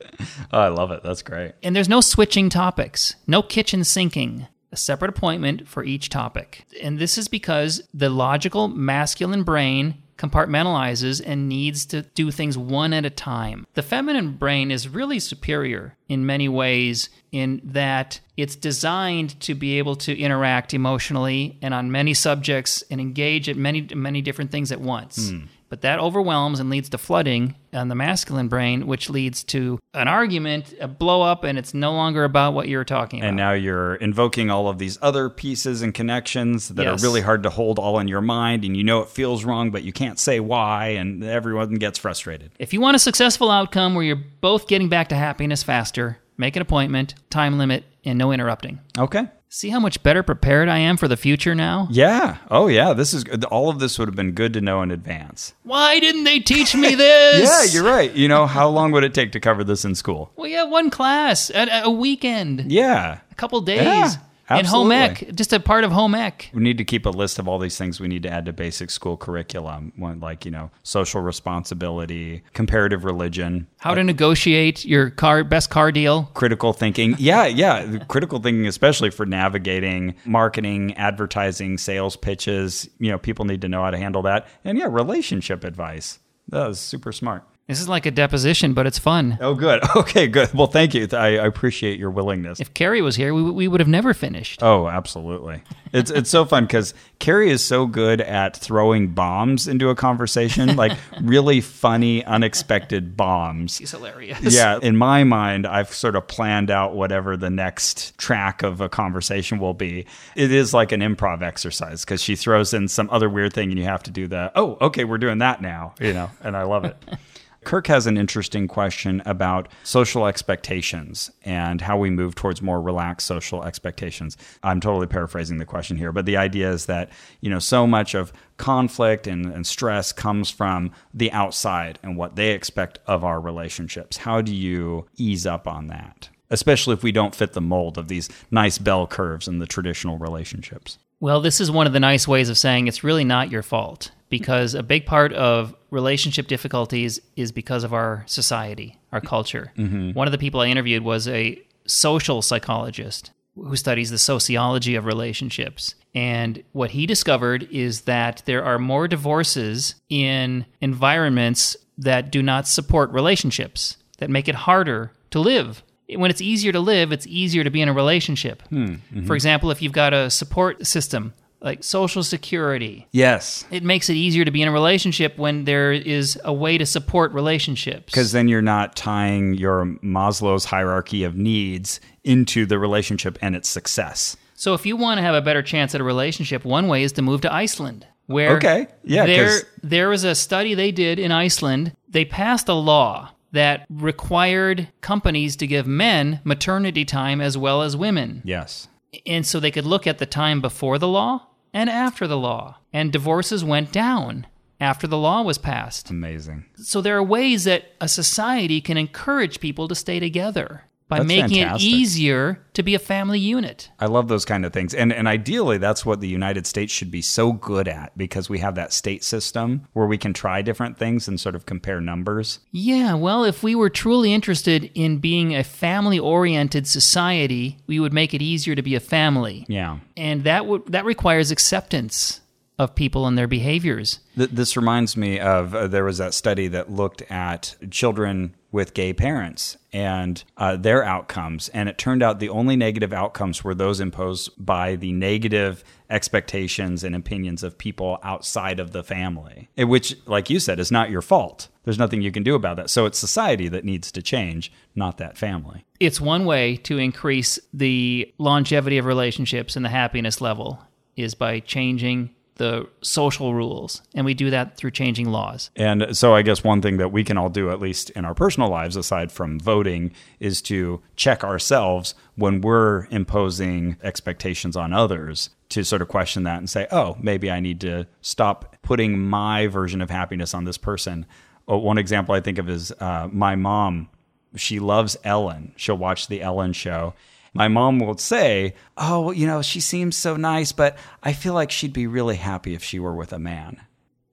Oh, 0.51 0.59
I 0.59 0.69
love 0.69 0.91
it. 0.91 1.03
That's 1.03 1.21
great. 1.21 1.53
And 1.61 1.75
there's 1.75 1.89
no 1.89 2.01
switching 2.01 2.49
topics, 2.49 3.15
no 3.27 3.43
kitchen 3.43 3.83
sinking, 3.83 4.47
a 4.71 4.77
separate 4.77 5.09
appointment 5.09 5.67
for 5.67 5.83
each 5.83 6.09
topic. 6.09 6.65
And 6.81 6.97
this 6.97 7.15
is 7.15 7.27
because 7.27 7.83
the 7.93 8.09
logical 8.09 8.67
masculine 8.69 9.43
brain 9.43 10.01
compartmentalizes 10.19 11.21
and 11.25 11.47
needs 11.47 11.85
to 11.87 12.01
do 12.01 12.29
things 12.29 12.57
one 12.57 12.93
at 12.93 13.05
a 13.05 13.09
time. 13.09 13.65
The 13.73 13.81
feminine 13.81 14.33
brain 14.33 14.69
is 14.69 14.89
really 14.89 15.19
superior 15.19 15.95
in 16.09 16.25
many 16.25 16.49
ways 16.49 17.09
in 17.31 17.61
that 17.63 18.19
it's 18.35 18.55
designed 18.55 19.39
to 19.39 19.55
be 19.55 19.77
able 19.79 19.95
to 19.95 20.17
interact 20.17 20.73
emotionally 20.73 21.57
and 21.61 21.73
on 21.73 21.91
many 21.91 22.13
subjects 22.13 22.83
and 22.91 22.99
engage 22.99 23.47
at 23.47 23.55
many 23.55 23.87
many 23.95 24.21
different 24.21 24.51
things 24.51 24.71
at 24.71 24.81
once. 24.81 25.29
Hmm. 25.29 25.45
But 25.69 25.81
that 25.81 25.99
overwhelms 25.99 26.59
and 26.59 26.69
leads 26.69 26.89
to 26.89 26.97
flooding 26.97 27.55
on 27.73 27.89
the 27.89 27.95
masculine 27.95 28.47
brain, 28.47 28.87
which 28.87 29.07
leads 29.09 29.43
to 29.45 29.77
an 29.93 30.07
argument, 30.07 30.73
a 30.81 30.87
blow 30.87 31.21
up, 31.21 31.43
and 31.43 31.59
it's 31.59 31.75
no 31.75 31.93
longer 31.93 32.23
about 32.23 32.53
what 32.55 32.67
you're 32.67 32.83
talking 32.83 33.19
about. 33.19 33.27
And 33.27 33.37
now 33.37 33.51
you're 33.51 33.95
invoking 33.95 34.49
all 34.49 34.67
of 34.67 34.79
these 34.79 34.97
other 35.01 35.29
pieces 35.29 35.83
and 35.83 35.93
connections 35.93 36.69
that 36.69 36.83
Yes. 36.83 36.99
are 36.99 37.05
really 37.05 37.21
hard 37.21 37.43
to 37.43 37.49
hold 37.51 37.77
all 37.77 37.99
in 37.99 38.07
your 38.07 38.21
mind, 38.21 38.65
and 38.65 38.75
you 38.75 38.83
know 38.83 39.01
it 39.01 39.09
feels 39.09 39.45
wrong, 39.45 39.69
but 39.69 39.83
you 39.83 39.93
can't 39.93 40.17
say 40.19 40.39
why, 40.39 40.87
and 40.87 41.23
everyone 41.23 41.75
gets 41.75 41.99
frustrated. 41.99 42.51
If 42.57 42.73
you 42.73 42.81
want 42.81 42.95
a 42.95 42.99
successful 42.99 43.51
outcome 43.51 43.93
where 43.93 44.03
you're 44.03 44.23
both 44.41 44.67
getting 44.67 44.89
back 44.89 45.09
to 45.09 45.15
happiness 45.15 45.61
faster, 45.61 46.17
make 46.37 46.55
an 46.55 46.63
appointment, 46.63 47.13
time 47.29 47.59
limit, 47.59 47.83
and 48.03 48.17
no 48.17 48.31
interrupting. 48.31 48.79
Okay. 48.97 49.27
See 49.51 49.69
how 49.69 49.79
much 49.79 50.03
better 50.03 50.21
prepared 50.21 50.69
I 50.69 50.77
am 50.77 50.95
for 50.95 51.07
the 51.07 51.17
future 51.17 51.55
now? 51.55 51.87
Yeah. 51.89 52.37
Oh, 52.51 52.67
yeah. 52.67 52.93
This 52.93 53.15
is 53.15 53.25
all 53.49 53.67
of 53.71 53.79
this 53.79 53.97
would 53.97 54.07
have 54.07 54.15
been 54.15 54.33
good 54.33 54.53
to 54.53 54.61
know 54.61 54.83
in 54.83 54.91
advance. 54.91 55.55
Why 55.63 55.99
didn't 55.99 56.23
they 56.25 56.39
teach 56.39 56.75
me 56.75 56.93
this? 56.95 57.49
Yeah, 57.49 57.63
you're 57.73 57.91
right. 57.91 58.13
You 58.13 58.27
know, 58.27 58.45
how 58.45 58.69
long 58.69 58.91
would 58.91 59.03
it 59.03 59.15
take 59.15 59.31
to 59.31 59.39
cover 59.39 59.63
this 59.63 59.83
in 59.83 59.95
school? 59.95 60.31
Well, 60.35 60.45
yeah, 60.47 60.65
one 60.65 60.91
class, 60.91 61.49
a, 61.49 61.67
a 61.85 61.89
weekend, 61.89 62.71
Yeah. 62.71 63.21
a 63.31 63.35
couple 63.35 63.59
days. 63.61 63.79
Yeah, 63.85 64.11
in 64.51 64.65
home 64.65 64.91
ec, 64.91 65.35
just 65.35 65.53
a 65.53 65.59
part 65.59 65.83
of 65.83 65.91
home 65.91 66.15
ec. 66.15 66.49
We 66.53 66.61
need 66.61 66.77
to 66.77 66.83
keep 66.85 67.05
a 67.05 67.09
list 67.09 67.39
of 67.39 67.47
all 67.47 67.59
these 67.59 67.77
things 67.77 67.99
we 67.99 68.07
need 68.07 68.23
to 68.23 68.29
add 68.29 68.45
to 68.45 68.53
basic 68.53 68.89
school 68.89 69.17
curriculum, 69.17 69.93
like, 70.19 70.45
you 70.45 70.51
know, 70.51 70.71
social 70.83 71.21
responsibility, 71.21 72.43
comparative 72.53 73.03
religion, 73.05 73.67
How 73.77 73.93
to 73.93 74.03
negotiate 74.03 74.85
your 74.85 75.09
car 75.09 75.43
best 75.43 75.69
car 75.69 75.91
deal. 75.91 76.31
critical 76.33 76.73
thinking. 76.73 77.15
Yeah, 77.19 77.45
yeah, 77.45 77.99
critical 78.07 78.39
thinking 78.39 78.65
especially 78.67 79.09
for 79.09 79.25
navigating 79.25 80.15
marketing, 80.25 80.93
advertising, 80.95 81.77
sales 81.77 82.15
pitches, 82.15 82.89
you 82.99 83.11
know, 83.11 83.17
people 83.17 83.45
need 83.45 83.61
to 83.61 83.67
know 83.69 83.83
how 83.83 83.91
to 83.91 83.97
handle 83.97 84.21
that. 84.23 84.47
And 84.63 84.77
yeah, 84.77 84.87
relationship 84.89 85.63
advice. 85.63 86.19
That 86.49 86.67
was 86.67 86.79
super 86.79 87.11
smart. 87.11 87.43
This 87.69 87.79
is 87.79 87.87
like 87.87 88.07
a 88.07 88.11
deposition, 88.11 88.73
but 88.73 88.87
it's 88.87 88.97
fun. 88.97 89.37
Oh, 89.39 89.53
good. 89.53 89.79
Okay, 89.99 90.27
good. 90.27 90.51
Well, 90.53 90.67
thank 90.67 90.93
you. 90.93 91.07
I, 91.11 91.37
I 91.37 91.45
appreciate 91.45 91.99
your 91.99 92.09
willingness. 92.09 92.59
If 92.59 92.73
Carrie 92.73 93.01
was 93.01 93.15
here, 93.15 93.33
we, 93.33 93.43
we 93.43 93.67
would 93.67 93.79
have 93.81 93.87
never 93.87 94.13
finished. 94.13 94.63
Oh, 94.63 94.87
absolutely. 94.87 95.61
It's 95.91 96.09
it's 96.09 96.29
so 96.29 96.45
fun 96.45 96.65
because 96.65 96.93
Carrie 97.19 97.49
is 97.49 97.63
so 97.63 97.85
good 97.85 98.21
at 98.21 98.55
throwing 98.55 99.09
bombs 99.09 99.67
into 99.67 99.89
a 99.89 99.95
conversation, 99.95 100.75
like 100.77 100.97
really 101.21 101.59
funny, 101.61 102.23
unexpected 102.23 103.17
bombs. 103.17 103.77
He's 103.77 103.91
hilarious. 103.91 104.55
Yeah, 104.55 104.79
in 104.81 104.95
my 104.95 105.23
mind, 105.23 105.67
I've 105.67 105.93
sort 105.93 106.15
of 106.15 106.27
planned 106.27 106.71
out 106.71 106.95
whatever 106.95 107.35
the 107.35 107.49
next 107.49 108.17
track 108.17 108.63
of 108.63 108.81
a 108.81 108.89
conversation 108.89 109.59
will 109.59 109.73
be. 109.73 110.05
It 110.35 110.51
is 110.51 110.73
like 110.73 110.91
an 110.91 111.01
improv 111.01 111.41
exercise 111.41 112.05
because 112.05 112.21
she 112.21 112.35
throws 112.35 112.73
in 112.73 112.87
some 112.87 113.09
other 113.11 113.29
weird 113.29 113.53
thing 113.53 113.69
and 113.69 113.77
you 113.77 113.85
have 113.85 114.03
to 114.03 114.11
do 114.11 114.27
the, 114.27 114.51
oh, 114.55 114.77
okay, 114.81 115.03
we're 115.03 115.17
doing 115.17 115.39
that 115.39 115.61
now, 115.61 115.93
you 115.99 116.13
know, 116.13 116.31
and 116.41 116.55
I 116.55 116.63
love 116.63 116.85
it. 116.85 116.95
Kirk 117.65 117.87
has 117.87 118.07
an 118.07 118.17
interesting 118.17 118.67
question 118.67 119.21
about 119.25 119.67
social 119.83 120.25
expectations 120.25 121.29
and 121.43 121.81
how 121.81 121.97
we 121.97 122.09
move 122.09 122.35
towards 122.35 122.61
more 122.61 122.81
relaxed 122.81 123.27
social 123.27 123.63
expectations. 123.63 124.37
I'm 124.63 124.79
totally 124.79 125.07
paraphrasing 125.07 125.57
the 125.57 125.65
question 125.65 125.97
here, 125.97 126.11
but 126.11 126.25
the 126.25 126.37
idea 126.37 126.71
is 126.71 126.85
that, 126.85 127.09
you 127.41 127.49
know, 127.49 127.59
so 127.59 127.85
much 127.85 128.13
of 128.15 128.31
conflict 128.57 129.27
and, 129.27 129.45
and 129.45 129.67
stress 129.67 130.11
comes 130.11 130.49
from 130.49 130.91
the 131.13 131.31
outside 131.31 131.99
and 132.01 132.17
what 132.17 132.35
they 132.35 132.51
expect 132.51 132.99
of 133.05 133.23
our 133.23 133.41
relationships. 133.41 134.17
How 134.17 134.41
do 134.41 134.55
you 134.55 135.07
ease 135.17 135.45
up 135.45 135.67
on 135.67 135.87
that? 135.87 136.29
Especially 136.49 136.93
if 136.93 137.03
we 137.03 137.11
don't 137.11 137.35
fit 137.35 137.53
the 137.53 137.61
mold 137.61 137.97
of 137.97 138.07
these 138.07 138.29
nice 138.49 138.77
bell 138.77 139.05
curves 139.05 139.47
in 139.47 139.59
the 139.59 139.67
traditional 139.67 140.17
relationships. 140.17 140.97
Well, 141.19 141.41
this 141.41 141.59
is 141.59 141.69
one 141.69 141.87
of 141.87 141.93
the 141.93 141.99
nice 141.99 142.27
ways 142.27 142.49
of 142.49 142.57
saying 142.57 142.87
it's 142.87 143.03
really 143.03 143.25
not 143.25 143.51
your 143.51 143.63
fault 143.63 144.11
because 144.29 144.73
a 144.73 144.83
big 144.83 145.05
part 145.05 145.33
of 145.33 145.75
relationship 145.91 146.47
difficulties 146.47 147.19
is 147.35 147.51
because 147.51 147.83
of 147.83 147.93
our 147.93 148.23
society, 148.27 148.97
our 149.11 149.19
culture. 149.19 149.73
Mm-hmm. 149.77 150.11
One 150.11 150.27
of 150.27 150.31
the 150.31 150.37
people 150.37 150.61
I 150.61 150.67
interviewed 150.67 151.03
was 151.03 151.27
a 151.27 151.61
social 151.87 152.41
psychologist 152.41 153.31
who 153.55 153.75
studies 153.75 154.11
the 154.11 154.17
sociology 154.17 154.95
of 154.95 155.05
relationships. 155.05 155.95
And 156.15 156.63
what 156.71 156.91
he 156.91 157.05
discovered 157.05 157.67
is 157.71 158.01
that 158.01 158.43
there 158.45 158.63
are 158.63 158.79
more 158.79 159.07
divorces 159.07 159.95
in 160.09 160.65
environments 160.79 161.75
that 161.97 162.31
do 162.31 162.41
not 162.41 162.67
support 162.67 163.11
relationships, 163.11 163.97
that 164.19 164.29
make 164.29 164.47
it 164.47 164.55
harder 164.55 165.11
to 165.31 165.39
live. 165.39 165.83
When 166.15 166.31
it's 166.31 166.41
easier 166.41 166.71
to 166.71 166.79
live, 166.79 167.11
it's 167.11 167.27
easier 167.27 167.63
to 167.63 167.69
be 167.69 167.81
in 167.81 167.89
a 167.89 167.93
relationship. 167.93 168.61
Hmm, 168.69 168.85
For 168.85 168.91
mm-hmm. 169.15 169.33
example, 169.33 169.71
if 169.71 169.81
you've 169.81 169.91
got 169.91 170.13
a 170.13 170.29
support 170.29 170.85
system 170.87 171.33
like 171.61 171.83
Social 171.83 172.23
Security, 172.23 173.07
Yes. 173.11 173.65
it 173.69 173.83
makes 173.83 174.09
it 174.09 174.13
easier 174.15 174.45
to 174.45 174.51
be 174.51 174.61
in 174.61 174.67
a 174.67 174.71
relationship 174.71 175.37
when 175.37 175.65
there 175.65 175.91
is 175.91 176.39
a 176.45 176.53
way 176.53 176.77
to 176.77 176.85
support 176.85 177.33
relationships. 177.33 178.05
Because 178.05 178.31
then 178.31 178.47
you're 178.47 178.61
not 178.61 178.95
tying 178.95 179.53
your 179.55 179.85
Maslow's 180.03 180.65
hierarchy 180.65 181.23
of 181.23 181.35
needs 181.35 181.99
into 182.23 182.65
the 182.65 182.79
relationship 182.79 183.37
and 183.41 183.55
its 183.55 183.67
success. 183.67 184.37
So 184.55 184.73
if 184.73 184.85
you 184.85 184.95
want 184.95 185.17
to 185.17 185.21
have 185.21 185.35
a 185.35 185.41
better 185.41 185.61
chance 185.61 185.93
at 185.95 186.01
a 186.01 186.03
relationship, 186.03 186.65
one 186.65 186.87
way 186.87 187.03
is 187.03 187.11
to 187.13 187.21
move 187.21 187.41
to 187.41 187.53
Iceland. 187.53 188.05
Where 188.27 188.57
Okay. 188.57 188.87
Yeah, 189.03 189.25
there 189.25 189.61
there 189.81 190.07
was 190.09 190.23
a 190.23 190.35
study 190.35 190.75
they 190.75 190.91
did 190.91 191.17
in 191.17 191.31
Iceland. 191.31 191.93
They 192.07 192.25
passed 192.25 192.67
a 192.69 192.73
law 192.73 193.31
that 193.51 193.85
required 193.89 194.89
companies 195.01 195.55
to 195.57 195.67
give 195.67 195.87
men 195.87 196.39
maternity 196.43 197.05
time 197.05 197.41
as 197.41 197.57
well 197.57 197.81
as 197.81 197.97
women. 197.97 198.41
Yes. 198.45 198.87
And 199.25 199.45
so 199.45 199.59
they 199.59 199.71
could 199.71 199.85
look 199.85 200.05
at 200.05 200.19
the 200.19 200.25
time 200.25 200.61
before 200.61 200.99
the 200.99 201.07
law 201.07 201.47
and 201.73 201.89
after 201.89 202.27
the 202.27 202.37
law. 202.37 202.77
And 202.93 203.11
divorces 203.11 203.63
went 203.63 203.91
down 203.91 204.47
after 204.79 205.07
the 205.07 205.17
law 205.17 205.41
was 205.41 205.57
passed. 205.57 206.09
Amazing. 206.09 206.65
So 206.75 207.01
there 207.01 207.17
are 207.17 207.23
ways 207.23 207.63
that 207.65 207.93
a 207.99 208.07
society 208.07 208.81
can 208.81 208.97
encourage 208.97 209.59
people 209.59 209.87
to 209.87 209.95
stay 209.95 210.19
together 210.19 210.85
by 211.09 211.17
That's 211.17 211.27
making 211.27 211.63
fantastic. 211.63 211.89
it 211.89 211.91
easier 211.91 212.65
to 212.73 212.83
be 212.83 212.93
a 212.93 212.99
family 212.99 213.39
unit. 213.39 213.89
I 213.99 214.05
love 214.05 214.27
those 214.27 214.45
kind 214.45 214.63
of 214.63 214.71
things. 214.71 214.93
And 214.93 215.11
and 215.11 215.27
ideally 215.27 215.79
that's 215.79 216.05
what 216.05 216.21
the 216.21 216.27
United 216.27 216.67
States 216.67 216.93
should 216.93 217.09
be 217.11 217.21
so 217.21 217.51
good 217.51 217.87
at 217.87 218.15
because 218.17 218.47
we 218.47 218.59
have 218.59 218.75
that 218.75 218.93
state 218.93 219.23
system 219.23 219.87
where 219.93 220.05
we 220.05 220.17
can 220.19 220.33
try 220.33 220.61
different 220.61 220.97
things 220.97 221.27
and 221.27 221.39
sort 221.39 221.55
of 221.55 221.65
compare 221.65 221.99
numbers. 221.99 222.59
Yeah, 222.71 223.15
well, 223.15 223.43
if 223.43 223.63
we 223.63 223.73
were 223.73 223.89
truly 223.89 224.31
interested 224.31 224.91
in 224.93 225.17
being 225.17 225.55
a 225.55 225.63
family 225.63 226.19
oriented 226.19 226.85
society, 226.87 227.79
we 227.87 227.99
would 227.99 228.13
make 228.13 228.33
it 228.35 228.41
easier 228.41 228.75
to 228.75 228.81
be 228.83 228.93
a 228.93 228.99
family. 228.99 229.65
Yeah. 229.67 229.99
And 230.15 230.43
that 230.43 230.67
would 230.67 230.85
that 230.91 231.05
requires 231.05 231.49
acceptance 231.49 232.41
of 232.77 232.95
people 232.95 233.27
and 233.27 233.37
their 233.37 233.47
behaviors. 233.47 234.19
Th- 234.37 234.49
this 234.49 234.77
reminds 234.77 235.17
me 235.17 235.37
of 235.39 235.75
uh, 235.75 235.87
there 235.87 236.05
was 236.05 236.19
that 236.19 236.33
study 236.33 236.69
that 236.69 236.89
looked 236.89 237.21
at 237.23 237.75
children 237.91 238.55
with 238.71 238.93
gay 238.93 239.13
parents 239.13 239.77
and 239.91 240.43
uh, 240.57 240.75
their 240.75 241.03
outcomes. 241.03 241.69
And 241.69 241.89
it 241.89 241.97
turned 241.97 242.21
out 242.21 242.39
the 242.39 242.49
only 242.49 242.75
negative 242.75 243.11
outcomes 243.11 243.63
were 243.63 243.73
those 243.73 243.99
imposed 243.99 244.51
by 244.63 244.95
the 244.95 245.11
negative 245.11 245.83
expectations 246.09 247.03
and 247.03 247.15
opinions 247.15 247.63
of 247.63 247.77
people 247.77 248.19
outside 248.23 248.79
of 248.79 248.91
the 248.91 249.03
family, 249.03 249.69
which, 249.77 250.15
like 250.27 250.49
you 250.49 250.59
said, 250.59 250.79
is 250.79 250.91
not 250.91 251.09
your 251.09 251.21
fault. 251.21 251.67
There's 251.83 251.97
nothing 251.97 252.21
you 252.21 252.31
can 252.31 252.43
do 252.43 252.53
about 252.53 252.77
that. 252.77 252.89
So 252.89 253.05
it's 253.05 253.17
society 253.17 253.67
that 253.69 253.85
needs 253.85 254.11
to 254.11 254.21
change, 254.21 254.71
not 254.95 255.17
that 255.17 255.37
family. 255.37 255.85
It's 255.99 256.21
one 256.21 256.45
way 256.45 256.75
to 256.77 256.99
increase 256.99 257.57
the 257.73 258.31
longevity 258.37 258.99
of 258.99 259.05
relationships 259.05 259.75
and 259.75 259.83
the 259.83 259.89
happiness 259.89 260.41
level 260.41 260.79
is 261.15 261.33
by 261.33 261.59
changing 261.59 262.29
the 262.59 262.87
social 263.01 263.53
rules. 263.53 264.03
And 264.13 264.25
we 264.25 264.33
do 264.33 264.49
that 264.51 264.77
through 264.77 264.91
changing 264.91 265.29
laws. 265.29 265.71
And 265.75 266.15
so 266.15 266.35
I 266.35 266.43
guess 266.43 266.63
one 266.63 266.81
thing 266.81 266.97
that 266.97 267.11
we 267.11 267.23
can 267.23 267.37
all 267.37 267.49
do, 267.49 267.71
at 267.71 267.79
least 267.79 268.11
in 268.11 268.25
our 268.25 268.35
personal 268.35 268.69
lives, 268.69 268.95
aside 268.95 269.31
from 269.31 269.59
voting, 269.59 270.11
is 270.39 270.61
to 270.63 271.01
check 271.15 271.43
ourselves 271.43 272.13
when 272.35 272.61
we're 272.61 273.07
imposing 273.11 273.97
expectations 274.03 274.75
on 274.75 274.93
others 274.93 275.49
to 275.69 275.83
sort 275.83 276.01
of 276.01 276.09
question 276.09 276.43
that 276.43 276.57
and 276.57 276.69
say, 276.69 276.85
oh, 276.91 277.15
maybe 277.19 277.49
I 277.49 277.61
need 277.61 277.79
to 277.81 278.07
stop 278.21 278.75
putting 278.81 279.17
my 279.17 279.67
version 279.67 280.01
of 280.01 280.09
happiness 280.09 280.53
on 280.53 280.65
this 280.65 280.77
person. 280.77 281.25
Oh, 281.67 281.77
one 281.77 281.97
example 281.97 282.35
I 282.35 282.41
think 282.41 282.57
of 282.57 282.69
is 282.69 282.91
uh, 282.99 283.29
my 283.31 283.55
mom. 283.55 284.09
She 284.55 284.79
loves 284.79 285.15
Ellen. 285.23 285.73
She'll 285.77 285.97
watch 285.97 286.27
the 286.27 286.41
Ellen 286.41 286.73
show. 286.73 287.13
My 287.53 287.67
mom 287.67 287.99
will 287.99 288.17
say, 288.17 288.73
Oh, 288.97 289.31
you 289.31 289.47
know, 289.47 289.61
she 289.61 289.79
seems 289.79 290.17
so 290.17 290.35
nice, 290.35 290.71
but 290.71 290.97
I 291.23 291.33
feel 291.33 291.53
like 291.53 291.71
she'd 291.71 291.93
be 291.93 292.07
really 292.07 292.35
happy 292.35 292.73
if 292.73 292.83
she 292.83 292.99
were 292.99 293.15
with 293.15 293.33
a 293.33 293.39
man. 293.39 293.81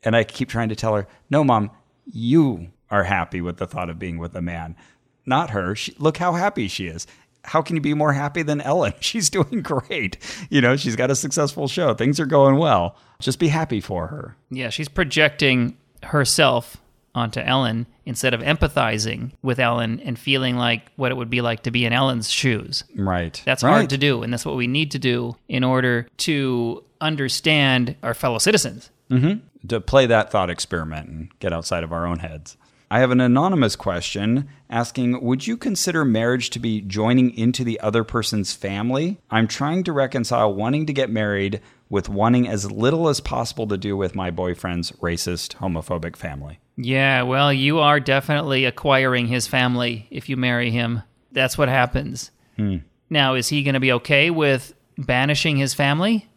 And 0.02 0.14
I 0.14 0.24
keep 0.24 0.48
trying 0.48 0.68
to 0.68 0.76
tell 0.76 0.94
her, 0.94 1.08
no, 1.30 1.42
mom, 1.42 1.70
you 2.04 2.68
are 2.90 3.04
happy 3.04 3.40
with 3.40 3.56
the 3.56 3.66
thought 3.66 3.90
of 3.90 3.98
being 3.98 4.18
with 4.18 4.34
a 4.36 4.42
man, 4.42 4.76
not 5.24 5.50
her. 5.50 5.74
She, 5.74 5.94
look 5.98 6.18
how 6.18 6.34
happy 6.34 6.68
she 6.68 6.86
is. 6.86 7.06
How 7.42 7.62
can 7.62 7.76
you 7.76 7.82
be 7.82 7.94
more 7.94 8.12
happy 8.12 8.42
than 8.42 8.60
Ellen? 8.60 8.94
She's 9.00 9.30
doing 9.30 9.62
great. 9.62 10.18
You 10.50 10.60
know, 10.60 10.76
she's 10.76 10.96
got 10.96 11.10
a 11.10 11.16
successful 11.16 11.68
show. 11.68 11.94
Things 11.94 12.18
are 12.18 12.26
going 12.26 12.56
well. 12.56 12.96
Just 13.20 13.38
be 13.38 13.48
happy 13.48 13.80
for 13.80 14.08
her. 14.08 14.36
Yeah, 14.50 14.68
she's 14.68 14.88
projecting 14.88 15.76
herself 16.02 16.76
onto 17.16 17.40
Ellen 17.40 17.86
instead 18.04 18.34
of 18.34 18.40
empathizing 18.40 19.32
with 19.42 19.58
Ellen 19.58 20.00
and 20.00 20.18
feeling 20.18 20.56
like 20.56 20.92
what 20.96 21.10
it 21.10 21.16
would 21.16 21.30
be 21.30 21.40
like 21.40 21.64
to 21.64 21.70
be 21.70 21.84
in 21.84 21.92
Ellen's 21.92 22.30
shoes. 22.30 22.84
Right. 22.94 23.42
That's 23.44 23.64
right. 23.64 23.72
hard 23.72 23.90
to 23.90 23.98
do, 23.98 24.22
and 24.22 24.32
that's 24.32 24.46
what 24.46 24.56
we 24.56 24.66
need 24.66 24.92
to 24.92 24.98
do 24.98 25.36
in 25.48 25.64
order 25.64 26.06
to 26.18 26.84
understand 27.00 27.96
our 28.02 28.14
fellow 28.14 28.38
citizens. 28.38 28.90
Mm-hmm. 29.08 29.68
to 29.68 29.80
play 29.80 30.06
that 30.06 30.32
thought 30.32 30.50
experiment 30.50 31.08
and 31.08 31.38
get 31.38 31.52
outside 31.52 31.84
of 31.84 31.92
our 31.92 32.06
own 32.06 32.18
heads. 32.18 32.56
I 32.90 33.00
have 33.00 33.10
an 33.10 33.20
anonymous 33.20 33.74
question 33.74 34.48
asking 34.70 35.22
Would 35.22 35.46
you 35.46 35.56
consider 35.56 36.04
marriage 36.04 36.50
to 36.50 36.58
be 36.58 36.80
joining 36.80 37.36
into 37.36 37.64
the 37.64 37.80
other 37.80 38.04
person's 38.04 38.52
family? 38.52 39.18
I'm 39.30 39.48
trying 39.48 39.84
to 39.84 39.92
reconcile 39.92 40.54
wanting 40.54 40.86
to 40.86 40.92
get 40.92 41.10
married 41.10 41.60
with 41.88 42.08
wanting 42.08 42.48
as 42.48 42.70
little 42.70 43.08
as 43.08 43.20
possible 43.20 43.66
to 43.68 43.76
do 43.76 43.96
with 43.96 44.14
my 44.14 44.30
boyfriend's 44.30 44.92
racist, 44.92 45.56
homophobic 45.56 46.16
family. 46.16 46.58
Yeah, 46.76 47.22
well, 47.22 47.52
you 47.52 47.78
are 47.78 48.00
definitely 48.00 48.64
acquiring 48.64 49.28
his 49.28 49.46
family 49.46 50.06
if 50.10 50.28
you 50.28 50.36
marry 50.36 50.70
him. 50.70 51.02
That's 51.32 51.56
what 51.56 51.68
happens. 51.68 52.30
Hmm. 52.56 52.78
Now, 53.08 53.34
is 53.34 53.48
he 53.48 53.62
going 53.62 53.74
to 53.74 53.80
be 53.80 53.92
okay 53.92 54.30
with 54.30 54.74
banishing 54.98 55.56
his 55.56 55.74
family? 55.74 56.28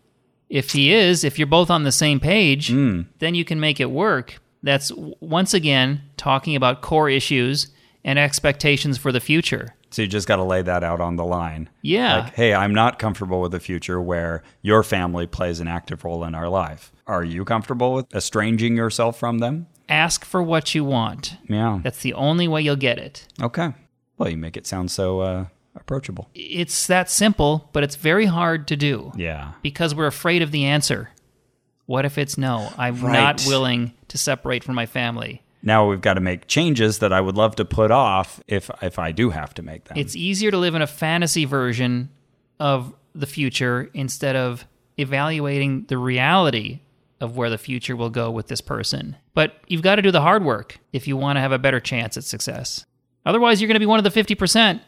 If 0.50 0.72
he 0.72 0.94
is, 0.94 1.24
if 1.24 1.38
you're 1.38 1.48
both 1.48 1.70
on 1.70 1.84
the 1.84 1.92
same 1.92 2.20
page, 2.20 2.70
hmm. 2.70 3.02
then 3.20 3.36
you 3.36 3.44
can 3.46 3.60
make 3.60 3.80
it 3.80 3.92
work. 3.92 4.40
That's 4.62 4.92
once 5.20 5.54
again 5.54 6.02
talking 6.18 6.56
about 6.56 6.82
core 6.82 7.10
issues 7.10 7.68
and 8.04 8.20
expectations 8.20 8.98
for 8.98 9.12
the 9.12 9.20
future. 9.20 9.76
So 9.92 10.02
you 10.04 10.08
just 10.08 10.28
got 10.28 10.36
to 10.36 10.44
lay 10.44 10.62
that 10.62 10.84
out 10.84 11.02
on 11.02 11.16
the 11.16 11.26
line. 11.26 11.70
Yeah. 11.82 12.20
Like, 12.26 12.36
hey, 12.36 12.54
I'm 12.54 12.74
not 12.74 13.00
comfortable 13.00 13.42
with 13.42 13.54
a 13.56 13.60
future 13.60 14.00
where 14.00 14.44
your 14.62 14.84
family 14.84 15.26
plays 15.28 15.60
an 15.60 15.68
active 15.68 16.04
role 16.06 16.24
in 16.24 16.36
our 16.36 16.48
life. 16.50 16.92
Are 17.08 17.24
you 17.24 17.44
comfortable 17.46 17.94
with 17.94 18.14
estranging 18.14 18.78
yourself 18.78 19.18
from 19.18 19.40
them? 19.40 19.68
Ask 19.90 20.24
for 20.26 20.44
what 20.44 20.76
you 20.76 20.84
want. 20.86 21.38
Yeah. 21.48 21.80
That's 21.84 22.02
the 22.04 22.14
only 22.14 22.48
way 22.48 22.62
you'll 22.62 22.76
get 22.76 23.00
it. 23.00 23.26
Okay. 23.42 23.74
Well, 24.20 24.30
you 24.30 24.38
make 24.38 24.56
it 24.58 24.68
sound 24.68 24.92
so 24.92 25.22
uh, 25.22 25.46
approachable. 25.76 26.30
It's 26.36 26.86
that 26.88 27.10
simple, 27.10 27.68
but 27.74 27.84
it's 27.84 27.96
very 27.96 28.26
hard 28.26 28.68
to 28.68 28.76
do. 28.76 29.12
Yeah. 29.16 29.54
because 29.64 29.96
we're 29.96 30.06
afraid 30.06 30.44
of 30.44 30.52
the 30.52 30.66
answer. 30.66 31.10
What 31.88 32.06
if 32.06 32.20
it's 32.20 32.38
no? 32.38 32.72
I'm 32.78 33.02
Right. 33.02 33.14
not 33.14 33.44
willing 33.48 33.94
to 34.10 34.20
separate 34.20 34.64
from 34.64 34.76
my 34.76 34.86
family. 34.86 35.42
Now 35.62 35.90
we've 35.90 36.02
got 36.02 36.14
to 36.14 36.22
make 36.22 36.48
changes 36.48 37.00
that 37.00 37.12
I 37.12 37.20
would 37.20 37.36
love 37.36 37.56
to 37.58 37.66
put 37.66 37.92
off 37.92 38.42
if 38.48 38.70
if 38.82 38.98
I 38.98 39.12
do 39.12 39.30
have 39.30 39.54
to 39.56 39.62
make 39.62 39.86
them. 39.86 39.98
It's 39.98 40.16
easier 40.16 40.52
to 40.52 40.58
live 40.58 40.76
in 40.76 40.82
a 40.82 40.88
fantasy 40.88 41.46
version 41.46 42.10
of 42.60 42.94
the 43.14 43.26
future 43.26 43.90
instead 43.94 44.36
of 44.36 44.66
evaluating 44.98 45.86
the 45.88 45.98
reality 45.98 46.82
of 47.22 47.36
where 47.36 47.50
the 47.50 47.58
future 47.58 47.96
will 47.96 48.10
go 48.10 48.32
with 48.32 48.48
this 48.48 48.62
person. 48.62 49.16
But 49.34 49.56
you've 49.68 49.82
got 49.82 49.96
to 49.96 50.02
do 50.02 50.12
the 50.12 50.22
hard 50.22 50.44
work 50.44 50.80
if 50.94 51.08
you 51.08 51.18
want 51.18 51.38
to 51.38 51.42
have 51.42 51.52
a 51.52 51.60
better 51.60 51.80
chance 51.80 52.16
at 52.16 52.24
success. 52.24 52.86
Otherwise, 53.26 53.60
you're 53.60 53.68
going 53.68 53.76
to 53.76 53.80
be 53.80 53.86
one 53.86 54.04
of 54.04 54.14
the 54.14 54.24
50% 54.24 54.80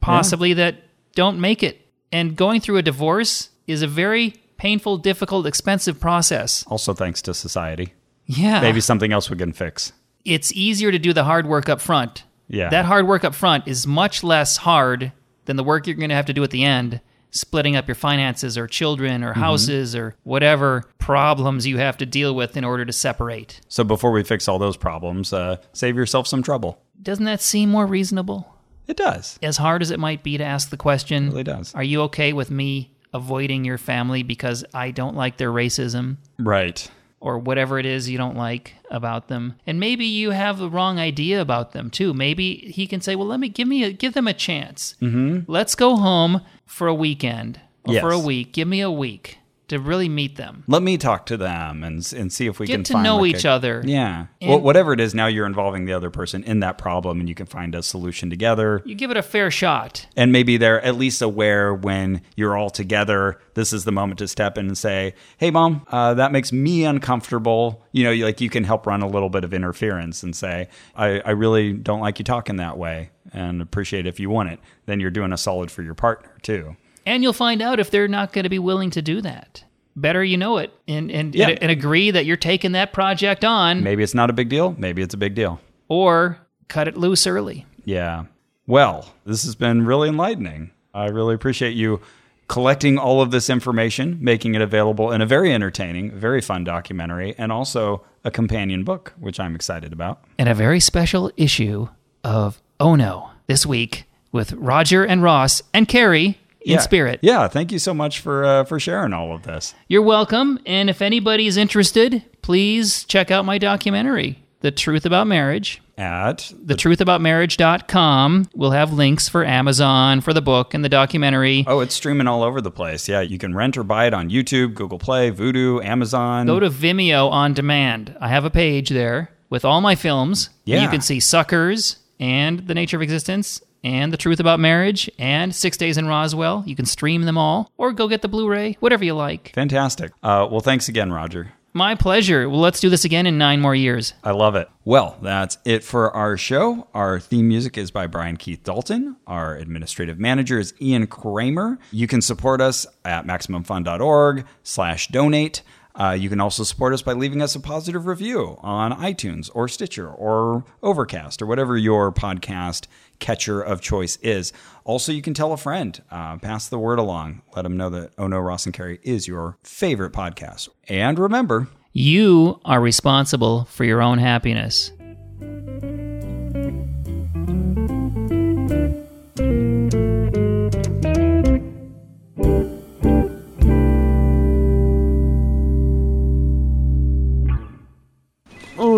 possibly 0.00 0.54
that 0.54 0.76
don't 1.14 1.40
make 1.40 1.62
it. 1.62 1.80
And 2.10 2.36
going 2.36 2.60
through 2.60 2.78
a 2.78 2.82
divorce 2.82 3.50
is 3.66 3.82
a 3.82 3.86
very 3.86 4.34
painful, 4.56 4.98
difficult, 4.98 5.46
expensive 5.46 6.00
process. 6.00 6.64
also 6.66 6.94
thanks 6.94 7.22
to 7.22 7.34
society. 7.34 7.92
Yeah. 8.26 8.60
Maybe 8.60 8.80
something 8.80 9.12
else 9.12 9.30
we 9.30 9.36
can 9.36 9.52
fix. 9.52 9.92
It's 10.28 10.52
easier 10.52 10.90
to 10.92 10.98
do 10.98 11.12
the 11.12 11.24
hard 11.24 11.46
work 11.46 11.68
up 11.68 11.80
front. 11.80 12.24
Yeah. 12.48 12.68
That 12.70 12.84
hard 12.84 13.06
work 13.06 13.24
up 13.24 13.34
front 13.34 13.66
is 13.68 13.86
much 13.86 14.22
less 14.24 14.58
hard 14.58 15.12
than 15.46 15.56
the 15.56 15.64
work 15.64 15.86
you're 15.86 15.96
going 15.96 16.08
to 16.10 16.14
have 16.14 16.26
to 16.26 16.32
do 16.32 16.42
at 16.44 16.50
the 16.50 16.64
end, 16.64 17.00
splitting 17.30 17.76
up 17.76 17.86
your 17.88 17.94
finances 17.94 18.56
or 18.56 18.66
children 18.66 19.20
Mm-hmm. 19.20 19.30
or 19.30 19.32
houses 19.34 19.94
or 19.96 20.14
whatever 20.24 20.84
problems 20.98 21.66
you 21.66 21.78
have 21.78 21.96
to 21.98 22.06
deal 22.06 22.34
with 22.34 22.56
in 22.56 22.64
order 22.64 22.84
to 22.84 22.92
separate. 22.92 23.60
So 23.68 23.84
before 23.84 24.12
we 24.12 24.22
fix 24.22 24.48
all 24.48 24.58
those 24.58 24.76
problems, 24.76 25.32
uh, 25.32 25.56
save 25.72 25.96
yourself 25.96 26.26
some 26.26 26.42
trouble. 26.42 26.80
Doesn't 27.02 27.24
that 27.26 27.40
seem 27.40 27.70
more 27.70 27.86
reasonable? 27.86 28.54
It 28.86 28.96
does. 28.96 29.38
As 29.42 29.58
hard 29.58 29.82
as 29.82 29.90
it 29.90 30.00
might 30.00 30.22
be 30.22 30.38
to 30.38 30.44
ask 30.44 30.70
the 30.70 30.76
question, 30.78 31.26
It 31.26 31.30
really 31.30 31.44
does. 31.44 31.74
are 31.74 31.82
you 31.84 32.00
okay 32.02 32.32
with 32.32 32.50
me 32.50 32.92
avoiding 33.12 33.64
your 33.64 33.78
family 33.78 34.22
because 34.22 34.64
I 34.74 34.90
don't 34.90 35.14
like 35.16 35.36
their 35.36 35.52
racism? 35.52 36.16
Right. 36.38 36.90
Or 37.20 37.38
whatever 37.38 37.78
it 37.78 37.86
is 37.86 38.08
you 38.08 38.18
don't 38.18 38.36
like 38.36 38.74
about 38.90 39.28
them. 39.28 39.54
And 39.66 39.80
maybe 39.80 40.06
you 40.06 40.30
have 40.30 40.58
the 40.58 40.70
wrong 40.70 40.98
idea 40.98 41.40
about 41.40 41.72
them 41.72 41.90
too. 41.90 42.14
Maybe 42.14 42.72
he 42.72 42.86
can 42.86 43.00
say, 43.00 43.16
"Well, 43.16 43.26
let 43.26 43.40
me 43.40 43.48
give 43.48 43.68
me 43.68 43.84
a 43.84 43.92
give 43.92 44.14
them 44.14 44.28
a 44.28 44.34
chance. 44.34 44.94
Mm-hmm. 45.02 45.50
Let's 45.50 45.74
go 45.74 45.96
home 45.96 46.42
for 46.66 46.86
a 46.86 46.94
weekend 46.94 47.60
or 47.84 48.00
for 48.00 48.10
a 48.10 48.18
week. 48.18 48.52
Give 48.52 48.68
me 48.68 48.80
a 48.80 48.90
week 48.90 49.38
to 49.68 49.78
really 49.78 50.08
meet 50.08 50.36
them. 50.36 50.64
Let 50.66 50.82
me 50.82 50.98
talk 50.98 51.26
to 51.26 51.36
them 51.36 51.84
and 51.84 51.96
and 52.16 52.32
see 52.32 52.46
if 52.46 52.58
we 52.58 52.66
Get 52.66 52.74
can 52.74 52.84
to 52.84 52.92
find 52.94 53.04
know 53.04 53.18
like 53.18 53.36
each 53.36 53.44
a- 53.44 53.50
other. 53.50 53.82
Yeah. 53.84 54.26
Well, 54.42 54.60
whatever 54.60 54.92
it 54.92 55.00
is, 55.00 55.14
now 55.14 55.26
you're 55.26 55.46
involving 55.46 55.84
the 55.84 55.92
other 55.92 56.10
person 56.10 56.42
in 56.44 56.60
that 56.60 56.78
problem, 56.78 57.20
and 57.20 57.28
you 57.28 57.34
can 57.34 57.46
find 57.46 57.74
a 57.74 57.82
solution 57.82 58.30
together. 58.30 58.82
You 58.84 58.94
give 58.94 59.10
it 59.10 59.16
a 59.16 59.22
fair 59.22 59.50
shot. 59.50 60.06
And 60.16 60.32
maybe 60.32 60.56
they're 60.56 60.80
at 60.84 60.96
least 60.96 61.22
aware 61.22 61.74
when 61.74 62.22
you're 62.36 62.56
all 62.56 62.70
together. 62.70 63.38
This 63.54 63.72
is 63.72 63.84
the 63.84 63.92
moment 63.92 64.18
to 64.20 64.28
step 64.28 64.56
in 64.58 64.66
and 64.68 64.78
say, 64.78 65.14
"Hey, 65.38 65.50
mom, 65.50 65.82
uh, 65.88 66.14
that 66.14 66.32
makes 66.32 66.52
me 66.52 66.84
uncomfortable." 66.84 67.84
You 67.92 68.04
know, 68.04 68.10
you- 68.10 68.24
like 68.24 68.40
you 68.40 68.50
can 68.50 68.64
help 68.64 68.86
run 68.86 69.02
a 69.02 69.08
little 69.08 69.28
bit 69.30 69.44
of 69.44 69.52
interference 69.52 70.22
and 70.22 70.34
say, 70.34 70.68
I, 70.96 71.20
"I 71.20 71.30
really 71.30 71.72
don't 71.72 72.00
like 72.00 72.18
you 72.18 72.24
talking 72.24 72.56
that 72.56 72.78
way, 72.78 73.10
and 73.32 73.60
appreciate 73.60 74.06
if 74.06 74.18
you 74.20 74.30
want 74.30 74.50
it." 74.50 74.60
Then 74.86 75.00
you're 75.00 75.10
doing 75.10 75.32
a 75.32 75.36
solid 75.36 75.70
for 75.70 75.82
your 75.82 75.94
partner 75.94 76.30
too. 76.42 76.76
And 77.08 77.22
you'll 77.22 77.32
find 77.32 77.60
out 77.62 77.80
if 77.80 77.90
they're 77.90 78.06
not 78.08 78.32
going 78.32 78.44
to 78.44 78.48
be 78.50 78.58
willing 78.58 78.90
to 78.90 79.02
do 79.02 79.20
that. 79.22 79.64
Better 79.96 80.22
you 80.22 80.36
know 80.36 80.58
it 80.58 80.72
and 80.86 81.10
and, 81.10 81.34
Yeah. 81.34 81.48
and, 81.48 81.62
and 81.64 81.70
agree 81.72 82.10
that 82.12 82.24
you're 82.26 82.36
taking 82.36 82.72
that 82.72 82.92
project 82.92 83.44
on 83.44 83.82
Maybe 83.82 84.02
it's 84.02 84.14
not 84.14 84.30
a 84.30 84.32
big 84.32 84.48
deal. 84.48 84.74
Maybe 84.78 85.02
it's 85.02 85.14
a 85.14 85.18
big 85.18 85.34
deal. 85.34 85.60
or 85.88 86.38
cut 86.68 86.86
it 86.86 86.96
loose 86.96 87.26
early. 87.26 87.64
Yeah. 87.84 88.24
Well, 88.66 89.14
this 89.24 89.42
has 89.44 89.54
been 89.54 89.86
really 89.86 90.08
enlightening. 90.10 90.70
I 90.92 91.06
really 91.06 91.34
appreciate 91.34 91.74
you 91.74 92.00
collecting 92.46 92.96
all 92.98 93.20
of 93.22 93.30
this 93.30 93.48
information, 93.50 94.18
making 94.20 94.54
it 94.54 94.60
available 94.62 95.10
in 95.10 95.20
a 95.22 95.26
very 95.26 95.52
entertaining, 95.52 96.10
very 96.12 96.40
fun 96.40 96.64
documentary, 96.64 97.34
and 97.38 97.50
also 97.52 98.04
a 98.24 98.30
companion 98.30 98.84
book, 98.84 99.14
which 99.18 99.40
I'm 99.40 99.54
excited 99.54 99.92
about. 99.92 100.22
and 100.38 100.48
a 100.48 100.54
very 100.54 100.80
special 100.80 101.30
issue 101.36 101.88
of 102.24 102.60
Oh 102.80 102.94
No 102.94 103.30
this 103.46 103.64
week 103.66 104.04
with 104.32 104.52
Roger 104.52 105.04
and 105.04 105.22
Ross 105.22 105.62
and 105.72 105.88
Carrie 105.88 106.38
in 106.60 106.72
Yeah. 106.74 106.78
spirit. 106.80 107.20
Yeah. 107.22 107.48
Thank 107.48 107.72
you 107.72 107.78
so 107.78 107.94
much 107.94 108.20
for 108.20 108.44
uh, 108.44 108.64
for 108.64 108.78
sharing 108.80 109.12
all 109.12 109.34
of 109.34 109.42
this. 109.44 109.74
You're 109.88 110.02
welcome. 110.02 110.58
And 110.66 110.88
if 110.90 111.00
anybody's 111.02 111.56
interested, 111.56 112.22
please 112.42 113.04
check 113.04 113.30
out 113.30 113.44
my 113.44 113.58
documentary, 113.58 114.38
The 114.60 114.70
Truth 114.70 115.04
About 115.06 115.26
Marriage. 115.26 115.80
At 115.96 116.52
TheTruthAboutMarriage.com. 116.64 118.50
We'll 118.54 118.70
have 118.70 118.92
links 118.92 119.28
for 119.28 119.44
Amazon, 119.44 120.20
for 120.20 120.32
the 120.32 120.40
book, 120.42 120.74
and 120.74 120.84
the 120.84 120.88
documentary. 120.88 121.64
oh, 121.66 121.80
it's 121.80 121.94
streaming 121.94 122.26
all 122.26 122.42
over 122.42 122.60
the 122.60 122.70
place. 122.70 123.08
Yeah, 123.08 123.20
you 123.20 123.38
can 123.38 123.54
rent 123.54 123.76
or 123.76 123.82
buy 123.82 124.06
it 124.06 124.14
on 124.14 124.30
YouTube, 124.30 124.74
Google 124.74 124.98
Play, 124.98 125.30
Vudu, 125.30 125.84
Amazon. 125.84 126.46
Go 126.46 126.60
to 126.60 126.70
Vimeo 126.70 127.30
on 127.30 127.52
demand. 127.54 128.16
I 128.20 128.28
have 128.28 128.44
a 128.44 128.50
page 128.50 128.90
there 128.90 129.30
with 129.50 129.64
all 129.64 129.80
my 129.80 129.94
films. 129.94 130.50
Yeah. 130.64 130.82
You 130.82 130.88
can 130.88 131.00
see 131.00 131.20
Suckers 131.20 131.96
and 132.20 132.60
The 132.66 132.74
Nature 132.74 132.96
of 132.98 133.02
Existence 133.02 133.60
and 133.82 134.12
The 134.12 134.16
Truth 134.16 134.40
About 134.40 134.60
Marriage 134.60 135.10
and 135.18 135.54
Six 135.54 135.76
Days 135.76 135.98
in 135.98 136.06
Roswell. 136.06 136.64
You 136.66 136.76
can 136.76 136.86
stream 136.86 137.22
them 137.22 137.38
all 137.38 137.70
or 137.76 137.92
go 137.92 138.08
get 138.08 138.22
the 138.22 138.28
Blu 138.28 138.48
ray, 138.48 138.76
whatever 138.80 139.04
you 139.04 139.14
like. 139.14 139.52
Fantastic. 139.54 140.12
Uh, 140.22 140.46
well, 140.50 140.60
thanks 140.60 140.88
again, 140.88 141.12
Roger. 141.12 141.52
My 141.74 141.94
pleasure. 141.94 142.48
Well, 142.48 142.60
let's 142.60 142.80
do 142.80 142.88
this 142.88 143.04
again 143.04 143.26
in 143.26 143.38
nine 143.38 143.60
more 143.60 143.74
years. 143.74 144.14
I 144.24 144.30
love 144.32 144.56
it. 144.56 144.68
Well, 144.84 145.18
that's 145.22 145.58
it 145.64 145.84
for 145.84 146.10
our 146.16 146.36
show. 146.36 146.88
Our 146.94 147.20
theme 147.20 147.46
music 147.46 147.76
is 147.76 147.90
by 147.90 148.06
Brian 148.06 148.36
Keith 148.36 148.64
Dalton. 148.64 149.16
Our 149.26 149.54
administrative 149.54 150.18
manager 150.18 150.58
is 150.58 150.74
Ian 150.80 151.06
Kramer. 151.06 151.78
You 151.92 152.06
can 152.06 152.22
support 152.22 152.60
us 152.60 152.86
at 153.04 153.26
MaximumFun.org 153.26 154.46
slash 154.62 155.08
donate. 155.08 155.62
Uh, 155.94 156.12
you 156.12 156.28
can 156.28 156.40
also 156.40 156.62
support 156.62 156.94
us 156.94 157.02
by 157.02 157.12
leaving 157.12 157.42
us 157.42 157.56
a 157.56 157.60
positive 157.60 158.06
review 158.06 158.56
on 158.60 158.92
iTunes 158.92 159.50
or 159.52 159.66
Stitcher 159.68 160.08
or 160.08 160.64
Overcast 160.82 161.42
or 161.42 161.46
whatever 161.46 161.76
your 161.76 162.12
podcast 162.12 162.86
catcher 163.18 163.60
of 163.60 163.80
choice 163.80 164.16
is. 164.22 164.52
Also, 164.84 165.12
you 165.12 165.22
can 165.22 165.34
tell 165.34 165.52
a 165.52 165.56
friend, 165.56 166.02
uh, 166.10 166.36
pass 166.38 166.68
the 166.68 166.78
word 166.78 166.98
along, 166.98 167.42
let 167.54 167.62
them 167.62 167.76
know 167.76 167.90
that 167.90 168.12
Oh 168.18 168.26
No, 168.26 168.38
Ross 168.38 168.64
and 168.66 168.74
Carrie 168.74 169.00
is 169.02 169.28
your 169.28 169.58
favorite 169.62 170.12
podcast. 170.12 170.68
And 170.88 171.18
remember, 171.18 171.68
You 171.92 172.60
are 172.64 172.80
responsible 172.80 173.64
for 173.66 173.84
your 173.84 174.00
own 174.02 174.18
happiness. 174.18 174.92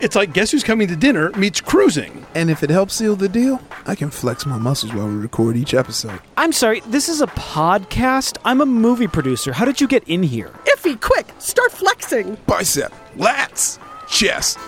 It's 0.00 0.16
like 0.16 0.32
Guess 0.32 0.50
Who's 0.50 0.64
Coming 0.64 0.88
to 0.88 0.96
Dinner 0.96 1.30
meets 1.32 1.60
cruising. 1.60 2.24
And 2.34 2.50
if 2.50 2.62
it 2.62 2.70
helps 2.70 2.94
seal 2.94 3.16
the 3.16 3.28
deal, 3.28 3.60
I 3.86 3.94
can 3.94 4.10
flex 4.10 4.46
my 4.46 4.58
muscles 4.58 4.92
while 4.92 5.06
we 5.08 5.14
record 5.14 5.56
each 5.56 5.74
episode. 5.74 6.20
I'm 6.36 6.52
sorry, 6.52 6.80
this 6.86 7.08
is 7.08 7.20
a 7.20 7.26
podcast? 7.28 8.38
I'm 8.44 8.60
a 8.60 8.66
movie 8.66 9.08
producer. 9.08 9.52
How 9.52 9.64
did 9.64 9.80
you 9.80 9.86
get 9.88 10.04
in 10.08 10.22
here? 10.22 10.50
Ify, 10.64 11.00
quick, 11.00 11.32
start 11.38 11.72
flexing. 11.72 12.36
Bicep, 12.46 12.92
lats, 13.16 13.78
chest. 14.08 14.58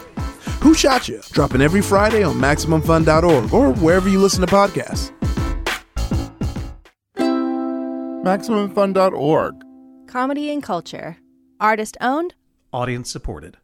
Who 0.60 0.74
Shot 0.74 1.08
Ya? 1.08 1.20
Dropping 1.32 1.60
every 1.60 1.82
Friday 1.82 2.22
on 2.22 2.36
MaximumFun.org 2.36 3.52
or 3.52 3.72
wherever 3.74 4.08
you 4.08 4.20
listen 4.20 4.40
to 4.40 4.46
podcasts. 4.46 5.10
MaximumFun.org. 8.24 9.54
Comedy 10.06 10.50
and 10.50 10.62
culture. 10.62 11.16
Artist 11.58 11.96
owned. 12.00 12.34
Audience 12.72 13.10
supported. 13.10 13.56